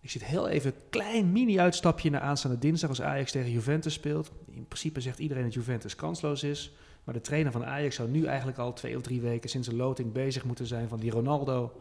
Ik 0.00 0.10
zit 0.10 0.24
heel 0.24 0.48
even 0.48 0.70
een 0.70 0.80
klein 0.90 1.32
mini-uitstapje 1.32 2.10
naar 2.10 2.20
aanstaande 2.20 2.58
dinsdag 2.58 2.88
als 2.88 3.02
Ajax 3.02 3.30
tegen 3.32 3.50
Juventus 3.50 3.92
speelt. 3.94 4.30
In 4.50 4.64
principe 4.66 5.00
zegt 5.00 5.18
iedereen 5.18 5.42
dat 5.44 5.54
Juventus 5.54 5.94
kansloos 5.94 6.42
is. 6.42 6.72
Maar 7.04 7.14
de 7.14 7.20
trainer 7.20 7.52
van 7.52 7.64
Ajax 7.64 7.94
zou 7.94 8.08
nu 8.08 8.24
eigenlijk 8.24 8.58
al 8.58 8.72
twee 8.72 8.96
of 8.96 9.02
drie 9.02 9.20
weken 9.20 9.50
sinds 9.50 9.68
een 9.68 9.76
loting 9.76 10.12
bezig 10.12 10.44
moeten 10.44 10.66
zijn 10.66 10.88
van 10.88 10.98
die 11.00 11.10
Ronaldo. 11.10 11.72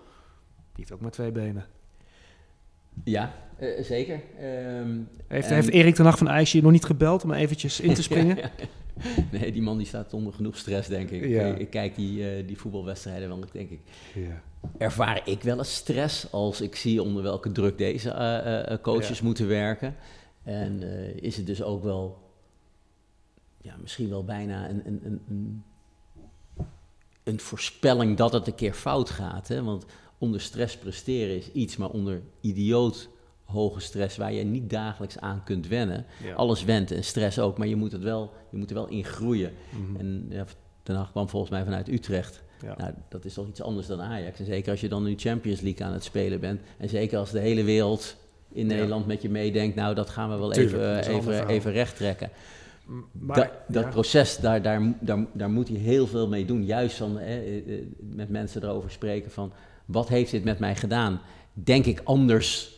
Die 0.80 0.88
heeft 0.88 0.92
ook 1.00 1.02
maar 1.02 1.12
twee 1.12 1.32
benen. 1.32 1.66
Ja, 3.04 3.34
eh, 3.58 3.84
zeker. 3.84 4.22
Ehm, 4.40 4.98
Heeft, 5.28 5.48
en- 5.48 5.54
heeft 5.54 5.70
Erik 5.70 5.96
ten 5.96 6.06
Hag 6.06 6.18
van 6.18 6.28
IJsje 6.28 6.62
nog 6.62 6.72
niet 6.72 6.86
gebeld 6.86 7.24
om 7.24 7.32
eventjes 7.34 7.80
in 7.80 7.94
te 7.94 8.02
springen? 8.10 8.38
nee, 9.32 9.52
die 9.52 9.62
man 9.62 9.78
die 9.78 9.88
staat 9.88 10.14
onder 10.14 10.34
genoeg 10.34 10.58
stress, 10.58 10.88
denk 10.90 11.10
ik. 11.10 11.26
Ja. 11.26 11.46
Ik, 11.46 11.58
ik 11.58 11.70
kijk 11.70 11.96
die, 11.96 12.30
eh, 12.32 12.48
die 12.48 12.58
voetbalwedstrijden 12.58 13.28
wel, 13.28 13.44
denk 13.52 13.70
ik. 13.70 13.80
ja. 14.14 14.42
Ervaar 14.78 15.22
ik 15.26 15.42
wel 15.42 15.58
eens 15.58 15.76
stress 15.76 16.32
als 16.32 16.62
ik 16.62 16.76
zie 16.76 17.02
onder 17.04 17.24
welke 17.24 17.52
druk 17.52 17.78
deze 17.78 18.10
eh, 18.12 18.78
coaches 18.82 19.22
moeten 19.22 19.48
werken. 19.48 19.96
En 20.44 20.84
is 21.22 21.38
het 21.38 21.46
dus 21.46 21.64
ook 21.64 21.84
wel, 21.84 22.18
ja, 23.62 23.76
misschien 23.82 24.10
wel 24.10 24.24
bijna 24.24 24.70
een, 24.70 24.82
een, 24.86 25.00
een, 25.04 25.22
een, 25.30 25.64
een 27.24 27.40
voorspelling 27.40 28.18
dat 28.18 28.34
het 28.34 28.48
een 28.48 28.56
keer 28.56 28.74
fout 28.74 29.10
gaat. 29.10 29.48
Hè? 29.48 29.64
Want 29.64 29.86
onder 30.20 30.42
stress 30.42 30.78
presteren 30.78 31.36
is 31.36 31.52
iets, 31.52 31.78
maar 31.78 31.90
onder 31.90 32.22
idioot 32.42 33.10
hoge 33.44 33.80
stress 33.80 34.18
waar 34.18 34.34
je 34.34 34.44
niet 34.44 34.70
dagelijks 34.70 35.20
aan 35.20 35.44
kunt 35.44 35.68
wennen. 35.68 36.06
Ja. 36.24 36.34
Alles 36.34 36.64
went 36.64 36.92
en 36.92 37.04
stress 37.04 37.40
ook, 37.40 37.58
maar 37.58 37.68
je 37.68 37.76
moet, 37.76 37.92
het 37.92 38.02
wel, 38.02 38.34
je 38.52 38.58
moet 38.58 38.70
er 38.70 38.76
wel 38.76 38.88
in 38.88 39.06
groeien. 39.06 39.52
Mhm. 39.70 40.00
En 40.00 40.26
ja, 40.30 40.46
Haag 40.94 41.12
kwam 41.12 41.30
volgens 41.30 41.52
mij 41.52 41.64
vanuit 41.64 41.88
Utrecht. 41.88 42.44
Ja. 42.62 42.76
Nou, 42.78 42.94
dat 43.10 43.26
is 43.26 43.34
toch 43.34 43.48
iets 43.48 43.62
anders 43.62 43.88
dan 43.88 44.02
Ajax. 44.02 44.40
En 44.40 44.46
zeker 44.46 44.72
als 44.72 44.82
je 44.82 44.90
dan 44.90 45.04
nu 45.04 45.14
Champions 45.18 45.62
League 45.62 45.86
aan 45.86 45.94
het 45.94 46.04
spelen 46.04 46.40
bent. 46.40 46.62
En 46.78 46.90
zeker 46.90 47.18
als 47.18 47.32
de 47.32 47.40
hele 47.40 47.64
wereld 47.64 48.16
in. 48.52 48.68
Nederland 48.68 49.08
met 49.08 49.22
je 49.22 49.30
meedenkt. 49.30 49.76
Nou, 49.76 49.96
dat 49.96 50.10
gaan 50.10 50.30
we 50.30 50.38
wel 50.38 50.50
Tuurlijk, 50.50 51.06
even, 51.08 51.16
even, 51.16 51.48
even 51.48 51.72
recht 51.72 51.96
trekken. 51.96 52.30
Maar, 53.12 53.36
Da- 53.36 53.52
dat 53.68 53.84
ja. 53.84 53.90
proces, 53.90 54.38
daar, 54.38 54.62
daar, 54.62 54.94
daar, 55.00 55.26
daar 55.34 55.50
moet 55.50 55.68
hij 55.68 55.78
heel 55.78 56.08
veel 56.08 56.28
mee 56.28 56.46
doen. 56.46 56.66
Juist 56.66 56.98
van, 56.98 57.18
hè, 57.18 57.40
eh, 57.40 57.58
eh, 57.58 57.86
met 58.00 58.30
mensen 58.30 58.64
erover 58.64 58.92
spreken 58.92 59.32
van... 59.32 59.52
wat 59.92 60.08
heeft 60.08 60.32
dit 60.32 60.44
met 60.44 60.60
mij 60.60 60.76
gedaan? 60.76 61.22
Denk 61.54 61.86
ik 61.86 62.02
anders 62.04 62.78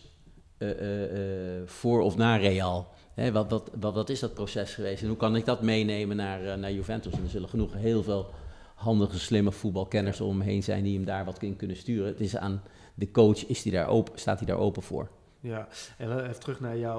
eh, 0.57 0.69
eh, 0.71 1.57
eh, 1.57 1.67
voor 1.67 2.01
of 2.01 2.17
na 2.17 2.35
Real? 2.35 2.87
Wat, 3.31 3.51
wat, 3.51 3.93
wat, 3.93 4.09
is 4.09 4.19
dat 4.19 4.33
proces 4.33 4.73
geweest? 4.73 5.01
En 5.01 5.07
hoe 5.07 5.17
kan 5.17 5.35
ik 5.35 5.45
dat 5.45 5.61
meenemen 5.61 6.15
naar, 6.15 6.59
naar 6.59 6.71
Juventus? 6.71 7.13
En 7.13 7.23
er 7.23 7.29
zullen 7.29 7.49
genoeg 7.49 7.73
heel 7.73 8.03
veel 8.03 8.29
handige, 8.75 9.19
slimme 9.19 9.51
voetbalkenners 9.51 10.21
om 10.21 10.41
heen 10.41 10.63
zijn... 10.63 10.83
die 10.83 10.95
hem 10.95 11.05
daar 11.05 11.25
wat 11.25 11.41
in 11.41 11.55
kunnen 11.55 11.77
sturen. 11.77 12.07
Het 12.07 12.19
is 12.19 12.37
aan 12.37 12.61
de 12.93 13.11
coach, 13.11 13.45
is 13.45 13.61
die 13.61 13.71
daar 13.71 13.87
open, 13.87 14.19
staat 14.19 14.37
hij 14.37 14.47
daar 14.47 14.57
open 14.57 14.83
voor? 14.83 15.09
Ja, 15.41 15.67
en 15.97 16.19
even 16.19 16.39
terug 16.39 16.59
naar 16.59 16.77
eh, 16.77 16.93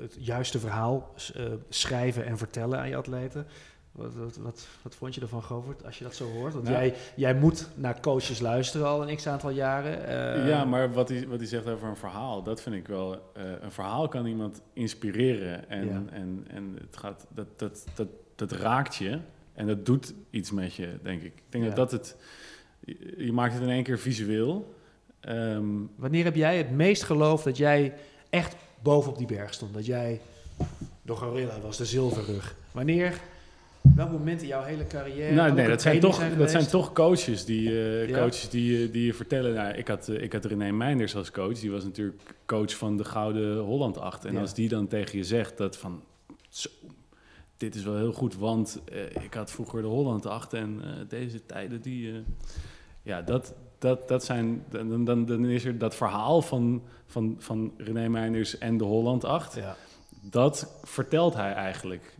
het 0.00 0.16
juiste 0.18 0.58
verhaal 0.58 1.14
schrijven 1.68 2.24
en 2.24 2.38
vertellen 2.38 2.78
aan 2.78 2.88
je 2.88 2.96
atleten. 2.96 3.46
Wat, 3.92 4.14
wat, 4.14 4.36
wat, 4.36 4.66
wat 4.82 4.94
vond 4.94 5.14
je 5.14 5.20
ervan, 5.20 5.42
Govert, 5.42 5.84
als 5.84 5.98
je 5.98 6.04
dat 6.04 6.14
zo 6.14 6.30
hoort? 6.30 6.52
Want 6.52 6.64
Nou. 6.64 6.76
jij, 6.76 6.94
jij 7.16 7.34
moet 7.34 7.68
naar 7.74 8.00
coaches 8.00 8.40
luisteren 8.40 8.86
al 8.86 9.08
een 9.08 9.16
x-aantal 9.16 9.50
jaren. 9.50 10.06
eh, 10.06 10.48
ja, 10.48 10.64
maar 10.64 10.92
wat 10.92 11.08
hij, 11.08 11.28
wat 11.28 11.38
hij 11.38 11.48
zegt 11.48 11.66
over 11.68 11.88
een 11.88 11.96
verhaal, 11.96 12.42
dat 12.42 12.62
vind 12.62 12.76
ik 12.76 12.86
wel. 12.88 13.12
eh, 13.34 13.42
een 13.60 13.72
verhaal 13.72 14.08
kan 14.08 14.26
iemand 14.26 14.62
inspireren. 14.72 15.68
En, 15.68 15.86
Ja. 15.86 16.02
en, 16.10 16.44
en 16.50 16.76
het 16.80 16.96
gaat, 16.96 17.26
dat, 17.28 17.46
dat, 17.56 17.84
dat, 17.94 18.08
dat 18.36 18.52
raakt 18.52 18.94
je. 18.96 19.18
En 19.52 19.66
dat 19.66 19.86
doet 19.86 20.14
iets 20.30 20.50
met 20.50 20.74
je, 20.74 20.98
denk 21.02 21.22
ik. 21.22 21.34
Ik 21.36 21.42
denk 21.48 21.64
Ja. 21.64 21.70
dat 21.70 21.90
dat 21.90 22.00
het. 22.00 22.16
Je 22.84 23.14
je 23.24 23.32
maakt 23.32 23.52
het 23.54 23.62
in 23.62 23.68
één 23.68 23.82
keer 23.82 23.98
visueel. 23.98 24.74
Ehm, 25.20 25.64
Wanneer 25.96 26.24
heb 26.24 26.34
jij 26.34 26.56
het 26.56 26.70
meest 26.70 27.02
geloofd 27.02 27.44
dat 27.44 27.56
jij 27.56 27.94
echt 28.30 28.56
bovenop 28.82 29.18
die 29.18 29.26
berg 29.26 29.54
stond? 29.54 29.74
Dat 29.74 29.86
jij 29.86 30.20
de 31.02 31.12
gorilla 31.14 31.60
was, 31.60 31.76
de 31.76 31.84
zilverrug. 31.84 32.54
Wanneer, 32.72 33.20
welk 33.94 34.10
moment 34.10 34.42
in 34.42 34.48
jouw 34.48 34.62
hele 34.62 34.86
carrière? 34.86 35.34
nou, 35.34 35.52
nee, 35.52 35.68
dat 35.68 35.82
zijn, 35.82 36.00
toch, 36.00 36.36
dat 36.36 36.50
zijn 36.50 36.66
toch 36.66 36.92
coaches 36.92 37.44
die, 37.44 37.68
eh, 37.68 38.08
Ja. 38.08 38.18
coaches 38.18 38.48
die, 38.48 38.84
eh, 38.86 38.92
die 38.92 39.06
je 39.06 39.14
vertellen. 39.14 39.54
Nou, 39.54 39.74
ik, 39.74 39.88
had, 39.88 40.08
eh, 40.08 40.22
ik 40.22 40.32
had 40.32 40.44
René 40.44 40.70
Meinders 40.70 41.16
als 41.16 41.30
coach. 41.30 41.58
Die 41.58 41.70
was 41.70 41.84
natuurlijk 41.84 42.34
coach 42.46 42.76
van 42.76 42.96
de 42.96 43.04
Gouden 43.04 43.58
Holland 43.58 43.98
8. 43.98 44.24
En 44.24 44.32
Ja. 44.32 44.40
als 44.40 44.54
die 44.54 44.68
dan 44.68 44.86
tegen 44.86 45.18
je 45.18 45.24
zegt 45.24 45.56
dat 45.58 45.76
van... 45.76 46.02
Zo, 46.48 46.68
dit 47.56 47.74
is 47.74 47.84
wel 47.84 47.96
heel 47.96 48.12
goed, 48.12 48.36
want 48.36 48.80
ik 49.22 49.34
had 49.34 49.50
vroeger 49.50 49.82
de 49.82 49.88
Holland 49.88 50.26
8 50.26 50.52
en 50.52 50.82
deze 51.08 51.46
tijden 51.46 51.80
die... 51.80 52.12
ja, 53.02 53.22
dat, 53.22 53.54
dat, 53.78 54.08
dat 54.08 54.24
zijn... 54.24 54.64
Dan, 54.70 55.04
dan, 55.04 55.24
dan 55.24 55.44
is 55.44 55.64
er 55.64 55.78
dat 55.78 55.94
verhaal 55.94 56.42
van, 56.42 56.82
van, 57.06 57.36
van 57.38 57.72
René 57.76 58.08
Meinders 58.08 58.58
en 58.58 58.76
de 58.76 58.84
Holland 58.84 59.24
8 59.24 59.54
Ja, 59.54 59.76
dat 60.20 60.80
vertelt 60.82 61.34
hij 61.34 61.52
eigenlijk. 61.52 62.14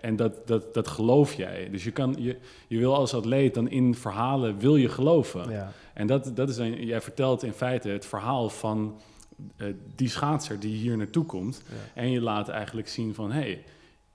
En, 0.00 0.16
dat, 0.16 0.46
dat, 0.46 0.74
dat 0.74 0.88
geloof 0.88 1.32
jij. 1.34 1.68
Dus 1.70 1.84
je, 1.84 1.90
kan, 1.90 2.14
je, 2.18 2.36
je 2.66 2.78
wil 2.78 2.94
als 2.94 3.14
atleet 3.14 3.54
dan 3.54 3.68
in 3.68 3.94
verhalen 3.94 4.58
wil 4.58 4.76
je 4.76 4.88
geloven. 4.88 5.50
ja, 5.50 5.72
En 5.94 6.06
dat, 6.06 6.30
dat 6.34 6.48
is 6.48 6.56
dan, 6.56 6.84
jij 6.84 7.00
vertelt 7.00 7.42
in 7.42 7.52
feite 7.52 7.88
het 7.88 8.06
verhaal 8.06 8.48
van 8.48 9.00
eh, 9.56 9.66
die 9.94 10.08
schaatser 10.08 10.60
die 10.60 10.76
hier 10.76 10.96
naartoe 10.96 11.24
komt. 11.24 11.62
ja. 11.68 12.00
En 12.02 12.10
je 12.10 12.20
laat 12.20 12.48
eigenlijk 12.48 12.88
zien 12.88 13.14
van, 13.14 13.32
hé, 13.32 13.40
hey, 13.40 13.64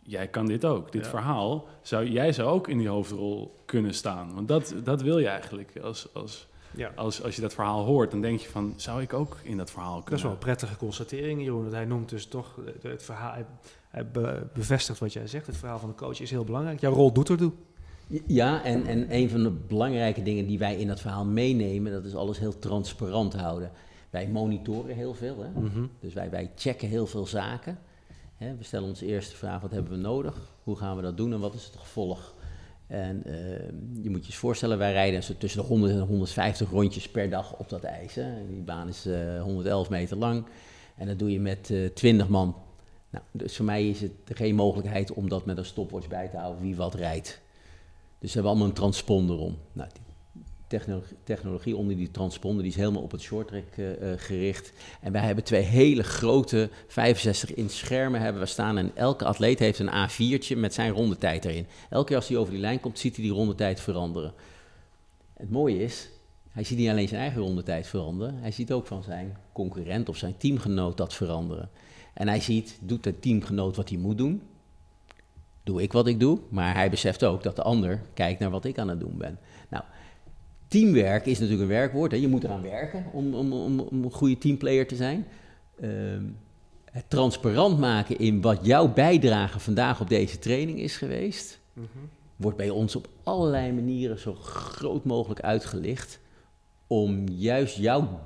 jij 0.03 0.27
kan 0.27 0.45
dit 0.45 0.65
ook. 0.65 0.91
Dit 0.91 1.03
Ja. 1.03 1.09
verhaal, 1.09 1.67
zou, 1.81 2.09
jij 2.09 2.33
zou 2.33 2.49
ook 2.49 2.67
in 2.67 2.77
die 2.77 2.87
hoofdrol 2.87 3.55
kunnen 3.65 3.93
staan. 3.93 4.33
Want 4.33 4.47
dat, 4.47 4.75
dat 4.83 5.01
wil 5.01 5.17
je 5.17 5.27
eigenlijk 5.27 5.79
als, 5.83 6.07
als, 6.13 6.47
ja. 6.75 6.91
als, 6.95 7.23
als 7.23 7.35
je 7.35 7.41
dat 7.41 7.53
verhaal 7.53 7.85
hoort. 7.85 8.11
Dan 8.11 8.21
denk 8.21 8.39
je 8.39 8.49
van, 8.49 8.73
zou 8.75 9.01
ik 9.01 9.13
ook 9.13 9.37
in 9.43 9.57
dat 9.57 9.71
verhaal 9.71 9.91
kunnen? 9.91 10.09
Dat 10.09 10.17
is 10.17 10.23
wel 10.23 10.31
een 10.31 10.37
prettige 10.37 10.77
constatering, 10.77 11.41
Jeroen. 11.41 11.63
Dat 11.63 11.73
hij 11.73 11.85
noemt 11.85 12.09
dus 12.09 12.25
toch 12.25 12.55
het 12.81 13.03
verhaal. 13.03 13.33
Be- 14.03 14.47
bevestigt 14.53 14.99
wat 14.99 15.13
jij 15.13 15.27
zegt. 15.27 15.47
Het 15.47 15.57
verhaal 15.57 15.79
van 15.79 15.89
de 15.89 15.95
coach 15.95 16.21
is 16.21 16.31
heel 16.31 16.43
belangrijk. 16.43 16.79
Jouw 16.79 16.93
rol 16.93 17.13
doet 17.13 17.29
ertoe. 17.29 17.51
Ja, 18.27 18.63
en, 18.63 18.85
en 18.85 19.15
een 19.15 19.29
van 19.29 19.43
de 19.43 19.49
belangrijke 19.51 20.23
dingen 20.23 20.47
die 20.47 20.59
wij 20.59 20.75
in 20.75 20.87
dat 20.87 21.01
verhaal 21.01 21.25
meenemen, 21.25 21.91
dat 21.91 22.05
is 22.05 22.15
alles 22.15 22.39
heel 22.39 22.59
transparant 22.59 23.33
houden. 23.33 23.71
Wij 24.09 24.27
monitoren 24.27 24.95
heel 24.95 25.13
veel, 25.13 25.35
hè? 25.39 25.49
dus 25.99 26.13
wij, 26.13 26.29
wij 26.29 26.51
checken 26.55 26.87
heel 26.87 27.07
veel 27.07 27.25
zaken. 27.25 27.79
Hè? 28.35 28.55
We 28.57 28.63
stellen 28.63 28.87
ons 28.87 29.01
eerst 29.01 29.31
de 29.31 29.37
vraag, 29.37 29.61
wat 29.61 29.71
hebben 29.71 29.91
we 29.91 29.97
nodig? 29.97 30.37
Hoe 30.63 30.75
gaan 30.75 30.95
we 30.95 31.01
dat 31.01 31.17
doen 31.17 31.33
en 31.33 31.39
wat 31.39 31.53
is 31.53 31.65
het 31.65 31.75
gevolg? 31.75 32.33
En 32.87 33.23
eh, 33.25 33.33
je 34.01 34.09
moet 34.09 34.19
je 34.19 34.25
eens 34.25 34.35
voorstellen, 34.35 34.77
wij 34.77 34.91
rijden 34.91 35.23
zo 35.23 35.33
tussen 35.37 35.61
de 35.61 35.67
100 35.67 35.93
en 35.93 35.99
150 35.99 36.69
rondjes 36.69 37.09
per 37.09 37.29
dag 37.29 37.57
op 37.57 37.69
dat 37.69 37.83
ijs. 37.83 38.15
Hè? 38.15 38.47
Die 38.47 38.61
baan 38.61 38.87
is 38.87 39.05
eh, 39.05 39.41
111 39.41 39.89
meter 39.89 40.17
lang 40.17 40.45
en 40.95 41.07
dat 41.07 41.19
doe 41.19 41.31
je 41.31 41.39
met 41.39 41.69
eh 41.69 41.85
20 41.85 42.27
man. 42.27 42.55
Nou, 43.15 43.27
dus 43.31 43.55
voor 43.55 43.65
mij 43.65 43.89
is 43.89 44.01
het 44.01 44.11
geen 44.25 44.55
mogelijkheid 44.55 45.13
om 45.13 45.29
dat 45.29 45.45
met 45.45 45.57
een 45.57 45.65
stopwatch 45.65 46.07
bij 46.07 46.27
te 46.27 46.37
houden 46.37 46.61
wie 46.61 46.75
wat 46.75 46.93
rijdt. 46.93 47.41
Dus 48.19 48.29
ze 48.29 48.33
hebben 48.33 48.51
allemaal 48.51 48.67
een 48.67 48.81
transponder 48.81 49.37
om. 49.37 49.57
Nou, 49.73 49.89
technologie, 51.23 51.75
onder 51.75 51.95
die 51.95 52.11
transponder, 52.11 52.63
die 52.63 52.71
is 52.71 52.77
helemaal 52.77 53.01
op 53.01 53.11
het 53.11 53.21
shorttrack 53.21 53.75
uh, 53.77 53.87
gericht. 54.17 54.71
En 55.01 55.11
wij 55.11 55.21
hebben 55.21 55.43
twee 55.43 55.61
hele 55.61 56.03
grote 56.03 56.69
65 56.87 57.53
inch 57.53 57.71
schermen 57.71 58.21
hebben 58.21 58.41
we 58.41 58.47
staan. 58.47 58.77
En 58.77 58.91
elke 58.95 59.25
atleet 59.25 59.59
heeft 59.59 59.79
een 59.79 60.09
A4'tje 60.09 60.57
met 60.57 60.73
zijn 60.73 60.91
rondetijd 60.91 61.45
erin. 61.45 61.67
Elke 61.89 62.07
keer 62.07 62.15
als 62.15 62.27
hij 62.27 62.37
over 62.37 62.51
die 62.51 62.61
lijn 62.61 62.79
komt, 62.79 62.99
ziet 62.99 63.15
hij 63.15 63.25
die 63.25 63.33
rondetijd 63.33 63.79
veranderen. 63.79 64.33
Het 65.33 65.51
mooie 65.51 65.83
is, 65.83 66.09
hij 66.51 66.63
ziet 66.63 66.77
niet 66.77 66.89
alleen 66.89 67.07
zijn 67.07 67.21
eigen 67.21 67.41
rondetijd 67.41 67.87
veranderen, 67.87 68.37
hij 68.39 68.51
ziet 68.51 68.71
ook 68.71 68.87
van 68.87 69.03
zijn 69.03 69.37
concurrent 69.51 70.09
of 70.09 70.17
zijn 70.17 70.37
teamgenoot 70.37 70.97
dat 70.97 71.13
veranderen. 71.13 71.69
En 72.15 72.27
hij 72.27 72.39
ziet, 72.39 72.77
doet 72.81 73.03
de 73.03 73.19
teamgenoot 73.19 73.75
wat 73.75 73.89
hij 73.89 73.97
moet 73.97 74.17
doen? 74.17 74.41
Doe 75.63 75.81
ik 75.81 75.93
wat 75.93 76.07
ik 76.07 76.19
doe, 76.19 76.39
maar 76.49 76.73
hij 76.73 76.89
beseft 76.89 77.23
ook 77.23 77.43
dat 77.43 77.55
de 77.55 77.61
ander 77.61 78.01
kijkt 78.13 78.39
naar 78.39 78.49
wat 78.49 78.65
ik 78.65 78.77
aan 78.77 78.89
het 78.89 78.99
doen 78.99 79.17
ben. 79.17 79.39
Nou, 79.69 79.83
teamwerk 80.67 81.25
is 81.25 81.39
natuurlijk 81.39 81.69
een 81.69 81.75
werkwoord. 81.75 82.11
Hè. 82.11 82.17
Je 82.17 82.27
moet 82.27 82.43
eraan 82.43 82.61
werken 82.61 83.05
om, 83.11 83.33
om, 83.33 83.53
om, 83.53 83.79
om 83.79 84.03
een 84.03 84.11
goede 84.11 84.37
teamplayer 84.37 84.87
te 84.87 84.95
zijn. 84.95 85.25
Ehm, 85.81 86.23
het 86.95 87.09
transparant 87.09 87.79
maken 87.79 88.17
in 88.17 88.41
wat 88.41 88.65
jouw 88.65 88.93
bijdrage 88.93 89.59
vandaag 89.59 90.01
op 90.01 90.09
deze 90.09 90.39
training 90.39 90.79
is 90.79 90.97
geweest, 90.97 91.59
mhm. 91.73 91.87
wordt 92.35 92.57
bij 92.57 92.69
ons 92.69 92.95
op 92.95 93.07
allerlei 93.23 93.71
manieren 93.71 94.19
zo 94.19 94.33
groot 94.33 95.05
mogelijk 95.05 95.41
uitgelicht. 95.41 96.19
Om 96.87 97.27
juist 97.27 97.77
jouw, 97.77 98.19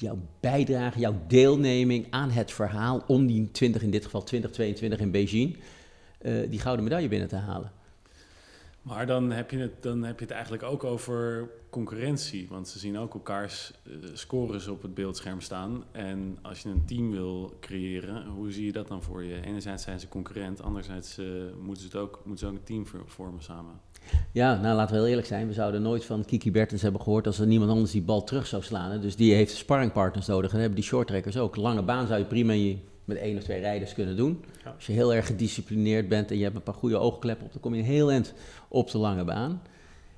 jouw 0.00 0.18
bijdrage, 0.40 0.98
jouw 0.98 1.14
deelneming 1.26 2.06
aan 2.10 2.30
het 2.30 2.52
verhaal 2.52 3.04
om 3.06 3.26
die 3.26 3.50
20, 3.50 3.82
in 3.82 3.90
dit 3.90 4.04
geval 4.04 4.22
2022 4.22 5.00
in 5.00 5.10
Beijing, 5.10 5.56
uh, 6.22 6.50
die 6.50 6.60
gouden 6.60 6.84
medaille 6.84 7.08
binnen 7.08 7.28
te 7.28 7.36
halen. 7.36 7.72
Maar 8.82 9.06
dan 9.06 9.30
heb, 9.30 9.50
je 9.50 9.58
het, 9.58 9.82
dan 9.82 10.02
heb 10.02 10.18
je 10.18 10.24
het 10.24 10.34
eigenlijk 10.34 10.62
ook 10.62 10.84
over 10.84 11.50
concurrentie. 11.70 12.46
Want 12.48 12.68
ze 12.68 12.78
zien 12.78 12.98
ook 12.98 13.14
elkaars 13.14 13.72
uh, 13.84 13.94
scores 14.12 14.68
op 14.68 14.82
het 14.82 14.94
beeldscherm 14.94 15.40
staan. 15.40 15.84
En 15.92 16.38
als 16.42 16.62
je 16.62 16.68
een 16.68 16.84
team 16.84 17.10
wil 17.10 17.56
creëren, 17.60 18.26
hoe 18.26 18.52
zie 18.52 18.64
je 18.64 18.72
dat 18.72 18.88
dan 18.88 19.02
voor 19.02 19.24
je? 19.24 19.40
Enerzijds 19.40 19.82
zijn 19.82 20.00
ze 20.00 20.08
concurrent, 20.08 20.62
anderzijds 20.62 21.18
uh, 21.18 21.26
moeten, 21.60 21.82
ze 21.82 21.88
het 21.88 21.96
ook, 21.96 22.20
moeten 22.24 22.46
ze 22.46 22.54
een 22.54 22.62
team 22.64 22.86
vormen 23.06 23.42
samen. 23.42 23.80
Ja, 24.32 24.60
nou 24.60 24.76
laten 24.76 24.94
we 24.94 25.00
heel 25.00 25.10
eerlijk 25.10 25.26
zijn. 25.26 25.46
We 25.46 25.52
zouden 25.52 25.82
nooit 25.82 26.04
van 26.04 26.24
Kiki 26.24 26.50
Bertens 26.50 26.82
hebben 26.82 27.00
gehoord 27.00 27.26
als 27.26 27.38
er 27.38 27.46
niemand 27.46 27.70
anders 27.70 27.90
die 27.90 28.02
bal 28.02 28.24
terug 28.24 28.46
zou 28.46 28.62
slaan. 28.62 29.00
Dus 29.00 29.16
die 29.16 29.34
heeft 29.34 29.56
sparringpartners 29.56 30.26
nodig. 30.26 30.52
En 30.52 30.58
hebben 30.58 30.78
die 30.78 30.84
shorttrekkers 30.84 31.36
ook. 31.36 31.56
Lange 31.56 31.82
baan 31.82 32.06
zou 32.06 32.18
je 32.18 32.24
prima 32.24 32.52
in 32.52 32.64
je 32.64 32.78
met 33.10 33.18
één 33.18 33.36
of 33.36 33.42
twee 33.42 33.60
rijders 33.60 33.94
kunnen 33.94 34.16
doen. 34.16 34.44
Als 34.76 34.86
je 34.86 34.92
heel 34.92 35.14
erg 35.14 35.26
gedisciplineerd 35.26 36.08
bent 36.08 36.30
en 36.30 36.36
je 36.36 36.42
hebt 36.42 36.56
een 36.56 36.62
paar 36.62 36.74
goede 36.74 36.98
oogkleppen 36.98 37.46
op, 37.46 37.52
dan 37.52 37.60
kom 37.60 37.74
je 37.74 37.82
heel 37.82 38.10
eind 38.10 38.34
op 38.68 38.90
de 38.90 38.98
lange 38.98 39.24
baan. 39.24 39.62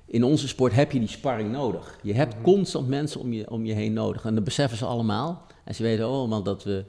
In 0.05 0.23
onze 0.23 0.47
sport 0.47 0.73
heb 0.73 0.91
je 0.91 0.99
die 0.99 1.07
sparring 1.07 1.51
nodig. 1.51 1.99
Je 2.03 2.13
hebt 2.13 2.33
mhm. 2.33 2.43
constant 2.43 2.87
mensen 2.87 3.19
om 3.19 3.33
je, 3.33 3.49
om 3.49 3.65
je 3.65 3.73
heen 3.73 3.93
nodig. 3.93 4.25
En 4.25 4.35
dat 4.35 4.43
beseffen 4.43 4.77
ze 4.77 4.85
allemaal. 4.85 5.47
En 5.63 5.75
ze 5.75 5.83
weten 5.83 6.05
allemaal 6.05 6.43
dat 6.43 6.63
we 6.63 6.85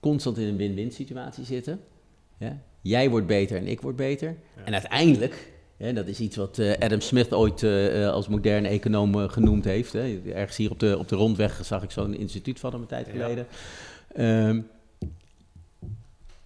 constant 0.00 0.38
in 0.38 0.48
een 0.48 0.56
win-win 0.56 0.92
situatie 0.92 1.44
zitten. 1.44 1.80
Ja? 2.38 2.58
Jij 2.80 3.10
wordt 3.10 3.26
beter 3.26 3.56
en 3.56 3.66
ik 3.66 3.80
word 3.80 3.96
beter. 3.96 4.36
En 4.64 4.72
uiteindelijk, 4.72 5.52
dat 5.94 6.06
is 6.06 6.20
iets 6.20 6.36
wat 6.36 6.58
uh, 6.58 6.72
Adam 6.78 7.00
Smith 7.00 7.32
ooit 7.32 7.62
uh, 7.62 8.08
als 8.08 8.28
moderne 8.28 8.68
econoom 8.68 9.14
uh, 9.14 9.28
genoemd 9.28 9.64
heeft. 9.64 9.92
Hè. 9.92 10.20
Ergens 10.34 10.56
hier 10.56 10.70
op 10.70 10.80
de, 10.80 10.98
op 10.98 11.08
de 11.08 11.16
rondweg 11.16 11.60
zag 11.64 11.82
ik 11.82 11.90
zo'n 11.90 12.14
instituut 12.14 12.60
van 12.60 12.72
hem 12.72 12.80
een 12.80 12.86
tijd 12.86 13.08
geleden. 13.08 13.46
Ja. 14.16 14.48
Um, 14.48 14.66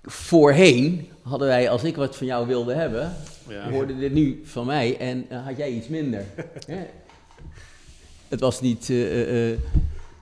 voorheen 0.08 1.08
hadden 1.22 1.48
wij, 1.48 1.70
als 1.70 1.84
ik 1.84 1.96
wat 1.96 2.16
van 2.16 2.26
jou 2.26 2.46
wilde 2.46 2.74
hebben, 2.74 3.12
ja. 3.48 3.70
hoorde 3.70 3.98
dit 3.98 4.12
nu 4.12 4.40
van 4.44 4.66
mij 4.66 4.98
en 4.98 5.26
uh, 5.32 5.46
had 5.46 5.56
jij 5.56 5.70
iets 5.70 5.88
minder. 5.88 6.24
Het 8.28 8.40
was 8.40 8.60
niet, 8.60 8.88
uh, 8.88 9.50
uh, 9.50 9.58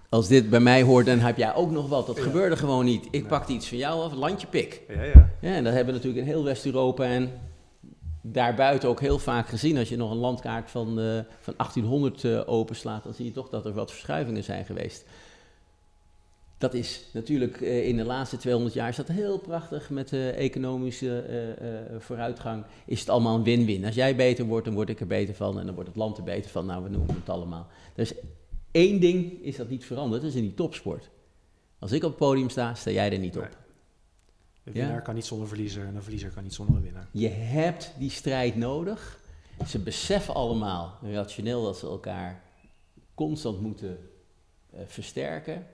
als 0.08 0.28
dit 0.28 0.50
bij 0.50 0.60
mij 0.60 0.82
hoort, 0.82 1.06
dan 1.06 1.18
heb 1.18 1.36
jij 1.36 1.54
ook 1.54 1.70
nog 1.70 1.88
wat. 1.88 2.06
Dat 2.06 2.20
gebeurde 2.20 2.56
gewoon 2.56 2.84
niet. 2.84 3.08
Ik 3.10 3.26
pakte 3.26 3.52
iets 3.52 3.68
van 3.68 3.78
jou 3.78 4.02
af, 4.02 4.12
landje 4.12 4.46
pik. 4.46 4.82
Ja, 4.88 5.02
ja. 5.02 5.30
ja 5.40 5.54
en 5.54 5.64
dat 5.64 5.72
hebben 5.72 5.94
we 5.94 6.00
natuurlijk 6.00 6.26
in 6.26 6.32
heel 6.32 6.44
West-Europa 6.44 7.04
en 7.04 7.30
daarbuiten 8.22 8.88
ook 8.88 9.00
heel 9.00 9.18
vaak 9.18 9.48
gezien. 9.48 9.78
Als 9.78 9.88
je 9.88 9.96
nog 9.96 10.10
een 10.10 10.16
landkaart 10.16 10.70
van, 10.70 10.86
van 11.40 11.54
1800 11.56 12.46
openslaat, 12.46 13.04
dan 13.04 13.14
zie 13.14 13.24
je 13.24 13.32
toch 13.32 13.48
dat 13.48 13.66
er 13.66 13.72
wat 13.72 13.90
verschuivingen 13.90 14.44
zijn 14.44 14.64
geweest 14.64 15.04
dat 16.58 16.74
is 16.74 17.04
natuurlijk 17.12 17.60
uh, 17.60 17.86
in 17.86 17.96
de 17.96 18.04
laatste 18.04 18.36
200 18.36 18.74
jaar 18.74 18.88
is 18.88 18.96
dat 18.96 19.08
heel 19.08 19.38
prachtig 19.38 19.90
met 19.90 20.08
de 20.08 20.30
economische 20.30 21.26
uh, 21.90 22.00
vooruitgang. 22.00 22.64
Is 22.86 23.00
het 23.00 23.08
allemaal 23.08 23.36
een 23.36 23.42
win-win. 23.42 23.84
Als 23.84 23.94
jij 23.94 24.16
beter 24.16 24.44
wordt, 24.44 24.64
dan 24.64 24.74
word 24.74 24.88
ik 24.88 25.00
er 25.00 25.06
beter 25.06 25.34
van 25.34 25.58
en 25.58 25.66
dan 25.66 25.74
wordt 25.74 25.88
het 25.88 25.98
land 25.98 26.18
er 26.18 26.24
beter 26.24 26.50
van. 26.50 26.66
Nou, 26.66 26.82
we 26.82 26.88
noemen 26.88 27.14
het 27.14 27.28
allemaal. 27.28 27.66
Dus 27.94 28.14
één 28.70 29.00
ding 29.00 29.42
is 29.42 29.56
dat 29.56 29.68
niet 29.68 29.84
veranderd, 29.84 30.22
dat 30.22 30.30
is 30.30 30.36
in 30.36 30.42
die 30.42 30.54
topsport. 30.54 31.10
Als 31.78 31.92
ik 31.92 32.02
op 32.02 32.08
het 32.08 32.18
podium 32.18 32.48
sta, 32.48 32.74
sta 32.74 32.90
jij 32.90 33.12
er 33.12 33.18
niet 33.18 33.36
op. 33.36 33.58
De 34.62 34.72
winnaar 34.72 35.02
kan 35.02 35.14
niet 35.14 35.24
zonder 35.24 35.48
verliezer 35.48 35.86
en 35.86 35.94
een 35.94 36.02
verliezer 36.02 36.30
kan 36.30 36.42
niet 36.42 36.54
zonder 36.54 36.76
een 36.76 36.82
winnaar. 36.82 37.08
Je 37.10 37.28
hebt 37.28 37.92
die 37.98 38.10
strijd 38.10 38.56
nodig. 38.56 39.20
Ze 39.66 39.78
beseffen 39.78 40.34
allemaal, 40.34 40.98
rationeel, 41.02 41.62
dat 41.62 41.78
ze 41.78 41.86
elkaar 41.86 42.42
constant 43.14 43.60
moeten 43.60 43.98
versterken. 44.86 45.66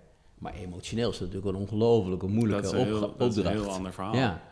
Maar 0.42 0.54
emotioneel 0.54 1.10
is 1.10 1.18
dat 1.18 1.28
natuurlijk 1.28 1.56
een 1.56 1.62
ongelofelijke 1.62 2.26
moeilijke 2.26 2.62
dat 2.62 2.72
heel, 2.72 2.94
opdracht. 2.94 3.18
Dat 3.18 3.36
is 3.36 3.44
een 3.44 3.50
heel 3.50 3.70
ander 3.70 3.92
verhaal. 3.92 4.16
Ja. 4.16 4.42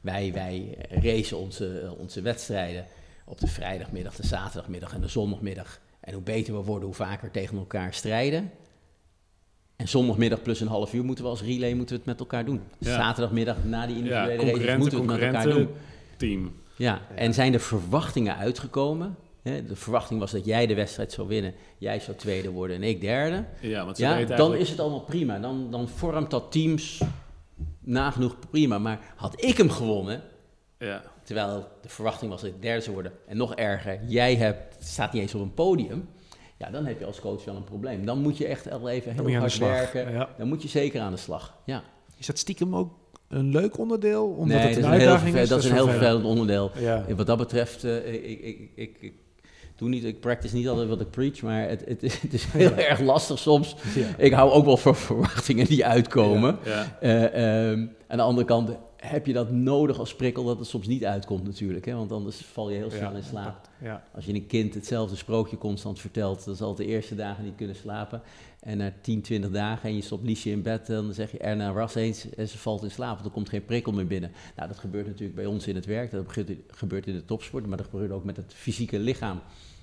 Wij, 0.00 0.32
wij 0.32 0.78
racen 0.88 1.38
onze, 1.38 1.94
onze 1.98 2.22
wedstrijden 2.22 2.84
op 3.24 3.40
de 3.40 3.46
vrijdagmiddag, 3.46 4.14
de 4.14 4.26
zaterdagmiddag 4.26 4.94
en 4.94 5.00
de 5.00 5.08
zondagmiddag. 5.08 5.80
En 6.00 6.14
hoe 6.14 6.22
beter 6.22 6.54
we 6.54 6.62
worden, 6.62 6.84
hoe 6.84 6.94
vaker 6.94 7.30
tegen 7.30 7.58
elkaar 7.58 7.94
strijden. 7.94 8.50
En 9.76 9.88
zondagmiddag 9.88 10.42
plus 10.42 10.60
een 10.60 10.68
half 10.68 10.92
uur 10.94 11.04
moeten 11.04 11.24
we 11.24 11.30
als 11.30 11.42
relay 11.42 11.74
moeten 11.74 11.94
we 11.94 12.00
het 12.00 12.10
met 12.10 12.20
elkaar 12.20 12.44
doen. 12.44 12.60
Zaterdagmiddag 12.80 13.64
na 13.64 13.86
die 13.86 13.96
individuele 13.96 14.46
ja, 14.46 14.52
races 14.52 14.76
moeten 14.76 15.06
we 15.06 15.12
het 15.12 15.20
met 15.20 15.34
elkaar 15.34 15.52
doen. 15.52 15.68
Team. 16.16 16.52
Ja, 16.76 17.00
en 17.14 17.34
zijn 17.34 17.52
de 17.52 17.58
verwachtingen 17.58 18.36
uitgekomen? 18.36 19.16
De 19.42 19.76
verwachting 19.76 20.20
was 20.20 20.30
dat 20.30 20.44
jij 20.44 20.66
de 20.66 20.74
wedstrijd 20.74 21.12
zou 21.12 21.28
winnen, 21.28 21.54
jij 21.78 22.00
zou 22.00 22.16
tweede 22.16 22.50
worden 22.50 22.76
en 22.76 22.82
ik 22.82 23.00
derde. 23.00 23.44
Ja, 23.60 23.84
want 23.84 23.98
ja, 23.98 24.24
dan 24.24 24.54
is 24.54 24.70
het 24.70 24.80
allemaal 24.80 25.00
prima. 25.00 25.38
Dan, 25.38 25.70
dan 25.70 25.88
vormt 25.88 26.30
dat 26.30 26.52
teams 26.52 27.02
nagenoeg 27.80 28.36
prima. 28.50 28.78
Maar 28.78 29.00
had 29.16 29.44
ik 29.44 29.56
hem 29.56 29.70
gewonnen, 29.70 30.22
ja. 30.78 31.02
terwijl 31.22 31.66
de 31.82 31.88
verwachting 31.88 32.30
was 32.30 32.40
dat 32.40 32.50
ik 32.50 32.62
derde 32.62 32.80
zou 32.80 32.94
worden, 32.94 33.12
en 33.26 33.36
nog 33.36 33.54
erger, 33.54 34.00
jij 34.06 34.36
hebt, 34.36 34.84
staat 34.84 35.12
niet 35.12 35.22
eens 35.22 35.34
op 35.34 35.40
een 35.40 35.54
podium. 35.54 36.08
Ja, 36.56 36.70
dan 36.70 36.86
heb 36.86 36.98
je 36.98 37.04
als 37.04 37.20
coach 37.20 37.44
wel 37.44 37.56
een 37.56 37.64
probleem. 37.64 38.04
Dan 38.06 38.18
moet 38.18 38.36
je 38.36 38.46
echt 38.46 38.70
al 38.70 38.88
even 38.88 39.12
heel 39.12 39.38
hard 39.38 39.58
werken. 39.58 40.28
Dan 40.38 40.48
moet 40.48 40.62
je 40.62 40.68
zeker 40.68 41.00
aan 41.00 41.12
de 41.12 41.18
slag. 41.18 41.58
Ja. 41.64 41.82
Is 42.16 42.26
dat 42.26 42.38
stiekem 42.38 42.76
ook 42.76 42.92
een 43.28 43.50
leuk 43.50 43.78
onderdeel? 43.78 44.26
Omdat 44.26 44.58
nee, 44.58 44.66
het 44.66 44.76
een 44.76 44.82
dat 44.82 44.90
uitdaging 44.90 45.36
is? 45.36 45.48
Dat 45.48 45.58
is 45.58 45.64
een 45.64 45.74
heel 45.74 45.88
vervelend 45.88 46.24
onderdeel. 46.24 46.70
Ja. 46.78 47.04
Wat 47.16 47.26
dat 47.26 47.38
betreft, 47.38 47.84
uh, 47.84 48.12
ik, 48.12 48.40
ik, 48.40 48.70
ik, 48.74 48.96
ik 49.00 49.14
doe 49.80 49.88
niet, 49.88 50.04
ik 50.04 50.20
practice 50.20 50.54
niet 50.54 50.68
altijd 50.68 50.88
wat 50.88 51.00
ik 51.00 51.10
preach, 51.10 51.42
maar 51.42 51.68
het, 51.68 51.84
het, 51.86 52.02
het 52.22 52.32
is 52.32 52.44
heel 52.44 52.74
erg 52.74 53.00
lastig 53.00 53.38
soms. 53.38 53.76
Ik 54.18 54.32
hou 54.32 54.50
ook 54.50 54.64
wel 54.64 54.76
voor 54.76 54.96
verwachtingen 54.96 55.66
die 55.66 55.86
uitkomen. 55.86 56.58
Ja, 56.64 56.98
uh, 57.02 57.88
aan 58.06 58.16
de 58.16 58.22
andere 58.22 58.46
kant 58.46 58.70
heb 58.96 59.26
je 59.26 59.32
dat 59.32 59.50
nodig 59.50 59.98
als 59.98 60.14
prikkel 60.14 60.44
dat 60.44 60.58
het 60.58 60.68
soms 60.68 60.86
niet 60.86 61.04
uitkomt 61.04 61.44
natuurlijk. 61.44 61.84
Hè? 61.84 61.94
Want 61.94 62.12
anders 62.12 62.36
val 62.36 62.70
je 62.70 62.76
heel 62.76 62.90
snel 62.90 63.14
in 63.14 63.22
slaap. 63.22 63.68
Als 64.14 64.24
je 64.24 64.34
een 64.34 64.46
kind 64.46 64.74
hetzelfde 64.74 65.16
sprookje 65.16 65.58
constant 65.58 66.00
vertelt, 66.00 66.44
dan 66.44 66.56
zal 66.56 66.68
het 66.68 66.76
de 66.76 66.86
eerste 66.86 67.14
dagen 67.14 67.44
niet 67.44 67.56
kunnen 67.56 67.76
slapen. 67.76 68.22
En 68.60 68.76
na 68.76 68.92
10, 69.00 69.22
20 69.22 69.50
dagen 69.50 69.88
en 69.88 69.94
je 69.94 70.02
stopt 70.02 70.26
Liesje 70.26 70.50
in 70.50 70.62
bed, 70.62 70.86
dan 70.86 71.12
zeg 71.12 71.32
je 71.32 71.38
Erna 71.38 71.70
ras 71.70 71.94
eens 71.94 72.34
en 72.34 72.48
ze 72.48 72.58
valt 72.58 72.82
in 72.82 72.90
slaap. 72.90 73.14
Want 73.14 73.24
er 73.24 73.32
komt 73.32 73.48
geen 73.48 73.64
prikkel 73.64 73.92
meer 73.92 74.06
binnen. 74.06 74.32
Nou, 74.56 74.68
dat 74.68 74.78
gebeurt 74.78 75.06
natuurlijk 75.06 75.34
bij 75.34 75.46
ons 75.46 75.66
in 75.66 75.74
het 75.74 75.86
werk. 75.86 76.10
Dat 76.10 76.26
gebeurt 76.66 77.06
in 77.06 77.14
de 77.14 77.24
topsport, 77.24 77.66
maar 77.66 77.76
dat 77.76 77.86
gebeurt 77.90 78.10
ook 78.10 78.24
met 78.24 78.36
het 78.36 78.54
fysieke 78.54 78.98
lichaam. 78.98 79.40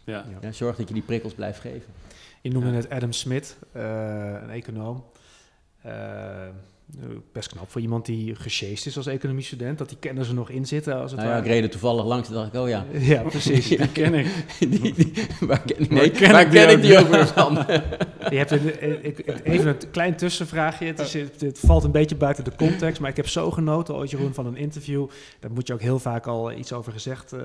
Ja. 0.08 0.26
ja. 0.42 0.52
zorg 0.52 0.76
dat 0.76 0.88
je 0.88 0.94
die 0.94 1.04
prikkels 1.04 1.34
blijft 1.34 1.60
geven. 1.60 1.94
Je 2.42 2.52
noemde 2.52 2.70
net 2.70 2.90
Adam 2.90 3.12
Smith, 3.12 3.58
uh, 3.76 3.84
een 4.42 4.50
econoom. 4.50 5.04
Uh, 5.86 6.48
best 7.32 7.50
knap 7.50 7.72
voor 7.72 7.82
iemand 7.82 8.06
die 8.06 8.36
gesjeest 8.36 8.86
is 8.86 8.98
als 8.98 9.08
economiestudent, 9.08 9.78
dat 9.78 9.90
die 9.90 9.98
kennis 9.98 10.28
er 10.28 10.34
nog 10.34 10.50
in 10.50 10.66
zitten. 10.66 11.02
Als 11.02 11.12
het 11.12 11.20
nou 11.20 11.32
ja, 11.32 11.38
ik 11.38 11.46
reed 11.46 11.64
er 11.64 11.70
toevallig 11.70 12.06
langs 12.06 12.28
en 12.28 12.34
dacht 12.34 12.54
ik, 12.54 12.60
oh 12.60 12.68
ja. 12.68 12.86
Ja, 13.14 13.22
precies. 13.22 13.68
Die 13.68 13.92
ken 13.92 14.14
ik. 14.14 14.28
die, 14.60 14.94
die, 14.94 15.14
waar 15.40 15.62
ken, 15.62 15.86
nee, 15.90 16.12
ken, 16.12 16.32
waar 16.32 16.42
ik, 16.42 16.50
ken 16.50 16.70
ik 16.70 16.82
die 16.82 16.98
ook 16.98 17.08
weer 17.08 17.28
van? 17.28 17.54
je 18.30 18.38
hebt 18.38 18.52
een, 18.52 18.70
even 19.44 19.68
een 19.68 19.92
klein 19.92 20.16
tussenvraagje. 20.16 20.86
Het, 20.86 21.00
is, 21.00 21.14
het, 21.14 21.60
valt 21.60 21.84
een 21.84 21.92
beetje 21.92 22.16
buiten 22.16 22.44
de 22.44 22.56
context, 22.56 23.02
maar 23.02 23.10
ik 23.10 23.16
heb 23.16 23.28
zo 23.28 23.52
genoten 23.52 23.96
ooit, 23.96 24.10
Jeroen, 24.10 24.34
van 24.34 24.46
een 24.46 24.58
interview. 24.58 25.08
Daar 25.40 25.52
moet 25.52 25.68
je 25.68 25.74
ook 25.74 25.82
heel 25.82 26.00
vaak 26.00 26.28
al 26.28 26.52
iets 26.52 26.74
over 26.74 26.92
gezegd 26.92 27.34
uh, 27.34 27.40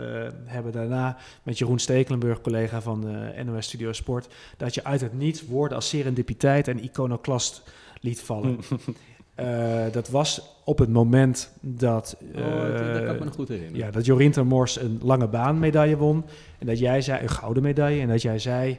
hebben 0.45 0.73
daarna. 0.73 1.17
Met 1.43 1.59
Jeroen 1.59 1.79
Stekelenburg, 1.79 2.41
collega 2.41 2.81
van 2.81 3.07
NOS 3.45 3.67
Studio 3.67 3.93
Sport. 3.93 4.29
Dat 4.57 4.75
je 4.75 4.85
uit 4.85 5.01
het 5.01 5.13
niets 5.13 5.47
woorden 5.47 5.77
als 5.77 5.89
serendipiteit 5.89 6.69
en 6.69 6.85
iconoclast 6.85 7.63
liet 8.03 8.21
vallen. 8.21 8.59
Uh, 9.41 9.85
dat 9.93 10.09
was 10.09 10.43
op 10.65 10.79
het 10.79 10.89
moment 10.89 11.51
dat, 11.61 12.17
uh, 12.35 12.47
oh, 12.47 12.61
dat 12.61 13.05
kan 13.05 13.15
ik 13.15 13.19
me 13.19 13.25
nog 13.25 13.35
goed 13.35 13.49
herinneren. 13.49 13.79
Ja, 13.79 13.91
dat 13.91 14.07
Jorien 14.07 14.31
Termors 14.31 14.81
een 14.81 14.99
lange 15.03 15.29
baan 15.29 15.59
medaille 15.59 15.97
won. 15.97 16.25
En 16.59 16.67
dat 16.67 16.79
jij 16.79 17.01
zei, 17.01 17.23
een 17.23 17.29
gouden 17.29 17.63
medaille. 17.63 18.01
En 18.01 18.09
dat 18.09 18.23
jij 18.23 18.39
zei, 18.39 18.79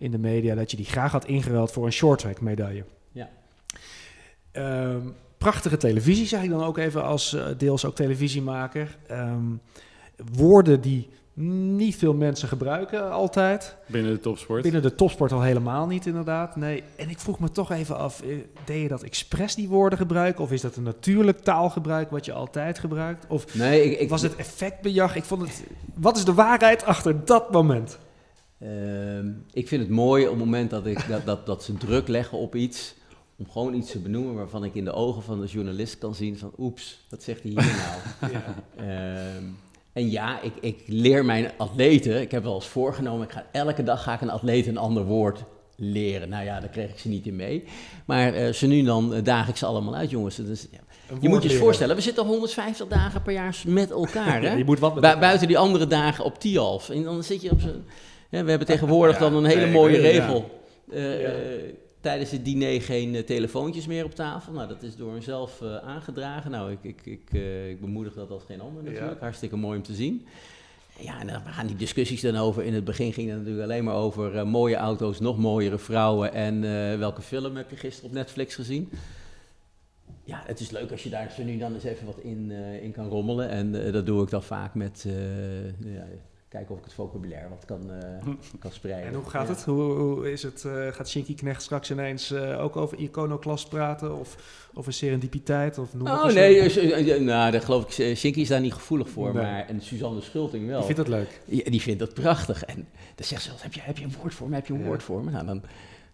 in 0.00 0.10
de 0.10 0.18
media 0.18 0.54
dat 0.54 0.70
je 0.70 0.76
die 0.76 0.86
graag 0.86 1.12
had 1.12 1.26
ingeruild 1.26 1.72
voor 1.72 1.86
een 1.86 1.92
shorttrack 1.92 2.40
medaille. 2.40 2.84
Ja. 3.12 3.30
Ehm, 4.52 5.08
prachtige 5.38 5.76
televisie, 5.76 6.26
zeg 6.26 6.42
ik 6.42 6.50
dan 6.50 6.62
ook 6.62 6.78
even 6.78 7.04
als 7.04 7.34
eh, 7.34 7.46
deels 7.58 7.84
ook 7.84 7.94
televisiemaker. 7.94 8.96
Ehm, 9.06 9.44
woorden 10.32 10.80
die 10.80 11.08
niet 11.34 11.96
veel 11.96 12.14
mensen 12.14 12.48
gebruiken 12.48 13.10
altijd. 13.10 13.76
Binnen 13.86 14.12
de 14.12 14.20
topsport. 14.20 14.62
Binnen 14.62 14.82
de 14.82 14.94
topsport 14.94 15.32
al 15.32 15.42
helemaal 15.42 15.86
niet, 15.86 16.06
inderdaad. 16.06 16.56
Nee. 16.56 16.82
En 16.96 17.10
ik 17.10 17.18
vroeg 17.18 17.38
me 17.38 17.50
toch 17.50 17.70
even 17.70 17.96
af, 17.96 18.22
eh, 18.22 18.36
deed 18.64 18.82
je 18.82 18.88
dat 18.88 19.02
expres 19.02 19.54
die 19.54 19.68
woorden 19.68 19.98
gebruiken? 19.98 20.44
Of 20.44 20.52
is 20.52 20.60
dat 20.60 20.76
een 20.76 20.82
natuurlijk 20.82 21.38
taalgebruik 21.38 22.10
wat 22.10 22.24
je 22.24 22.32
altijd 22.32 22.78
gebruikt? 22.78 23.26
Of 23.28 23.54
Nee, 23.54 23.90
ik, 23.90 24.00
ik, 24.00 24.08
was 24.08 24.22
het 24.22 24.36
effectbejag? 24.36 25.16
Ik 25.16 25.24
vond 25.24 25.42
het... 25.42 25.64
Wat 25.94 26.16
is 26.16 26.24
de 26.24 26.34
waarheid 26.34 26.84
achter 26.84 27.24
dat 27.24 27.52
moment? 27.52 27.98
Ehm, 28.58 29.28
ik 29.52 29.68
vind 29.68 29.82
het 29.82 29.90
mooi 29.90 30.24
op 30.24 30.30
het 30.30 30.38
moment 30.38 30.70
dat, 30.70 30.86
ik, 30.86 31.08
dat, 31.08 31.26
dat, 31.26 31.46
dat 31.46 31.64
ze 31.64 31.74
druk 31.74 32.08
leggen 32.08 32.38
op 32.38 32.54
iets, 32.54 32.94
om 33.36 33.50
gewoon 33.50 33.74
iets 33.74 33.90
te 33.90 33.98
benoemen 33.98 34.34
waarvan 34.34 34.64
ik 34.64 34.74
in 34.74 34.84
de 34.84 34.92
ogen 34.92 35.22
van 35.22 35.40
de 35.40 35.46
journalist 35.46 35.98
kan 35.98 36.14
zien 36.14 36.38
van 36.38 36.52
oeps, 36.58 37.06
wat 37.10 37.22
zegt 37.22 37.42
hij 37.42 37.50
hier 37.50 37.76
nou? 38.20 38.32
Ja. 38.32 38.54
Ehm, 38.76 39.44
en 40.00 40.10
ja, 40.10 40.40
ik, 40.40 40.52
ik 40.60 40.82
leer 40.86 41.24
mijn 41.24 41.50
atleten, 41.56 42.20
ik 42.20 42.30
heb 42.30 42.42
wel 42.42 42.54
eens 42.54 42.66
voorgenomen, 42.66 43.26
ik 43.26 43.32
ga, 43.32 43.46
elke 43.52 43.82
dag 43.82 44.02
ga 44.02 44.14
ik 44.14 44.20
een 44.20 44.30
atleet 44.30 44.66
een 44.66 44.76
ander 44.76 45.04
woord 45.04 45.44
leren. 45.76 46.28
Nou 46.28 46.44
ja, 46.44 46.60
daar 46.60 46.68
kreeg 46.68 46.90
ik 46.90 46.98
ze 46.98 47.08
niet 47.08 47.26
in 47.26 47.36
mee. 47.36 47.64
Maar 48.04 48.34
eh, 48.34 48.52
ze 48.52 48.66
nu 48.66 48.82
dan 48.82 49.14
eh, 49.14 49.24
daag 49.24 49.48
ik 49.48 49.56
ze 49.56 49.66
allemaal 49.66 49.94
uit, 49.94 50.10
jongens. 50.10 50.36
Dus, 50.36 50.66
ja. 50.70 50.78
Je 51.20 51.28
moet 51.28 51.42
je 51.42 51.48
eens 51.48 51.58
voorstellen, 51.58 51.96
we 51.96 52.02
zitten 52.02 52.26
150 52.26 52.86
dagen 52.86 53.22
per 53.22 53.32
jaar 53.32 53.62
met 53.66 53.90
elkaar. 53.90 54.42
Hè? 54.48 54.54
je 54.54 54.64
moet 54.64 54.78
wat 54.78 55.00
buiten 55.00 55.46
die 55.46 55.58
andere 55.58 55.86
dagen 55.86 56.24
op 56.24 56.38
Tialf. 56.38 56.90
En 56.90 57.02
dan 57.02 57.22
zit 57.22 57.42
je 57.42 57.50
op 57.50 57.60
zo'n... 57.60 57.84
Ja, 58.28 58.42
we 58.44 58.50
hebben 58.50 58.68
tegenwoordig 58.68 59.18
dan 59.24 59.34
een 59.34 59.44
hele 59.44 59.66
mooie 59.66 59.98
regel. 59.98 60.60
Eh, 60.92 61.02
tijdens 62.00 62.30
het 62.30 62.44
diner 62.44 62.82
geen 62.82 63.14
eh, 63.14 63.22
telefoontjes 63.22 63.86
meer 63.86 64.04
op 64.04 64.14
tafel. 64.14 64.52
Nou, 64.52 64.68
dat 64.68 64.82
is 64.82 64.96
door 64.96 65.12
mezelf 65.12 65.62
eh, 65.62 65.76
aangedragen. 65.76 66.50
Nou, 66.50 66.72
ik, 66.72 66.78
ik, 66.82 67.06
ik, 67.06 67.28
eh, 67.32 67.70
ik 67.70 67.80
bemoedig 67.80 68.14
dat 68.14 68.30
als 68.30 68.42
geen 68.44 68.60
ander 68.60 68.82
natuurlijk. 68.82 69.14
Ja. 69.14 69.20
Hartstikke 69.20 69.56
mooi 69.56 69.76
om 69.76 69.84
te 69.84 69.94
zien. 69.94 70.26
Ja, 70.98 71.20
en 71.20 71.26
dan 71.26 71.40
gaan 71.40 71.66
die 71.66 71.76
discussies 71.76 72.20
dan 72.20 72.36
over. 72.36 72.62
In 72.62 72.74
het 72.74 72.84
begin 72.84 73.12
ging 73.12 73.28
het 73.28 73.38
natuurlijk 73.38 73.64
alleen 73.64 73.84
maar 73.84 73.94
over 73.94 74.46
mooie 74.46 74.76
auto's, 74.76 75.20
nog 75.20 75.38
mooiere 75.38 75.78
vrouwen. 75.78 76.32
En 76.32 76.60
welke 76.98 77.22
film 77.22 77.56
heb 77.56 77.70
je 77.70 77.76
gisteren 77.76 78.10
op 78.10 78.16
Netflix 78.16 78.54
gezien? 78.54 78.90
Ja, 80.24 80.42
het 80.46 80.60
is 80.60 80.70
leuk 80.70 80.90
als 80.90 81.02
je 81.02 81.10
daar 81.10 81.32
zo 81.36 81.42
nu 81.42 81.58
dan 81.58 81.74
eens 81.74 81.84
even 81.84 82.06
wat 82.06 82.18
in, 82.18 82.50
in 82.82 82.92
kan 82.92 83.08
rommelen. 83.08 83.48
En 83.48 83.92
dat 83.92 84.06
doe 84.06 84.22
ik 84.22 84.30
dan 84.30 84.42
vaak 84.42 84.74
met 84.74 85.06
ja, 85.84 86.06
kijken 86.50 86.70
of 86.72 86.78
ik 86.78 86.84
het 86.84 86.94
vocabulaire 86.94 87.48
wat 87.48 87.64
kan, 87.64 87.90
eh, 87.92 88.28
kan 88.58 88.70
spreiden. 88.72 89.08
En 89.08 89.14
hoe 89.14 89.30
gaat 89.30 89.46
Ja. 89.48 89.54
het? 89.54 89.64
Hoe, 89.64 89.82
hoe 89.82 90.32
is 90.32 90.42
het? 90.42 90.64
eh, 90.64 90.86
gaat 90.92 91.08
Shinky 91.08 91.34
Knecht 91.34 91.62
straks 91.62 91.90
ineens 91.90 92.30
eh, 92.30 92.62
ook 92.62 92.76
over 92.76 92.98
iconoclast 92.98 93.68
praten? 93.68 94.18
Of 94.18 94.36
over 94.74 94.92
serendipiteit? 94.92 95.78
Of 95.78 95.94
noem 95.94 96.06
Oh 96.06 96.24
nee, 96.24 97.20
nou, 97.20 97.50
daar 97.50 97.60
geloof 97.60 97.98
ik, 97.98 98.16
Shinky 98.16 98.40
is 98.40 98.48
daar 98.48 98.60
niet 98.60 98.72
gevoelig 98.72 99.08
voor, 99.08 99.34
Nee. 99.34 99.42
maar 99.42 99.68
en 99.68 99.80
Suzanne 99.80 100.20
Schulting 100.20 100.66
wel. 100.66 100.78
Ik 100.78 100.84
vind 100.84 100.96
dat 100.96 101.08
leuk. 101.08 101.40
Ja, 101.44 101.70
die 101.70 101.80
vindt 101.80 101.98
dat 102.00 102.14
prachtig. 102.14 102.64
En 102.64 102.88
dan 103.14 103.26
zegt 103.26 103.42
ze 103.42 103.50
heb 103.56 103.72
je, 103.72 103.80
heb 103.82 103.98
je 103.98 104.04
een 104.04 104.14
woord 104.20 104.34
voor 104.34 104.48
me, 104.48 104.54
heb 104.54 104.66
je 104.66 104.72
een 104.72 104.80
Ja. 104.80 104.86
woord 104.86 105.02
voor 105.02 105.24
me? 105.24 105.30
Nou, 105.30 105.46
dan 105.46 105.62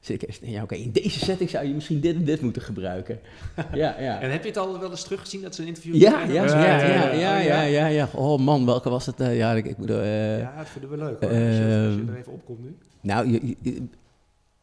zit 0.06 0.22
ik 0.22 0.28
eerst, 0.28 0.40
ja 0.44 0.62
oké, 0.62 0.74
in 0.74 0.90
deze 0.92 1.18
setting 1.18 1.50
zou 1.50 1.66
je 1.66 1.74
misschien 1.74 2.00
dit 2.00 2.14
en 2.14 2.24
dit 2.24 2.40
moeten 2.40 2.62
gebruiken. 2.62 3.18
ja, 3.72 3.96
ja. 4.00 4.20
En 4.20 4.30
heb 4.30 4.42
je 4.42 4.48
het 4.48 4.58
al 4.58 4.80
wel 4.80 4.90
eens 4.90 5.02
teruggezien 5.02 5.42
dat 5.42 5.54
ze 5.54 5.62
een 5.62 5.68
interview 5.68 5.94
Ja, 5.94 6.10
ja, 6.10 6.18
hebben? 6.18 6.34
ja, 6.34 6.44
Ja, 6.44 6.86
ja, 6.86 7.12
ja, 7.12 7.12
ja, 7.12 7.38
Oh, 7.38 7.44
ja, 7.44 7.62
ja, 7.62 7.86
ja. 7.86 8.08
Oh 8.14 8.38
man, 8.40 8.66
welke 8.66 8.90
was 8.90 9.06
het? 9.06 9.20
eh, 9.20 9.36
ja, 9.36 9.52
ik, 9.52 9.66
ik 9.66 9.76
bedoel, 9.76 10.00
eh, 10.00 10.38
Ja, 10.38 10.54
dat 10.56 10.68
vinden 10.68 10.90
we 10.90 10.96
leuk 10.96 11.20
hoor. 11.20 11.28
Als 11.30 11.38
je, 11.38 11.44
als 11.44 11.94
je 11.94 12.00
Ehm, 12.00 12.08
er 12.08 12.16
even 12.16 12.32
opkomt 12.32 12.62
nu. 12.64 12.76
nou, 13.00 13.30
je, 13.30 13.40
je- 13.46 13.56
je- 13.62 13.82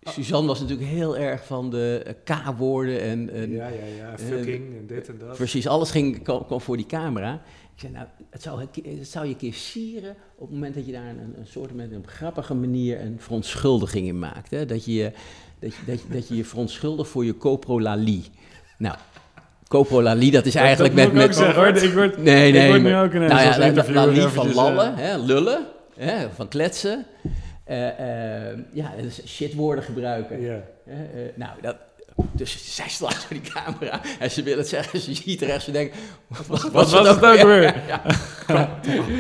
Suzanne 0.06 0.48
was 0.48 0.60
natuurlijk 0.60 0.90
heel 0.90 1.18
erg 1.18 1.46
van 1.46 1.70
de 1.70 2.02
eh, 2.06 2.14
K-woorden 2.24 3.02
en, 3.02 3.30
en 3.34 3.52
ja, 3.52 3.68
ja, 3.68 3.74
ja. 3.98 4.18
Fucking 4.18 4.78
en 4.78 4.88
dit 4.88 5.08
en 5.08 5.18
dat. 5.18 5.36
precies 5.38 5.68
alles 5.68 5.92
ging, 5.92 6.24
kwam, 6.24 6.46
kwam 6.46 6.62
voor 6.62 6.78
die 6.78 6.86
camera. 6.86 7.42
Ik 7.76 7.80
zei, 7.80 7.92
nou, 7.94 8.06
het 8.30 8.42
zou, 8.42 8.62
een 8.62 8.98
het 8.98 9.08
zou 9.08 9.26
je 9.26 9.32
een 9.32 9.38
keer 9.38 9.54
sieren 9.54 10.16
op 10.36 10.40
het 10.48 10.52
moment 10.52 10.76
dat 10.76 10.86
je 10.86 10.92
daar 10.92 11.08
een, 11.08 11.34
een 11.38 11.48
soort 11.48 11.74
met 11.74 11.92
een 11.92 12.08
grappige 12.08 12.54
manier 12.54 13.02
een 13.02 13.16
verontschuldiging 13.20 14.08
in 14.08 14.20
maakt. 14.20 14.52
Hè? 14.52 14.66
Dat, 14.66 14.86
je, 14.86 14.94
je- 14.94 15.12
dat, 15.60 15.74
je, 15.76 15.82
dat, 15.86 16.02
je, 16.02 16.08
dat 16.10 16.28
je 16.28 16.36
je 16.36 16.46
verontschuldigt 16.46 17.10
voor 17.10 17.26
je 17.26 17.38
coprolalie. 17.38 18.24
Nou, 18.78 18.96
coprolalie, 19.68 20.32
dat 20.32 20.46
is 20.46 20.56
eigenlijk 20.56 20.96
dat 20.96 21.04
met... 21.06 21.14
moet 21.14 21.22
ik 21.22 21.28
met 21.28 21.38
zeggen, 21.38 21.56
hoor. 21.56 21.84
Ik 21.84 21.94
word, 21.94 22.18
Nee, 22.18 22.48
ik 22.48 22.54
nee. 22.54 22.68
word 22.68 22.82
nu 22.82 22.96
ook 22.96 23.14
ineens 23.14 23.32
nou 23.32 23.44
ja, 23.44 23.58
la- 24.14 24.30
van 24.30 24.54
lallen, 24.54 24.96
hè, 24.96 25.18
lullen, 25.18 25.66
hè, 25.96 26.30
van 26.30 26.48
kletsen. 26.48 27.06
Eh, 27.64 28.50
eh, 28.52 28.58
ja, 28.74 28.92
dus 29.02 29.22
shitwoorden 29.28 29.84
gebruiken. 29.84 30.40
Eh, 30.86 30.94
nou, 31.36 31.52
dat, 31.62 31.76
dus 32.32 32.76
zij 32.76 32.90
slaat 32.90 33.16
voor 33.16 33.38
die 33.42 33.52
camera 33.52 34.02
en 34.20 34.32
ze 34.32 34.44
wil 34.44 34.58
het 34.58 34.68
zeggen. 34.68 35.00
Ze 35.00 35.14
ziet 35.14 35.42
er 35.42 35.50
echt, 35.50 35.64
ze 35.64 35.72
denkt... 35.72 35.96
Wat, 36.48 36.62
Wat 36.62 36.92
was 36.92 37.08
het 37.08 37.26
ook 37.26 37.42
weer? 37.42 37.82
Ja, 37.88 38.02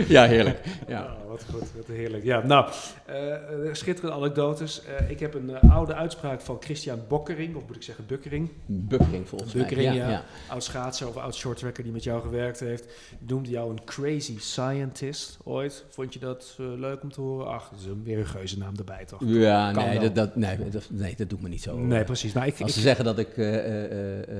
ja, 0.07 0.25
heerlijk. 0.25 0.59
Ja. 0.87 1.21
Wat 1.33 1.45
goed, 1.51 1.71
wat 1.75 1.87
heerlijk. 1.87 2.23
Ja, 2.23 2.45
nou, 2.45 2.69
eh, 3.05 3.33
eh, 3.33 3.73
schitterende 3.73 4.15
anekdotes. 4.15 4.81
Eh, 4.85 5.09
ik 5.09 5.19
heb 5.19 5.33
een 5.33 5.59
oude 5.59 5.93
uitspraak 5.93 6.41
van 6.41 6.57
Christian 6.59 6.99
Bokkering, 7.07 7.55
of 7.55 7.63
moet 7.67 7.75
ik 7.75 7.83
zeggen 7.83 8.05
Bukkering, 8.07 8.49
Bukkering 8.65 9.29
volgens 9.29 9.53
Bukkering, 9.53 9.87
mij. 9.87 9.97
ja. 9.97 10.23
oud 10.49 10.63
schaatser 10.63 11.07
of 11.07 11.17
oud 11.17 11.35
shorttracker 11.35 11.83
die 11.83 11.91
met 11.91 12.03
jou 12.03 12.21
gewerkt 12.21 12.59
heeft. 12.59 12.85
Noemde 13.19 13.49
jou 13.49 13.69
een 13.71 13.83
crazy 13.83 14.39
scientist 14.39 15.37
ooit. 15.43 15.85
Vond 15.89 16.13
je 16.13 16.19
dat 16.19 16.55
leuk 16.57 17.03
om 17.03 17.11
te 17.11 17.21
horen? 17.21 17.47
Ach, 17.47 17.69
dat 17.69 17.79
is 17.79 17.85
een, 17.85 18.03
weer 18.03 18.17
een 18.17 18.25
geuzennaam 18.25 18.73
erbij, 18.77 19.05
toch? 19.05 19.19
Ja, 19.25 19.71
Kan 19.71 19.85
nee 19.85 19.99
dat, 19.99 20.15
dat, 20.15 20.35
nee, 20.35 20.69
dat, 20.69 20.87
nee, 20.91 21.15
dat 21.15 21.29
doet 21.29 21.41
me 21.41 21.49
niet 21.49 21.61
zo. 21.61 21.77
Nee, 21.77 22.03
precies. 22.03 22.33
Nou, 22.33 22.45
ik, 22.47 22.51
Als 22.59 22.69
ik- 22.69 22.75
ze 22.75 22.81
zeggen 22.81 23.05
dat 23.05 23.17
ik 23.19 23.29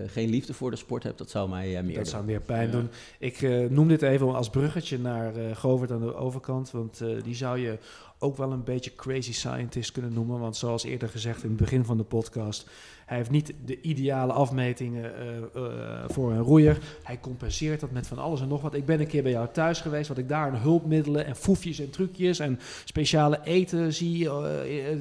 geen 0.08 0.30
liefde 0.30 0.54
voor 0.54 0.72
de 0.72 0.78
sport 0.78 1.04
heb, 1.04 1.18
dat 1.18 1.30
zou 1.30 1.50
mij 1.50 1.68
meer 1.68 1.84
Dat 1.86 1.94
doen. 1.96 2.06
zou 2.06 2.24
meer 2.26 2.42
pijn 2.42 2.66
Ja. 2.66 2.72
doen. 2.72 2.90
Ik 3.20 3.42
noem 3.70 3.88
dit 3.88 4.02
even 4.02 4.36
als 4.36 4.50
bruggetje 4.50 5.00
naar 5.00 5.34
Govert 5.54 5.92
aan 5.92 6.00
de 6.02 6.16
overkant. 6.16 6.72
Want 6.84 7.02
eh, 7.02 7.24
die 7.24 7.36
zou 7.36 7.60
je 7.60 7.78
ook 8.20 8.38
wel 8.38 8.52
een 8.52 8.64
beetje 8.64 8.96
crazy 8.96 9.34
scientist 9.34 9.92
kunnen 9.92 10.14
noemen. 10.14 10.40
Want 10.40 10.56
zoals 10.56 10.84
eerder 10.84 11.10
gezegd 11.10 11.44
in 11.44 11.50
het 11.50 11.58
begin 11.58 11.86
van 11.86 11.98
de 11.98 12.04
podcast... 12.04 12.70
hij 13.06 13.18
heeft 13.18 13.30
niet 13.30 13.54
de 13.66 13.82
ideale 13.82 14.34
afmetingen 14.34 15.16
eh, 15.16 15.38
eh, 15.38 16.10
voor 16.10 16.32
een 16.32 16.42
roeier. 16.42 16.78
Hij 17.04 17.20
compenseert 17.20 17.80
dat 17.80 17.92
met 17.92 18.08
van 18.08 18.18
alles 18.18 18.42
en 18.42 18.48
nog 18.48 18.62
wat. 18.62 18.74
Ik 18.74 18.86
ben 18.86 19.00
een 19.00 19.08
keer 19.08 19.24
bij 19.24 19.32
jou 19.32 19.48
thuis 19.52 19.82
geweest... 19.82 20.08
wat 20.08 20.18
ik 20.18 20.30
daar 20.30 20.52
aan 20.52 20.56
hulpmiddelen 20.56 21.26
en 21.26 21.36
foefjes 21.36 21.80
en 21.80 21.90
trucjes... 21.90 22.40
en 22.40 22.60
speciale 22.86 23.40
eten 23.44 23.94
zie, 23.94 24.30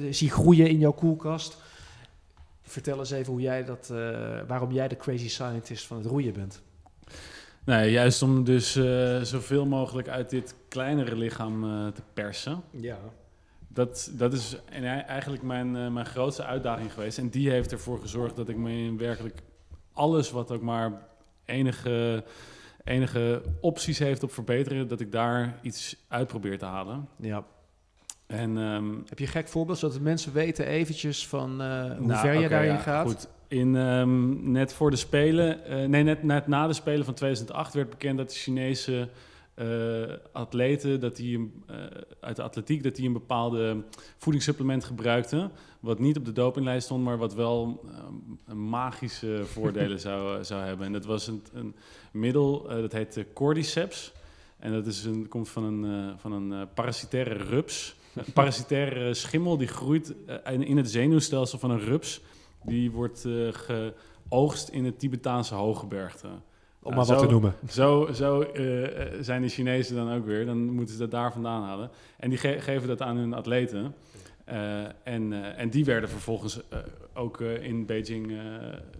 zie 0.09 0.31
groeien 0.31 0.69
in 0.69 0.79
jouw 0.79 0.93
koelkast... 0.93 1.57
Vertel 2.61 2.99
eens 2.99 3.11
even 3.11 3.31
hoe 3.31 3.41
jij 3.41 3.65
dat, 3.65 3.93
waarom 4.47 4.71
jij 4.71 4.87
de 4.87 4.97
crazy 4.97 5.29
scientist 5.29 5.87
van 5.87 5.97
het 5.97 6.05
roeien 6.05 6.33
bent. 6.33 6.61
Nee, 7.65 7.91
juist 7.91 8.21
om 8.21 8.43
dus 8.43 8.75
eh, 8.75 9.21
zoveel 9.21 9.65
mogelijk 9.65 10.07
uit 10.07 10.29
dit 10.29 10.55
kleinere 10.69 11.15
lichaam 11.15 11.63
eh, 11.63 11.87
te 11.87 12.01
persen. 12.13 12.61
Ja. 12.71 12.97
Dat, 13.67 14.11
dat 14.13 14.33
is 14.33 14.57
en 14.69 14.83
ei- 14.83 15.01
eigenlijk 15.01 15.43
mijn, 15.43 15.75
eh, 15.75 15.87
mijn 15.89 16.05
grootste 16.05 16.43
uitdaging 16.43 16.93
geweest. 16.93 17.17
En 17.17 17.29
die 17.29 17.49
heeft 17.49 17.71
ervoor 17.71 17.99
gezorgd 17.99 18.35
dat 18.35 18.49
ik 18.49 18.57
me 18.57 18.71
in 18.71 18.97
werkelijk 18.97 19.41
alles 19.93 20.31
wat 20.31 20.51
ook 20.51 20.61
maar 20.61 21.07
enige, 21.45 22.23
enige 22.83 23.41
opties 23.61 23.99
heeft 23.99 24.23
op 24.23 24.31
verbeteren, 24.31 24.87
dat 24.87 24.99
ik 24.99 25.11
daar 25.11 25.59
iets 25.61 25.95
uit 26.07 26.27
probeer 26.27 26.57
te 26.57 26.65
halen. 26.65 27.07
ja. 27.17 27.43
En, 28.27 28.57
ehm, 28.57 28.95
Heb 29.09 29.19
je 29.19 29.25
een 29.25 29.31
gek 29.31 29.47
voorbeeld, 29.47 29.77
zodat 29.77 29.99
mensen 29.99 30.33
weten 30.33 30.65
eventjes 30.65 31.27
van 31.27 31.49
hoe 31.49 32.05
nou, 32.07 32.19
ver 32.19 32.33
je 32.39 32.49
daarin 32.49 32.71
ja, 32.71 32.77
gaat? 32.77 33.07
Goed. 33.07 33.27
In, 33.53 33.75
ehm, 33.75 34.51
net 34.51 34.73
voor 34.73 34.89
de 34.89 34.95
Spelen, 34.95 35.65
eh, 35.65 35.85
nee, 35.87 36.03
net, 36.03 36.23
net 36.23 36.47
na 36.47 36.67
de 36.67 36.73
Spelen 36.73 37.05
van 37.05 37.13
2008 37.13 37.73
werd 37.73 37.89
bekend 37.89 38.17
dat 38.17 38.29
de 38.29 38.35
Chinese 38.35 39.09
eh, 39.53 39.67
atleten 40.31 40.99
dat 40.99 41.15
die, 41.15 41.51
eh, 41.67 41.75
uit 42.19 42.35
de 42.35 42.41
atletiek 42.41 42.83
dat 42.83 42.95
die 42.95 43.07
een 43.07 43.13
bepaalde 43.13 43.83
voedingssupplement 44.17 44.83
gebruikten. 44.83 45.51
Wat 45.79 45.99
niet 45.99 46.17
op 46.17 46.25
de 46.25 46.31
dopinglijst 46.31 46.85
stond, 46.85 47.03
maar 47.03 47.17
wat 47.17 47.33
wel 47.33 47.83
ehm, 48.47 48.69
magische 48.69 49.41
voordelen 49.45 49.99
zou, 50.07 50.43
zou 50.43 50.63
hebben. 50.63 50.85
En 50.85 50.93
dat 50.93 51.05
was 51.05 51.27
een, 51.27 51.43
een 51.53 51.75
middel, 52.11 52.67
dat 52.67 52.91
heet 52.91 53.25
cordyceps. 53.33 54.11
En 54.59 54.71
dat 54.71 54.87
is 54.87 55.03
een, 55.03 55.27
komt 55.27 55.49
van 55.49 55.63
een, 55.63 56.13
van 56.19 56.31
een 56.31 56.67
parasitaire 56.73 57.33
rups. 57.33 57.95
Een 58.15 58.33
parasitaire 58.39 59.13
schimmel 59.13 59.57
die 59.57 59.67
groeit 59.67 60.13
in- 60.51 60.65
in 60.65 60.77
het 60.77 60.91
zenuwstelsel 60.91 61.59
van 61.59 61.71
een 61.71 61.79
rups. 61.79 62.21
Die 62.65 62.91
wordt 62.91 63.25
eh, 63.25 63.47
geoogst 63.51 64.69
in 64.69 64.85
het 64.85 64.99
Tibetaanse 64.99 65.55
hooggebergte. 65.55 66.27
Om 66.27 66.93
Nou, 66.93 66.95
maar 66.95 67.05
wat 67.05 67.19
zo- 67.19 67.25
te 67.25 67.31
noemen. 67.31 67.53
Zo, 67.69 68.09
zo 68.13 68.41
eh, 68.41 69.01
eh, 69.13 69.13
zijn 69.21 69.41
de 69.41 69.47
Chinezen 69.47 69.95
dan 69.95 70.11
ook 70.13 70.25
weer. 70.25 70.45
Dan 70.45 70.57
moeten 70.69 70.93
ze 70.93 70.99
dat 71.01 71.11
daar 71.11 71.31
vandaan 71.33 71.63
halen. 71.63 71.89
En 72.17 72.29
die 72.29 72.37
ge- 72.39 72.61
geven 72.61 72.87
dat 72.87 73.01
aan 73.01 73.17
hun 73.17 73.33
atleten. 73.33 73.95
Eh, 74.45 74.81
en, 75.03 75.33
eh, 75.33 75.59
en 75.59 75.69
die 75.69 75.85
werden 75.85 76.09
vervolgens 76.09 76.67
eh, 76.69 76.77
ook 77.13 77.41
eh, 77.41 77.63
in 77.63 77.85
Beijing 77.85 78.31
eh, 78.31 78.37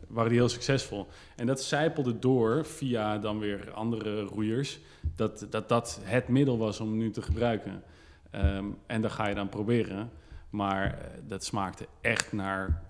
waren 0.08 0.30
die 0.30 0.40
heel 0.40 0.50
succesvol. 0.50 1.08
En 1.36 1.46
dat 1.46 1.62
zijpelde 1.62 2.20
door 2.20 2.66
via 2.66 3.18
dan 3.18 3.40
weer 3.40 3.72
andere 3.74 4.22
roeiers. 4.22 4.80
Dat 5.16 5.48
dat, 5.50 5.70
dat 5.70 6.00
het 6.04 6.28
middel 6.28 6.58
was 6.58 6.80
om 6.80 6.98
nu 6.98 7.10
te 7.12 7.22
gebruiken. 7.22 7.84
Ehm, 8.32 8.66
en 8.88 9.02
dat 9.02 9.12
ga 9.12 9.28
je 9.28 9.36
dan 9.36 9.50
proberen. 9.50 10.10
Maar 10.50 10.86
eh, 10.86 10.98
dat 11.28 11.44
smaakte 11.44 11.86
echt 12.02 12.34
naar, 12.34 12.82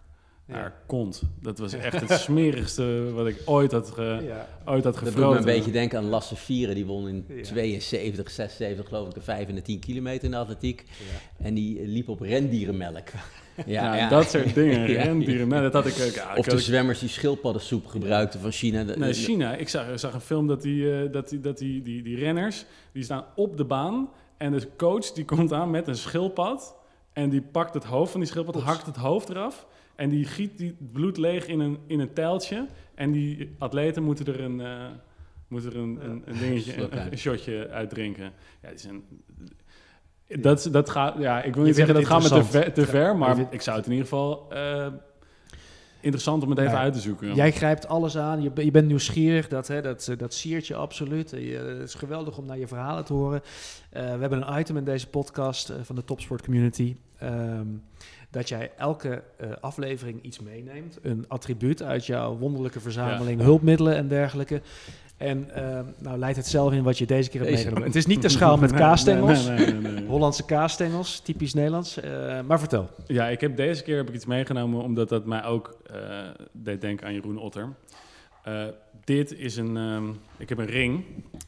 Ja. 0.47 0.53
naar 0.53 0.73
kont. 0.87 1.21
Dat 1.41 1.57
was 1.59 1.73
echt 1.73 2.09
het 2.09 2.19
smerigste 2.19 3.11
wat 3.13 3.27
ik 3.27 3.41
ooit 3.45 3.71
had, 3.71 3.89
ge, 3.91 4.19
Ja. 4.27 4.47
ooit 4.65 4.83
had 4.83 4.93
Dat 4.93 4.93
doet 4.93 5.03
me 5.03 5.09
gefroten. 5.09 5.37
een 5.39 5.45
beetje 5.45 5.71
denken 5.71 5.97
aan 5.97 6.05
Lasse 6.09 6.35
Vieren. 6.35 6.75
Die 6.75 6.85
won 6.85 7.07
in 7.07 7.25
Ja. 7.27 7.41
72, 7.43 8.31
76 8.31 8.87
geloof 8.87 9.07
ik 9.07 9.13
de 9.13 9.21
5 9.21 9.47
en 9.47 9.55
de 9.55 9.61
10 9.61 9.79
kilometer 9.79 10.23
in 10.23 10.31
de 10.31 10.37
atletiek. 10.37 10.83
Ja. 10.87 11.45
En 11.45 11.53
die 11.53 11.87
liep 11.87 12.09
op 12.09 12.19
rendierenmelk. 12.19 13.07
Ja, 13.65 14.09
dat 14.09 14.29
soort 14.29 14.53
dingen. 14.53 14.89
Ja. 14.91 15.01
rendieren. 15.03 15.47
Nou, 15.47 15.61
dat 15.61 15.73
had 15.73 15.85
ik 15.85 15.95
ook. 16.07 16.13
Ja, 16.13 16.35
Of 16.35 16.45
de 16.45 16.59
zwemmers 16.59 16.99
die 16.99 17.09
schildpaddensoep 17.09 17.85
gebruikten 17.85 18.39
van 18.39 18.51
China. 18.51 18.83
Nee, 18.83 19.13
China. 19.13 19.55
Ik 19.55 19.69
zag, 19.69 19.89
ik 19.89 19.97
zag 19.99 20.13
een 20.13 20.21
film 20.21 20.47
dat, 20.47 20.61
die, 20.61 20.93
eh, 21.01 21.11
dat, 21.11 21.29
die, 21.29 21.39
dat 21.39 21.57
die, 21.57 21.81
die, 21.81 22.01
die 22.03 22.15
renners, 22.17 22.65
die 22.93 23.03
staan 23.03 23.25
op 23.35 23.57
de 23.57 23.65
baan. 23.65 24.09
En 24.37 24.51
de 24.51 24.67
coach 24.77 25.11
die 25.11 25.25
komt 25.25 25.53
aan 25.53 25.69
met 25.71 25.87
een 25.87 25.95
schildpad. 25.97 26.75
En 27.13 27.29
die 27.29 27.41
pakt 27.41 27.73
het 27.73 27.83
hoofd 27.83 28.11
van 28.11 28.19
die 28.19 28.29
schildpad, 28.29 28.55
Ops. 28.55 28.65
hakt 28.65 28.85
het 28.85 28.95
hoofd 28.95 29.29
eraf. 29.29 29.65
En 29.95 30.09
die 30.09 30.25
giet 30.25 30.57
die 30.57 30.75
bloed 30.91 31.17
leeg 31.17 31.47
in 31.47 31.59
een, 31.59 31.77
in 31.87 31.99
een 31.99 32.13
tijltje. 32.13 32.67
En 32.95 33.11
die 33.11 33.55
atleten 33.57 34.03
moeten 34.03 34.25
er 34.25 34.39
een, 34.41 34.61
eh, 34.61 34.85
moeten 35.47 35.71
er 35.71 35.77
een, 35.77 35.99
een, 36.09 36.21
een 36.25 36.37
dingetje, 36.39 36.87
een, 37.11 37.17
shotje 37.17 37.69
uitdrinken. 37.69 38.31
Ja, 38.61 38.67
het 38.69 38.79
is 38.79 38.83
een... 38.85 39.03
Dat, 40.41 40.69
dat 40.71 40.89
gaat, 40.89 41.15
ja, 41.19 41.41
ik 41.43 41.55
wil 41.55 41.63
niet 41.63 41.75
zeggen 41.75 41.93
dat 41.95 42.05
gaat 42.05 42.23
het 42.23 42.31
me 42.33 42.39
te 42.39 42.45
ver, 42.45 42.73
te 42.73 42.85
ver 42.85 43.07
Je 43.11 43.17
maar 43.17 43.35
vindt- 43.35 43.53
ik 43.53 43.61
zou 43.61 43.77
het 43.77 43.85
in 43.85 43.91
ieder 43.91 44.07
geval 44.07 44.45
eh, 44.51 44.87
interessant 46.01 46.43
om 46.43 46.49
het 46.49 46.59
even 46.59 46.71
Ja. 46.71 46.77
uit 46.79 46.93
te 46.93 46.99
zoeken. 46.99 47.35
Jij 47.35 47.51
grijpt 47.51 47.87
alles 47.87 48.17
aan, 48.17 48.41
je, 48.41 48.51
je 48.55 48.71
bent 48.71 48.87
nieuwsgierig, 48.87 49.47
dat, 49.47 49.67
hè, 49.67 49.81
dat, 49.81 50.07
eh, 50.07 50.17
dat 50.17 50.33
siert 50.33 50.67
je 50.67 50.75
absoluut. 50.75 51.29
Je- 51.29 51.75
het 51.79 51.87
is 51.89 51.93
geweldig 51.93 52.37
om 52.37 52.45
naar 52.45 52.57
je 52.57 52.67
verhalen 52.67 53.05
te 53.05 53.13
horen. 53.13 53.41
Eh, 53.89 54.01
we 54.03 54.19
hebben 54.19 54.47
een 54.47 54.59
item 54.59 54.77
in 54.77 54.83
deze 54.83 55.07
podcast 55.09 55.73
van 55.81 55.95
de 55.95 56.03
Topsport 56.03 56.43
Community. 56.43 56.95
ehm, 57.17 57.67
dat 58.34 58.49
jij 58.49 58.71
elke 58.77 59.23
eh, 59.38 59.49
aflevering 59.61 60.23
iets 60.23 60.39
meeneemt. 60.39 60.99
Een 61.01 61.25
attribuut 61.27 61.84
uit 61.84 62.05
jouw 62.05 62.38
wonderlijke 62.38 62.79
verzameling, 62.79 63.41
hulpmiddelen 63.41 63.95
en 63.95 64.07
dergelijke. 64.07 64.61
En 65.17 65.55
ehm, 65.55 65.86
nou 65.99 66.17
leidt 66.17 66.38
het 66.38 66.47
zelf 66.47 66.73
in 66.73 66.84
wat 66.84 66.97
je 66.97 67.05
deze 67.05 67.29
keer 67.29 67.39
hebt 67.41 67.53
meegenomen. 67.53 67.84
Het 67.84 67.95
is 67.95 68.05
niet 68.05 68.21
de 68.21 68.29
schaal 68.29 68.57
met 68.63 68.71
Nee, 68.71 68.79
kaasstengels. 68.79 69.47
nee, 69.47 69.57
nee, 69.57 69.91
nee. 69.91 70.05
Hollandse 70.05 70.45
kaasstengels, 70.45 71.19
typisch 71.19 71.53
Nederlands. 71.53 71.99
Eh, 71.99 72.39
maar 72.41 72.59
vertel. 72.59 72.89
Ja, 73.07 73.27
ik 73.27 73.41
heb 73.41 73.55
deze 73.55 73.84
keer 73.84 73.97
heb 73.97 74.07
ik 74.07 74.15
iets 74.15 74.25
meegenomen 74.25 74.81
omdat 74.81 75.09
dat 75.09 75.25
mij 75.25 75.43
ook 75.43 75.77
eh, 75.86 75.95
deed 76.51 76.81
denken 76.81 77.07
aan 77.07 77.13
Jeroen 77.13 77.38
Otter. 77.38 77.69
Eh, 78.43 78.63
dit 79.03 79.38
is 79.38 79.55
een, 79.55 79.77
ehm, 79.77 80.09
ik 80.38 80.49
heb 80.49 80.57
een 80.57 80.65
ring 80.65 81.03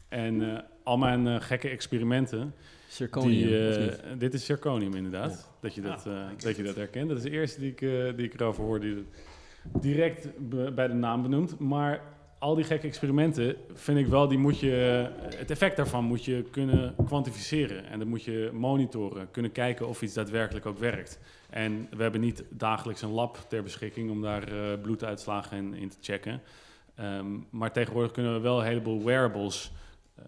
en 0.08 0.50
eh, 0.50 0.58
al 0.82 0.96
mijn 0.98 1.26
eh, 1.26 1.36
gekke 1.38 1.68
experimenten. 1.68 2.54
Zirconium, 2.96 3.48
die, 3.48 3.68
eh, 3.68 4.18
dit 4.18 4.34
is 4.34 4.44
zirconium 4.44 4.94
inderdaad, 4.94 5.50
dat, 5.60 5.74
je 5.74 5.80
dat, 5.80 6.06
eh, 6.06 6.28
dat 6.38 6.56
je 6.56 6.62
dat 6.62 6.74
herkent. 6.74 7.08
Dat 7.08 7.16
is 7.16 7.22
de 7.22 7.30
eerste 7.30 7.60
die 7.60 7.70
ik, 7.70 7.82
eh, 7.82 8.16
die 8.16 8.26
ik 8.26 8.34
erover 8.40 8.64
hoorde, 8.64 8.86
die 8.86 8.94
het 8.94 9.82
direct 9.82 10.28
bij 10.74 10.86
de 10.86 10.94
naam 10.94 11.22
benoemt. 11.22 11.58
Maar 11.58 12.02
al 12.38 12.54
die 12.54 12.64
gekke 12.64 12.86
experimenten 12.86 13.56
vind 13.72 13.98
ik 13.98 14.06
wel, 14.06 14.28
die 14.28 14.38
moet 14.38 14.60
je, 14.60 15.08
het 15.36 15.50
effect 15.50 15.76
daarvan 15.76 16.04
moet 16.04 16.24
je 16.24 16.44
kunnen 16.50 16.94
kwantificeren. 17.06 17.86
En 17.86 17.98
dan 17.98 18.08
moet 18.08 18.24
je 18.24 18.50
monitoren, 18.52 19.30
kunnen 19.30 19.52
kijken 19.52 19.88
of 19.88 20.02
iets 20.02 20.14
daadwerkelijk 20.14 20.66
ook 20.66 20.78
werkt. 20.78 21.18
En 21.50 21.88
we 21.96 22.02
hebben 22.02 22.20
niet 22.20 22.44
dagelijks 22.50 23.02
een 23.02 23.10
lab 23.10 23.38
ter 23.48 23.62
beschikking 23.62 24.10
om 24.10 24.22
daar 24.22 24.52
eh, 24.52 24.80
bloeduitslagen 24.82 25.56
in, 25.56 25.74
in 25.74 25.88
te 25.88 25.96
checken. 26.00 26.40
Ehm, 26.94 27.26
maar 27.50 27.72
tegenwoordig 27.72 28.12
kunnen 28.12 28.34
we 28.34 28.40
wel 28.40 28.58
een 28.58 28.66
heleboel 28.66 29.04
wearables 29.04 29.72
eh, 30.14 30.24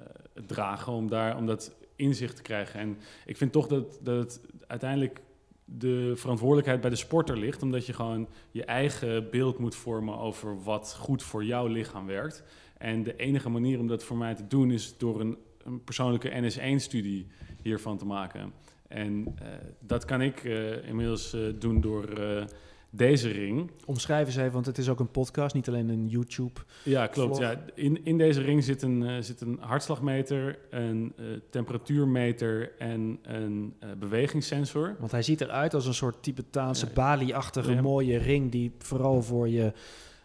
dragen 0.46 0.92
om, 0.92 1.08
daar, 1.08 1.36
om 1.36 1.46
dat 1.46 1.76
inzicht 1.98 2.36
te 2.36 2.42
krijgen. 2.42 2.80
En 2.80 2.98
ik 3.26 3.36
vind 3.36 3.52
toch 3.52 3.66
dat, 3.66 3.98
dat 4.02 4.40
uiteindelijk 4.66 5.20
de 5.64 6.12
verantwoordelijkheid 6.16 6.80
bij 6.80 6.90
de 6.90 6.96
sporter 6.96 7.38
ligt, 7.38 7.62
omdat 7.62 7.86
je 7.86 7.92
gewoon 7.92 8.28
je 8.50 8.64
eigen 8.64 9.30
beeld 9.30 9.58
moet 9.58 9.74
vormen 9.74 10.18
over 10.18 10.62
wat 10.62 10.96
goed 10.98 11.22
voor 11.22 11.44
jouw 11.44 11.66
lichaam 11.66 12.06
werkt. 12.06 12.42
En 12.78 13.02
de 13.02 13.16
enige 13.16 13.48
manier 13.48 13.78
om 13.78 13.86
dat 13.86 14.04
voor 14.04 14.16
mij 14.16 14.34
te 14.34 14.46
doen 14.46 14.70
is 14.70 14.98
door 14.98 15.20
een, 15.20 15.36
een 15.64 15.84
persoonlijke 15.84 16.30
NS1-studie 16.30 17.26
hiervan 17.62 17.98
te 17.98 18.06
maken. 18.06 18.52
En 18.88 19.34
eh, 19.38 19.46
dat 19.80 20.04
kan 20.04 20.20
ik 20.20 20.44
eh, 20.44 20.88
inmiddels 20.88 21.34
eh, 21.34 21.40
doen 21.58 21.80
door 21.80 22.08
deze 22.98 23.28
ring. 23.28 23.70
Omschrijf 23.84 24.26
eens 24.26 24.36
even, 24.36 24.52
want 24.52 24.66
het 24.66 24.78
is 24.78 24.88
ook 24.88 25.00
een 25.00 25.10
podcast, 25.10 25.54
niet 25.54 25.68
alleen 25.68 25.88
een 25.88 26.06
YouTube. 26.08 26.60
Ja, 26.82 27.06
klopt. 27.06 27.36
Vlog. 27.36 27.50
Ja. 27.50 27.60
In, 27.74 28.04
in 28.04 28.18
deze 28.18 28.40
ring 28.40 28.64
zit 28.64 28.82
een, 28.82 29.02
eh, 29.06 29.16
zit 29.20 29.40
een 29.40 29.58
hartslagmeter, 29.60 30.58
een 30.70 31.12
eh, 31.16 31.24
temperatuurmeter 31.50 32.72
en 32.78 33.18
een 33.22 33.74
eh, 33.80 33.88
bewegingssensor. 33.98 34.96
Want 34.98 35.10
hij 35.10 35.22
ziet 35.22 35.40
eruit 35.40 35.74
als 35.74 35.86
een 35.86 35.94
soort 35.94 36.22
Tibetaanse 36.22 36.86
Ja. 36.86 36.92
Bali-achtige 36.92 37.72
Ja. 37.72 37.80
mooie 37.80 38.18
ring 38.18 38.50
die 38.52 38.72
vooral 38.78 39.22
voor 39.22 39.48
je 39.48 39.72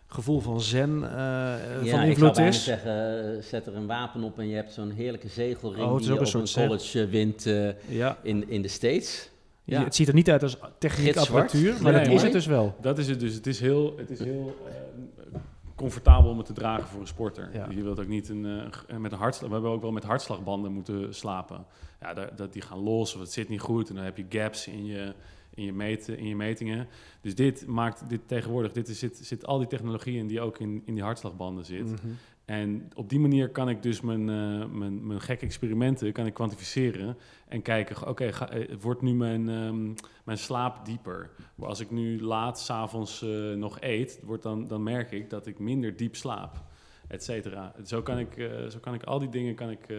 gevoel 0.08 0.40
van 0.40 0.62
zen 0.62 0.90
eh, 1.04 1.10
ja, 1.10 1.58
van 1.76 1.84
ik 1.84 1.90
zou 1.90 2.06
invloed 2.06 2.34
bijna 2.34 2.50
is. 2.50 2.64
zeggen, 2.64 3.44
zet 3.44 3.68
er 3.68 3.76
een 3.76 3.88
wapen 3.88 4.24
op 4.24 4.40
en 4.40 4.48
je 4.48 4.56
hebt 4.56 4.72
zo'n 4.72 4.92
heerlijke 4.92 5.28
zegelring 5.28 5.84
Oh, 5.84 5.92
het 5.92 6.00
is 6.00 6.06
die 6.08 6.20
ook 6.20 6.26
je 6.26 6.34
een 6.34 6.40
op 6.42 6.48
soort 6.48 6.64
een 6.64 6.68
college 6.68 7.08
wint 7.08 7.46
eh, 7.46 7.70
Ja. 7.98 8.18
in, 8.24 8.50
in 8.50 8.62
de 8.62 8.68
States. 8.68 9.30
Ja. 9.66 9.84
Het 9.84 9.96
ziet 9.96 10.08
er 10.08 10.14
niet 10.14 10.30
uit 10.30 10.44
als 10.44 10.58
techniek 10.78 11.18
apparatuur, 11.18 11.82
maar 11.82 11.92
Nee, 11.92 12.04
dat 12.04 12.14
is 12.14 12.22
het 12.22 12.32
dus 12.32 12.46
wel. 12.46 12.76
Dat 12.82 12.98
is 12.98 13.08
het 13.08 13.20
dus. 13.20 13.34
Het 13.34 13.48
is 13.48 13.60
heel, 13.60 13.94
het 13.98 14.10
is 14.10 14.20
heel 14.20 14.56
eh, 14.68 15.40
comfortabel 15.76 16.30
om 16.32 16.38
het 16.38 16.46
te 16.46 16.54
dragen 16.54 16.88
voor 16.88 17.02
een 17.02 17.08
sporter. 17.08 17.50
Ja. 17.54 17.68
Je 17.70 17.84
wilt 17.84 18.00
ook 18.00 18.08
niet 18.08 18.30
een, 18.30 18.46
eh, 18.46 18.98
met 18.98 19.12
een 19.12 19.18
hartslag... 19.18 19.48
We 19.50 19.54
hebben 19.56 19.72
ook 19.72 19.82
wel 19.82 19.92
met 19.92 20.04
hartslagbanden 20.04 20.72
moeten 20.72 21.16
slapen. 21.16 21.66
Ja, 22.02 22.14
daar- 22.14 22.36
dat, 22.36 22.54
die 22.54 22.62
gaan 22.62 22.80
los 22.80 23.14
of 23.14 23.20
het 23.20 23.32
zit 23.32 23.50
niet 23.50 23.60
goed. 23.62 23.90
En 23.90 23.96
dan 23.96 24.04
heb 24.04 24.18
je 24.18 24.26
gaps 24.30 24.68
in 24.68 24.86
je, 24.86 25.14
in 25.54 25.64
je, 25.64 25.74
meten, 25.74 26.18
in 26.18 26.28
je 26.28 26.36
metingen. 26.36 26.88
Dus 27.22 27.36
dit 27.36 27.66
maakt 27.68 28.10
dit 28.10 28.22
tegenwoordig... 28.26 28.72
Dit 28.72 28.88
is, 28.88 29.00
zit, 29.00 29.18
zit 29.22 29.46
al 29.46 29.58
die 29.58 29.68
technologie 29.68 30.18
in 30.18 30.28
die 30.28 30.42
ook 30.42 30.60
in, 30.60 30.82
in 30.86 30.94
die 30.94 31.04
hartslagbanden 31.04 31.66
zit. 31.66 31.86
Mhm. 31.86 32.08
En 32.46 32.90
op 32.96 33.10
die 33.10 33.20
manier 33.20 33.50
kan 33.50 33.70
ik 33.70 33.84
dus 33.84 34.02
mijn, 34.02 34.30
eh, 34.30 34.66
mijn, 34.66 35.08
mijn 35.08 35.22
gekke 35.22 35.46
experimenten 35.46 36.12
kan 36.12 36.26
ik 36.26 36.34
kwantificeren 36.34 37.18
en 37.48 37.62
kijken, 37.62 38.08
oké, 38.08 38.26
eh, 38.26 38.76
wordt 38.80 39.02
nu 39.02 39.14
mijn, 39.14 39.50
ehm, 39.50 39.94
mijn 40.24 40.38
slaap 40.38 40.86
dieper? 40.86 41.30
Als 41.60 41.80
ik 41.80 41.92
nu 41.92 42.22
laat 42.22 42.60
s'avonds 42.60 43.24
avonds 43.24 43.58
nog 43.58 43.78
eet, 43.80 44.20
wordt 44.24 44.44
dan, 44.44 44.68
dan 44.68 44.84
merk 44.84 45.12
ik 45.12 45.30
dat 45.30 45.48
ik 45.48 45.60
minder 45.60 45.96
diep 45.96 46.16
slaap, 46.16 46.64
et 47.08 47.24
cetera. 47.24 47.74
Zo 47.86 48.02
kan 48.02 48.20
ik, 48.20 48.50
zo 48.70 48.80
kan 48.80 48.94
ik 48.94 49.04
al 49.04 49.20
die 49.20 49.30
dingen 49.30 49.56
kan 49.56 49.70
ik, 49.70 49.94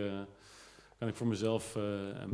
kan 0.98 1.08
ik 1.08 1.14
voor 1.14 1.26
mezelf 1.26 1.78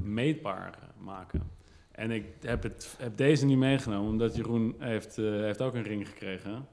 meetbaar 0.02 0.78
maken. 0.98 1.50
En 1.92 2.10
ik 2.10 2.24
heb, 2.40 2.62
het, 2.62 2.94
heb 2.98 3.16
deze 3.16 3.46
nu 3.46 3.56
meegenomen, 3.56 4.10
omdat 4.10 4.36
Jeroen 4.36 4.74
heeft, 4.78 5.16
heeft 5.16 5.62
ook 5.62 5.74
een 5.74 5.82
ring 5.82 6.08
gekregen 6.08 6.66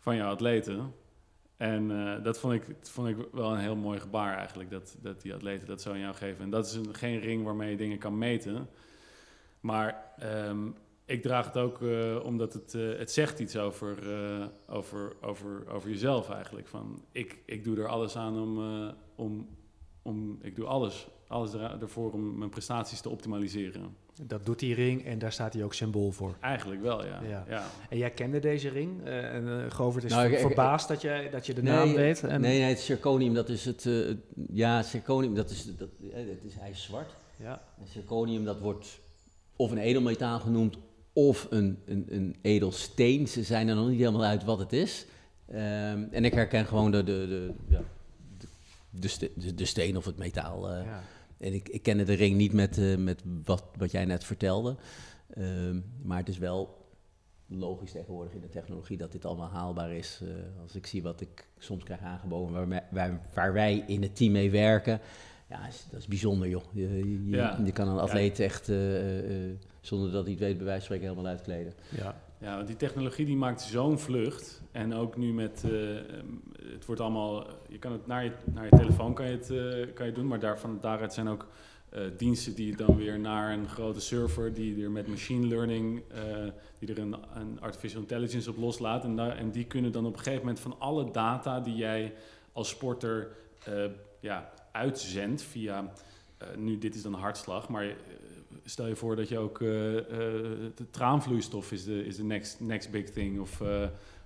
van 0.00 0.16
jouw 0.16 0.30
atleten. 0.30 0.92
En 1.58 1.90
eh, 1.90 2.24
dat 2.24 2.38
vond 2.38 2.54
ik, 2.54 2.64
vond 2.80 3.08
ik 3.08 3.16
wel 3.32 3.52
een 3.52 3.58
heel 3.58 3.76
mooi 3.76 4.00
gebaar 4.00 4.36
eigenlijk, 4.36 4.70
dat, 4.70 4.96
dat 5.00 5.22
die 5.22 5.34
atleten 5.34 5.66
dat 5.66 5.82
zo 5.82 5.90
aan 5.90 5.98
jou 5.98 6.14
geven. 6.14 6.44
En 6.44 6.50
dat 6.50 6.66
is 6.66 6.74
een, 6.74 6.94
geen 6.94 7.20
ring 7.20 7.44
waarmee 7.44 7.70
je 7.70 7.76
dingen 7.76 7.98
kan 7.98 8.18
meten. 8.18 8.68
Maar 9.60 10.12
ehm, 10.18 10.68
ik 11.04 11.22
draag 11.22 11.46
het 11.46 11.56
ook 11.56 11.82
eh, 11.82 12.24
omdat 12.24 12.52
het, 12.52 12.74
eh, 12.74 12.98
het 12.98 13.10
zegt 13.10 13.38
iets 13.38 13.56
over, 13.56 13.98
over, 14.68 15.16
over, 15.20 15.68
over 15.68 15.90
jezelf 15.90 16.30
eigenlijk. 16.30 16.66
Van, 16.66 17.02
ik, 17.12 17.42
ik 17.44 17.64
doe 17.64 17.76
er 17.76 17.88
alles 17.88 18.16
aan 18.16 18.38
om, 18.38 18.58
om, 19.14 19.48
om 20.02 20.38
ik 20.42 20.56
doe 20.56 20.66
alles, 20.66 21.08
alles 21.26 21.52
er, 21.52 21.82
ervoor 21.82 22.12
om 22.12 22.38
mijn 22.38 22.50
prestaties 22.50 23.00
te 23.00 23.08
optimaliseren. 23.08 23.96
Dat 24.26 24.46
doet 24.46 24.58
die 24.58 24.74
ring 24.74 25.04
en 25.04 25.18
daar 25.18 25.32
staat 25.32 25.52
hij 25.52 25.64
ook 25.64 25.74
symbool 25.74 26.10
voor. 26.10 26.36
Eigenlijk 26.40 26.82
wel, 26.82 27.04
ja. 27.06 27.20
Ja. 27.28 27.44
ja. 27.48 27.66
En 27.90 27.98
jij 27.98 28.10
kende 28.10 28.38
deze 28.38 28.68
ring 28.68 29.04
eh, 29.04 29.34
en 29.34 29.64
eh 29.64 29.70
Govert 29.70 30.04
is 30.04 30.10
Nou, 30.12 30.26
ik- 30.26 30.32
ik- 30.32 30.38
verbaasd 30.38 30.88
dat, 30.88 31.00
jij, 31.02 31.30
dat 31.30 31.46
je 31.46 31.54
de 31.54 31.62
naam 31.62 31.92
weet. 31.94 32.24
En, 32.24 32.40
Nee, 32.40 32.58
nee, 32.58 32.68
het 32.68 32.80
zirconium, 32.80 33.34
dat 33.34 33.48
is 33.48 33.64
het... 33.64 33.86
eh, 33.86 34.14
ja, 34.52 34.82
zirconium, 34.82 35.34
dat 35.34 35.50
is, 35.50 35.64
dat, 35.76 35.88
het 36.12 36.44
is, 36.44 36.54
hij 36.54 36.70
is 36.70 36.82
zwart. 36.82 37.10
Ja. 37.36 37.62
En 37.80 37.86
zirconium, 37.86 38.44
dat 38.44 38.58
wordt 38.60 38.98
of 39.56 39.70
een 39.70 39.78
edelmetaal 39.78 40.40
genoemd 40.40 40.76
of 41.12 41.46
een, 41.50 41.78
een, 41.86 42.06
een 42.08 42.36
edelsteen. 42.42 43.28
Ze 43.28 43.42
zijn 43.42 43.68
er 43.68 43.74
nog 43.74 43.88
niet 43.88 43.98
helemaal 43.98 44.24
uit 44.24 44.44
wat 44.44 44.58
het 44.58 44.72
is. 44.72 45.06
Ehm, 45.46 46.04
en 46.10 46.24
ik 46.24 46.34
herken 46.34 46.66
gewoon 46.66 46.90
de, 46.90 47.04
de, 47.04 47.26
de, 47.28 47.52
ja, 47.68 47.80
de, 48.38 48.46
de, 48.90 49.08
ste- 49.08 49.30
de, 49.36 49.54
de 49.54 49.64
steen 49.64 49.96
of 49.96 50.04
het 50.04 50.18
metaal. 50.18 50.70
eh. 50.70 50.84
Ja. 50.84 51.02
En 51.38 51.52
ik, 51.52 51.68
ik 51.68 51.82
kende 51.82 52.04
de 52.04 52.12
ring 52.14 52.36
niet 52.36 52.52
met, 52.52 52.78
eh, 52.78 52.96
met 52.96 53.22
wat, 53.44 53.64
wat 53.76 53.90
jij 53.90 54.04
net 54.04 54.24
vertelde. 54.24 54.76
Ehm, 55.34 55.80
maar 56.02 56.18
het 56.18 56.28
is 56.28 56.38
wel 56.38 56.86
logisch 57.46 57.92
tegenwoordig 57.92 58.32
in 58.34 58.40
de 58.40 58.48
technologie 58.48 58.96
dat 58.96 59.12
dit 59.12 59.24
allemaal 59.24 59.48
haalbaar 59.50 59.92
is. 59.92 60.20
Eh, 60.22 60.28
als 60.62 60.74
ik 60.74 60.86
zie 60.86 61.02
wat 61.02 61.20
ik 61.20 61.48
soms 61.58 61.84
krijg 61.84 62.00
aangeboden 62.00 62.54
waar, 62.54 62.68
wij- 62.68 62.86
waar, 62.90 63.20
waar 63.34 63.52
wij 63.52 63.84
in 63.86 64.02
het 64.02 64.16
team 64.16 64.32
mee 64.32 64.50
werken. 64.50 65.00
Ja, 65.48 65.66
is, 65.66 65.86
dat 65.90 66.00
is 66.00 66.06
bijzonder 66.06 66.48
joh. 66.48 66.62
Je, 66.72 66.88
je, 66.98 67.36
Ja. 67.36 67.60
je 67.64 67.72
kan 67.72 67.88
een 67.88 67.98
atleet 67.98 68.40
echt, 68.40 68.68
eh, 68.68 68.76
zonder 69.80 70.10
dat 70.12 70.22
hij 70.22 70.30
het 70.32 70.40
weet, 70.42 70.56
bij 70.56 70.66
wijze 70.66 70.86
van 70.86 70.96
spreken 70.96 71.08
helemaal 71.08 71.30
uitkleden. 71.30 71.72
Ja. 71.96 72.20
Ja, 72.40 72.54
want 72.56 72.66
die 72.66 72.76
technologie 72.76 73.26
die 73.26 73.36
maakt 73.36 73.60
zo'n 73.60 73.98
vlucht. 73.98 74.62
En 74.78 74.94
ook 74.94 75.16
nu 75.16 75.32
met, 75.32 75.64
eh, 75.64 75.98
ehm, 75.98 76.26
het 76.72 76.86
wordt 76.86 77.00
allemaal, 77.00 77.46
je 77.68 77.78
kan 77.78 77.92
het 77.92 78.06
naar 78.06 78.24
je, 78.24 78.32
naar 78.44 78.64
je 78.64 78.76
telefoon 78.76 79.14
kan 79.14 79.26
je 79.26 79.36
het, 79.36 79.50
eh, 79.50 79.94
kan 79.94 80.06
je 80.06 80.12
doen, 80.12 80.26
maar 80.26 80.38
daarvan, 80.38 80.78
daaruit 80.80 81.12
zijn 81.12 81.28
ook 81.28 81.46
eh, 81.88 82.02
diensten 82.16 82.54
die 82.54 82.76
dan 82.76 82.96
weer 82.96 83.18
naar 83.18 83.52
een 83.52 83.68
grote 83.68 84.00
server 84.00 84.54
die 84.54 84.84
er 84.84 84.90
met 84.90 85.08
machine 85.08 85.46
learning, 85.46 86.02
die 86.78 86.88
er 86.88 86.98
een, 86.98 87.60
artificial 87.60 88.00
intelligence 88.00 88.50
op 88.50 88.56
loslaat. 88.56 89.04
En, 89.04 89.16
daar, 89.16 89.36
en 89.36 89.50
die 89.50 89.64
kunnen 89.64 89.92
dan 89.92 90.06
op 90.06 90.12
een 90.12 90.18
gegeven 90.18 90.40
moment 90.40 90.60
van 90.60 90.76
alle 90.78 91.10
data 91.10 91.60
die 91.60 91.74
jij 91.74 92.14
als 92.52 92.68
sporter 92.68 93.28
ja, 94.20 94.52
uitzendt 94.72 95.42
via, 95.42 95.92
nu 96.56 96.78
dit 96.78 96.94
is 96.94 97.02
dan 97.02 97.14
hartslag, 97.14 97.68
maar 97.68 97.96
stel 98.64 98.86
je 98.86 98.96
voor 98.96 99.16
dat 99.16 99.28
je 99.28 99.38
ook 99.38 99.58
de 99.58 100.90
traanvloeistof 100.90 101.72
is 101.72 101.84
de, 101.84 102.04
is 102.04 102.16
de 102.16 102.24
next, 102.24 102.60
next 102.60 102.90
big 102.90 103.10
thing 103.10 103.40
of, 103.40 103.60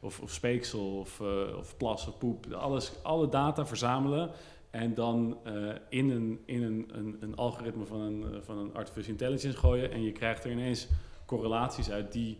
of, 0.03 0.21
of 0.21 0.31
speeksel 0.31 0.99
of, 0.99 1.21
eh, 1.21 1.57
of 1.59 1.77
plas 1.77 2.07
of 2.07 2.19
poep. 2.19 2.53
Alles, 2.53 2.93
alle 3.03 3.29
data 3.29 3.67
verzamelen 3.67 4.31
en 4.71 4.95
dan 4.95 5.39
eh, 5.45 5.53
in, 5.89 6.11
een, 6.11 6.41
in 6.47 6.63
een, 6.63 6.91
een, 6.93 7.17
een 7.21 7.37
algoritme 7.37 7.85
van 7.85 8.01
een, 8.01 8.23
eh, 8.23 8.39
van 8.41 8.59
een 8.59 8.75
artificial 8.75 9.13
intelligence 9.13 9.59
gooien. 9.59 9.91
En 9.91 10.03
je 10.03 10.13
krijgt 10.13 10.45
er 10.45 10.51
ineens 10.51 10.89
correlaties 11.27 11.91
uit 11.91 12.13
die 12.13 12.39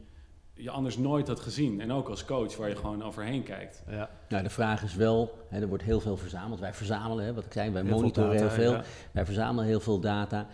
je 0.55 0.71
anders 0.71 0.97
nooit 0.97 1.29
had 1.29 1.41
gezien. 1.41 1.81
En 1.81 1.93
ook 1.93 2.09
als 2.09 2.25
coach 2.25 2.57
waar 2.57 2.69
je 2.69 2.77
gewoon 2.77 3.03
overheen 3.03 3.43
kijkt. 3.43 3.83
Ja. 3.91 4.11
Nou, 4.29 4.43
de 4.43 4.51
vraag 4.51 4.83
is 4.83 4.95
wel, 4.95 5.39
hè, 5.49 5.61
er 5.61 5.69
wordt 5.69 5.83
heel 5.83 6.01
veel 6.01 6.17
verzameld. 6.17 6.61
Wij 6.61 6.75
verzamelen, 6.75 7.25
hè, 7.25 7.35
wat 7.35 7.45
ik 7.45 7.53
zei, 7.53 7.71
wij 7.71 7.83
Heel 7.83 7.91
veel 7.91 8.01
monitoren 8.01 8.31
data, 8.31 8.41
heel 8.43 8.51
veel. 8.51 8.73
ja. 8.73 8.85
Wij 9.13 9.25
verzamelen 9.25 9.65
heel 9.65 9.81
veel 9.81 10.01
data. 10.01 10.47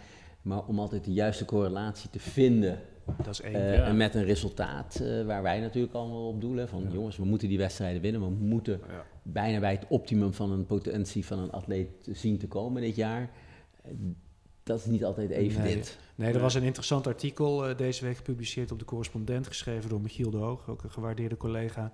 Maar 0.42 0.64
om 0.64 0.78
altijd 0.78 1.04
de 1.04 1.12
juiste 1.12 1.44
correlatie 1.44 2.10
te 2.10 2.20
vinden 2.20 2.80
Dat 3.16 3.26
is 3.32 3.40
één. 3.40 3.54
eh, 3.54 3.74
Ja. 3.76 3.84
en 3.84 3.96
met 3.96 4.14
een 4.14 4.24
resultaat 4.24 4.96
eh, 5.00 5.24
waar 5.24 5.42
wij 5.42 5.60
natuurlijk 5.60 5.94
allemaal 5.94 6.28
op 6.28 6.40
doelen. 6.40 6.68
Van 6.68 6.82
Ja. 6.82 6.88
jongens, 6.92 7.16
we 7.16 7.24
moeten 7.24 7.48
die 7.48 7.58
wedstrijden 7.58 8.00
winnen. 8.02 8.20
We 8.20 8.30
moeten 8.30 8.80
Ja. 8.88 9.04
bijna 9.22 9.60
bij 9.60 9.72
het 9.72 9.84
optimum 9.88 10.32
van 10.34 10.52
een 10.52 10.66
potentie 10.66 11.26
van 11.26 11.38
een 11.38 11.50
atleet 11.52 11.88
zien 12.12 12.38
te 12.38 12.46
komen 12.48 12.82
dit 12.82 12.96
jaar. 12.96 13.30
Eh, 13.82 13.90
Dat 14.62 14.78
is 14.78 14.84
niet 14.86 15.04
altijd 15.04 15.30
evident. 15.30 15.98
Nee, 16.14 16.32
er 16.34 16.40
was 16.40 16.54
een 16.54 16.62
interessant 16.62 17.06
artikel 17.06 17.68
eh, 17.68 17.76
deze 17.76 18.04
week 18.04 18.16
gepubliceerd 18.16 18.72
op 18.72 18.78
de 18.78 18.84
correspondent, 18.84 19.46
geschreven 19.46 19.88
door 19.90 20.00
Michiel 20.00 20.30
de 20.30 20.36
Hoog, 20.36 20.68
ook 20.68 20.82
een 20.82 20.90
gewaardeerde 20.90 21.36
collega, 21.36 21.92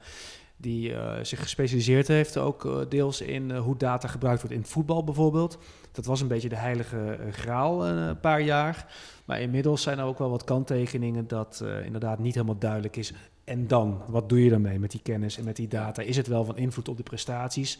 die 0.57 0.95
eh, 0.95 1.19
zich 1.25 1.41
gespecialiseerd 1.43 2.09
heeft, 2.09 2.37
ook 2.37 2.65
eh, 2.65 2.79
deels 2.89 3.21
in 3.21 3.51
eh, 3.51 3.61
hoe 3.61 3.77
data 3.77 4.09
gebruikt 4.09 4.41
wordt 4.41 4.55
in 4.57 4.63
het 4.63 4.71
voetbal 4.71 5.05
bijvoorbeeld. 5.05 5.59
Dat 5.93 6.05
was 6.05 6.21
een 6.21 6.29
beetje 6.29 6.49
de 6.49 6.57
heilige 6.57 6.99
eh, 7.11 7.33
graal 7.33 7.87
eh, 7.87 8.07
een 8.07 8.21
paar 8.21 8.41
jaar. 8.43 8.95
Maar 9.25 9.41
inmiddels 9.41 9.83
zijn 9.83 9.99
er 9.99 10.05
ook 10.05 10.19
wel 10.19 10.31
wat 10.31 10.45
kanttekeningen 10.45 11.29
dat 11.29 11.61
eh, 11.65 11.85
inderdaad 11.85 12.19
niet 12.19 12.35
helemaal 12.35 12.59
duidelijk 12.59 12.97
is. 12.97 13.13
En 13.45 13.67
dan, 13.67 14.03
wat 14.07 14.29
doe 14.29 14.45
je 14.45 14.51
daarmee 14.51 14.79
met 14.79 14.91
die 14.91 15.03
kennis 15.03 15.39
en 15.39 15.45
met 15.45 15.57
die 15.57 15.69
data? 15.69 16.03
Is 16.03 16.17
het 16.17 16.27
wel 16.27 16.45
van 16.45 16.57
invloed 16.57 16.89
op 16.89 16.97
de 16.97 17.03
prestaties? 17.03 17.79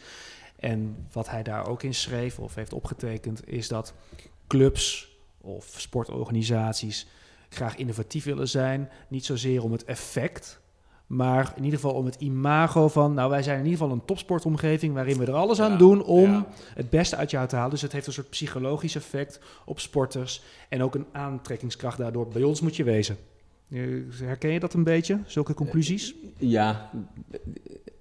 En 0.55 1.07
wat 1.11 1.29
hij 1.29 1.43
daar 1.43 1.67
ook 1.67 1.83
in 1.83 1.93
schreef 1.93 2.39
of 2.39 2.55
heeft 2.55 2.73
opgetekend, 2.73 3.47
is 3.47 3.67
dat 3.67 3.93
clubs 4.47 5.17
of 5.41 5.73
sportorganisaties 5.77 7.07
graag 7.49 7.75
innovatief 7.75 8.23
willen 8.23 8.49
zijn. 8.49 8.89
Niet 9.07 9.25
zozeer 9.25 9.63
om 9.63 9.71
het 9.71 9.83
effect, 9.83 10.59
maar 11.07 11.53
in 11.55 11.63
ieder 11.63 11.79
geval 11.79 11.95
om 11.95 12.05
het 12.05 12.15
imago 12.15 12.87
van... 12.87 13.13
nou, 13.13 13.29
wij 13.29 13.43
zijn 13.43 13.57
in 13.59 13.63
ieder 13.65 13.79
geval 13.79 13.93
een 13.93 14.05
topsportomgeving... 14.05 14.93
waarin 14.93 15.17
we 15.17 15.25
er 15.25 15.33
alles 15.33 15.61
aan 15.61 15.71
Ja, 15.71 15.77
doen 15.77 16.03
om 16.03 16.31
ja. 16.31 16.47
het 16.75 16.89
beste 16.89 17.15
uit 17.15 17.31
jou 17.31 17.47
te 17.47 17.55
halen. 17.55 17.71
Dus 17.71 17.81
het 17.81 17.91
heeft 17.91 18.07
een 18.07 18.13
soort 18.13 18.29
psychologisch 18.29 18.95
effect 18.95 19.39
op 19.65 19.79
sporters... 19.79 20.41
en 20.69 20.83
ook 20.83 20.95
een 20.95 21.05
aantrekkingskracht 21.11 21.97
daardoor. 21.97 22.27
Bij 22.27 22.43
ons 22.43 22.61
moet 22.61 22.75
je 22.75 22.83
wezen. 22.83 23.17
Herken 24.23 24.49
je 24.49 24.59
dat 24.59 24.73
een 24.73 24.83
beetje, 24.83 25.19
zulke 25.25 25.53
conclusies? 25.53 26.15
Ja, 26.37 26.89
eh, 27.31 27.39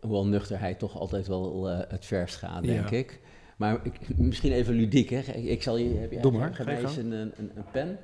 hoewel 0.00 0.26
nuchterheid 0.26 0.78
toch 0.78 0.98
altijd 0.98 1.26
wel 1.26 1.68
eh, 1.70 1.78
het 1.88 2.04
verst 2.04 2.36
gaat, 2.36 2.62
denk 2.62 2.90
Ja. 2.90 2.96
ik. 2.96 3.20
Maar 3.56 3.80
ik, 3.82 4.16
misschien 4.16 4.52
even 4.52 4.74
ludiek, 4.74 5.10
hè. 5.10 5.18
Ik, 5.18 5.44
ik 5.44 5.62
zal 5.62 5.76
je, 5.76 5.94
heb 5.94 6.22
Doe 6.22 6.32
maar, 6.32 6.62
jij 6.64 6.82
eens 6.82 6.96
een, 6.96 7.12
een, 7.12 7.32
een 7.36 7.64
pen? 7.72 7.98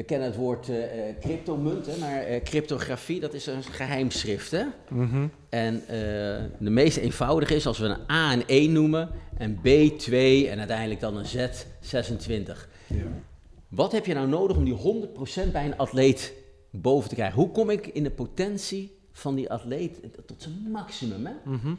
We 0.00 0.06
kennen 0.06 0.28
het 0.28 0.36
woord 0.36 0.70
cryptomunt, 1.20 1.86
hè, 1.86 1.98
maar 1.98 2.22
eh, 2.22 2.42
cryptografie, 2.42 3.20
dat 3.20 3.34
is 3.34 3.46
een 3.46 3.62
geheimschrift, 3.62 4.50
hè? 4.50 4.62
Mhm. 4.88 5.26
En 5.48 5.82
de 6.58 6.70
meest 6.70 6.96
eenvoudige 6.96 7.54
is 7.54 7.66
als 7.66 7.78
we 7.78 7.86
een 7.86 8.10
A 8.10 8.32
en 8.32 8.42
1 8.46 8.72
noemen, 8.72 9.08
en 9.36 9.58
B 9.62 9.68
2 9.98 10.48
en 10.48 10.58
uiteindelijk 10.58 11.00
dan 11.00 11.16
een 11.16 11.26
Z 11.26 11.46
26. 11.80 12.68
Ja. 12.86 12.96
Wat 13.68 13.92
heb 13.92 14.06
je 14.06 14.14
nou 14.14 14.28
nodig 14.28 14.56
om 14.56 14.64
die 14.64 14.76
100% 15.48 15.52
bij 15.52 15.64
een 15.64 15.76
atleet 15.76 16.32
boven 16.70 17.08
te 17.08 17.14
krijgen? 17.14 17.36
Hoe 17.36 17.50
kom 17.50 17.70
ik 17.70 17.86
in 17.86 18.02
de 18.02 18.10
potentie 18.10 18.98
van 19.12 19.34
die 19.34 19.50
atleet 19.50 20.00
tot 20.26 20.42
zijn 20.42 20.54
maximum? 20.72 21.26
Hè? 21.26 21.32
Mhm. 21.44 21.74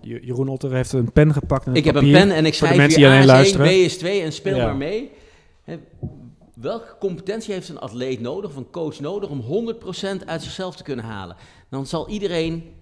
Ja, 0.00 0.18
Jeroen 0.20 0.48
Otter 0.48 0.72
heeft 0.72 0.92
een 0.92 1.12
pen 1.12 1.32
gepakt 1.32 1.64
en 1.64 1.70
een 1.70 1.76
ik 1.76 1.84
heb 1.84 1.94
een 1.94 2.12
pen 2.12 2.30
en 2.30 2.46
ik 2.46 2.54
schrijf 2.54 2.94
hier 2.94 3.08
A 3.08 3.40
is 3.40 3.52
1, 3.52 3.62
B 3.62 3.66
is 3.66 3.98
2 3.98 4.20
en 4.20 4.32
speel 4.32 4.56
Ja. 4.56 4.64
maar 4.64 4.76
mee. 4.76 5.10
Welke 6.54 6.96
competentie 6.98 7.52
heeft 7.52 7.68
een 7.68 7.78
atleet 7.78 8.20
nodig, 8.20 8.50
of 8.50 8.56
een 8.56 8.70
coach 8.70 9.00
nodig, 9.00 9.30
om 9.30 9.40
100% 9.40 10.24
uit 10.26 10.42
zichzelf 10.42 10.76
te 10.76 10.82
kunnen 10.82 11.04
halen? 11.04 11.36
Dan 11.68 11.86
zal 11.86 12.08
iedereen 12.08 12.74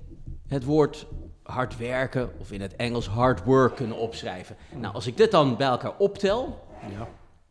het 0.46 0.64
woord 0.64 1.06
hard 1.42 1.76
werken, 1.76 2.30
of 2.38 2.52
in 2.52 2.60
het 2.60 2.76
Engels 2.76 3.06
hard 3.06 3.44
work, 3.44 3.76
kunnen 3.76 3.96
opschrijven. 3.96 4.56
Nou, 4.76 4.94
als 4.94 5.06
ik 5.06 5.16
dit 5.16 5.30
dan 5.30 5.56
bij 5.56 5.66
elkaar 5.66 5.98
optel, 5.98 6.62
Ja. 6.90 7.08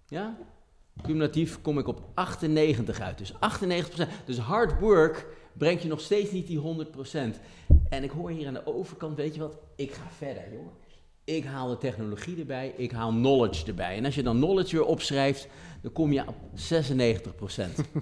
Ja? 0.07 0.35
Cumulatief 1.01 1.61
kom 1.61 1.80
ik 1.80 1.88
op 1.88 2.01
98 2.14 2.99
uit. 2.99 3.18
Dus 3.18 3.34
98%. 3.34 3.38
Dus 4.26 4.38
hard 4.38 4.80
work 4.80 5.27
brengt 5.57 5.81
je 5.81 5.88
nog 5.88 5.99
steeds 5.99 6.31
niet 6.31 6.47
die 6.47 6.60
100%. 6.60 7.39
En 7.89 8.03
ik 8.03 8.11
hoor 8.11 8.30
hier 8.30 8.47
aan 8.47 8.53
de 8.53 8.65
overkant, 8.65 9.15
weet 9.18 9.35
je 9.35 9.41
wat? 9.41 9.57
Ik 9.76 9.93
ga 9.93 10.07
verder, 10.18 10.43
jongen. 10.51 10.72
Ik 11.25 11.45
haal 11.45 11.67
de 11.69 11.77
technologie 11.77 12.39
erbij, 12.39 12.73
ik 12.77 12.91
haal 12.91 13.09
knowledge 13.09 13.65
erbij. 13.67 13.97
En 13.97 14.05
als 14.05 14.15
je 14.15 14.23
dan 14.23 14.35
knowledge 14.37 14.75
weer 14.75 14.85
opschrijft, 14.85 15.47
dan 15.81 15.91
kom 15.91 16.11
je 16.13 16.27
op 16.27 16.35
96%. 16.55 16.55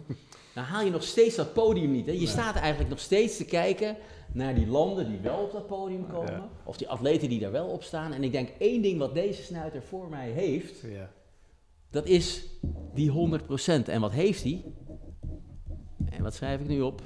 dan 0.55 0.63
haal 0.63 0.83
je 0.83 0.91
nog 0.91 1.03
steeds 1.03 1.35
dat 1.35 1.53
podium 1.53 1.91
niet. 1.91 2.05
Hè? 2.05 2.11
Je 2.11 2.27
staat 2.27 2.55
eigenlijk 2.55 2.89
nog 2.89 2.99
steeds 2.99 3.37
te 3.37 3.45
kijken 3.45 3.97
naar 4.33 4.55
die 4.55 4.67
landen 4.67 5.09
die 5.09 5.19
wel 5.19 5.37
op 5.39 5.51
dat 5.51 5.67
podium 5.67 6.07
komen. 6.07 6.31
Ja. 6.31 6.49
Of 6.63 6.77
die 6.77 6.89
atleten 6.89 7.29
die 7.29 7.39
daar 7.39 7.51
wel 7.51 7.67
op 7.67 7.83
staan. 7.83 8.13
En 8.13 8.23
ik 8.23 8.31
denk 8.31 8.49
één 8.59 8.81
ding 8.81 8.99
wat 8.99 9.13
deze 9.13 9.43
snuiter 9.43 9.81
voor 9.83 10.09
mij 10.09 10.29
heeft, 10.29 10.79
Ja. 10.81 11.09
dat 11.89 12.05
is 12.05 12.45
die 12.93 13.09
100%. 13.11 13.89
En 13.89 14.01
wat 14.01 14.11
heeft 14.11 14.43
hij? 14.43 14.63
En 16.09 16.23
wat 16.23 16.33
schrijf 16.35 16.61
ik 16.61 16.67
nu 16.67 16.81
op? 16.81 17.01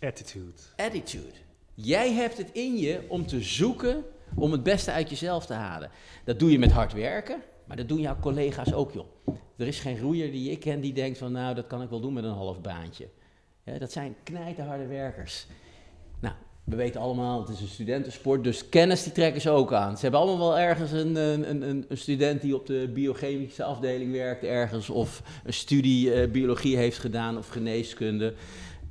Attitude. 0.00 0.52
Attitude. 0.76 1.46
Jij 1.80 2.12
hebt 2.12 2.38
het 2.38 2.50
in 2.52 2.78
je 2.78 3.00
om 3.08 3.26
te 3.26 3.42
zoeken 3.42 4.04
om 4.34 4.52
het 4.52 4.62
beste 4.62 4.92
uit 4.92 5.10
jezelf 5.10 5.46
te 5.46 5.52
halen. 5.52 5.90
Dat 6.24 6.38
doe 6.38 6.50
je 6.50 6.58
met 6.58 6.72
hard 6.72 6.92
werken, 6.92 7.42
maar 7.64 7.76
dat 7.76 7.88
doen 7.88 8.00
jouw 8.00 8.16
collega's 8.20 8.72
ook, 8.72 8.92
joh. 8.92 9.06
Er 9.56 9.66
is 9.66 9.80
geen 9.80 9.98
roeier 9.98 10.32
die 10.32 10.50
ik 10.50 10.60
ken 10.60 10.80
die 10.80 10.92
denkt 10.92 11.18
van, 11.18 11.32
nou, 11.32 11.54
dat 11.54 11.66
kan 11.66 11.82
ik 11.82 11.90
wel 11.90 12.00
doen 12.00 12.12
met 12.12 12.24
een 12.24 12.30
half 12.30 12.60
baantje. 12.60 13.08
Dat 13.78 13.92
zijn 13.92 14.16
knijterharde 14.22 14.86
werkers. 14.86 15.46
Nou, 16.20 16.34
we 16.64 16.76
weten 16.76 17.00
allemaal, 17.00 17.40
het 17.40 17.48
is 17.48 17.60
een 17.60 17.68
studentensport, 17.68 18.44
dus 18.44 18.68
kennis 18.68 19.02
die 19.02 19.12
trekken 19.12 19.40
ze 19.40 19.50
ook 19.50 19.72
aan. 19.72 19.96
Ze 19.96 20.02
hebben 20.02 20.20
allemaal 20.20 20.48
wel 20.48 20.58
ergens 20.58 20.92
een, 20.92 21.16
een, 21.16 21.50
een, 21.68 21.84
een 21.88 21.98
student 21.98 22.40
die 22.40 22.54
op 22.54 22.66
de 22.66 22.90
biochemische 22.94 23.64
afdeling 23.64 24.12
werkt 24.12 24.44
ergens, 24.44 24.90
of 24.90 25.22
een 25.44 25.52
studie 25.52 26.12
eh, 26.12 26.30
biologie 26.30 26.76
heeft 26.76 26.98
gedaan 26.98 27.38
of 27.38 27.48
geneeskunde. 27.48 28.34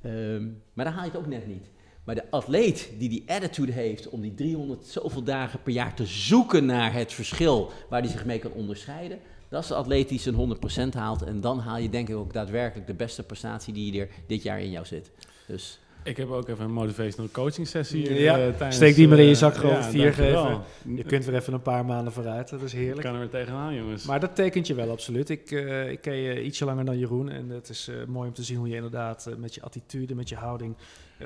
Ehm, 0.01 0.45
maar 0.73 0.85
daar 0.85 0.93
haal 0.93 1.03
je 1.03 1.09
het 1.09 1.19
ook 1.19 1.27
net 1.27 1.47
niet. 1.47 1.76
Maar 2.07 2.15
de 2.15 2.31
atleet 2.31 2.89
die 2.97 3.09
die 3.09 3.23
attitude 3.25 3.71
heeft 3.71 4.09
om 4.09 4.21
die 4.21 4.34
300 4.34 4.85
zoveel 4.85 5.23
dagen 5.23 5.61
per 5.63 5.73
jaar 5.73 5.93
te 5.93 6.05
zoeken 6.05 6.65
naar 6.65 6.93
het 6.93 7.13
verschil 7.13 7.71
waar 7.89 8.01
hij 8.01 8.09
zich 8.09 8.25
mee 8.25 8.39
kan 8.39 8.51
onderscheiden, 8.51 9.19
dat 9.49 9.61
is 9.61 9.67
de 9.67 9.75
atleet 9.75 10.09
die 10.09 10.19
zijn 10.19 10.57
100% 10.93 10.93
haalt. 10.93 11.21
En 11.21 11.41
dan 11.41 11.59
haal 11.59 11.77
je 11.77 11.89
denk 11.89 12.09
ik 12.09 12.15
ook 12.15 12.34
daadwerkelijk 12.34 12.88
de 12.88 12.93
beste 12.93 13.23
prestatie 13.23 13.73
die 13.73 14.01
er 14.01 14.09
dit 14.27 14.43
jaar 14.43 14.61
in 14.61 14.71
jou 14.71 14.85
zit. 14.85 15.11
Dus 15.47 15.79
Ik 16.03 16.17
heb 16.17 16.29
ook 16.29 16.47
even 16.47 16.65
een 16.65 16.71
motivational 16.73 17.29
coaching 17.31 17.67
sessie 17.67 18.07
hier, 18.07 18.21
Ja, 18.21 18.38
eh, 18.38 18.47
tijdens... 18.47 18.75
steek 18.75 18.95
die 18.95 19.07
maar 19.07 19.17
in 19.17 19.25
je 19.25 19.31
eh, 19.31 19.38
zak, 19.38 19.55
gewoon 19.55 19.75
ja, 19.75 19.84
vier 19.84 20.03
dankjewel. 20.03 20.61
Je 20.95 21.03
kunt 21.03 21.25
weer 21.25 21.35
even 21.35 21.53
een 21.53 21.61
paar 21.61 21.85
maanden 21.85 22.13
vooruit, 22.13 22.49
dat 22.49 22.61
is 22.61 22.73
Ik 22.73 22.79
heerlijk. 22.79 23.01
kan 23.01 23.13
er 23.13 23.19
weer 23.19 23.29
tegenaan, 23.29 23.75
jongens. 23.75 24.05
Maar 24.05 24.19
dat 24.19 24.35
tekent 24.35 24.67
je 24.67 24.73
wel 24.73 24.89
absoluut. 24.91 25.29
Ik, 25.29 25.51
eh, 25.51 25.91
ik 25.91 26.01
ken 26.01 26.15
je 26.15 26.43
ietsje 26.43 26.65
langer 26.65 26.85
dan 26.85 26.97
Jeroen. 26.97 27.29
En 27.29 27.49
het 27.49 27.69
is 27.69 27.88
eh, 27.88 27.95
mooi 28.07 28.27
om 28.27 28.34
te 28.34 28.43
zien 28.43 28.57
hoe 28.57 28.67
je 28.67 28.75
inderdaad 28.75 29.29
met 29.38 29.55
je 29.55 29.61
attitude, 29.61 30.15
met 30.15 30.29
je 30.29 30.35
houding, 30.35 30.75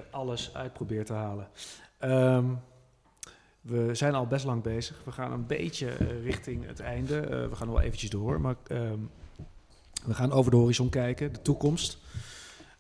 alles 0.10 0.54
uit 0.54 0.74
probeert 0.74 1.06
te 1.06 1.14
halen. 1.14 1.48
Ehm, 1.98 2.46
we 3.62 3.96
zijn 3.96 4.14
al 4.14 4.28
best 4.28 4.46
lang 4.46 4.64
bezig. 4.64 5.02
We 5.06 5.12
gaan 5.12 5.32
een 5.32 5.48
beetje 5.48 5.88
eh, 5.90 6.24
richting 6.24 6.66
het 6.66 6.80
einde. 6.80 7.20
Eh, 7.20 7.30
we 7.30 7.56
gaan 7.56 7.68
nog 7.68 7.76
wel 7.76 7.86
eventjes 7.86 8.10
door. 8.10 8.42
Maar 8.42 8.56
ehm, 8.68 9.00
we 10.06 10.14
gaan 10.14 10.32
over 10.32 10.52
de 10.52 10.58
horizon 10.58 10.90
kijken, 10.90 11.34
de 11.34 11.42
toekomst. 11.42 11.98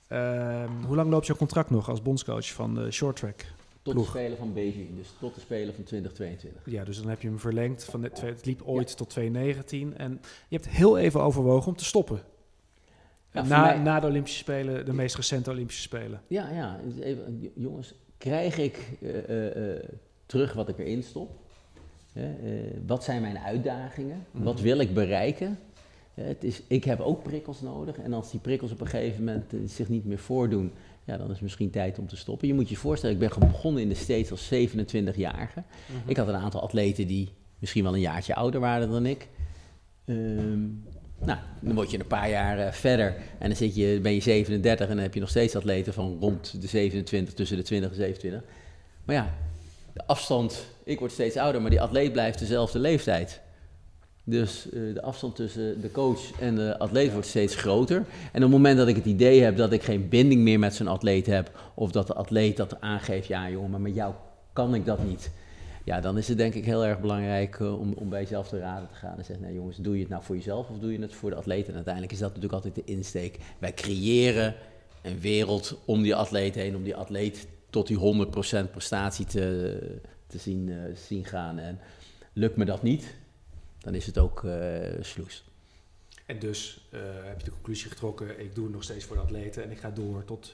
Ehm, 0.07 0.83
hoe 0.85 0.95
lang 0.95 1.09
loopt 1.09 1.25
jouw 1.25 1.35
contract 1.35 1.69
nog 1.69 1.89
als 1.89 2.01
bondscoach 2.01 2.51
van 2.51 2.75
de 2.75 2.91
short 2.91 3.15
track? 3.15 3.45
tot 3.81 3.95
de 3.95 4.03
Spelen 4.03 4.37
van 4.37 4.53
Beijing, 4.53 4.95
dus 4.95 5.07
tot 5.19 5.35
de 5.35 5.41
Spelen 5.41 5.73
van 5.73 5.83
2022. 5.83 6.73
Ja, 6.73 6.83
dus 6.83 6.97
dan 6.97 7.09
heb 7.09 7.21
je 7.21 7.27
hem 7.27 7.39
verlengd. 7.39 7.83
Van 7.83 8.03
het, 8.03 8.21
het 8.21 8.45
liep 8.45 8.61
ooit 8.61 8.97
tot 8.97 9.09
2019. 9.09 9.97
En 9.97 10.21
je 10.47 10.55
hebt 10.55 10.69
heel 10.69 10.97
even 10.97 11.21
overwogen 11.21 11.67
om 11.67 11.75
te 11.75 11.85
stoppen. 11.85 12.21
Ja, 13.33 13.41
na, 13.43 13.61
mij- 13.61 13.77
na 13.77 13.99
de 13.99 14.07
Olympische 14.07 14.37
Spelen, 14.37 14.85
de 14.85 14.93
meest 14.93 15.15
recente 15.15 15.49
Olympische 15.49 15.81
Spelen. 15.81 16.21
Ja, 16.27 16.49
ja. 16.49 16.79
dus 16.83 17.03
Even, 17.03 17.51
jongens, 17.55 17.93
krijg 18.17 18.57
ik 18.57 18.97
eh, 19.01 19.29
eh, 19.29 19.75
eh, 19.75 19.83
terug 20.25 20.53
wat 20.53 20.69
ik 20.69 20.77
erin 20.79 21.03
stop? 21.03 21.39
Wat 22.85 23.03
zijn 23.03 23.21
mijn 23.21 23.37
uitdagingen? 23.39 24.25
Mhm. 24.31 24.43
Wat 24.43 24.61
wil 24.61 24.79
ik 24.79 24.93
bereiken? 24.93 25.59
Het 26.13 26.43
is, 26.43 26.61
ik 26.67 26.83
heb 26.83 26.99
ook 26.99 27.23
prikkels 27.23 27.61
nodig. 27.61 27.97
En 27.97 28.13
als 28.13 28.31
die 28.31 28.39
prikkels 28.39 28.71
op 28.71 28.81
een 28.81 28.87
gegeven 28.87 29.23
moment 29.23 29.53
zich 29.65 29.89
niet 29.89 30.05
meer 30.05 30.17
voordoen, 30.19 30.71
ja, 31.03 31.17
dan 31.17 31.25
is 31.25 31.31
het 31.33 31.41
misschien 31.41 31.69
tijd 31.69 31.99
om 31.99 32.07
te 32.07 32.15
stoppen. 32.17 32.47
Je 32.47 32.53
moet 32.53 32.69
je 32.69 32.75
voorstellen, 32.77 33.15
ik 33.21 33.29
ben 33.29 33.49
begonnen 33.49 33.81
in 33.81 33.89
de 33.89 33.95
States 33.95 34.31
als 34.31 34.49
27-jarige. 34.53 35.63
Mhm. 35.85 36.09
Ik 36.09 36.17
had 36.17 36.27
een 36.27 36.35
aantal 36.35 36.61
atleten 36.61 37.07
die 37.07 37.29
misschien 37.59 37.83
wel 37.83 37.93
een 37.93 37.99
jaartje 37.99 38.35
ouder 38.35 38.59
waren 38.59 38.89
dan 38.89 39.05
ik. 39.05 39.27
Ehm, 40.05 40.59
nou, 41.25 41.39
dan 41.59 41.75
word 41.75 41.91
je 41.91 41.99
een 41.99 42.07
paar 42.07 42.29
jaar 42.29 42.59
eh, 42.59 42.71
verder 42.71 43.15
en 43.37 43.47
dan 43.47 43.57
zit 43.57 43.75
je, 43.75 43.99
ben 44.01 44.13
je 44.13 44.21
37 44.21 44.87
en 44.87 44.95
dan 44.95 45.03
heb 45.03 45.13
je 45.13 45.19
nog 45.19 45.29
steeds 45.29 45.55
atleten 45.55 45.93
van 45.93 46.17
rond 46.19 46.61
de 46.61 46.67
27, 46.67 47.33
tussen 47.33 47.57
de 47.57 47.63
20 47.63 47.89
en 47.89 47.95
27. 47.95 48.41
Maar 49.05 49.15
ja, 49.15 49.33
de 49.93 50.07
afstand, 50.07 50.65
ik 50.83 50.99
word 50.99 51.11
steeds 51.11 51.37
ouder, 51.37 51.61
maar 51.61 51.69
die 51.69 51.81
atleet 51.81 52.11
blijft 52.11 52.39
dezelfde 52.39 52.79
leeftijd. 52.79 53.41
Dus 54.23 54.69
eh, 54.69 54.93
de 54.93 55.01
afstand 55.01 55.35
tussen 55.35 55.81
de 55.81 55.91
coach 55.91 56.39
en 56.39 56.55
de 56.55 56.79
atleet 56.79 57.11
wordt 57.11 57.27
steeds 57.27 57.55
groter. 57.55 57.97
En 57.97 58.35
op 58.35 58.41
het 58.41 58.49
moment 58.51 58.77
dat 58.77 58.87
ik 58.87 58.95
het 58.95 59.05
idee 59.05 59.41
heb 59.41 59.57
dat 59.57 59.71
ik 59.71 59.83
geen 59.83 60.09
binding 60.09 60.41
meer 60.41 60.59
met 60.59 60.75
zo'n 60.75 60.87
atleet 60.87 61.25
heb, 61.25 61.51
of 61.73 61.91
dat 61.91 62.07
de 62.07 62.13
atleet 62.13 62.57
dat 62.57 62.81
aangeeft, 62.81 63.27
ja 63.27 63.49
jongen, 63.49 63.69
maar 63.69 63.81
met 63.81 63.95
jou 63.95 64.13
kan 64.53 64.75
ik 64.75 64.85
dat 64.85 65.03
niet. 65.03 65.31
Ja, 65.83 66.01
dan 66.01 66.17
is 66.17 66.27
het 66.27 66.37
denk 66.37 66.53
ik 66.53 66.65
heel 66.65 66.85
erg 66.85 66.99
belangrijk 66.99 67.59
eh, 67.59 67.79
om, 67.79 67.93
om 67.93 68.09
bij 68.09 68.21
jezelf 68.21 68.47
te 68.47 68.59
raden 68.59 68.87
te 68.87 68.95
gaan 68.95 69.17
en 69.17 69.25
zeggen, 69.25 69.45
nee 69.45 69.53
jongens, 69.53 69.77
doe 69.77 69.93
je 69.93 69.99
het 69.99 70.09
nou 70.09 70.23
voor 70.23 70.35
jezelf 70.35 70.69
of 70.69 70.79
doe 70.79 70.91
je 70.91 71.01
het 71.01 71.13
voor 71.13 71.29
de 71.29 71.35
atleet? 71.35 71.67
En 71.67 71.75
uiteindelijk 71.75 72.13
is 72.13 72.19
dat 72.19 72.27
natuurlijk 72.27 72.53
altijd 72.53 72.75
de 72.75 72.91
insteek. 72.91 73.37
Wij 73.59 73.73
creëren 73.73 74.55
een 75.01 75.19
wereld 75.19 75.79
om 75.85 76.01
die 76.01 76.15
atleet 76.15 76.55
heen, 76.55 76.75
om 76.75 76.83
die 76.83 76.95
atleet 76.95 77.47
tot 77.69 77.87
die 77.87 78.25
100% 78.67 78.71
prestatie 78.71 79.25
te, 79.25 79.99
te 80.27 80.37
zien, 80.37 80.69
eh, 80.69 80.95
zien 80.95 81.25
gaan. 81.25 81.59
En 81.59 81.79
lukt 82.33 82.57
me 82.57 82.65
dat 82.65 82.83
niet, 82.83 83.15
dan 83.79 83.95
is 83.95 84.05
het 84.05 84.17
ook 84.17 84.43
uh, 84.43 84.53
sloes. 84.99 85.43
En 86.25 86.39
dus 86.39 86.89
heb 87.23 87.39
je 87.39 87.45
de 87.45 87.51
conclusie 87.51 87.89
getrokken, 87.89 88.39
ik 88.39 88.55
doe 88.55 88.63
het 88.63 88.73
nog 88.73 88.83
steeds 88.83 89.05
voor 89.05 89.15
de 89.15 89.21
atleten 89.21 89.63
en 89.63 89.71
ik 89.71 89.77
ga 89.77 89.91
door 89.91 90.25
tot 90.25 90.53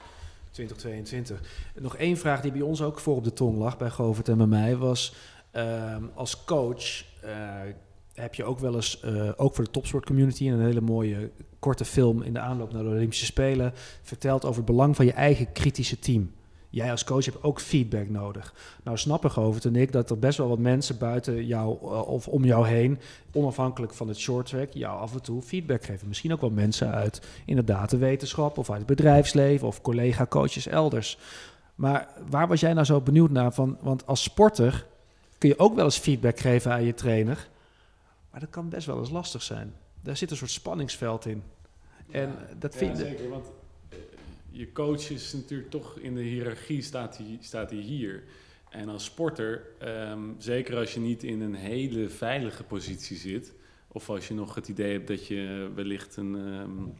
2022. 0.50 1.40
Nog 1.74 1.96
één 1.96 2.16
vraag 2.16 2.40
die 2.40 2.52
bij 2.52 2.60
ons 2.60 2.82
ook 2.82 2.98
voor 2.98 3.16
op 3.16 3.24
de 3.24 3.32
tong 3.32 3.58
lag, 3.58 3.76
bij 3.76 3.90
Govert 3.90 4.28
en 4.28 4.36
bij 4.36 4.46
mij, 4.46 4.76
was 4.76 5.14
uh, 5.52 5.96
als 6.14 6.44
coach 6.44 7.04
uh, 7.24 7.30
heb 8.14 8.34
je 8.34 8.44
ook 8.44 8.58
wel 8.58 8.74
eens, 8.74 9.02
uh, 9.04 9.30
ook 9.36 9.54
voor 9.54 9.64
de 9.64 9.70
topsportcommunity, 9.70 10.48
een 10.48 10.60
hele 10.60 10.80
mooie 10.80 11.30
korte 11.58 11.84
film 11.84 12.22
in 12.22 12.32
de 12.32 12.40
aanloop 12.40 12.72
naar 12.72 12.82
de 12.82 12.88
Olympische 12.88 13.24
Spelen, 13.24 13.72
verteld 14.02 14.44
over 14.44 14.56
het 14.56 14.64
belang 14.64 14.96
van 14.96 15.04
je 15.04 15.12
eigen 15.12 15.52
kritische 15.52 15.98
team. 15.98 16.32
Jij 16.70 16.90
als 16.90 17.04
coach 17.04 17.24
hebt 17.24 17.42
ook 17.42 17.60
feedback 17.60 18.08
nodig. 18.08 18.54
Nou 18.82 18.96
snappen 18.96 19.30
Govert 19.30 19.64
en 19.64 19.76
ik 19.76 19.92
dat 19.92 20.10
er 20.10 20.18
best 20.18 20.38
wel 20.38 20.48
wat 20.48 20.58
mensen 20.58 20.98
buiten 20.98 21.46
jou 21.46 21.78
uh, 21.82 22.08
of 22.08 22.28
om 22.28 22.44
jou 22.44 22.66
heen, 22.66 22.98
onafhankelijk 23.32 23.94
van 23.94 24.08
het 24.08 24.18
short 24.18 24.46
track, 24.46 24.68
jou 24.72 25.00
af 25.00 25.14
en 25.14 25.22
toe 25.22 25.42
feedback 25.42 25.84
geven. 25.84 26.08
Misschien 26.08 26.32
ook 26.32 26.40
wel 26.40 26.50
mensen 26.50 26.90
uit 26.90 27.26
inderdaad 27.44 27.90
de 27.90 27.96
wetenschap 27.96 28.58
of 28.58 28.70
uit 28.70 28.78
het 28.78 28.86
bedrijfsleven 28.86 29.66
of 29.66 29.80
collega-coaches 29.80 30.66
elders. 30.66 31.18
Maar 31.74 32.08
waar 32.28 32.48
was 32.48 32.60
jij 32.60 32.72
nou 32.72 32.86
zo 32.86 33.00
benieuwd 33.00 33.30
naar? 33.30 33.52
Van, 33.52 33.78
want 33.80 34.06
als 34.06 34.22
sporter 34.22 34.86
kun 35.38 35.48
je 35.48 35.58
ook 35.58 35.74
wel 35.74 35.84
eens 35.84 35.98
feedback 35.98 36.38
geven 36.38 36.72
aan 36.72 36.84
je 36.84 36.94
trainer. 36.94 37.48
Maar 38.30 38.40
dat 38.40 38.50
kan 38.50 38.68
best 38.68 38.86
wel 38.86 38.98
eens 38.98 39.10
lastig 39.10 39.42
zijn. 39.42 39.72
Daar 40.00 40.16
zit 40.16 40.30
een 40.30 40.36
soort 40.36 40.50
spanningsveld 40.50 41.26
in. 41.26 41.42
En 42.10 42.28
ja, 42.28 42.54
dat 42.58 42.72
ja, 42.72 42.78
vind 42.78 42.98
zeker, 42.98 43.28
want 43.28 43.46
je 44.50 44.72
coach 44.72 45.10
is 45.10 45.32
natuurlijk 45.32 45.70
toch 45.70 45.98
in 45.98 46.14
de 46.14 46.22
hiërarchie 46.22 46.82
staat 46.82 47.16
hij, 47.16 47.38
staat 47.40 47.70
hij 47.70 47.78
hier. 47.78 48.22
En 48.70 48.88
als 48.88 49.04
sporter, 49.04 49.62
um, 50.10 50.34
zeker 50.38 50.76
als 50.76 50.94
je 50.94 51.00
niet 51.00 51.22
in 51.22 51.40
een 51.40 51.54
hele 51.54 52.08
veilige 52.08 52.62
positie 52.62 53.16
zit, 53.16 53.54
of 53.88 54.10
als 54.10 54.28
je 54.28 54.34
nog 54.34 54.54
het 54.54 54.68
idee 54.68 54.92
hebt 54.92 55.08
dat 55.08 55.26
je 55.26 55.70
wellicht 55.74 56.16
een, 56.16 56.34
um, 56.34 56.92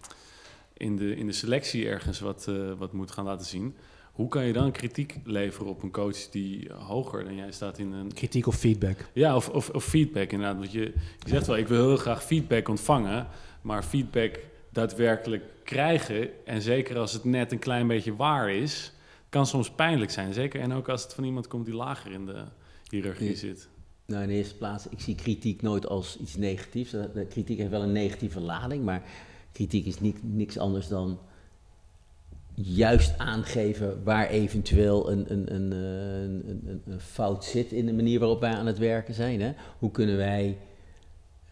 in, 0.76 0.96
de, 0.96 1.16
in 1.16 1.26
de 1.26 1.32
selectie 1.32 1.88
ergens 1.88 2.20
wat, 2.20 2.46
uh, 2.48 2.72
wat 2.78 2.92
moet 2.92 3.10
gaan 3.10 3.24
laten 3.24 3.46
zien, 3.46 3.74
hoe 4.12 4.28
kan 4.28 4.44
je 4.44 4.52
dan 4.52 4.72
kritiek 4.72 5.16
leveren 5.24 5.70
op 5.70 5.82
een 5.82 5.90
coach 5.90 6.28
die 6.30 6.72
hoger 6.72 7.24
dan 7.24 7.34
jij 7.34 7.52
staat 7.52 7.78
in 7.78 7.92
een... 7.92 8.12
Kritiek 8.12 8.46
of 8.46 8.56
feedback? 8.56 9.08
Ja, 9.12 9.36
of, 9.36 9.48
of, 9.48 9.70
of 9.70 9.84
feedback 9.84 10.32
inderdaad. 10.32 10.58
Want 10.58 10.72
je, 10.72 10.80
je 11.18 11.28
zegt 11.28 11.46
wel, 11.46 11.56
ik 11.56 11.68
wil 11.68 11.86
heel 11.86 11.96
graag 11.96 12.24
feedback 12.24 12.68
ontvangen, 12.68 13.26
maar 13.62 13.82
feedback 13.82 14.38
daadwerkelijk 14.70 15.45
krijgen, 15.65 16.47
en 16.47 16.62
zeker 16.62 16.99
als 16.99 17.12
het 17.12 17.24
net 17.24 17.53
een 17.53 17.59
klein 17.59 17.86
beetje 17.86 18.16
waar 18.16 18.51
is, 18.51 18.93
kan 19.28 19.47
soms 19.47 19.70
pijnlijk 19.70 20.11
zijn. 20.11 20.32
Zeker 20.32 20.61
en 20.61 20.73
ook 20.73 20.89
als 20.89 21.03
het 21.03 21.15
van 21.15 21.24
iemand 21.24 21.49
komt 21.49 21.65
die 21.65 21.74
lager 21.74 22.12
in 22.12 22.27
de 22.27 22.45
hiërarchie 22.90 23.36
zit. 23.36 23.69
Nou, 24.07 24.23
in 24.23 24.28
de 24.28 24.35
eerste 24.35 24.57
plaats, 24.57 24.89
ik 24.89 25.01
zie 25.01 25.15
kritiek 25.15 25.62
nooit 25.62 25.86
als 25.86 26.19
iets 26.19 26.36
negatiefs. 26.36 26.90
De 26.90 27.11
de 27.15 27.27
kritiek 27.27 27.59
heeft 27.59 27.70
wel 27.70 27.82
een 27.82 27.93
negatieve 27.93 28.40
lading, 28.40 28.85
maar 28.85 29.03
kritiek 29.53 29.86
is 29.86 30.01
ni 30.01 30.15
niks 30.23 30.59
anders 30.59 30.89
dan 30.89 31.19
juist 32.55 33.19
aangeven 33.19 34.05
waar 34.05 34.28
eventueel 34.28 35.11
een, 35.11 35.32
een, 35.32 35.55
een, 35.55 35.73
eh, 35.73 36.23
een, 36.23 36.62
een, 36.66 36.82
een 36.86 37.01
fout 37.01 37.45
zit 37.45 37.73
in 37.73 37.86
de 37.86 37.93
manier 37.93 38.19
waarop 38.19 38.40
wij 38.40 38.53
aan 38.53 38.66
het 38.66 38.78
werken 38.78 39.15
zijn. 39.15 39.40
Hè? 39.40 39.53
Hoe 39.78 39.90
kunnen 39.90 40.16
wij 40.16 40.59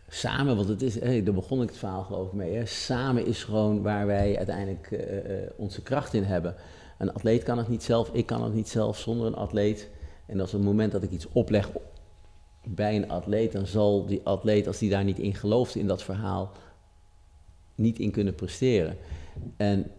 samen, 0.08 0.56
want 0.56 0.68
het 0.68 0.82
is, 0.82 0.94
daar 1.00 1.34
begon 1.34 1.62
ik 1.62 1.68
het 1.68 1.78
verhaal 1.78 2.02
geloof 2.02 2.26
ik 2.26 2.32
mee, 2.32 2.66
samen 2.66 3.26
is 3.26 3.44
gewoon 3.44 3.82
waar 3.82 4.06
wij 4.06 4.36
uiteindelijk 4.36 4.90
uh, 4.90 5.00
uh, 5.00 5.50
onze 5.56 5.82
kracht 5.82 6.14
in 6.14 6.22
hebben. 6.22 6.54
Een 6.98 7.12
atleet 7.12 7.42
kan 7.42 7.58
het 7.58 7.68
niet 7.68 7.82
zelf, 7.82 8.10
ik 8.12 8.26
kan 8.26 8.42
het 8.42 8.54
niet 8.54 8.68
zelf 8.68 8.98
zonder 8.98 9.26
een 9.26 9.34
atleet. 9.34 9.90
En 10.26 10.40
als 10.40 10.54
op 10.54 10.58
het 10.58 10.68
moment 10.68 10.92
dat 10.92 11.02
ik 11.02 11.10
iets 11.10 11.28
opleg 11.32 11.70
bij 12.64 12.96
een 12.96 13.10
atleet, 13.10 13.52
dan 13.52 13.66
zal 13.66 14.06
die 14.06 14.20
atleet, 14.24 14.66
als 14.66 14.78
die 14.78 14.90
daar 14.90 15.04
niet 15.04 15.18
in 15.18 15.34
gelooft 15.34 15.74
in 15.74 15.86
dat 15.86 16.02
verhaal, 16.02 16.52
niet 17.74 17.98
in 17.98 18.10
kunnen 18.10 18.34
presteren. 18.34 18.96
En 19.56 19.90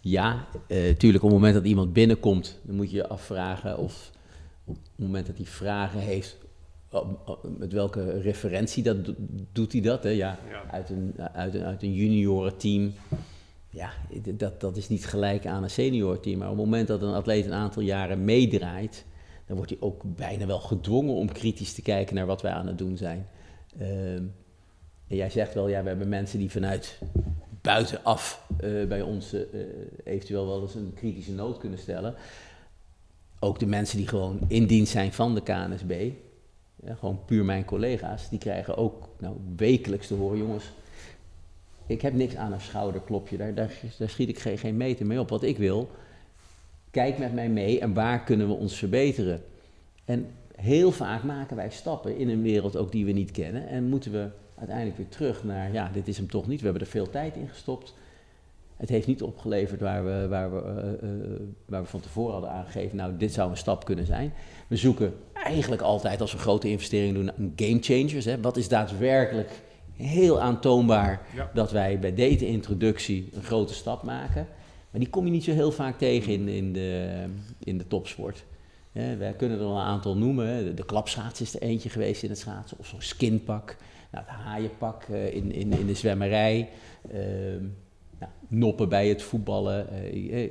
ja, 0.00 0.46
uh, 0.68 0.90
op 0.90 1.00
het 1.00 1.22
moment 1.22 1.54
dat 1.54 1.64
iemand 1.64 1.92
binnenkomt, 1.92 2.58
dan 2.62 2.76
moet 2.76 2.90
je 2.90 2.96
je 2.96 3.08
afvragen 3.08 3.78
of 3.78 4.10
op 4.64 4.74
het 4.74 5.06
moment 5.06 5.26
dat 5.26 5.36
hij 5.36 5.46
vragen 5.46 6.00
heeft, 6.00 6.36
met 7.58 7.72
welke 7.72 8.20
referentie 8.20 8.82
dat, 8.82 8.96
doet 9.52 9.72
hij 9.72 9.80
dat? 9.80 10.02
Hè? 10.02 10.08
Ja, 10.08 10.38
ja. 10.50 10.62
Uit, 10.70 10.90
een, 10.90 11.14
uit, 11.32 11.54
een, 11.54 11.64
uit 11.64 11.82
een 11.82 11.94
juniorenteam. 11.94 12.92
Ja, 13.70 13.92
dat, 14.34 14.60
dat 14.60 14.76
is 14.76 14.88
niet 14.88 15.06
gelijk 15.06 15.46
aan 15.46 15.62
een 15.62 15.70
seniorteam. 15.70 16.38
Maar 16.38 16.50
op 16.50 16.56
het 16.56 16.64
moment 16.64 16.88
dat 16.88 17.02
een 17.02 17.14
atleet 17.14 17.46
een 17.46 17.52
aantal 17.52 17.82
jaren 17.82 18.24
meedraait, 18.24 19.04
dan 19.46 19.56
wordt 19.56 19.70
hij 19.70 19.80
ook 19.80 20.02
bijna 20.16 20.46
wel 20.46 20.60
gedwongen 20.60 21.14
om 21.14 21.32
kritisch 21.32 21.74
te 21.74 21.82
kijken 21.82 22.14
naar 22.14 22.26
wat 22.26 22.42
wij 22.42 22.52
aan 22.52 22.66
het 22.66 22.78
doen 22.78 22.96
zijn. 22.96 23.26
Um, 23.80 24.34
en 25.08 25.16
jij 25.16 25.30
zegt 25.30 25.54
wel, 25.54 25.68
ja, 25.68 25.82
we 25.82 25.88
hebben 25.88 26.08
mensen 26.08 26.38
die 26.38 26.50
vanuit 26.50 26.98
buitenaf 27.60 28.46
uh, 28.64 28.86
bij 28.86 29.02
ons 29.02 29.34
uh, 29.34 29.40
eventueel 30.04 30.46
wel 30.46 30.62
eens 30.62 30.74
een 30.74 30.92
kritische 30.94 31.32
noot 31.32 31.58
kunnen 31.58 31.78
stellen. 31.78 32.14
Ook 33.38 33.58
de 33.58 33.66
mensen 33.66 33.96
die 33.96 34.08
gewoon 34.08 34.40
in 34.48 34.66
dienst 34.66 34.92
zijn 34.92 35.12
van 35.12 35.34
de 35.34 35.42
KNSB, 35.42 36.10
gewoon 36.86 37.24
puur 37.24 37.44
mijn 37.44 37.64
collega's, 37.64 38.28
die 38.28 38.38
krijgen 38.38 38.76
ook 38.76 39.08
nou, 39.18 39.36
wekelijks 39.56 40.06
te 40.06 40.14
horen, 40.14 40.38
jongens, 40.38 40.72
ik 41.86 42.02
heb 42.02 42.14
niks 42.14 42.36
aan 42.36 42.52
een 42.52 42.60
schouderklopje, 42.60 43.36
daar, 43.36 43.54
daar, 43.54 43.72
daar 43.98 44.08
schiet 44.08 44.28
ik 44.28 44.38
geen, 44.38 44.58
geen 44.58 44.76
meter 44.76 45.06
mee 45.06 45.20
op. 45.20 45.28
Wat 45.28 45.42
ik 45.42 45.58
wil, 45.58 45.90
kijk 46.90 47.18
met 47.18 47.34
mij 47.34 47.48
mee 47.48 47.80
en 47.80 47.94
waar 47.94 48.24
kunnen 48.24 48.46
we 48.46 48.54
ons 48.54 48.76
verbeteren. 48.76 49.42
En 50.04 50.26
heel 50.56 50.92
vaak 50.92 51.22
maken 51.22 51.56
wij 51.56 51.70
stappen 51.70 52.16
in 52.16 52.28
een 52.28 52.42
wereld 52.42 52.76
ook 52.76 52.92
die 52.92 53.04
we 53.04 53.12
niet 53.12 53.30
kennen 53.30 53.68
en 53.68 53.84
moeten 53.84 54.12
we 54.12 54.28
uiteindelijk 54.54 54.96
weer 54.96 55.08
terug 55.08 55.44
naar, 55.44 55.72
ja, 55.72 55.90
dit 55.92 56.08
is 56.08 56.16
hem 56.16 56.28
toch 56.28 56.46
niet, 56.46 56.58
we 56.58 56.64
hebben 56.64 56.82
er 56.82 56.88
veel 56.88 57.10
tijd 57.10 57.36
in 57.36 57.48
gestopt. 57.48 57.94
Het 58.76 58.88
heeft 58.88 59.06
niet 59.06 59.22
opgeleverd 59.22 59.80
waar 59.80 60.04
we, 60.04 60.28
waar, 60.28 60.54
we, 60.54 60.96
uh, 61.02 61.10
uh, 61.10 61.40
waar 61.66 61.82
we 61.82 61.88
van 61.88 62.00
tevoren 62.00 62.32
hadden 62.32 62.50
aangegeven, 62.50 62.96
nou, 62.96 63.16
dit 63.16 63.32
zou 63.32 63.50
een 63.50 63.56
stap 63.56 63.84
kunnen 63.84 64.06
zijn. 64.06 64.32
We 64.66 64.76
zoeken 64.76 65.14
eigenlijk 65.32 65.82
altijd, 65.82 66.20
als 66.20 66.32
we 66.32 66.38
grote 66.38 66.70
investeringen 66.70 67.14
doen, 67.14 67.30
een 67.36 67.52
game 67.56 67.82
changers. 67.82 68.24
Hè. 68.24 68.40
Wat 68.40 68.56
is 68.56 68.68
daadwerkelijk 68.68 69.50
heel 69.96 70.40
aantoonbaar 70.40 71.26
ja. 71.34 71.50
dat 71.54 71.70
wij 71.70 71.98
bij 71.98 72.14
deze 72.14 72.46
introductie 72.46 73.28
een 73.32 73.42
grote 73.42 73.74
stap 73.74 74.02
maken. 74.02 74.46
Maar 74.90 75.00
die 75.00 75.10
kom 75.10 75.24
je 75.24 75.30
niet 75.30 75.44
zo 75.44 75.52
heel 75.52 75.72
vaak 75.72 75.98
tegen 75.98 76.32
in, 76.32 76.48
in, 76.48 76.72
de, 76.72 77.24
in 77.58 77.78
de 77.78 77.86
topsport. 77.86 78.44
Ja, 78.92 79.16
wij 79.16 79.32
kunnen 79.32 79.58
er 79.58 79.64
wel 79.64 79.76
een 79.76 79.82
aantal 79.82 80.16
noemen. 80.16 80.64
De, 80.64 80.74
de 80.74 80.84
klapschaats 80.84 81.40
is 81.40 81.54
er 81.54 81.62
eentje 81.62 81.88
geweest 81.88 82.22
in 82.22 82.28
het 82.28 82.38
schaatsen. 82.38 82.78
Of 82.78 82.86
zo'n 82.86 83.00
skinpak. 83.00 83.76
Nou, 84.10 84.24
het 84.26 84.34
haaienpak 84.34 85.06
uh, 85.10 85.34
in, 85.34 85.52
in, 85.52 85.72
in 85.72 85.86
de 85.86 85.94
zwemmerij. 85.94 86.68
Uh, 87.14 87.18
nou, 88.18 88.32
noppen 88.48 88.88
bij 88.88 89.08
het 89.08 89.22
voetballen. 89.22 89.86
Uh, 90.14 90.50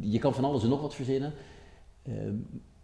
je 0.00 0.18
kan 0.18 0.34
van 0.34 0.44
alles 0.44 0.62
en 0.62 0.68
nog 0.68 0.80
wat 0.80 0.94
verzinnen. 0.94 1.32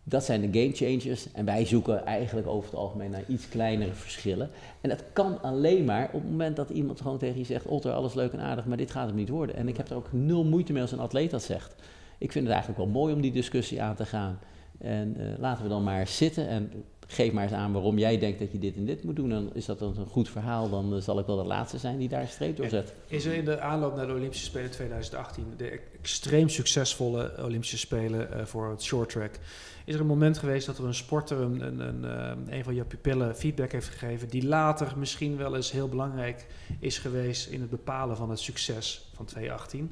Dat 0.08 0.24
zijn 0.24 0.50
de 0.50 0.60
game 0.60 0.74
changers. 0.74 1.32
En 1.32 1.44
wij 1.44 1.64
zoeken 1.64 2.04
eigenlijk 2.04 2.46
over 2.46 2.70
het 2.70 2.78
algemeen 2.78 3.10
naar 3.10 3.24
iets 3.28 3.48
kleinere 3.48 3.92
verschillen. 3.92 4.50
En 4.80 4.88
dat 4.88 5.04
kan 5.12 5.42
alleen 5.42 5.84
maar 5.84 6.04
op 6.04 6.20
het 6.20 6.30
moment 6.30 6.56
dat 6.56 6.70
iemand 6.70 7.00
gewoon 7.00 7.18
tegen 7.18 7.38
je 7.38 7.44
zegt: 7.44 7.66
Otter, 7.66 7.92
alles 7.92 8.14
leuk 8.14 8.32
en 8.32 8.40
aardig, 8.40 8.66
maar 8.66 8.76
dit 8.76 8.90
gaat 8.90 9.06
hem 9.06 9.16
niet 9.16 9.28
worden. 9.28 9.56
En 9.56 9.68
ik 9.68 9.76
heb 9.76 9.90
er 9.90 9.96
ook 9.96 10.12
nul 10.12 10.44
moeite 10.44 10.72
mee 10.72 10.82
als 10.82 10.92
een 10.92 10.98
atleet 10.98 11.30
dat 11.30 11.42
zegt. 11.42 11.74
Ik 12.18 12.32
vind 12.32 12.44
het 12.44 12.54
eigenlijk 12.54 12.84
wel 12.84 13.00
mooi 13.00 13.14
om 13.14 13.20
die 13.20 13.32
discussie 13.32 13.82
aan 13.82 13.94
te 13.94 14.06
gaan. 14.06 14.38
En 14.78 15.16
eh, 15.18 15.38
laten 15.38 15.62
we 15.62 15.68
dan 15.68 15.82
maar 15.82 16.06
zitten 16.06 16.48
en 16.48 16.72
geef 17.06 17.32
maar 17.32 17.42
eens 17.42 17.52
aan 17.52 17.72
waarom 17.72 17.98
jij 17.98 18.18
denkt 18.18 18.38
dat 18.38 18.52
je 18.52 18.58
dit 18.58 18.76
en 18.76 18.84
dit 18.84 19.04
moet 19.04 19.16
doen. 19.16 19.28
Dan 19.28 19.50
is 19.54 19.64
dat 19.64 19.80
een 19.80 19.94
goed 20.08 20.28
verhaal, 20.28 20.70
dan 20.70 20.94
eh, 20.94 21.00
zal 21.00 21.18
ik 21.18 21.26
wel 21.26 21.36
de 21.36 21.44
laatste 21.44 21.78
zijn 21.78 21.98
die 21.98 22.08
daar 22.08 22.20
een 22.20 22.28
streep 22.28 22.56
door 22.56 22.68
zet. 22.68 22.94
Is 23.06 23.24
er 23.24 23.34
in 23.34 23.44
de 23.44 23.60
aanloop 23.60 23.96
naar 23.96 24.06
de 24.06 24.12
Olympische 24.12 24.44
Spelen 24.44 24.70
2018, 24.70 25.44
de 25.56 25.80
extreem 25.98 26.48
succesvolle 26.48 27.34
Olympische 27.44 27.78
Spelen 27.78 28.32
eh, 28.32 28.44
voor 28.44 28.70
het 28.70 28.82
short 28.82 29.08
track, 29.08 29.38
is 29.84 29.94
er 29.94 30.00
een 30.00 30.06
moment 30.06 30.38
geweest 30.38 30.66
dat 30.66 30.78
er 30.78 30.84
een 30.84 30.94
sporter 30.94 31.40
een, 31.40 31.60
een, 31.60 31.80
een, 32.04 32.50
eh, 32.50 32.64
van 32.64 32.74
je 32.74 32.84
pupillen 32.84 33.36
feedback 33.36 33.72
heeft 33.72 33.88
gegeven, 33.88 34.28
die 34.28 34.46
later 34.46 34.92
misschien 34.96 35.36
wel 35.36 35.56
eens 35.56 35.70
heel 35.72 35.88
belangrijk 35.88 36.46
is 36.78 36.98
geweest 36.98 37.48
in 37.48 37.60
het 37.60 37.70
bepalen 37.70 38.16
van 38.16 38.30
het 38.30 38.38
succes 38.38 39.08
van 39.14 39.24
2018? 39.24 39.90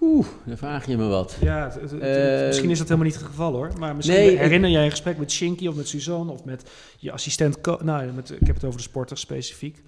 Oeh, 0.00 0.26
dan 0.46 0.56
vraag 0.56 0.86
je 0.86 0.96
me 0.96 1.06
wat. 1.08 1.36
Ja, 1.40 1.64
het- 1.64 1.74
het- 1.80 1.90
het- 1.90 2.00
Eh, 2.02 2.46
misschien 2.46 2.70
is 2.70 2.78
dat 2.78 2.86
helemaal 2.88 3.08
niet 3.10 3.18
het 3.18 3.26
geval 3.28 3.52
hoor. 3.52 3.72
Maar 3.78 3.96
misschien 3.96 4.18
nee, 4.18 4.36
herinner 4.38 4.70
jij 4.70 4.84
een 4.84 4.90
gesprek 4.90 5.18
met 5.18 5.30
Shinky 5.30 5.66
of 5.66 5.74
met 5.74 5.88
Suzanne 5.88 6.32
of 6.32 6.44
met 6.44 6.70
je 6.98 7.12
assistent. 7.12 7.58
Nou, 7.82 8.12
met, 8.12 8.30
ik 8.30 8.46
heb 8.46 8.54
het 8.56 8.64
over 8.64 8.76
de 8.76 8.82
sporter 8.82 9.18
specifiek. 9.18 9.82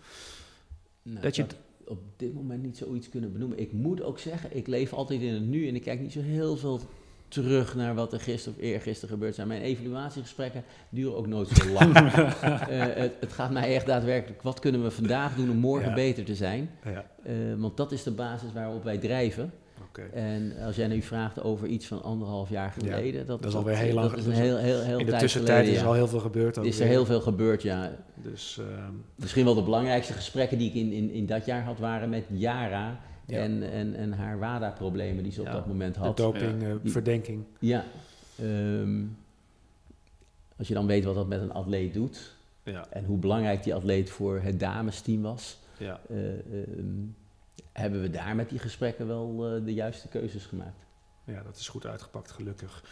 Nou, 1.02 1.20
Dat 1.20 1.36
je 1.36 1.44
op 1.86 1.98
dit 2.16 2.34
moment 2.34 2.62
niet 2.62 2.76
zoiets 2.76 3.08
kunnen 3.08 3.32
benoemen. 3.32 3.58
Ik 3.58 3.72
moet 3.72 4.02
ook 4.02 4.18
zeggen, 4.18 4.56
ik 4.56 4.66
leef 4.66 4.92
altijd 4.92 5.20
in 5.20 5.32
het 5.34 5.42
nu 5.46 5.68
en 5.68 5.74
ik 5.74 5.82
kijk 5.82 6.00
niet 6.00 6.12
zo 6.12 6.20
heel 6.20 6.56
veel 6.56 6.80
terug 7.28 7.74
naar 7.74 7.94
wat 7.94 8.12
er 8.12 8.20
gisteren 8.20 8.58
of 8.58 8.64
eergisteren 8.64 9.14
gebeurd 9.14 9.34
zijn. 9.34 9.48
Mijn 9.48 9.62
evaluatiegesprekken 9.62 10.64
duren 10.90 11.16
ook 11.16 11.26
nooit 11.26 11.48
zo 11.48 11.68
lang. 11.78 11.96
Eh, 11.96 12.84
het, 12.94 13.12
het 13.20 13.32
gaat 13.32 13.50
mij 13.50 13.74
echt 13.74 13.86
daadwerkelijk, 13.86 14.42
wat 14.42 14.58
kunnen 14.60 14.82
we 14.82 14.90
vandaag 14.90 15.34
doen 15.34 15.50
om 15.50 15.56
morgen 15.56 15.88
Ja. 15.88 15.94
beter 15.94 16.24
te 16.24 16.34
zijn? 16.34 16.70
Ja, 16.84 17.10
Eh, 17.24 17.32
want 17.56 17.76
dat 17.76 17.92
is 17.92 18.02
de 18.02 18.10
basis 18.10 18.52
waarop 18.52 18.84
wij 18.84 18.98
drijven. 18.98 19.52
En 20.12 20.52
als 20.66 20.76
jij 20.76 20.86
nu 20.86 21.02
vraagt 21.02 21.42
over 21.42 21.66
iets 21.66 21.86
van 21.86 22.02
anderhalf 22.02 22.48
jaar 22.50 22.74
Ja, 22.78 22.94
geleden, 22.94 23.26
dat, 23.26 23.42
dat 23.42 23.50
is 23.50 23.56
alweer 23.56 23.76
heel 23.76 23.94
lang 23.94 24.10
Dat 24.10 24.18
is 24.18 24.26
een 24.26 24.32
geleden. 24.32 24.58
heel, 24.58 24.74
heel, 24.74 24.82
heel 24.84 24.98
In 24.98 25.04
de 25.04 25.10
tijd 25.10 25.22
tussentijd 25.22 25.56
geleden, 25.56 25.74
is 25.76 25.80
er 25.82 25.86
al 25.88 25.94
heel 25.94 26.08
veel 26.08 26.20
gebeurd. 26.20 26.56
is 26.56 26.74
er 26.74 26.78
weer. 26.78 26.88
heel 26.92 27.04
veel 27.06 27.20
gebeurd, 27.20 27.62
ja. 27.62 27.92
Dus 28.14 28.58
ehm, 28.60 28.92
Misschien 29.14 29.44
wel 29.44 29.54
de 29.54 29.62
belangrijkste 29.62 30.12
gesprekken 30.12 30.58
die 30.58 30.68
ik 30.68 30.74
in, 30.74 30.92
in, 30.92 31.10
in 31.10 31.26
dat 31.26 31.44
jaar 31.44 31.62
had, 31.62 31.78
waren 31.78 32.08
met 32.08 32.24
Yara 32.28 33.00
Ja. 33.26 33.38
en, 33.38 33.70
en, 33.72 33.94
en 33.94 34.12
haar 34.12 34.38
WADA-problemen 34.38 35.22
die 35.22 35.32
ze 35.32 35.40
op 35.40 35.46
Ja, 35.46 35.52
dat 35.52 35.66
moment 35.66 35.94
de 35.94 36.00
had. 36.00 36.16
doping, 36.16 36.62
eh, 36.62 36.68
Die- 36.82 36.92
verdenking. 36.92 37.44
Ja. 37.58 37.84
ehm, 38.38 39.00
als 40.58 40.68
je 40.68 40.74
dan 40.74 40.86
weet 40.86 41.04
wat 41.04 41.14
dat 41.14 41.28
met 41.28 41.40
een 41.40 41.52
atleet 41.52 41.94
doet 41.94 42.34
Ja, 42.64 42.86
en 42.90 43.04
hoe 43.04 43.18
belangrijk 43.18 43.62
die 43.62 43.74
atleet 43.74 44.10
voor 44.10 44.40
het 44.40 44.60
damesteam 44.60 45.22
was, 45.22 45.58
ja. 45.76 46.00
eh, 46.08 46.16
ehm, 46.32 46.84
hebben 47.72 48.00
we 48.00 48.10
daar 48.10 48.36
met 48.36 48.48
die 48.48 48.58
gesprekken 48.58 49.06
wel 49.06 49.46
eh, 49.46 49.64
de 49.64 49.74
juiste 49.74 50.08
keuzes 50.08 50.44
gemaakt. 50.44 50.86
ja, 51.24 51.42
dat 51.42 51.56
is 51.56 51.68
goed 51.68 51.86
uitgepakt, 51.86 52.30
gelukkig. 52.30 52.84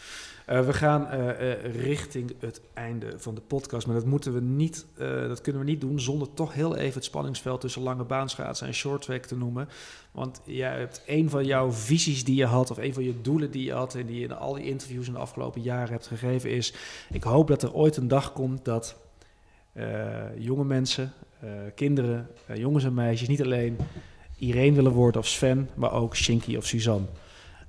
Eh, 0.46 0.66
we 0.66 0.72
gaan 0.72 1.08
eh, 1.08 1.74
richting 1.74 2.34
het 2.40 2.60
einde 2.74 3.18
van 3.18 3.34
de 3.34 3.40
podcast. 3.40 3.86
Maar 3.86 3.96
dat, 3.96 4.04
moeten 4.04 4.32
we 4.34 4.40
niet, 4.40 4.86
dat 4.96 5.40
kunnen 5.40 5.62
we 5.62 5.70
niet 5.70 5.80
doen 5.80 6.00
zonder 6.00 6.34
toch 6.34 6.54
heel 6.54 6.76
even 6.76 6.94
het 6.94 7.04
spanningsveld 7.04 7.60
tussen 7.60 7.82
lange 7.82 8.04
baanschaatsen 8.04 8.66
en 8.66 8.74
shorttrack 8.74 9.24
te 9.24 9.36
noemen. 9.36 9.68
Want 10.12 10.40
jij 10.44 10.78
hebt 10.78 11.02
een 11.06 11.30
van 11.30 11.44
jouw 11.44 11.72
visies 11.72 12.24
die 12.24 12.36
je 12.36 12.46
had, 12.46 12.70
of 12.70 12.78
een 12.78 12.94
van 12.94 13.04
je 13.04 13.20
doelen 13.20 13.50
die 13.50 13.64
je 13.64 13.72
had 13.72 13.94
en 13.94 14.06
die 14.06 14.18
je 14.18 14.24
in 14.24 14.32
al 14.32 14.54
die 14.54 14.64
interviews 14.64 15.06
in 15.06 15.12
de 15.12 15.18
afgelopen 15.18 15.62
jaren 15.62 15.92
hebt 15.92 16.06
gegeven, 16.06 16.50
is: 16.50 16.74
ik 17.10 17.22
hoop 17.22 17.48
dat 17.48 17.62
er 17.62 17.74
ooit 17.74 17.96
een 17.96 18.08
dag 18.08 18.32
komt 18.32 18.64
dat 18.64 18.96
jonge 20.36 20.64
mensen, 20.64 21.12
kinderen, 21.74 22.28
jongens 22.54 22.84
en 22.84 22.94
meisjes, 22.94 23.28
niet 23.28 23.42
alleen 23.42 23.78
Irene 24.40 24.76
willen 24.76 24.92
worden 24.92 25.20
of 25.20 25.26
Sven, 25.26 25.70
maar 25.74 25.92
ook 25.92 26.16
Shinky 26.16 26.56
of 26.56 26.66
Suzanne. 26.66 27.06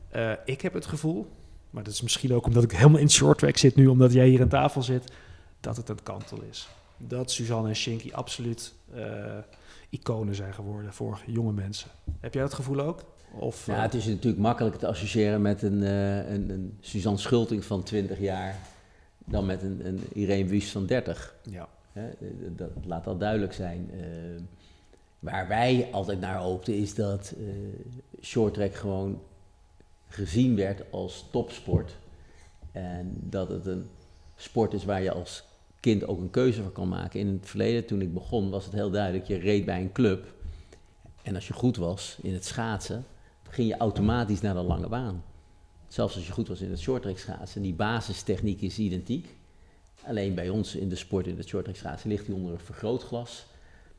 Eh, 0.10 0.31
ik 0.45 0.61
heb 0.61 0.73
het 0.73 0.85
gevoel, 0.85 1.27
maar 1.69 1.84
dat 1.84 1.93
is 1.93 2.02
misschien 2.02 2.34
ook 2.34 2.45
omdat 2.45 2.64
ik 2.64 2.72
helemaal 2.72 2.99
in 2.99 3.10
short 3.10 3.38
track 3.38 3.57
zit 3.57 3.76
nu, 3.76 3.88
omdat 3.88 4.14
jij 4.14 4.27
hier 4.27 4.41
aan 4.41 4.48
tafel 4.48 4.81
zit, 4.81 5.11
dat 5.60 5.77
het 5.77 5.89
een 5.89 6.03
kantel 6.03 6.41
is. 6.49 6.69
Dat 6.98 7.31
Suzanne 7.31 7.69
en 7.69 7.76
Shinky 7.76 8.11
absoluut 8.11 8.73
eh, 8.93 9.38
iconen 9.89 10.35
zijn 10.35 10.53
geworden 10.53 10.93
voor 10.93 11.19
jonge 11.26 11.52
mensen. 11.53 11.89
Heb 12.19 12.34
jij 12.34 12.43
dat 12.43 12.53
gevoel 12.53 12.80
ook? 12.80 13.03
Of, 13.31 13.65
Ja, 13.65 13.76
eh, 13.76 13.81
het 13.81 13.93
is 13.93 14.06
natuurlijk 14.06 14.41
makkelijker 14.41 14.80
te 14.80 14.88
associëren 14.88 15.41
met 15.41 15.61
een, 15.61 15.81
een, 15.81 16.49
een 16.49 16.77
Suzanne 16.80 17.19
Schulting 17.19 17.65
van 17.65 17.84
20 17.84 18.19
jaar 18.19 18.56
dan 19.26 19.45
met 19.45 19.61
een, 19.61 19.81
een 19.85 20.02
Irene 20.14 20.49
Wüst 20.49 20.72
van 20.72 20.85
30. 20.85 21.35
ja. 21.49 21.68
Dat, 22.56 22.69
laat 22.85 23.07
al 23.07 23.18
duidelijk 23.18 23.53
zijn. 23.53 23.89
Waar 25.22 25.48
wij 25.48 25.89
altijd 25.91 26.19
naar 26.19 26.38
hoopten 26.38 26.76
is 26.76 26.95
dat 26.95 27.34
eh 27.38 27.43
shorttrack 28.22 28.76
gewoon 28.76 29.22
gezien 30.07 30.56
werd 30.56 30.91
als 30.91 31.26
topsport. 31.31 31.98
En 32.72 33.18
dat 33.19 33.49
het 33.49 33.65
een 33.65 33.85
sport 34.35 34.73
is 34.73 34.85
waar 34.85 35.02
je 35.02 35.11
als 35.11 35.43
kind 35.80 36.07
ook 36.07 36.19
een 36.19 36.30
keuze 36.30 36.61
voor 36.61 36.72
kan 36.72 36.88
maken. 36.88 37.19
In 37.19 37.27
het 37.27 37.49
verleden, 37.49 37.85
toen 37.85 38.02
ik 38.02 38.14
begon, 38.14 38.49
was 38.49 38.65
het 38.65 38.73
heel 38.73 38.89
duidelijk. 38.89 39.26
Je 39.26 39.38
reed 39.38 39.65
bij 39.65 39.81
een 39.81 39.91
club. 39.91 40.34
En 41.22 41.35
als 41.35 41.48
je 41.48 41.53
goed 41.53 41.77
was 41.77 42.18
in 42.22 42.34
het 42.34 42.45
schaatsen, 42.45 43.06
ging 43.49 43.68
je 43.68 43.77
automatisch 43.77 44.41
naar 44.41 44.53
de 44.53 44.61
lange 44.61 44.88
baan. 44.88 45.23
Zelfs 45.88 46.15
als 46.15 46.27
je 46.27 46.34
goed 46.34 46.48
was 46.48 46.61
in 46.61 46.69
het 46.69 46.80
shorttrack 46.80 47.18
schaatsen. 47.18 47.61
Die 47.61 47.73
basistechniek 47.73 48.61
is 48.61 48.80
identiek. 48.80 49.35
Alleen 50.03 50.35
bij 50.35 50.49
ons 50.49 50.76
in 50.76 50.89
de 50.89 50.95
sport, 50.95 51.27
in 51.27 51.38
het 51.38 51.48
shorttrack 51.48 51.76
schaatsen, 51.76 52.10
ligt 52.10 52.26
die 52.26 52.35
onder 52.35 52.53
een 52.53 52.60
vergrootglas. 52.60 53.45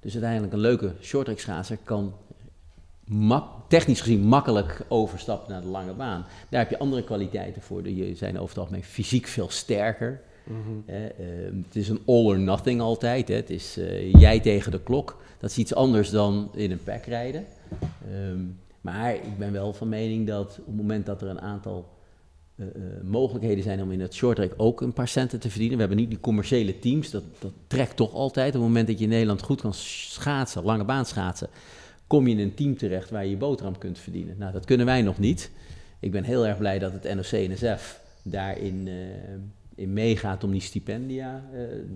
Dus 0.03 0.13
uiteindelijk 0.13 0.53
een 0.53 0.59
leuke 0.59 0.93
shorttrack 1.01 1.39
schaatser 1.39 1.79
kan 1.85 2.15
mak- 3.05 3.51
technisch 3.69 4.01
gezien 4.01 4.21
makkelijk 4.25 4.85
overstappen 4.89 5.53
naar 5.53 5.61
de 5.63 5.69
lange 5.69 5.93
baan. 5.93 6.25
Daar 6.49 6.61
heb 6.61 6.71
je 6.71 6.79
andere 6.79 7.05
kwaliteiten 7.05 7.63
voor. 7.63 7.83
Die 7.83 8.15
zijn 8.17 8.37
over 8.37 8.49
het 8.49 8.59
algemeen 8.59 8.85
fysiek 8.85 9.27
veel 9.27 9.51
sterker. 9.51 10.21
Ehm, 10.87 11.57
het 11.67 11.77
is 11.77 11.89
een 11.89 12.01
all 12.07 12.25
or 12.25 12.39
nothing 12.39 12.81
altijd. 12.81 13.29
Hè. 13.29 13.35
Het 13.35 13.51
is 13.51 13.77
eh, 13.79 14.13
jij 14.13 14.41
tegen 14.41 14.71
de 14.71 14.81
klok. 14.81 15.17
Dat 15.39 15.51
is 15.51 15.59
iets 15.59 15.75
anders 15.75 16.11
dan 16.11 16.51
in 16.55 16.71
een 16.71 16.83
pack 16.85 17.05
rijden. 17.05 17.45
Ehm, 18.13 18.41
maar 18.81 19.15
ik 19.15 19.39
ben 19.39 19.53
wel 19.53 19.73
van 19.73 19.89
mening 19.89 20.27
dat 20.27 20.57
op 20.61 20.67
het 20.67 20.77
moment 20.77 21.07
dat 21.07 21.23
er 21.23 21.29
een 21.29 21.41
aantal 21.41 21.89
eh, 22.75 22.83
eh, 22.83 23.03
mogelijkheden 23.03 23.63
zijn 23.63 23.83
om 23.83 23.93
in 23.93 24.01
het 24.01 24.15
shorttrack 24.15 24.53
ook 24.57 24.81
een 24.81 24.93
paar 24.93 25.09
centen 25.09 25.41
te 25.41 25.51
verdienen. 25.51 25.75
We 25.75 25.81
hebben 25.83 26.01
niet 26.01 26.11
die 26.11 26.21
commerciële 26.21 26.79
teams, 26.79 27.11
dat, 27.11 27.23
dat 27.39 27.53
trekt 27.67 27.97
toch 27.97 28.15
altijd. 28.15 28.49
Op 28.49 28.53
het 28.53 28.63
moment 28.63 28.87
dat 28.87 28.99
je 28.99 29.05
in 29.05 29.11
Nederland 29.11 29.43
goed 29.43 29.61
kan 29.61 29.75
schaatsen, 29.75 30.65
lange 30.65 30.85
baan 30.85 31.07
schaatsen, 31.07 31.49
kom 32.07 32.27
je 32.27 32.35
in 32.35 32.41
een 32.41 32.55
team 32.55 32.77
terecht 32.77 33.11
waar 33.11 33.25
je 33.25 33.31
je 33.31 33.37
boterham 33.37 33.79
kunt 33.79 33.99
verdienen. 33.99 34.39
Nou, 34.39 34.53
dat 34.53 34.65
kunnen 34.65 34.87
wij 34.87 35.03
nog 35.03 35.19
niet. 35.19 35.51
Ik 36.01 36.11
ben 36.11 36.25
heel 36.25 36.47
erg 36.47 36.59
blij 36.59 36.79
dat 36.79 36.93
het 36.93 37.15
NOC-NSF 37.15 38.01
daarin 38.23 38.89
eh, 38.89 38.95
in 39.75 39.93
meegaat 39.93 40.45
om 40.45 40.51
die 40.51 40.61
stipendia 40.61 41.45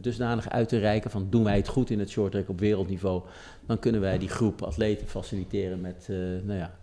dusdanig 0.01 0.51
uit 0.51 0.69
te 0.69 0.79
reiken. 0.79 1.11
Van 1.11 1.27
doen 1.31 1.45
wij 1.45 1.57
het 1.57 1.69
goed 1.69 1.91
in 1.91 1.99
het 1.99 2.11
shorttrack 2.11 2.49
op 2.49 2.61
wereldniveau, 2.61 3.23
dan 3.67 3.79
kunnen 3.79 4.01
wij 4.01 4.19
die 4.19 4.29
groep 4.29 4.63
atleten 4.63 5.07
faciliteren 5.07 5.81
met, 5.81 6.07
nou 6.45 6.59
ja, 6.59 6.75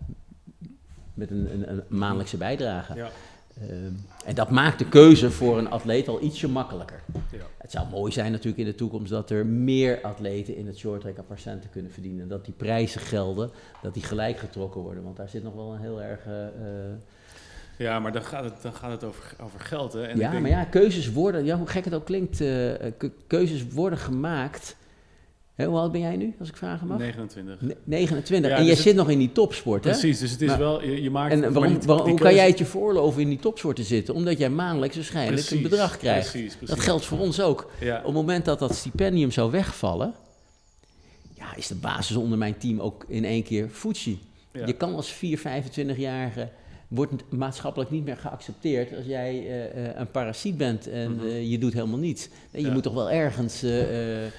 met 1.14 1.30
een, 1.30 1.52
een, 1.52 1.70
een 1.70 1.82
maandelijkse 1.88 2.36
bijdrage. 2.36 2.94
Ja. 2.94 3.10
Ehm, 3.60 3.92
en 4.24 4.34
dat 4.34 4.50
maakt 4.50 4.78
de 4.78 4.88
keuze 4.88 5.30
voor 5.30 5.58
een 5.58 5.70
atleet 5.70 6.08
al 6.08 6.22
ietsje 6.22 6.48
makkelijker. 6.48 7.00
Ja. 7.32 7.38
Het 7.58 7.70
zou 7.70 7.86
mooi 7.90 8.12
zijn 8.12 8.30
natuurlijk 8.32 8.58
in 8.58 8.64
de 8.64 8.74
toekomst 8.74 9.10
dat 9.10 9.30
er 9.30 9.46
meer 9.46 9.98
atleten 10.02 10.56
in 10.56 10.66
het 10.66 10.78
shorttrack 10.78 11.16
centen 11.34 11.70
kunnen 11.70 11.92
verdienen. 11.92 12.28
Dat 12.28 12.44
die 12.44 12.54
prijzen 12.56 13.00
gelden, 13.00 13.50
dat 13.82 13.94
die 13.94 14.02
gelijk 14.02 14.38
getrokken 14.38 14.80
worden. 14.80 15.02
Want 15.02 15.16
daar 15.16 15.28
zit 15.28 15.42
nog 15.42 15.54
wel 15.54 15.72
een 15.74 15.80
heel 15.80 16.02
erg... 16.02 16.26
eh, 16.26 16.46
eh, 16.46 16.52
Ja, 17.78 18.00
maar 18.00 18.12
dan 18.12 18.22
gaat 18.22 18.44
het, 18.44 18.62
dan 18.62 18.74
gaat 18.74 18.90
het 18.90 19.04
over, 19.04 19.34
over 19.42 19.60
geld. 19.60 19.92
Hè? 19.92 20.02
En 20.02 20.18
ja, 20.18 20.30
denk- 20.30 20.42
maar 20.42 20.50
ja, 20.50 20.64
keuzes 20.64 21.12
worden, 21.12 21.44
ja, 21.44 21.56
hoe 21.56 21.66
gek 21.66 21.84
het 21.84 21.94
ook 21.94 22.04
klinkt, 22.04 22.40
eh, 22.40 22.48
ke- 22.96 23.10
keuzes 23.26 23.66
worden 23.68 23.98
gemaakt. 23.98 24.76
Hè, 25.54 25.64
hoe 25.66 25.78
oud 25.78 25.92
ben 25.92 26.00
jij 26.00 26.16
nu, 26.16 26.34
als 26.38 26.48
ik 26.48 26.56
vragen 26.56 26.86
mag? 26.86 26.98
29. 26.98 27.60
Ne- 27.60 27.76
29. 27.84 28.50
Ja, 28.50 28.56
en 28.56 28.62
jij 28.64 28.70
dus 28.74 28.78
het- 28.84 28.88
zit 28.88 28.96
nog 28.96 29.10
in 29.10 29.18
die 29.18 29.32
topsport, 29.32 29.84
hè? 29.84 29.90
Precies, 29.90 30.18
dus 30.18 30.30
het 30.30 30.40
is 30.42 30.48
Maar- 30.48 30.58
wel, 30.58 30.82
je, 30.82 31.02
je 31.02 31.10
maakt... 31.10 31.32
En 31.32 31.40
waarom, 31.52 31.72
die- 31.78 31.86
waarom- 31.86 32.04
die 32.06 32.14
hoe 32.14 32.22
kan 32.24 32.34
jij 32.34 32.46
het 32.48 32.58
je 32.58 32.64
veroorloven 32.64 33.22
in 33.22 33.28
die 33.28 33.38
topsport 33.38 33.76
te 33.76 33.82
zitten? 33.82 34.14
Omdat 34.14 34.38
jij 34.38 34.50
maandelijks 34.50 34.96
waarschijnlijk 34.96 35.38
een 35.38 35.44
Precies, 35.46 35.68
bedrag 35.68 35.96
krijgt. 35.96 36.30
Precies, 36.30 36.54
precies. 36.56 36.74
Dat 36.74 36.84
geldt 36.84 37.04
voor 37.04 37.18
ons 37.18 37.40
ook. 37.40 37.70
Ja, 37.80 37.98
Op 37.98 38.04
het 38.04 38.14
moment 38.14 38.44
dat 38.44 38.58
dat 38.58 38.74
stipendium 38.74 39.30
zou 39.30 39.50
wegvallen, 39.50 40.14
ja, 41.34 41.54
is 41.56 41.66
de 41.66 41.74
basis 41.74 42.16
onder 42.16 42.38
mijn 42.38 42.58
team 42.58 42.80
ook 42.80 43.04
in 43.08 43.24
één 43.24 43.42
keer 43.42 43.68
Fuji. 43.68 44.18
ja. 44.52 44.66
Je 44.66 44.72
kan 44.72 44.94
als 44.94 45.12
4, 45.12 45.38
25-jarige, 45.38 46.48
wordt 46.88 47.12
maatschappelijk 47.30 47.90
niet 47.90 48.04
meer 48.04 48.16
geaccepteerd 48.16 48.96
als 48.96 49.04
jij 49.06 49.30
eh, 49.46 49.86
eh, 49.88 49.96
een 49.98 50.10
parasiet 50.10 50.56
bent 50.56 50.88
en 50.88 51.14
Mhm. 51.16 51.24
eh, 51.26 51.50
je 51.50 51.58
doet 51.58 51.72
helemaal 51.72 51.98
niets. 51.98 52.28
Nee, 52.50 52.62
je 52.62 52.68
Ja. 52.68 52.72
moet 52.74 52.82
toch 52.82 52.94
wel 52.94 53.10
ergens, 53.10 53.60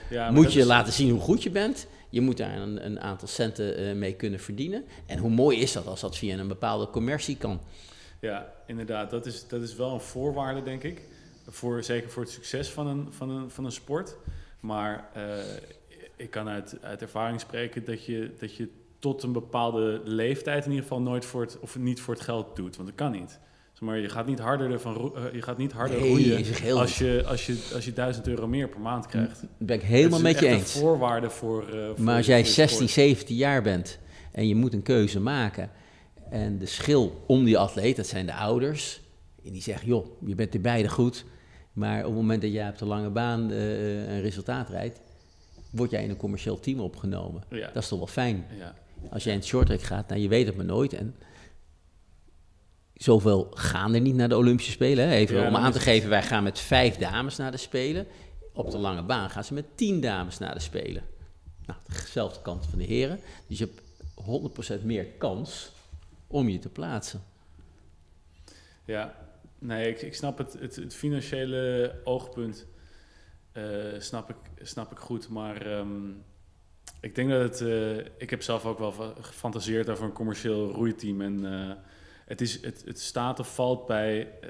Ja, 0.10 0.32
moet 0.32 0.54
je 0.54 0.60
is- 0.60 0.66
laten 0.66 0.94
zien 0.94 1.10
hoe 1.12 1.20
goed 1.20 1.44
je 1.44 1.50
bent. 1.50 1.88
Je 2.10 2.22
moet 2.22 2.38
daar 2.38 2.58
een, 2.62 2.86
een 2.86 3.00
aantal 3.00 3.28
centen 3.28 4.00
mee 4.00 4.14
kunnen 4.14 4.40
verdienen. 4.40 4.84
En 5.06 5.18
hoe 5.18 5.30
mooi 5.30 5.60
is 5.60 5.72
dat 5.72 5.88
als 5.88 6.02
dat 6.02 6.18
via 6.18 6.38
een 6.38 6.48
bepaalde 6.48 6.90
commercie 6.90 7.38
kan. 7.38 7.60
Ja, 8.22 8.54
inderdaad. 8.68 9.10
Dat 9.10 9.26
is, 9.26 9.48
dat 9.48 9.62
is 9.62 9.76
wel 9.76 9.94
een 9.94 10.00
voorwaarde, 10.00 10.62
denk 10.64 10.84
ik. 10.84 11.02
Voor, 11.48 11.84
zeker 11.84 12.10
voor 12.10 12.24
het 12.24 12.32
succes 12.32 12.70
van 12.70 12.88
een, 12.88 13.08
van 13.10 13.30
een, 13.30 13.50
van 13.50 13.66
een 13.66 13.72
sport. 13.72 14.16
Maar 14.60 15.10
ik 16.16 16.30
kan 16.30 16.48
uit, 16.48 16.78
uit 16.82 17.02
ervaring 17.02 17.40
spreken 17.40 17.86
dat 17.86 18.06
je, 18.06 18.32
dat 18.40 18.56
je 18.56 18.70
tot 19.06 19.23
een 19.23 19.32
bepaalde 19.32 20.02
leeftijd 20.03 20.64
in 20.64 20.69
ieder 20.69 20.84
geval 20.84 21.02
nooit 21.02 21.26
voor 21.26 21.41
het, 21.41 21.60
of 21.60 21.77
niet 21.77 21.99
voor 21.99 22.14
het 22.14 22.23
geld 22.23 22.56
doet. 22.56 22.76
Want 22.76 22.88
dat 22.88 22.98
kan 22.98 23.11
niet. 23.11 23.40
zeg 23.73 23.82
maar, 23.82 23.99
je 23.99 24.10
gaat 24.10 24.26
niet 24.26 24.40
harder, 24.40 24.72
ervan 24.72 25.11
eh, 25.15 25.34
je 25.34 25.41
gaat 25.41 25.57
niet 25.57 25.72
harder 25.72 25.99
Nee, 25.99 26.10
roeien 26.10 26.38
als 26.77 26.98
je, 26.98 27.23
als, 27.26 27.45
je, 27.45 27.72
als 27.73 27.86
je 27.86 27.94
1000 27.94 28.27
euro 28.27 28.48
meer 28.48 28.68
per 28.69 28.80
maand 28.80 29.07
krijgt. 29.07 29.41
Dat 29.41 29.49
ben 29.57 29.76
ik 29.76 29.82
helemaal 29.82 30.22
met 30.22 30.36
is 30.36 30.40
je 30.40 30.48
eens. 30.48 30.76
een 30.76 30.82
voorwaarde 30.82 31.30
voor, 31.30 31.68
eh, 31.68 31.86
voor 31.95 32.03
Maar 32.03 32.18
als 32.18 32.26
jij 32.26 32.38
je 32.38 32.45
16, 32.45 32.76
sport. 32.76 32.91
17 32.91 33.36
jaar 33.36 33.61
bent 33.61 33.99
en 34.32 34.48
je 34.48 34.56
moet 34.56 34.73
een 34.73 34.82
keuze 34.82 35.19
maken. 35.19 35.69
En 36.30 36.57
de 36.57 36.65
schil 36.65 37.23
om 37.27 37.44
die 37.44 37.57
atleet, 37.57 37.95
dat 37.95 38.07
zijn 38.07 38.26
de 38.26 38.34
ouders. 38.34 39.02
En 39.45 39.52
die 39.52 39.61
zeggen, 39.61 39.88
joh, 39.88 40.06
je 40.26 40.36
bent 40.36 40.53
er 40.53 40.61
beide 40.61 40.90
goed. 40.90 41.26
Maar 41.73 41.99
op 41.99 42.06
het 42.06 42.15
moment 42.15 42.41
dat 42.41 42.52
jij 42.52 42.69
op 42.69 42.77
de 42.77 42.86
lange 42.86 43.10
baan 43.10 43.52
eh, 43.52 44.14
een 44.14 44.22
resultaat 44.22 44.69
rijdt, 44.69 45.02
word 45.69 45.91
jij 45.91 46.03
in 46.03 46.10
een 46.10 46.18
commercieel 46.18 46.60
team 46.60 46.80
opgenomen. 46.80 47.44
Ja. 47.49 47.69
Dat 47.73 47.84
is 47.84 47.90
toch 47.90 47.98
wel 47.98 48.07
fijn. 48.07 48.45
Ja. 48.57 48.76
Als 49.10 49.24
jij 49.24 49.34
in 49.34 49.40
het 49.40 49.48
shorttrack 49.48 49.82
gaat, 49.82 50.08
nou 50.08 50.22
je 50.22 50.28
weet 50.28 50.46
het 50.46 50.56
maar 50.56 50.66
nooit. 50.66 50.94
En 50.94 51.16
zoveel 52.94 53.48
gaan 53.54 53.94
er 53.94 54.02
niet 54.02 54.16
naar 54.16 54.30
de 54.30 54.38
Olympische 54.38 54.72
Spelen. 54.72 55.08
Hè? 55.08 55.14
Even 55.14 55.36
Ja, 55.36 55.48
om 55.48 55.56
aan 55.56 55.72
te 55.72 55.80
geven, 55.80 56.10
wij 56.10 56.24
gaan 56.24 56.44
met 56.44 56.60
vijf 56.60 56.98
dames 56.98 57.36
naar 57.36 57.52
de 57.52 57.58
Spelen. 57.58 58.08
Op 58.54 58.72
de 58.72 58.78
lange 58.78 59.04
baan 59.04 59.30
gaan 59.30 59.44
ze 59.44 59.54
met 59.54 59.66
tien 59.76 60.02
dames 60.02 60.38
naar 60.38 60.54
de 60.54 60.60
Spelen. 60.60 61.04
Nou, 61.66 61.80
dezelfde 61.88 62.42
kant 62.42 62.66
van 62.66 62.80
de 62.80 62.86
heren. 62.86 63.20
Dus 63.48 63.58
je 63.58 63.66
hebt 63.66 64.82
100% 64.82 64.84
meer 64.84 65.06
kans 65.06 65.72
om 66.28 66.50
je 66.50 66.60
te 66.60 66.70
plaatsen. 66.70 67.24
Ja, 68.86 69.16
nee, 69.60 69.90
ik, 69.90 70.02
ik 70.02 70.16
snap 70.16 70.38
het, 70.38 70.54
het, 70.60 70.76
het 70.76 70.94
financiële 70.94 71.94
oogpunt 72.04 72.66
eh, 73.56 74.00
snap, 74.00 74.30
ik, 74.30 74.68
snap 74.68 74.92
ik 74.92 74.98
goed, 74.98 75.30
maar 75.30 75.66
ehm, 75.66 76.12
ik 77.00 77.16
denk 77.16 77.30
dat 77.30 77.42
het, 77.42 77.62
eh, 77.62 77.98
ik 77.98 78.30
heb 78.30 78.42
zelf 78.42 78.66
ook 78.66 78.80
wel 78.80 78.92
gefantaseerd 79.22 79.90
over 79.90 80.06
een 80.06 80.12
commercieel 80.12 80.72
roeiteam 80.72 81.22
en 81.22 81.54
eh, 81.54 81.76
het, 82.26 82.42
is, 82.42 82.62
het, 82.62 82.84
het 82.86 83.00
staat 83.00 83.40
of 83.40 83.56
valt 83.56 83.86
bij 83.86 84.40
eh, 84.42 84.50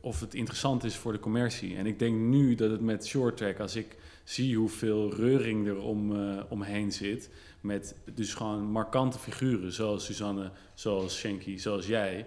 of 0.00 0.20
het 0.20 0.34
interessant 0.34 0.84
is 0.84 0.96
voor 0.96 1.12
de 1.12 1.18
commercie. 1.18 1.76
En 1.76 1.86
ik 1.86 1.98
denk 1.98 2.16
nu 2.16 2.54
dat 2.54 2.70
het 2.70 2.80
met 2.80 3.06
short 3.06 3.36
track, 3.36 3.60
als 3.60 3.76
ik 3.76 3.96
zie 4.24 4.56
hoeveel 4.56 5.14
reuring 5.14 5.66
er 5.66 5.80
om, 5.80 6.12
omheen 6.48 6.92
zit, 6.92 7.30
met 7.60 7.94
dus 8.14 8.34
gewoon 8.34 8.62
markante 8.62 9.18
figuren 9.18 9.72
zoals 9.72 10.04
Suzanne, 10.04 10.50
zoals 10.74 11.18
Shanky, 11.18 11.56
zoals 11.56 11.86
jij, 11.86 12.26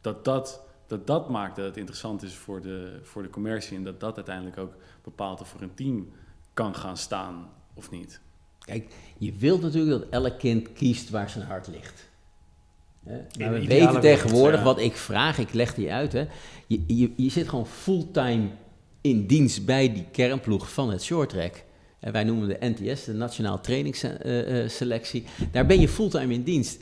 dat 0.00 0.24
dat, 0.24 0.62
dat 0.86 1.06
dat 1.06 1.28
maakt 1.28 1.56
dat 1.56 1.64
het 1.64 1.76
interessant 1.76 2.22
is 2.22 2.34
voor 2.34 2.60
de, 2.60 3.00
voor 3.02 3.22
de 3.22 3.30
commercie 3.30 3.76
en 3.76 3.84
dat 3.84 4.00
dat 4.00 4.16
uiteindelijk 4.16 4.58
ook 4.58 4.74
bepaalt 5.02 5.40
of 5.40 5.54
er 5.54 5.62
een 5.62 5.74
team 5.74 6.12
kan 6.54 6.74
gaan 6.74 6.96
staan 6.96 7.50
of 7.74 7.90
niet. 7.90 8.20
Kijk, 8.64 8.86
je 9.18 9.32
wilt 9.38 9.62
natuurlijk 9.62 10.00
dat 10.00 10.22
elk 10.22 10.38
kind 10.38 10.72
kiest 10.72 11.10
waar 11.10 11.30
zijn 11.30 11.44
hart 11.44 11.68
ligt. 11.68 12.10
Hè? 13.04 13.16
Maar 13.38 13.52
we 13.52 13.66
weten 13.66 14.00
tegenwoordig, 14.00 14.62
wat 14.62 14.80
ik 14.80 14.96
vraag, 14.96 15.38
ik 15.38 15.52
leg 15.52 15.74
die 15.74 15.92
uit. 15.92 16.12
Hè? 16.12 16.26
Je, 16.66 16.80
je, 16.86 17.10
je 17.16 17.30
zit 17.30 17.48
gewoon 17.48 17.66
fulltime 17.66 18.48
in 19.00 19.26
dienst 19.26 19.64
bij 19.64 19.92
die 19.92 20.06
kernploeg 20.12 20.72
van 20.72 20.90
het 20.90 21.02
shorttrack. 21.02 21.64
En 22.00 22.12
wij 22.12 22.24
noemen 22.24 22.48
de 22.48 22.56
NTS, 22.60 23.04
de 23.04 23.12
Nationaal 23.12 23.60
Trainingsselectie. 23.60 25.24
Daar 25.50 25.66
ben 25.66 25.80
je 25.80 25.88
fulltime 25.88 26.34
in 26.34 26.42
dienst. 26.42 26.80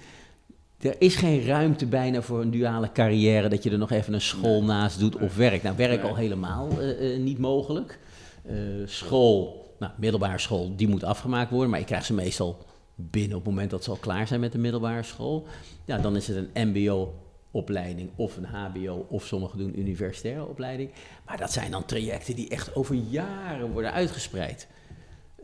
Er 0.81 0.95
is 0.99 1.17
geen 1.17 1.45
ruimte 1.45 1.87
bijna 1.87 2.23
voor 2.23 2.41
een 2.41 2.51
duale 2.51 2.93
carrière, 2.93 3.49
dat 3.49 3.63
je 3.63 3.71
er 3.71 3.79
nog 3.79 3.91
even 3.91 4.13
een 4.13 4.21
school 4.21 4.59
Nee. 4.59 4.69
naast 4.69 4.99
doet 4.99 5.17
of 5.17 5.37
werk. 5.37 5.63
Nou, 5.63 5.77
werk 5.77 6.03
al 6.03 6.17
helemaal 6.17 6.69
eh, 6.79 7.15
eh, 7.15 7.21
niet 7.21 7.39
mogelijk. 7.39 7.99
Eh, 8.47 8.55
school, 8.85 9.70
nou, 9.81 9.93
middelbare 9.97 10.39
school, 10.39 10.77
die 10.77 10.89
moet 10.89 11.05
afgemaakt 11.05 11.51
worden, 11.51 11.71
maar 11.71 11.79
je 11.79 11.85
krijgt 11.85 12.07
ze 12.07 12.15
meestal 12.15 12.59
binnen 12.95 13.37
op 13.37 13.45
het 13.45 13.53
moment 13.53 13.71
dat 13.71 13.85
ze 13.85 13.91
al 13.91 13.97
klaar 13.97 14.27
zijn 14.27 14.41
met 14.41 14.53
de 14.53 14.59
middelbare 14.59 15.03
school. 15.03 15.47
Ja, 15.85 15.99
dan 15.99 16.17
is 16.17 16.29
het 16.29 16.37
een 16.37 16.69
MBO-opleiding 16.69 18.11
of 18.17 18.37
een 18.37 18.45
HBO 18.45 19.07
of 19.09 19.27
sommigen 19.27 19.59
doen 19.59 19.79
universitaire 19.79 20.47
opleiding. 20.47 20.91
Maar 21.27 21.37
dat 21.37 21.53
zijn 21.53 21.71
dan 21.71 21.85
trajecten 21.85 22.35
die 22.35 22.49
echt 22.49 22.75
over 22.75 22.95
jaren 22.95 23.73
worden 23.73 23.93
uitgespreid. 23.93 24.69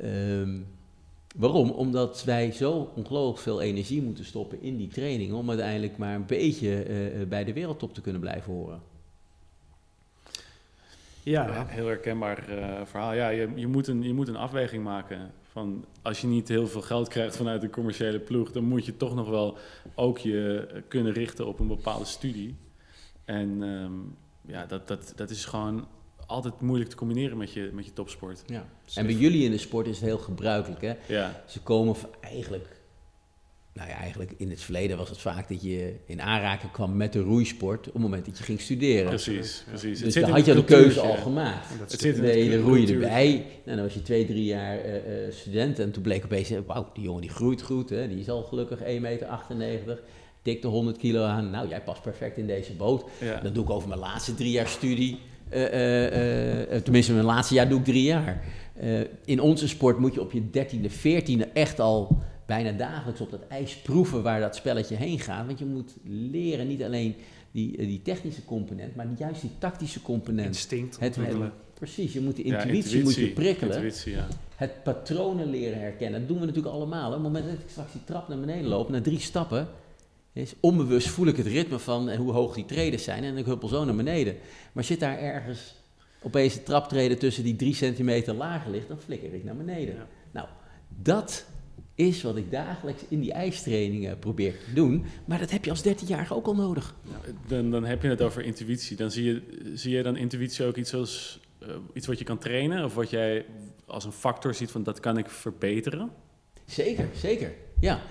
Ehm, 0.00 0.60
waarom? 1.36 1.70
Omdat 1.70 2.24
wij 2.24 2.52
zo 2.52 2.92
ongelooflijk 2.94 3.38
veel 3.38 3.60
energie 3.60 4.02
moeten 4.02 4.24
stoppen 4.24 4.62
in 4.62 4.76
die 4.76 4.88
training 4.88 5.32
om 5.32 5.48
uiteindelijk 5.48 5.98
maar 5.98 6.14
een 6.14 6.26
beetje 6.26 6.82
eh, 6.82 7.20
eh, 7.20 7.28
bij 7.28 7.44
de 7.44 7.52
wereldtop 7.52 7.94
te 7.94 8.00
kunnen 8.00 8.20
blijven 8.20 8.52
horen. 8.52 8.80
Ja, 11.31 11.47
Ja, 11.47 11.66
heel 11.66 11.86
herkenbaar 11.86 12.48
eh, 12.48 12.81
verhaal. 12.85 13.15
Ja, 13.15 13.28
je, 13.28 13.48
je, 13.55 13.66
moet 13.66 13.86
een, 13.86 14.03
je 14.03 14.12
moet 14.12 14.28
een 14.28 14.36
afweging 14.36 14.85
maken. 14.85 15.32
Van 15.43 15.85
als 16.03 16.20
je 16.20 16.27
niet 16.27 16.48
heel 16.48 16.66
veel 16.66 16.82
geld 16.82 17.09
krijgt 17.09 17.36
vanuit 17.36 17.62
een 17.62 17.70
commerciële 17.70 18.19
ploeg, 18.19 18.53
dan 18.53 18.65
moet 18.65 18.86
je 18.86 18.97
toch 18.97 19.15
nog 19.15 19.28
wel 19.28 19.59
ook 19.94 20.19
je 20.19 20.66
kunnen 20.89 21.12
richten 21.12 21.47
op 21.47 21.61
een 21.61 21.66
bepaalde 21.66 22.05
studie. 22.05 22.57
En 23.24 23.62
ehm, 23.62 23.93
ja, 24.53 24.66
dat, 24.66 24.89
dat, 24.89 25.12
dat 25.16 25.31
is 25.31 25.44
gewoon 25.44 25.86
altijd 26.27 26.61
moeilijk 26.61 26.90
te 26.90 26.97
combineren 26.97 27.36
met 27.36 27.53
je, 27.53 27.70
met 27.73 27.85
je 27.85 27.93
topsport. 27.93 28.43
Ja. 28.47 28.66
En 28.94 29.07
bij 29.07 29.15
jullie 29.15 29.44
in 29.44 29.51
de 29.51 29.59
sport 29.59 29.86
is 29.86 29.97
het 29.97 30.05
heel 30.05 30.19
gebruikelijk. 30.19 30.81
Hè? 30.81 30.94
Ja, 31.07 31.43
Ze 31.47 31.61
komen 31.61 31.97
eigenlijk, 32.20 32.76
nou 33.77 33.89
ja, 33.89 33.94
eigenlijk 33.97 34.32
in 34.36 34.51
het 34.51 34.61
verleden 34.61 34.97
was 34.97 35.09
het 35.09 35.19
vaak 35.19 35.48
dat 35.48 35.62
je 35.62 35.94
in 36.07 36.23
aanraking 36.23 36.73
kwam 36.73 36.97
met 36.97 37.12
de 37.12 37.20
roeisport 37.20 37.86
op 37.86 37.93
het 37.93 38.03
moment 38.03 38.27
dat 38.27 38.39
je 38.39 38.44
ging 38.44 38.61
studeren. 38.61 39.09
precies. 39.09 39.65
precies. 39.69 39.97
Het 39.97 40.05
Dus 40.05 40.12
zit 40.12 40.23
dan 40.23 40.31
in 40.31 40.36
had 40.36 40.47
je 40.47 40.55
de 40.55 40.65
keuze 40.65 41.01
al 41.01 41.16
gemaakt. 41.16 41.70
En 41.73 41.78
dat 41.78 41.90
Het 41.93 42.01
zit- 42.01 42.20
Nee, 42.20 42.43
het 42.43 42.53
dan 42.53 42.61
roei 42.69 42.86
je 42.86 42.93
erbij. 42.93 43.32
Nou, 43.65 43.77
dan 43.77 43.85
was 43.85 43.94
je 43.94 44.03
twee, 44.03 44.27
drie 44.27 44.44
jaar 44.44 44.78
eh, 44.78 44.97
eh, 45.27 45.32
student 45.32 45.78
en 45.78 45.90
toen 45.90 46.03
bleek 46.03 46.24
opeens, 46.24 46.51
eh, 46.51 46.59
wauw, 46.66 46.90
die 46.94 47.03
jongen 47.05 47.20
die 47.20 47.31
groeit 47.31 47.62
goed, 47.62 47.90
hè? 47.90 48.09
die 48.09 48.19
is 48.19 48.28
al 48.28 48.43
gelukkig 48.43 48.81
1,98 48.82 49.57
meter, 49.57 50.01
tikte 50.43 50.66
100 50.66 50.97
kilo 50.97 51.24
aan. 51.24 51.51
Nou, 51.51 51.69
jij 51.69 51.81
past 51.81 52.03
perfect 52.03 52.36
in 52.39 52.47
deze 52.47 52.73
boot. 52.73 53.05
Ja. 53.20 53.40
Dan 53.40 53.53
doe 53.53 53.65
ik 53.65 53.70
over 53.70 53.89
mijn 53.89 54.01
laatste 54.01 54.35
drie 54.35 54.51
jaar 54.51 54.66
studie, 54.69 55.19
eh, 55.48 55.65
eh, 55.66 56.74
eh, 56.77 56.82
tenminste 56.82 57.12
mijn 57.12 57.24
laatste 57.24 57.55
jaar 57.55 57.69
doe 57.69 57.78
ik 57.78 57.85
drie 57.85 58.03
jaar. 58.03 58.44
Eh, 58.74 59.01
in 59.24 59.40
onze 59.40 59.69
sport 59.69 59.98
moet 59.98 60.15
je 60.15 60.20
op 60.20 60.32
je 60.32 60.51
dertiende, 60.51 60.90
veertiende 60.90 61.44
echt 61.53 61.81
al 61.81 62.19
bijna 62.47 62.73
dagelijks 62.73 63.20
op 63.20 63.31
dat 63.31 63.47
ijs 63.48 63.77
proeven 63.77 64.23
waar 64.23 64.40
dat 64.40 64.56
spelletje 64.56 64.97
heen 64.97 65.20
gaat. 65.20 65.47
Want 65.47 65.59
je 65.59 65.64
moet 65.64 65.93
leren 66.05 66.66
niet 66.66 66.82
alleen 66.82 67.14
die, 67.51 67.77
eh, 67.77 67.86
die 67.86 68.02
technische 68.02 68.44
component, 68.44 68.94
maar 68.94 69.06
juist 69.18 69.40
die 69.40 69.51
tactische 69.59 70.02
component. 70.02 70.47
instinct 70.47 71.01
Het, 71.01 71.18
precies, 71.74 72.12
je 72.12 72.20
moet 72.20 72.36
de 72.36 72.47
Ja, 72.47 72.62
intuïtie, 72.62 73.02
moet 73.02 73.14
je 73.14 73.31
prikkelen. 73.31 73.74
Intuïtie, 73.74 74.12
ja. 74.12 74.27
Het 74.56 74.82
patronen 74.82 75.51
leren 75.51 75.81
herkennen. 75.81 76.20
Dat 76.20 76.28
doen 76.28 76.40
we 76.40 76.47
natuurlijk 76.47 76.74
allemaal. 76.74 77.06
Op 77.06 77.12
het 77.12 77.23
moment 77.23 77.44
dat 77.44 77.55
ik 77.55 77.60
straks 77.68 77.93
die 77.93 78.05
trap 78.05 78.28
naar 78.28 78.39
beneden 78.40 78.66
loop, 78.66 78.89
na 78.89 79.01
drie 79.01 79.20
stappen, 79.20 79.68
is 80.32 80.55
onbewust 80.60 81.09
voel 81.09 81.27
ik 81.27 81.36
het 81.36 81.47
ritme 81.47 81.78
van 81.78 82.09
en 82.09 82.18
hoe 82.18 82.32
hoog 82.32 82.55
die 82.55 82.64
treden 82.64 83.01
zijn 83.01 83.24
en 83.24 83.36
ik 83.36 83.44
huppel 83.44 83.68
zo 83.68 83.85
naar 83.85 83.97
beneden. 83.97 84.36
Maar 84.73 84.85
zit 84.85 85.01
daar 85.01 85.18
ergens 85.18 85.74
opeens 86.23 86.56
een 86.56 86.62
traptreden 86.62 87.18
tussen 87.18 87.44
die 87.44 87.56
drie 87.56 87.74
centimeter 87.74 88.35
lager 88.35 88.70
ligt, 88.70 88.89
dan 88.89 88.98
flikker 88.98 89.35
ik 89.35 89.44
naar 89.44 89.56
beneden. 89.56 89.94
Ja. 89.94 90.06
Nou, 90.31 90.48
dat 90.89 91.47
is 91.97 92.23
wat 92.23 92.36
ik 92.36 92.51
dagelijks 92.51 93.02
in 93.09 93.20
die 93.20 93.32
ijstrainingen 93.32 94.18
probeer 94.18 94.52
te 94.52 94.73
doen. 94.73 95.05
Maar 95.24 95.39
dat 95.39 95.51
heb 95.51 95.64
je 95.64 95.70
als 95.70 95.82
13-jarige 95.89 96.35
ook 96.35 96.47
al 96.47 96.55
nodig. 96.55 96.94
Dan, 97.47 97.70
dan 97.70 97.85
heb 97.85 98.02
je 98.02 98.09
het 98.09 98.23
over 98.23 98.44
intuïtie. 98.44 98.97
Dan 98.97 99.10
zie 99.10 99.24
je, 99.24 99.60
zie 99.74 99.97
je 99.97 100.02
dan 100.02 100.16
intuïtie 100.16 100.64
ook 100.64 100.77
iets 100.77 100.94
als 100.94 101.40
eh, 101.59 101.68
iets 101.93 102.06
wat 102.06 102.18
je 102.18 102.24
kan 102.24 102.39
trainen? 102.39 102.85
Of 102.85 102.94
wat 102.94 103.10
jij 103.10 103.47
als 103.86 104.05
een 104.05 104.12
factor 104.12 104.55
ziet 104.55 104.70
van 104.70 104.82
dat 104.82 105.01
kan 105.01 105.18
ik 105.18 105.28
verbeteren? 105.31 106.10
Zeker, 106.64 107.09
zeker. 107.14 107.55
Ja, 107.81 108.02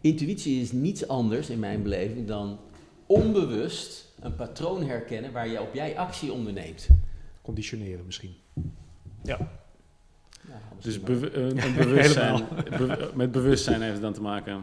intuïtie 0.00 0.60
is 0.60 0.72
niets 0.72 1.08
anders 1.08 1.50
in 1.50 1.58
mijn 1.58 1.82
beleving 1.82 2.26
dan 2.26 2.58
onbewust 3.06 4.12
een 4.20 4.34
patroon 4.34 4.86
herkennen 4.86 5.32
waar 5.32 5.48
je 5.48 5.60
op 5.60 5.74
jij 5.74 5.98
actie 5.98 6.32
onderneemt. 6.32 6.88
Conditioneren 7.42 8.06
misschien. 8.06 8.34
Ja, 9.22 9.63
Dus 10.80 10.96
een, 11.04 11.64
een 11.66 11.74
bewustzijn, 11.84 12.42
be- 12.70 13.10
met 13.14 13.32
bewustzijn 13.32 13.80
heeft 13.80 13.92
het 13.92 14.02
dan 14.02 14.12
te 14.12 14.20
maken. 14.22 14.62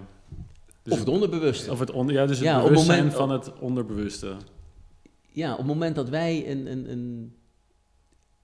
Dus 0.83 0.93
of 0.93 0.99
het 0.99 1.07
onderbewuste. 1.07 1.71
Of 1.71 1.79
het 1.79 1.91
onder, 1.91 2.15
ja, 2.15 2.25
dus 2.25 2.37
het 2.37 2.45
Ja, 2.47 2.63
bewustzijn 2.63 2.97
moment- 2.97 3.15
van 3.17 3.29
het 3.31 3.59
onderbewuste. 3.59 4.35
Ja, 5.31 5.51
op 5.51 5.57
het 5.57 5.67
moment 5.67 5.95
dat 5.95 6.09
wij 6.09 6.51
een, 6.51 6.71
een, 6.71 6.91
een, 6.91 7.35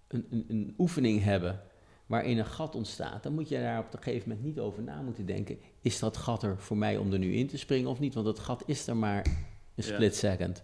een, 0.07 0.45
een, 0.47 0.73
oefening 0.77 1.23
hebben 1.23 1.61
waarin 2.05 2.37
een 2.37 2.45
gat 2.45 2.75
ontstaat, 2.75 3.23
dan 3.23 3.33
moet 3.33 3.49
je 3.49 3.59
daar 3.59 3.79
op 3.79 3.93
een 3.93 4.01
gegeven 4.03 4.29
moment 4.29 4.45
niet 4.47 4.59
over 4.59 4.83
na 4.83 5.01
moeten 5.01 5.25
denken. 5.25 5.57
Is 5.81 5.99
dat 5.99 6.17
gat 6.17 6.43
er 6.43 6.55
voor 6.57 6.77
mij 6.77 6.97
om 6.97 7.13
er 7.13 7.19
nu 7.19 7.33
in 7.33 7.47
te 7.47 7.57
springen 7.57 7.89
of 7.89 7.99
niet? 7.99 8.13
Want 8.13 8.25
dat 8.25 8.39
gat 8.39 8.63
is 8.65 8.87
er 8.87 8.97
maar 8.97 9.25
een 9.25 9.33
Ja. 9.75 9.93
split 9.93 10.15
second. 10.15 10.63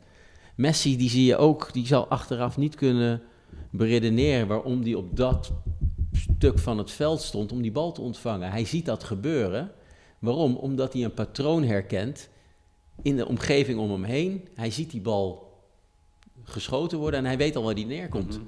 Messi, 0.55 0.97
die 0.97 1.09
zie 1.09 1.25
je 1.25 1.37
ook, 1.37 1.73
die 1.73 1.85
zal 1.87 2.07
achteraf 2.07 2.57
niet 2.57 2.75
kunnen 2.75 3.21
beredeneren 3.71 4.47
waarom 4.47 4.83
die 4.83 4.97
op 4.97 5.15
dat 5.17 5.51
stuk 6.13 6.59
van 6.59 6.77
het 6.77 6.91
veld 6.91 7.21
stond 7.21 7.51
om 7.51 7.61
die 7.61 7.71
bal 7.71 7.91
te 7.91 8.01
ontvangen. 8.01 8.51
Hij 8.51 8.65
ziet 8.65 8.85
dat 8.85 9.03
gebeuren. 9.03 9.71
Waarom? 10.19 10.55
Omdat 10.55 10.93
hij 10.93 11.03
een 11.03 11.13
patroon 11.13 11.63
herkent 11.63 12.29
in 13.01 13.15
de 13.15 13.27
omgeving 13.27 13.79
om 13.79 13.91
hem 13.91 14.03
heen. 14.03 14.47
Hij 14.55 14.71
ziet 14.71 14.91
die 14.91 15.01
bal 15.01 15.51
geschoten 16.43 16.97
worden 16.97 17.19
en 17.19 17.25
hij 17.25 17.37
weet 17.37 17.55
al 17.55 17.63
waar 17.63 17.75
die 17.75 17.85
neerkomt. 17.85 18.37
Mhm. 18.37 18.47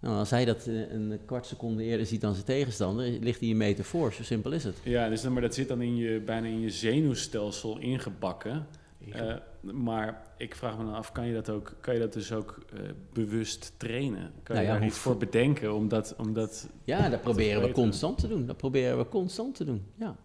Nou, 0.00 0.18
als 0.18 0.30
hij 0.30 0.44
dat 0.44 0.66
eh, 0.66 0.92
een 0.92 1.18
kwart 1.26 1.46
seconde 1.46 1.82
eerder 1.82 2.06
ziet 2.06 2.20
dan 2.20 2.32
zijn 2.32 2.46
tegenstander, 2.46 3.04
ligt 3.20 3.40
hij 3.40 3.50
een 3.50 3.56
meter 3.56 3.84
voor. 3.84 4.12
Zo 4.12 4.22
simpel 4.22 4.52
is 4.52 4.64
het. 4.64 4.76
Ja, 4.82 5.08
dus 5.08 5.22
maar 5.22 5.42
dat 5.42 5.54
zit 5.54 5.68
dan 5.68 5.82
in 5.82 5.96
je, 5.96 6.20
bijna 6.20 6.46
in 6.46 6.60
je 6.60 6.70
zenuwstelsel 6.70 7.78
ingebakken. 7.78 8.66
Eh, 9.12 9.34
maar 9.60 10.22
ik 10.38 10.54
vraag 10.54 10.78
me 10.78 10.84
dan 10.84 10.94
af, 10.94 11.12
kan 11.12 11.26
je 11.26 11.34
dat, 11.34 11.50
ook, 11.50 11.72
kan 11.80 11.94
je 11.94 12.00
dat 12.00 12.12
dus 12.12 12.32
ook 12.32 12.58
eh, 12.72 12.80
bewust 13.12 13.72
trainen? 13.76 14.32
Kan 14.42 14.54
Nou 14.54 14.66
je 14.66 14.72
ja, 14.72 14.78
daar 14.78 14.86
iets 14.88 14.98
voor 14.98 15.16
bedenken? 15.16 15.74
Omdat, 15.74 16.14
omdat, 16.18 16.68
Ja, 16.84 17.08
dat 17.08 17.20
proberen 17.20 17.62
we 17.62 17.72
constant 17.72 18.18
te 18.18 18.28
doen. 18.28 18.46
Dat 18.46 18.56
proberen 18.56 18.98
we 18.98 19.08
constant 19.08 19.54
te 19.54 19.64
doen, 19.64 19.82
ja. 19.98 20.16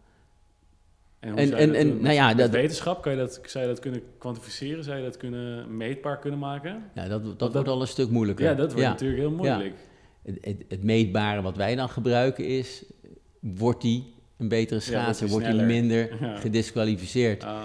en 1.20 1.36
En- 1.38 1.74
en- 1.76 2.02
nou 2.02 2.14
ja, 2.14 2.34
dat- 2.34 2.50
wetenschap, 2.50 3.02
kan 3.02 3.12
je 3.12 3.18
dat, 3.18 3.40
zou 3.46 3.64
je 3.66 3.70
dat 3.70 3.80
kunnen 3.80 4.02
kwantificeren? 4.18 4.84
Zou 4.84 4.98
je 4.98 5.04
dat 5.04 5.18
kunnen 5.18 5.78
meetbaar 5.78 6.20
kunnen 6.20 6.40
maken? 6.40 6.84
ja 6.96 7.08
dat 7.08 7.24
dat 7.26 7.40
dat- 7.40 7.54
wordt 7.54 7.68
al 7.70 7.82
een 7.82 7.88
stuk 7.88 8.10
moeilijker. 8.10 8.46
Ja, 8.46 8.54
dat 8.54 8.74
wordt 8.74 8.88
natuurlijk 8.88 9.20
heel 9.20 9.32
moeilijk. 9.32 9.76
Het, 10.24 10.38
het, 10.42 10.64
het 10.68 10.84
meetbare 10.84 11.42
wat 11.42 11.56
wij 11.58 11.76
dan 11.76 11.90
gebruiken 11.90 12.46
is, 12.46 12.86
wordt 13.40 13.82
die 13.82 14.14
een 14.38 14.48
betere 14.48 14.76
Ja, 14.80 14.86
schaatser, 14.86 15.28
wordt 15.28 15.46
sneller. 15.46 15.66
minder 15.66 16.24
Ja. 16.24 16.36
gedisqualificeerd, 16.38 17.42
ja. 17.42 17.64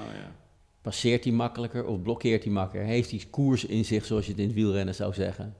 Passeert 0.86 1.24
hij 1.24 1.32
makkelijker 1.32 1.84
of 1.86 2.02
blokkeert 2.02 2.44
hij 2.44 2.52
makkelijker, 2.52 2.92
heeft 2.92 3.10
hij 3.10 3.20
koers 3.30 3.64
in 3.64 3.84
zich 3.84 4.04
zoals 4.04 4.24
je 4.24 4.30
het 4.30 4.40
in 4.40 4.46
het 4.46 4.54
wielrennen 4.54 4.94
zou 4.94 5.14
zeggen, 5.14 5.54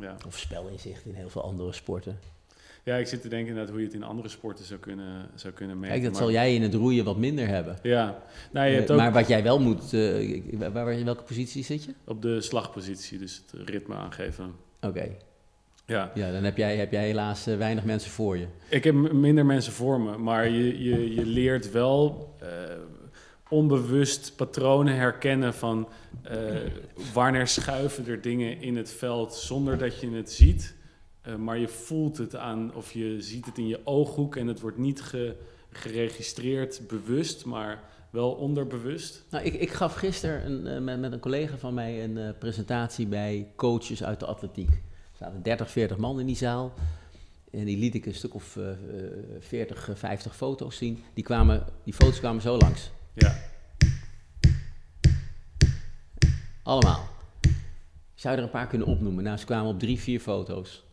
Ja. 0.00 0.16
of 0.26 0.38
spelinzicht 0.38 1.04
in 1.04 1.14
heel 1.14 1.28
veel 1.28 1.42
andere 1.42 1.72
sporten. 1.72 2.18
ja, 2.84 2.96
ik 2.96 3.06
zit 3.06 3.20
te 3.22 3.28
denken 3.28 3.48
inderdaad 3.48 3.70
hoe 3.72 3.80
je 3.80 3.86
het 3.86 3.94
in 3.96 4.02
andere 4.02 4.28
sporten 4.28 4.64
zou 4.64 4.80
kunnen, 4.80 5.28
zou 5.34 5.52
kunnen 5.52 5.76
meten. 5.78 5.90
Kijk, 5.92 6.02
dat 6.02 6.12
maar- 6.12 6.22
zal 6.22 6.30
jij 6.30 6.54
in 6.54 6.62
het 6.62 6.74
roeien 6.74 7.04
wat 7.04 7.16
minder 7.16 7.46
hebben. 7.48 7.78
Ja, 7.82 8.22
nou, 8.52 8.66
je 8.66 8.72
Eh, 8.72 8.78
hebt 8.78 8.90
ook 8.90 8.96
Maar 8.96 9.12
wat 9.12 9.28
jij 9.28 9.42
wel 9.42 9.60
moet, 9.60 9.92
eh, 9.92 10.42
waar, 10.52 10.72
waar- 10.72 10.92
in 10.92 11.04
welke 11.04 11.22
positie 11.22 11.64
zit 11.64 11.84
je? 11.84 11.94
op 12.04 12.22
de 12.22 12.40
slagpositie, 12.40 13.18
dus 13.18 13.42
het 13.50 13.68
ritme 13.68 13.94
aangeven. 13.94 14.54
Oké, 14.80 15.08
Ja, 15.88 16.10
ja, 16.14 16.32
dan 16.32 16.44
heb 16.44 16.56
jij, 16.56 16.76
heb 16.76 16.92
jij 16.92 17.06
helaas 17.06 17.46
eh, 17.46 17.56
weinig 17.56 17.84
mensen 17.84 18.10
voor 18.10 18.36
je. 18.36 18.46
ik 18.68 18.84
heb 18.84 18.94
minder 19.12 19.46
mensen 19.46 19.72
voor 19.72 20.00
me, 20.00 20.16
maar 20.18 20.48
je, 20.48 20.82
je, 20.82 21.14
je 21.14 21.26
leert 21.26 21.70
wel 21.70 22.34
onbewust 23.48 24.32
patronen 24.36 24.94
herkennen 24.96 25.54
van 25.54 25.88
eh, 26.22 26.36
wanneer 27.12 27.46
schuiven 27.46 28.06
er 28.06 28.20
dingen 28.20 28.60
in 28.60 28.76
het 28.76 28.90
veld 28.90 29.34
zonder 29.34 29.78
dat 29.78 30.00
je 30.00 30.10
het 30.10 30.32
ziet. 30.32 30.74
Eh, 31.20 31.34
maar 31.36 31.58
je 31.58 31.68
voelt 31.68 32.16
het 32.18 32.36
aan, 32.36 32.74
of 32.74 32.92
je 32.92 33.20
ziet 33.20 33.46
het 33.46 33.58
in 33.58 33.66
je 33.66 33.80
ooghoek 33.84 34.36
en 34.36 34.46
het 34.46 34.60
wordt 34.60 34.78
niet 34.78 35.00
ge- 35.02 35.36
geregistreerd 35.70 36.80
bewust, 36.88 37.44
maar 37.44 37.82
wel 38.10 38.30
onderbewust. 38.32 39.24
Nou, 39.30 39.44
ik, 39.44 39.54
ik 39.54 39.70
gaf 39.70 39.94
gisteren 39.94 40.46
een, 40.46 40.66
eh, 40.66 40.80
met, 40.82 41.00
met 41.00 41.12
een 41.12 41.20
collega 41.20 41.56
van 41.56 41.74
mij 41.74 42.04
een 42.04 42.34
presentatie 42.38 43.06
bij 43.06 43.52
coaches 43.56 44.04
uit 44.04 44.20
de 44.20 44.26
atletiek. 44.26 44.68
Er 44.70 45.24
zaten 45.24 45.42
30, 45.42 45.70
40 45.70 45.96
man 45.96 46.20
in 46.20 46.26
die 46.26 46.36
zaal. 46.36 46.72
En 47.50 47.64
die 47.64 47.78
liet 47.78 47.94
ik 47.94 48.06
een 48.06 48.14
stuk 48.14 48.34
of 48.34 48.56
eh, 48.56 48.70
eh, 48.70 48.76
40, 49.40 49.88
eh, 49.88 49.94
50 49.94 50.36
foto's 50.36 50.76
zien. 50.76 51.02
Die, 51.14 51.24
kwamen, 51.24 51.64
die 51.84 51.94
foto's 51.94 52.18
kwamen 52.18 52.42
zo 52.42 52.56
langs. 52.56 52.90
Ja, 53.16 53.36
Allemaal. 56.62 57.08
Ik 58.14 58.22
zou 58.22 58.36
er 58.36 58.42
een 58.42 58.50
paar 58.50 58.66
kunnen 58.66 58.86
opnoemen. 58.86 59.24
Nou, 59.24 59.36
ze 59.38 59.44
kwamen 59.44 59.72
op 59.72 59.78
drie, 59.78 60.00
vier 60.00 60.20
foto's. 60.20 60.84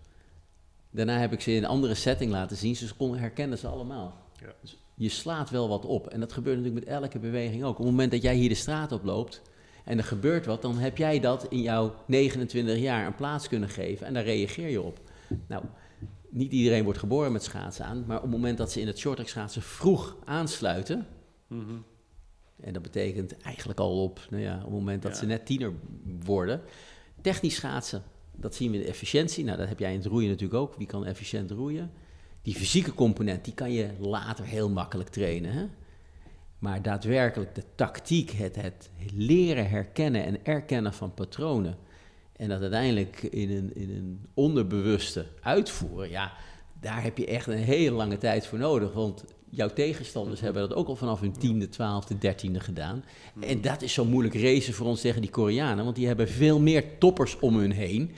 Daarna 0.89 1.17
heb 1.17 1.33
ik 1.33 1.41
ze 1.41 1.51
in 1.51 1.57
een 1.63 1.69
andere 1.69 1.93
setting 1.93 2.31
laten 2.31 2.57
zien. 2.57 2.75
Ze 2.75 2.95
konden 2.95 3.19
herkennen 3.19 3.57
ze 3.57 3.67
allemaal. 3.67 4.17
Ja. 4.41 4.53
Dus 4.61 4.77
je 4.95 5.09
slaat 5.09 5.49
wel 5.49 5.69
wat 5.69 5.85
op. 5.85 6.07
En 6.07 6.19
dat 6.19 6.33
gebeurt 6.33 6.57
natuurlijk 6.57 6.85
met 6.85 6.95
elke 6.95 7.19
beweging 7.19 7.63
ook. 7.63 7.71
Op 7.71 7.77
het 7.77 7.85
moment 7.85 8.11
dat 8.11 8.21
jij 8.21 8.35
hier 8.35 8.49
de 8.49 8.55
straat 8.55 8.91
op 8.91 9.03
loopt 9.03 9.41
en 9.85 9.97
er 9.97 10.03
gebeurt 10.03 10.45
wat, 10.45 10.61
dan 10.61 10.77
heb 10.77 10.97
jij 10.97 11.19
dat 11.19 11.45
in 11.49 11.61
jouw 11.61 11.93
29 12.07 12.77
jaar 12.77 13.05
een 13.05 13.15
plaats 13.15 13.47
kunnen 13.47 13.69
geven 13.69 14.07
en 14.07 14.13
daar 14.13 14.23
reageer 14.23 14.69
je 14.69 14.81
op. 14.81 14.99
Nou, 15.47 15.63
niet 16.29 16.51
iedereen 16.51 16.83
wordt 16.83 16.99
geboren 16.99 17.31
met 17.31 17.43
schaatsen 17.43 17.85
aan, 17.85 18.03
maar 18.07 18.17
op 18.17 18.23
het 18.23 18.31
moment 18.31 18.57
dat 18.57 18.71
ze 18.71 18.81
in 18.81 18.87
het 18.87 18.99
shorttrack 18.99 19.27
schaatsen 19.27 19.61
vroeg 19.61 20.15
aansluiten, 20.25 21.07
Mhm. 21.47 21.73
En 22.61 22.73
dat 22.73 22.81
betekent 22.81 23.37
eigenlijk 23.37 23.79
al 23.79 24.03
op, 24.03 24.27
nou 24.29 24.41
ja, 24.43 24.55
op 24.57 24.63
het 24.63 24.71
moment 24.71 25.01
dat 25.01 25.11
Ja. 25.11 25.17
ze 25.17 25.25
net 25.25 25.45
tiener 25.45 25.73
worden. 26.25 26.61
Technisch 27.21 27.55
schaatsen, 27.55 28.03
dat 28.35 28.55
zien 28.55 28.71
we 28.71 28.77
in 28.77 28.83
de 28.83 28.89
efficiëntie. 28.89 29.43
Nou, 29.43 29.57
dat 29.57 29.67
heb 29.67 29.79
jij 29.79 29.91
in 29.91 29.97
het 29.97 30.07
roeien 30.07 30.29
natuurlijk 30.29 30.59
ook. 30.59 30.75
Wie 30.75 30.87
kan 30.87 31.05
efficiënt 31.05 31.51
roeien? 31.51 31.91
Die 32.41 32.55
fysieke 32.55 32.93
component, 32.93 33.45
die 33.45 33.53
kan 33.53 33.71
je 33.71 33.89
later 33.99 34.45
heel 34.45 34.69
makkelijk 34.69 35.09
trainen. 35.09 35.51
Hè? 35.51 35.65
Maar 36.59 36.81
daadwerkelijk 36.81 37.55
de 37.55 37.63
tactiek, 37.75 38.31
het, 38.31 38.55
het 38.55 38.89
leren 39.13 39.69
herkennen 39.69 40.23
en 40.25 40.45
erkennen 40.45 40.93
van 40.93 41.13
patronen. 41.13 41.77
En 42.35 42.49
dat 42.49 42.61
uiteindelijk 42.61 43.23
in 43.23 43.51
een, 43.51 43.75
in 43.75 43.89
een 43.89 44.25
onderbewuste 44.33 45.25
uitvoeren, 45.41 46.09
ja, 46.09 46.33
daar 46.79 47.03
heb 47.03 47.17
je 47.17 47.25
echt 47.25 47.47
een 47.47 47.57
hele 47.57 47.95
lange 47.95 48.17
tijd 48.17 48.45
voor 48.47 48.59
nodig. 48.59 48.93
Want 48.93 49.23
jouw 49.55 49.69
tegenstanders 49.73 50.39
hebben 50.41 50.61
dat 50.69 50.77
ook 50.77 50.87
al 50.87 50.95
vanaf 50.95 51.19
hun 51.19 51.37
tiende, 51.37 51.69
twaalfde, 51.69 52.17
dertiende 52.17 52.59
gedaan. 52.59 53.03
En 53.39 53.61
dat 53.61 53.81
is 53.81 53.93
zo 53.93 54.05
moeilijk 54.05 54.35
racen 54.35 54.73
voor 54.73 54.87
ons 54.87 55.01
tegen 55.01 55.21
die 55.21 55.29
Koreanen, 55.29 55.83
want 55.83 55.95
die 55.95 56.07
hebben 56.07 56.27
veel 56.27 56.59
meer 56.59 56.97
toppers 56.97 57.39
om 57.39 57.55
hun 57.57 57.71
heen. 57.71 58.11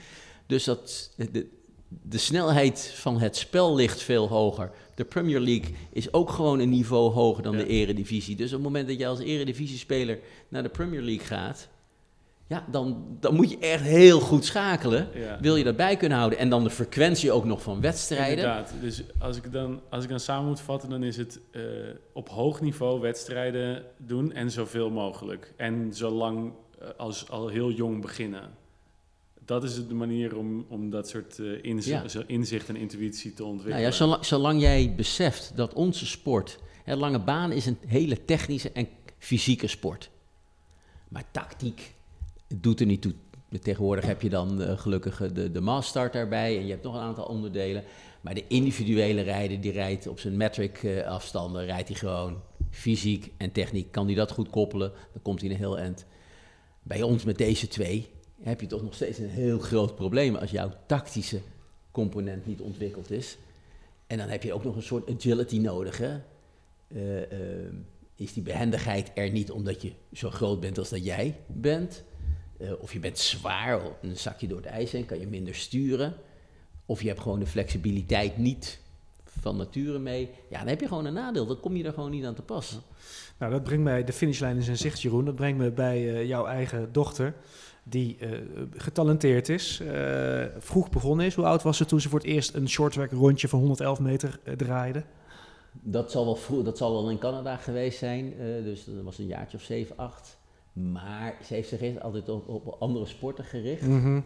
Dus 0.46 0.64
dat, 0.64 1.10
de, 1.32 1.46
de 1.88 2.18
snelheid 2.18 2.92
van 2.94 3.20
het 3.20 3.36
spel 3.36 3.74
ligt 3.74 4.02
veel 4.02 4.28
hoger. 4.28 4.70
De 4.94 5.04
Premier 5.04 5.40
League 5.40 5.74
is 5.92 6.12
ook 6.12 6.30
gewoon 6.30 6.58
een 6.58 6.68
niveau 6.70 7.12
hoger 7.12 7.42
dan 7.42 7.52
Ja. 7.52 7.58
de 7.58 7.66
Eredivisie. 7.66 8.36
Dus 8.36 8.46
op 8.46 8.52
het 8.52 8.62
moment 8.62 8.88
dat 8.88 8.98
je 8.98 9.06
als 9.06 9.18
Eredivisiespeler 9.20 10.18
naar 10.48 10.62
de 10.62 10.68
Premier 10.68 11.02
League 11.02 11.26
gaat, 11.26 11.68
ja, 12.48 12.64
dan, 12.70 13.16
dan 13.20 13.34
moet 13.34 13.50
je 13.50 13.58
echt 13.58 13.82
heel 13.82 14.20
goed 14.20 14.44
schakelen. 14.44 15.08
Ja. 15.14 15.38
Wil 15.40 15.56
je 15.56 15.64
dat 15.64 15.76
bij 15.76 15.96
kunnen 15.96 16.18
houden? 16.18 16.38
En 16.38 16.48
dan 16.48 16.64
de 16.64 16.70
frequentie 16.70 17.32
ook 17.32 17.44
nog 17.44 17.62
van 17.62 17.80
wedstrijden. 17.80 18.36
Inderdaad. 18.44 18.72
Dus 18.80 19.02
als 19.18 19.36
ik, 19.36 19.52
dan, 19.52 19.80
als 19.90 20.04
ik 20.04 20.10
dan 20.10 20.20
samen 20.20 20.48
moet 20.48 20.60
vatten, 20.60 20.90
dan 20.90 21.02
is 21.02 21.16
het 21.16 21.40
eh, 21.50 21.62
op 22.12 22.28
hoog 22.28 22.60
niveau 22.60 23.00
wedstrijden 23.00 23.82
doen 23.98 24.32
en 24.32 24.50
zoveel 24.50 24.90
mogelijk. 24.90 25.52
En 25.56 25.94
zolang 25.94 26.52
eh, 26.80 26.88
als 26.96 27.30
al 27.30 27.48
heel 27.48 27.70
jong 27.70 28.00
beginnen. 28.00 28.50
Dat 29.44 29.64
is 29.64 29.86
de 29.88 29.94
manier 29.94 30.36
om, 30.36 30.66
om 30.68 30.90
dat 30.90 31.08
soort 31.08 31.40
Ja. 31.84 32.08
zo 32.08 32.22
inzicht 32.26 32.68
en 32.68 32.76
intuïtie 32.76 33.32
te 33.34 33.42
Nou 33.42 33.52
ontwikkelen. 33.54 33.86
ja, 33.88 33.94
zolang, 33.94 34.24
zolang 34.24 34.60
jij 34.60 34.94
beseft 34.96 35.52
dat 35.54 35.72
onze 35.74 36.06
sport, 36.06 36.58
hè, 36.84 36.96
lange 36.96 37.20
baan 37.20 37.52
is 37.52 37.66
een 37.66 37.78
hele 37.86 38.24
technische 38.24 38.70
en 38.72 38.88
fysieke 39.18 39.66
sport. 39.66 40.10
Maar 41.08 41.24
tactiek 41.30 41.94
doet 42.54 42.80
er 42.80 42.86
niet 42.86 43.02
toe. 43.02 43.14
Tegenwoordig 43.62 44.04
heb 44.04 44.22
je 44.22 44.28
dan 44.28 44.62
eh, 44.62 44.78
gelukkig 44.78 45.20
eh, 45.20 45.28
de, 45.34 45.50
de 45.50 45.60
massstart 45.60 46.12
daarbij 46.12 46.56
en 46.56 46.64
je 46.64 46.70
hebt 46.70 46.82
nog 46.82 46.94
een 46.94 47.00
aantal 47.00 47.24
onderdelen. 47.24 47.84
Maar 48.20 48.34
de 48.34 48.44
individuele 48.48 49.20
rijder 49.20 49.60
die 49.60 49.72
rijdt 49.72 50.06
op 50.06 50.20
zijn 50.20 50.36
metric 50.36 50.82
eh, 50.82 51.06
afstanden, 51.06 51.64
rijdt 51.64 51.88
hij 51.88 51.96
gewoon 51.96 52.42
fysiek 52.70 53.32
en 53.36 53.52
techniek. 53.52 53.92
Kan 53.92 54.06
hij 54.06 54.14
dat 54.14 54.30
goed 54.30 54.50
koppelen, 54.50 54.92
dan 55.12 55.22
komt 55.22 55.40
hij 55.40 55.50
een 55.50 55.56
heel 55.56 55.78
eind. 55.78 56.06
Bij 56.82 57.02
ons 57.02 57.24
met 57.24 57.38
deze 57.38 57.68
twee 57.68 58.06
heb 58.42 58.60
je 58.60 58.66
toch 58.66 58.82
nog 58.82 58.94
steeds 58.94 59.18
een 59.18 59.28
heel 59.28 59.58
groot 59.58 59.94
probleem 59.94 60.34
als 60.34 60.50
jouw 60.50 60.70
tactische 60.86 61.40
component 61.90 62.46
niet 62.46 62.60
ontwikkeld 62.60 63.10
is. 63.10 63.38
En 64.06 64.18
dan 64.18 64.28
heb 64.28 64.42
je 64.42 64.52
ook 64.52 64.64
nog 64.64 64.76
een 64.76 64.82
soort 64.82 65.10
agility 65.10 65.58
nodig. 65.58 65.98
Hè? 65.98 66.18
Eh, 66.88 67.22
eh, 67.22 67.72
is 68.16 68.32
die 68.32 68.42
behendigheid 68.42 69.10
er 69.14 69.30
niet 69.30 69.50
omdat 69.50 69.82
je 69.82 69.92
zo 70.12 70.30
groot 70.30 70.60
bent 70.60 70.78
als 70.78 70.88
dat 70.88 71.04
jij 71.04 71.36
bent? 71.46 72.04
Eh, 72.58 72.72
of 72.78 72.92
je 72.92 72.98
bent 72.98 73.18
zwaar, 73.18 73.80
een 74.02 74.16
zakje 74.16 74.46
door 74.46 74.56
het 74.56 74.66
ijs 74.66 74.92
heen, 74.92 75.06
kan 75.06 75.18
je 75.18 75.26
minder 75.26 75.54
sturen. 75.54 76.14
Of 76.86 77.02
je 77.02 77.08
hebt 77.08 77.20
gewoon 77.20 77.38
de 77.38 77.46
flexibiliteit 77.46 78.38
niet 78.38 78.78
van 79.24 79.56
nature 79.56 79.98
mee. 79.98 80.30
Ja, 80.50 80.58
dan 80.58 80.68
heb 80.68 80.80
je 80.80 80.88
gewoon 80.88 81.04
een 81.04 81.12
nadeel. 81.12 81.46
Dan 81.46 81.60
kom 81.60 81.76
je 81.76 81.84
er 81.84 81.92
gewoon 81.92 82.10
niet 82.10 82.24
aan 82.24 82.34
te 82.34 82.42
pas. 82.42 82.78
Nou, 83.38 83.52
dat 83.52 83.62
brengt 83.62 83.84
mij, 83.84 84.04
de 84.04 84.12
finishlijn 84.12 84.56
is 84.56 84.68
in 84.68 84.76
zicht, 84.76 85.02
Jeroen. 85.02 85.24
Dat 85.24 85.34
brengt 85.34 85.58
me 85.58 85.70
bij 85.70 86.14
eh, 86.14 86.26
jouw 86.26 86.46
eigen 86.46 86.92
dochter, 86.92 87.34
die 87.82 88.16
eh, 88.18 88.30
getalenteerd 88.76 89.48
is. 89.48 89.82
vroeg 90.58 90.90
begonnen 90.90 91.26
is. 91.26 91.34
Hoe 91.34 91.44
oud 91.44 91.62
was 91.62 91.76
ze 91.76 91.84
toen 91.84 92.00
ze 92.00 92.08
voor 92.08 92.18
het 92.18 92.28
eerst 92.28 92.54
een 92.54 92.68
shorttrack 92.68 93.10
rondje 93.10 93.48
van 93.48 93.58
111 93.58 94.00
meter 94.00 94.40
draaide? 94.56 95.02
Dat 95.72 96.10
zal 96.10 96.24
wel 96.24 96.36
vroeg, 96.36 96.64
dat 96.64 96.78
zal 96.78 96.92
wel 96.92 97.10
in 97.10 97.18
Canada 97.18 97.56
geweest 97.56 97.98
zijn. 97.98 98.34
dus 98.64 98.84
dat 98.84 99.04
was 99.04 99.18
een 99.18 99.26
jaartje 99.26 99.56
of 99.56 99.62
7, 99.62 99.96
8. 99.96 100.38
Maar 100.92 101.34
ze 101.44 101.54
heeft 101.54 101.68
zich 101.68 101.80
eerst 101.80 102.00
altijd 102.00 102.28
op, 102.28 102.48
op 102.48 102.76
andere 102.78 103.06
sporten 103.06 103.44
gericht. 103.44 103.86
Mhm. 103.86 104.20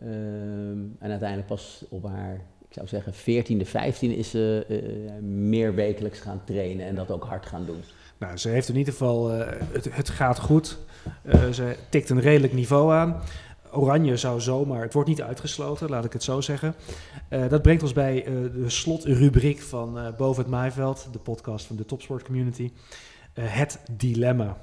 Ehm, 0.00 0.78
en 0.98 1.10
uiteindelijk 1.10 1.48
pas 1.48 1.84
op 1.88 2.04
haar, 2.04 2.34
ik 2.68 2.72
zou 2.72 2.86
zeggen, 2.86 3.12
14e, 3.14 3.66
15e 3.66 4.16
is 4.16 4.30
ze 4.30 4.66
eh, 4.68 5.22
meer 5.22 5.74
wekelijks 5.74 6.20
gaan 6.20 6.44
trainen 6.44 6.86
en 6.86 6.94
dat 6.94 7.10
ook 7.10 7.24
hard 7.24 7.46
gaan 7.46 7.66
doen. 7.66 7.80
Nou, 8.18 8.36
ze 8.36 8.48
heeft 8.48 8.68
in 8.68 8.76
ieder 8.76 8.92
geval, 8.92 9.32
eh, 9.32 9.60
het, 9.72 9.94
het 9.94 10.08
gaat 10.08 10.38
goed. 10.38 10.78
Eh, 11.22 11.50
ze 11.50 11.76
tikt 11.88 12.10
een 12.10 12.20
redelijk 12.20 12.52
niveau 12.52 12.92
aan. 12.92 13.22
Oranje 13.72 14.16
zou 14.16 14.40
zomaar, 14.40 14.82
het 14.82 14.92
wordt 14.92 15.08
niet 15.08 15.22
uitgesloten, 15.22 15.88
laat 15.88 16.04
ik 16.04 16.12
het 16.12 16.22
zo 16.22 16.40
zeggen. 16.40 16.74
Eh, 17.28 17.48
dat 17.48 17.62
brengt 17.62 17.82
ons 17.82 17.92
bij 17.92 18.24
eh, 18.24 18.32
de 18.32 18.70
slotrubriek 18.70 19.60
van 19.60 19.98
eh, 19.98 20.16
Boven 20.16 20.42
het 20.42 20.50
Maaiveld, 20.50 21.08
de 21.12 21.18
podcast 21.18 21.66
van 21.66 21.76
de 21.76 21.84
Topsport 21.84 22.24
Community. 22.24 22.72
Eh, 23.32 23.44
het 23.46 23.80
dilemma. 23.90 24.56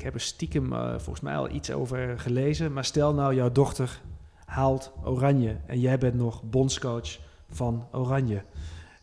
Ik 0.00 0.06
heb 0.06 0.14
er 0.14 0.20
stiekem 0.20 0.72
eh, 0.72 0.90
volgens 0.90 1.20
mij 1.20 1.36
al 1.36 1.50
iets 1.50 1.70
over 1.70 2.18
gelezen, 2.18 2.72
maar 2.72 2.84
stel 2.84 3.14
nou 3.14 3.34
jouw 3.34 3.52
dochter 3.52 4.00
haalt 4.44 4.92
Oranje 5.04 5.56
en 5.66 5.80
jij 5.80 5.98
bent 5.98 6.14
nog 6.14 6.42
bondscoach 6.42 7.18
van 7.50 7.86
Oranje. 7.92 8.42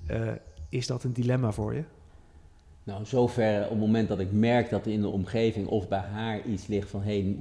Eh, 0.08 0.32
is 0.70 0.88
dat 0.88 1.04
een 1.04 1.14
dilemma 1.14 1.52
voor 1.52 1.74
je? 1.74 1.84
Nou, 2.84 3.06
zover 3.06 3.64
op 3.64 3.70
het 3.70 3.80
moment 3.80 4.08
dat 4.08 4.20
ik 4.20 4.32
merk 4.32 4.70
dat 4.70 4.86
in 4.86 5.02
de 5.02 5.08
omgeving 5.08 5.68
of 5.68 5.88
bij 5.88 6.00
haar 6.00 6.46
iets 6.46 6.68
ligt 6.68 6.90
van 6.90 7.02
hé, 7.02 7.22
hey, 7.22 7.36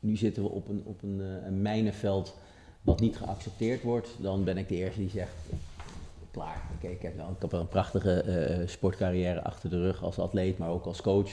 nu 0.00 0.16
zitten 0.16 0.42
we 0.42 0.48
op 0.48 0.68
een, 0.68 0.82
op 0.84 1.02
een, 1.02 1.20
eh, 1.20 1.46
een 1.46 1.62
mijnenveld 1.62 2.38
wat 2.82 3.00
niet 3.00 3.16
geaccepteerd 3.16 3.82
wordt, 3.82 4.08
dan 4.20 4.44
ben 4.44 4.58
ik 4.58 4.68
de 4.68 4.74
eerste 4.74 5.00
die 5.00 5.10
zegt 5.10 5.34
klaar. 6.30 6.62
Oké, 6.76 6.86
ik, 6.86 7.02
heb, 7.02 7.16
wel 7.50 7.60
een 7.60 7.68
prachtige 7.68 8.62
sportcarrière 8.66 9.42
achter 9.42 9.70
de 9.70 9.80
rug 9.80 10.02
als 10.02 10.18
atleet, 10.18 10.58
maar 10.58 10.70
ook 10.70 10.84
als 10.84 11.00
coach. 11.02 11.30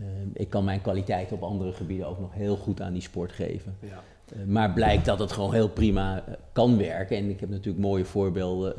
Uh, 0.00 0.04
ik 0.32 0.50
kan 0.50 0.64
mijn 0.64 0.80
kwaliteit 0.80 1.32
op 1.32 1.42
andere 1.42 1.72
gebieden 1.72 2.06
ook 2.06 2.20
nog 2.20 2.34
heel 2.34 2.56
goed 2.56 2.80
aan 2.80 2.92
die 2.92 3.02
sport 3.02 3.32
geven. 3.32 3.76
Ja. 3.80 4.02
Uh, 4.36 4.44
maar 4.44 4.72
blijkt 4.72 5.04
dat 5.04 5.18
het 5.18 5.32
gewoon 5.32 5.54
heel 5.54 5.68
prima 5.68 6.24
kan 6.52 6.78
werken. 6.78 7.16
En 7.16 7.30
ik 7.30 7.40
heb 7.40 7.48
natuurlijk 7.48 7.84
mooie 7.84 8.04
voorbeelden 8.04 8.74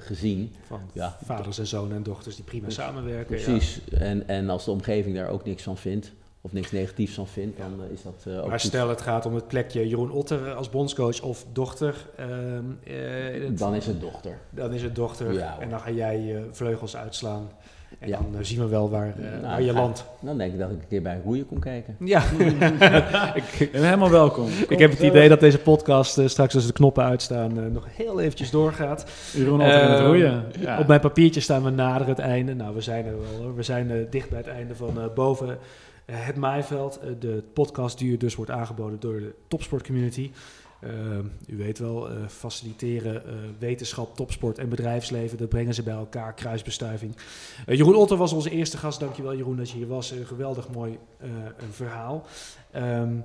gezien. 0.00 0.52
Van 0.66 0.80
ja, 0.92 1.16
vaders 1.24 1.58
en 1.58 1.66
zonen 1.66 1.96
en 1.96 2.02
dochters 2.02 2.36
die 2.36 2.44
prima 2.44 2.70
samenwerken. 2.70 3.26
Precies. 3.26 3.80
Ja. 3.90 3.98
En, 3.98 4.28
en 4.28 4.48
als 4.48 4.64
de 4.64 4.70
omgeving 4.70 5.16
daar 5.16 5.28
ook 5.28 5.44
niks 5.44 5.62
van 5.62 5.76
vindt, 5.76 6.12
of 6.46 6.52
niks 6.52 6.70
negatiefs 6.70 7.14
van 7.14 7.26
vindt, 7.26 7.58
dan 7.58 7.82
is 7.92 8.02
dat 8.02 8.24
uh, 8.28 8.42
ook 8.42 8.48
Maar 8.48 8.60
stel 8.60 8.88
het 8.88 9.00
gaat 9.00 9.26
om 9.26 9.34
het 9.34 9.48
plekje 9.48 9.88
Jeroen 9.88 10.10
Otter 10.10 10.54
als 10.54 10.70
bondscoach 10.70 11.22
of 11.22 11.46
dochter. 11.52 12.06
Uh, 12.20 12.26
het, 13.42 13.58
dan 13.58 13.74
is 13.74 13.86
het 13.86 14.00
dochter. 14.00 14.38
Dan 14.50 14.72
is 14.72 14.82
het 14.82 14.94
dochter 14.94 15.32
ja, 15.32 15.58
en 15.60 15.70
dan 15.70 15.80
ga 15.80 15.90
jij 15.90 16.20
je 16.20 16.48
vleugels 16.50 16.96
uitslaan. 16.96 17.48
En 18.12 18.22
ja. 18.22 18.32
dan 18.32 18.44
zien 18.44 18.58
we 18.58 18.68
wel 18.68 18.90
waar, 18.90 19.14
nou, 19.18 19.42
waar 19.42 19.62
je 19.62 19.72
landt. 19.72 20.04
Dan 20.20 20.38
denk 20.38 20.52
ik 20.52 20.58
dat 20.58 20.70
ik 20.70 20.76
een 20.80 20.88
keer 20.88 21.02
bij 21.02 21.20
roeien 21.24 21.46
kon 21.46 21.60
kijken. 21.60 21.96
Ja, 21.98 22.22
ik 23.60 23.68
ben 23.72 23.84
helemaal 23.84 24.10
welkom. 24.10 24.44
Kom, 24.44 24.64
ik 24.68 24.78
heb 24.78 24.90
het 24.90 25.00
idee 25.00 25.28
dat 25.28 25.40
deze 25.40 25.58
podcast 25.58 26.18
uh, 26.18 26.26
straks 26.26 26.54
als 26.54 26.66
de 26.66 26.72
knoppen 26.72 27.04
uitstaan 27.04 27.72
nog 27.72 27.86
heel 27.90 28.20
eventjes 28.20 28.50
doorgaat. 28.50 29.06
Jeroen 29.32 29.60
Otter 29.60 29.82
in 29.82 29.90
het 29.90 30.00
roeien. 30.00 30.44
Ja. 30.60 30.78
Op 30.78 30.86
mijn 30.86 31.00
papiertje 31.00 31.40
staan 31.40 31.64
we 31.64 31.70
nader 31.70 32.06
het 32.06 32.18
einde. 32.18 32.54
Nou, 32.54 32.74
we 32.74 32.80
zijn 32.80 33.06
er 33.06 33.18
wel 33.20 33.42
hoor. 33.42 33.56
We 33.56 33.62
zijn 33.62 34.06
dicht 34.10 34.28
bij 34.28 34.38
het 34.38 34.48
einde 34.48 34.74
van 34.74 35.10
boven 35.14 35.58
het 36.12 36.36
Maaiveld. 36.36 37.00
de 37.20 37.42
podcast 37.52 37.98
die 37.98 38.10
u 38.10 38.16
dus 38.16 38.34
wordt 38.34 38.50
aangeboden 38.50 39.00
door 39.00 39.18
de 39.18 39.34
topsportcommunity. 39.48 40.30
Uh, 40.32 40.65
u 41.46 41.56
weet 41.56 41.78
wel, 41.78 42.10
uh, 42.10 42.28
faciliteren 42.28 43.22
uh, 43.26 43.32
wetenschap, 43.58 44.16
topsport 44.16 44.58
en 44.58 44.68
bedrijfsleven. 44.68 45.38
Dat 45.38 45.48
brengen 45.48 45.74
ze 45.74 45.82
bij 45.82 45.94
elkaar, 45.94 46.34
kruisbestuiving. 46.34 47.16
Jeroen 47.66 47.94
Otter 47.94 48.16
was 48.16 48.32
onze 48.32 48.50
eerste 48.50 48.76
gast. 48.76 49.00
Dankjewel 49.00 49.36
Jeroen 49.36 49.56
dat 49.56 49.70
je 49.70 49.76
hier 49.76 49.86
was. 49.86 50.10
Een 50.10 50.26
geweldig 50.26 50.68
mooi 50.68 50.98
verhaal. 51.70 52.26
Um, 52.76 53.24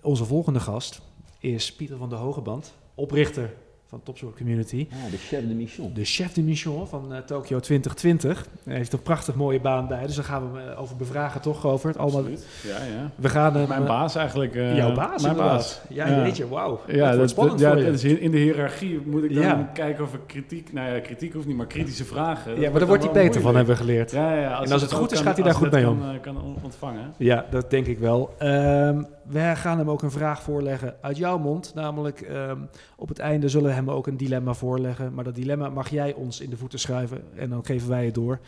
onze 0.00 0.24
volgende 0.24 0.60
gast 0.60 1.00
is 1.38 1.72
Pieter 1.72 1.96
van 1.96 2.08
der 2.08 2.18
Hogeband, 2.18 2.72
oprichter 2.94 3.54
van 3.96 4.04
Topsport 4.04 4.36
Community. 4.36 4.86
Ah, 4.92 5.10
de 5.10 5.16
chef 5.16 5.48
de 5.48 5.54
mission. 5.54 5.90
De 5.94 6.04
chef 6.04 6.32
de 6.32 6.42
mission 6.42 6.86
van 6.86 7.12
uh, 7.12 7.18
Tokyo 7.18 7.60
2020. 7.60 8.46
Hij 8.64 8.76
heeft 8.76 8.92
een 8.92 9.02
prachtig 9.02 9.34
mooie 9.34 9.60
baan 9.60 9.88
bij, 9.88 10.06
dus 10.06 10.14
daar 10.14 10.24
gaan 10.24 10.52
we 10.52 10.58
hem 10.58 10.76
over 10.76 10.96
bevragen 10.96 11.40
toch 11.40 11.66
over 11.66 11.88
het 11.88 11.98
allemaal. 11.98 12.22
Ja, 12.22 12.84
ja. 12.84 13.10
We 13.14 13.28
gaan 13.28 13.68
mijn 13.68 13.84
baas 13.84 14.14
eigenlijk. 14.14 14.54
Uh, 14.54 14.76
jouw 14.76 14.94
baas, 14.94 15.22
mijn 15.22 15.36
baas. 15.36 15.80
Ja, 15.88 16.06
ja. 16.06 16.22
weet 16.22 16.36
je, 16.36 16.48
wauw. 16.48 16.80
Ja, 16.86 17.10
dat, 17.10 17.18
dat 17.18 17.30
spannend 17.30 17.60
ja, 17.60 17.70
voor 17.70 17.78
je. 17.78 17.90
Dus 17.90 18.04
in 18.04 18.30
de 18.30 18.38
hiërarchie 18.38 19.00
moet 19.06 19.24
ik 19.24 19.34
dan 19.34 19.42
ja. 19.42 19.70
kijken 19.74 20.04
of 20.04 20.14
ik 20.14 20.20
kritiek, 20.26 20.72
nou 20.72 20.94
ja, 20.94 21.00
kritiek 21.00 21.32
hoeft 21.32 21.46
niet, 21.46 21.56
maar 21.56 21.66
kritische 21.66 22.04
vragen. 22.04 22.60
Ja, 22.60 22.70
maar 22.70 22.78
daar 22.78 22.88
wordt 22.88 23.04
hij 23.04 23.12
beter 23.12 23.40
van, 23.40 23.56
hebben 23.56 23.74
we 23.74 23.80
geleerd. 23.80 24.10
Ja, 24.10 24.34
ja, 24.34 24.54
als 24.54 24.66
en 24.66 24.72
als 24.72 24.82
het, 24.82 24.90
het 24.90 25.00
goed 25.00 25.12
is, 25.12 25.16
kan, 25.16 25.26
gaat 25.26 25.36
hij 25.36 25.44
daar 25.44 25.54
goed 25.54 25.70
mee 25.70 25.88
om. 25.88 26.00
Kan, 26.00 26.20
kan 26.20 26.58
ontvangen. 26.62 27.14
Ja, 27.16 27.46
dat 27.50 27.70
denk 27.70 27.86
ik 27.86 27.98
wel. 27.98 28.34
Um, 28.42 29.06
we 29.28 29.56
gaan 29.56 29.78
hem 29.78 29.90
ook 29.90 30.02
een 30.02 30.10
vraag 30.10 30.42
voorleggen 30.42 30.96
uit 31.00 31.16
jouw 31.16 31.38
mond. 31.38 31.74
Namelijk, 31.74 32.28
um, 32.30 32.68
op 32.96 33.08
het 33.08 33.18
einde 33.18 33.48
zullen 33.48 33.68
we 33.68 33.74
hem 33.74 33.90
ook 33.90 34.06
een 34.06 34.16
dilemma 34.16 34.54
voorleggen. 34.54 35.14
Maar 35.14 35.24
dat 35.24 35.34
dilemma 35.34 35.68
mag 35.68 35.90
jij 35.90 36.14
ons 36.14 36.40
in 36.40 36.50
de 36.50 36.56
voeten 36.56 36.78
schuiven 36.78 37.22
en 37.36 37.50
dan 37.50 37.64
geven 37.64 37.88
wij 37.88 38.04
het 38.04 38.14
door. 38.14 38.40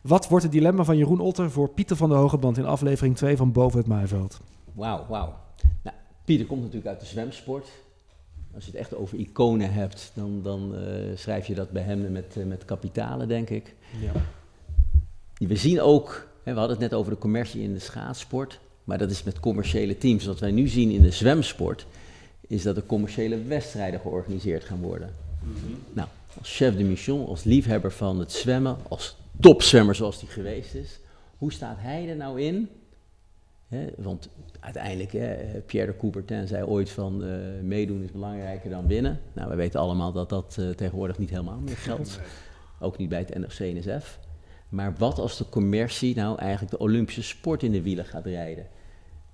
Wat 0.00 0.28
wordt 0.28 0.44
het 0.44 0.52
dilemma 0.52 0.84
van 0.84 0.96
Jeroen 0.96 1.20
Otter 1.20 1.50
voor 1.50 1.68
Pieter 1.68 1.96
van 1.96 2.08
der 2.08 2.18
Hogeband 2.18 2.58
in 2.58 2.66
aflevering 2.66 3.16
2 3.16 3.36
van 3.36 3.52
Boven 3.52 3.78
het 3.78 3.86
Maaiveld? 3.86 4.40
Wauw, 4.72 5.06
wauw. 5.08 5.34
Nou, 5.82 5.96
Pieter 6.24 6.46
komt 6.46 6.60
natuurlijk 6.60 6.86
uit 6.86 7.00
de 7.00 7.06
zwemsport. 7.06 7.68
Als 8.54 8.64
je 8.64 8.70
het 8.70 8.80
echt 8.80 8.94
over 8.94 9.18
iconen 9.18 9.72
hebt, 9.72 10.12
dan, 10.14 10.42
dan 10.42 10.74
uh, 10.74 11.16
schrijf 11.16 11.46
je 11.46 11.54
dat 11.54 11.70
bij 11.70 11.82
hem 11.82 12.12
met, 12.12 12.34
uh, 12.38 12.44
met 12.44 12.64
kapitalen, 12.64 13.28
denk 13.28 13.50
ik. 13.50 13.74
Ja. 14.00 14.12
We 15.46 15.56
zien 15.56 15.80
ook, 15.80 16.28
hè, 16.42 16.52
we 16.52 16.58
hadden 16.58 16.78
het 16.78 16.90
net 16.90 16.98
over 16.98 17.12
de 17.12 17.18
commercie 17.18 17.62
in 17.62 17.72
de 17.72 17.78
schaatsport. 17.78 18.60
Maar 18.84 18.98
dat 18.98 19.10
is 19.10 19.22
met 19.22 19.40
commerciële 19.40 19.98
teams. 19.98 20.24
Wat 20.24 20.40
wij 20.40 20.50
nu 20.50 20.68
zien 20.68 20.90
in 20.90 21.02
de 21.02 21.10
zwemsport, 21.10 21.86
is 22.46 22.62
dat 22.62 22.76
er 22.76 22.86
commerciële 22.86 23.42
wedstrijden 23.42 24.00
georganiseerd 24.00 24.64
gaan 24.64 24.80
worden. 24.80 25.14
Mm 25.42 25.54
-hmm. 25.54 25.78
Nou, 25.92 26.08
als 26.38 26.56
chef 26.56 26.76
de 26.76 26.84
mission, 26.84 27.26
als 27.26 27.44
liefhebber 27.44 27.92
van 27.92 28.18
het 28.18 28.32
zwemmen, 28.32 28.76
als 28.88 29.16
topzwemmer 29.40 29.94
zoals 29.94 30.20
hij 30.20 30.30
geweest 30.30 30.74
is, 30.74 30.98
hoe 31.38 31.52
staat 31.52 31.76
hij 31.78 32.08
er 32.08 32.16
nou 32.16 32.40
in? 32.40 32.68
He, 33.68 33.86
want 33.96 34.28
uiteindelijk, 34.60 35.10
Pierre 35.66 35.92
de 35.92 35.98
Coubertin 35.98 36.46
zei 36.46 36.64
ooit 36.64 36.90
van 36.90 37.24
uh, 37.24 37.36
meedoen 37.62 38.02
is 38.02 38.12
belangrijker 38.12 38.70
dan 38.70 38.86
winnen. 38.86 39.20
Nou, 39.32 39.48
we 39.50 39.54
weten 39.54 39.80
allemaal 39.80 40.12
dat 40.12 40.28
dat 40.28 40.56
uh, 40.60 40.70
tegenwoordig 40.70 41.18
niet 41.18 41.30
helemaal 41.30 41.60
meer 41.60 41.76
geldt. 41.76 42.20
Ook 42.80 42.98
niet 42.98 43.08
bij 43.08 43.18
het 43.18 43.38
NRC-NSF. 43.38 44.18
Maar 44.74 44.94
wat 44.98 45.18
als 45.18 45.36
de 45.36 45.48
commercie 45.48 46.14
nou 46.14 46.38
eigenlijk 46.38 46.70
de 46.70 46.78
Olympische 46.78 47.22
sport 47.22 47.62
in 47.62 47.72
de 47.72 47.82
wielen 47.82 48.04
gaat 48.04 48.26
rijden? 48.26 48.66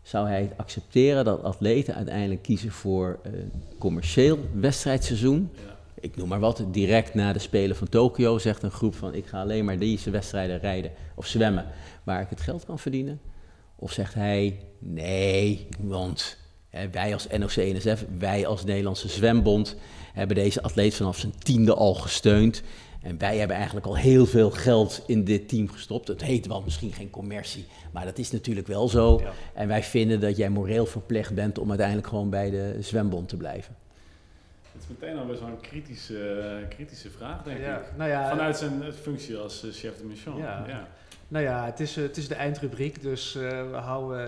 Zou 0.03 0.29
hij 0.29 0.41
het 0.41 0.53
accepteren 0.57 1.25
dat 1.25 1.43
atleten 1.43 1.95
uiteindelijk 1.95 2.43
kiezen 2.43 2.71
voor 2.71 3.19
een 3.23 3.53
commercieel 3.79 4.39
wedstrijdseizoen? 4.53 5.51
Ja. 5.55 5.79
Ik 6.01 6.17
noem 6.17 6.29
maar 6.29 6.41
wat, 6.41 6.65
direct 6.71 7.15
na 7.15 7.33
de 7.33 7.39
Spelen 7.39 7.77
van 7.77 7.89
Tokio 7.89 8.39
zegt 8.39 8.63
een 8.63 8.71
groep 8.71 8.95
van 8.95 9.15
ik 9.15 9.27
ga 9.27 9.41
alleen 9.41 9.65
maar 9.65 9.79
deze 9.79 10.11
wedstrijden 10.11 10.59
rijden 10.59 10.91
of 11.15 11.27
zwemmen 11.27 11.67
waar 12.05 12.21
ik 12.21 12.31
het 12.31 12.41
geld 12.41 12.65
kan 12.65 12.79
verdienen. 12.79 13.21
Of 13.77 13.93
zegt 13.93 14.15
hij 14.15 14.61
nee, 14.79 15.69
want 15.79 16.37
hè, 16.69 16.91
wij 16.91 17.13
als 17.13 17.27
NOC-NSF, 17.27 18.05
wij 18.19 18.47
als 18.47 18.65
Nederlandse 18.65 19.09
Zwembond 19.09 19.77
hebben 20.13 20.37
deze 20.37 20.63
atleet 20.63 20.95
vanaf 20.95 21.19
zijn 21.19 21.39
tiende 21.39 21.75
al 21.75 21.95
gesteund. 21.95 22.63
En 23.03 23.19
wij 23.19 23.39
hebben 23.39 23.57
eigenlijk 23.57 23.87
al 23.87 23.97
heel 23.97 24.27
veel 24.27 24.51
geld 24.51 25.05
in 25.07 25.25
dit 25.25 25.49
team 25.49 25.69
gestopt. 25.69 26.09
Het 26.09 26.23
heet 26.23 26.47
wel 26.47 26.63
misschien 26.63 26.93
geen 26.93 27.11
commercie, 27.11 27.67
maar 27.93 28.05
dat 28.05 28.19
is 28.19 28.31
natuurlijk 28.31 28.67
wel 28.67 28.89
zo. 28.89 29.21
Ja. 29.21 29.33
En 29.55 29.69
wij 29.69 29.83
vinden 29.83 30.21
dat 30.21 30.37
jij 30.37 30.51
moreel 30.51 30.87
verplicht 30.87 31.35
bent 31.35 31.59
om 31.59 31.69
uiteindelijk 31.69 32.09
gewoon 32.09 32.31
bij 32.31 32.51
de 32.51 32.77
zwembond 32.81 33.29
te 33.29 33.37
blijven. 33.37 33.77
Het 34.73 34.83
is 34.83 34.89
meteen 34.89 35.19
al 35.19 35.27
best 35.27 35.41
wel 35.41 35.49
een 35.49 35.61
kritische, 35.61 36.67
kritische 36.69 37.11
vraag, 37.11 37.43
denk 37.43 37.61
ja. 37.61 37.79
ik. 37.79 37.85
Nou 37.97 38.11
ja, 38.11 38.29
Vanuit 38.29 38.57
zijn 38.57 38.93
functie 38.93 39.37
als 39.37 39.65
uh, 39.65 39.73
chef 39.73 39.97
de 39.97 40.05
mission. 40.05 40.37
Ja. 40.37 40.65
ja. 40.67 40.89
Nou 41.29 41.45
ja, 41.45 41.65
het 41.65 41.81
is, 41.81 41.97
uh, 41.97 42.05
het 42.05 42.17
is 42.17 42.29
de 42.29 42.35
eindrubriek, 42.35 43.03
dus 43.03 43.33
we, 43.33 43.71
houden, 43.73 44.27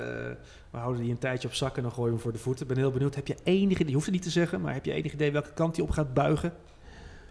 we 0.70 0.78
houden 0.78 1.02
die 1.02 1.10
een 1.10 1.18
tijdje 1.18 1.48
op 1.48 1.54
zak 1.54 1.76
en 1.76 1.82
dan 1.82 1.92
gooien 1.92 2.08
we 2.08 2.14
hem 2.14 2.22
voor 2.22 2.32
de 2.32 2.38
voeten. 2.38 2.62
Ik 2.62 2.68
ben 2.68 2.78
heel 2.78 2.90
benieuwd, 2.92 3.14
heb 3.14 3.26
je 3.26 3.36
enig 3.42 3.74
idee, 3.78 3.86
je 3.86 3.92
hoeft 3.94 4.06
het 4.06 4.14
niet 4.14 4.24
te 4.24 4.30
zeggen, 4.30 4.60
maar 4.60 4.74
heb 4.74 4.84
je 4.84 4.92
enig 4.92 5.12
idee 5.12 5.32
welke 5.32 5.52
kant 5.52 5.76
hij 5.76 5.84
op 5.84 5.90
gaat 5.90 6.14
buigen? 6.14 6.52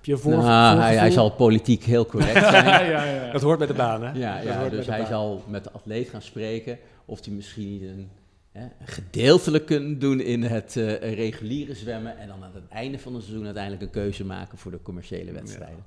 Je 0.01 0.17
voor, 0.17 0.31
nou, 0.31 0.79
hij, 0.79 0.95
hij, 0.95 1.11
zal 1.11 1.31
politiek 1.31 1.83
heel 1.83 2.05
correct 2.05 2.49
zijn. 2.49 2.65
ja, 2.65 2.81
ja, 2.81 3.03
ja. 3.03 3.31
Dat 3.31 3.41
hoort 3.41 3.57
bij 3.57 3.67
de 3.67 3.73
baan, 3.73 4.03
hè? 4.03 4.11
Ja, 4.11 4.39
ja 4.39 4.69
dus 4.69 4.87
hij 4.87 5.05
zal 5.05 5.43
met 5.47 5.63
de 5.63 5.71
atleet 5.71 6.09
gaan 6.09 6.21
spreken. 6.21 6.77
Of 7.05 7.25
hij 7.25 7.33
misschien 7.33 7.69
niet 7.69 7.81
een, 7.81 8.09
hè, 8.51 8.61
een 8.61 8.87
gedeeltelijk 8.87 9.65
kunnen 9.65 9.99
doen 9.99 10.19
in 10.19 10.43
het 10.43 10.75
uh, 10.75 11.13
reguliere 11.13 11.73
zwemmen. 11.73 12.17
En 12.17 12.27
dan 12.27 12.43
aan 12.43 12.51
het 12.53 12.67
einde 12.69 12.99
van 12.99 13.13
het 13.13 13.23
seizoen 13.23 13.45
uiteindelijk 13.45 13.83
een 13.83 13.89
keuze 13.89 14.25
maken 14.25 14.57
voor 14.57 14.71
de 14.71 14.81
commerciële 14.81 15.31
wedstrijden. 15.31 15.85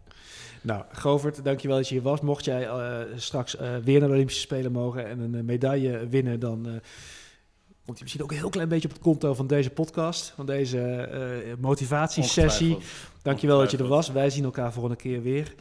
Nou, 0.60 0.84
Govert, 0.92 1.44
dankjewel 1.44 1.76
dat 1.76 1.88
je 1.88 1.94
hier 1.94 2.02
was. 2.02 2.20
Mocht 2.20 2.44
jij 2.44 2.66
uh, 2.66 2.98
straks 3.16 3.56
uh, 3.60 3.76
weer 3.84 3.98
naar 3.98 4.08
de 4.08 4.14
Olympische 4.14 4.40
Spelen 4.40 4.72
mogen 4.72 5.08
en 5.08 5.20
een 5.20 5.44
medaille 5.44 6.08
winnen, 6.08 6.40
dan 6.40 6.80
komt 7.84 7.98
hij 7.98 8.02
misschien 8.02 8.22
ook 8.22 8.30
een 8.30 8.38
heel 8.38 8.48
klein 8.48 8.68
beetje 8.68 8.88
op 8.88 8.94
het 8.94 9.02
konto 9.02 9.34
van 9.34 9.46
deze 9.46 9.70
podcast, 9.70 10.32
van 10.34 10.46
deze 10.46 11.08
uh, 11.46 11.54
motivatiesessie. 11.58 12.76
Dankjewel 13.22 13.58
dat 13.58 13.70
je 13.70 13.76
er 13.76 13.86
was. 13.86 14.12
Wij 14.12 14.30
zien 14.30 14.44
elkaar 14.44 14.72
volgende 14.72 14.96
keer 14.96 15.22
weer. 15.22 15.54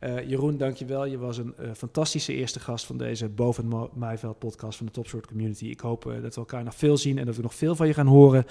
Uh, 0.00 0.28
Jeroen, 0.28 0.56
dankjewel. 0.56 1.04
Je 1.04 1.18
was 1.18 1.38
een 1.38 1.54
uh, 1.60 1.70
fantastische 1.76 2.34
eerste 2.34 2.60
gast 2.60 2.84
van 2.84 2.98
deze 2.98 3.28
Boven 3.28 3.72
het 3.72 3.94
Maaiveld 3.94 4.38
podcast 4.38 4.76
van 4.76 4.86
de 4.86 4.92
Topsport 4.92 5.26
Community. 5.26 5.64
Ik 5.64 5.80
hoop 5.80 6.04
uh, 6.04 6.22
dat 6.22 6.34
we 6.34 6.40
elkaar 6.40 6.64
nog 6.64 6.74
veel 6.74 6.96
zien 6.96 7.18
en 7.18 7.26
dat 7.26 7.36
we 7.36 7.42
nog 7.42 7.54
veel 7.54 7.76
van 7.76 7.86
je 7.86 7.94
gaan 7.94 8.06
horen 8.06 8.44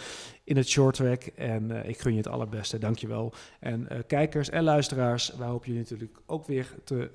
in 0.43 0.57
het 0.57 0.69
short 0.69 0.95
track. 0.95 1.23
En 1.23 1.71
ik 1.87 1.99
gun 1.99 2.11
je 2.11 2.17
het 2.17 2.27
allerbeste. 2.27 2.77
Dankjewel. 2.77 3.33
En 3.59 3.87
kijkers 4.07 4.49
en 4.49 4.63
luisteraars, 4.63 5.33
wij 5.37 5.47
hopen 5.47 5.67
jullie 5.67 5.81
natuurlijk 5.81 6.19
ook 6.25 6.45
weer 6.45 6.75
te, 6.83 7.09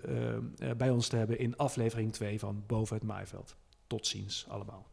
bij 0.77 0.91
ons 0.91 1.09
te 1.09 1.17
hebben 1.17 1.39
in 1.39 1.57
aflevering 1.57 2.13
2 2.13 2.39
van 2.39 2.63
Boven 2.67 2.97
het 2.97 3.05
Maaiveld. 3.05 3.57
Tot 3.87 4.07
ziens 4.07 4.47
allemaal. 4.49 4.87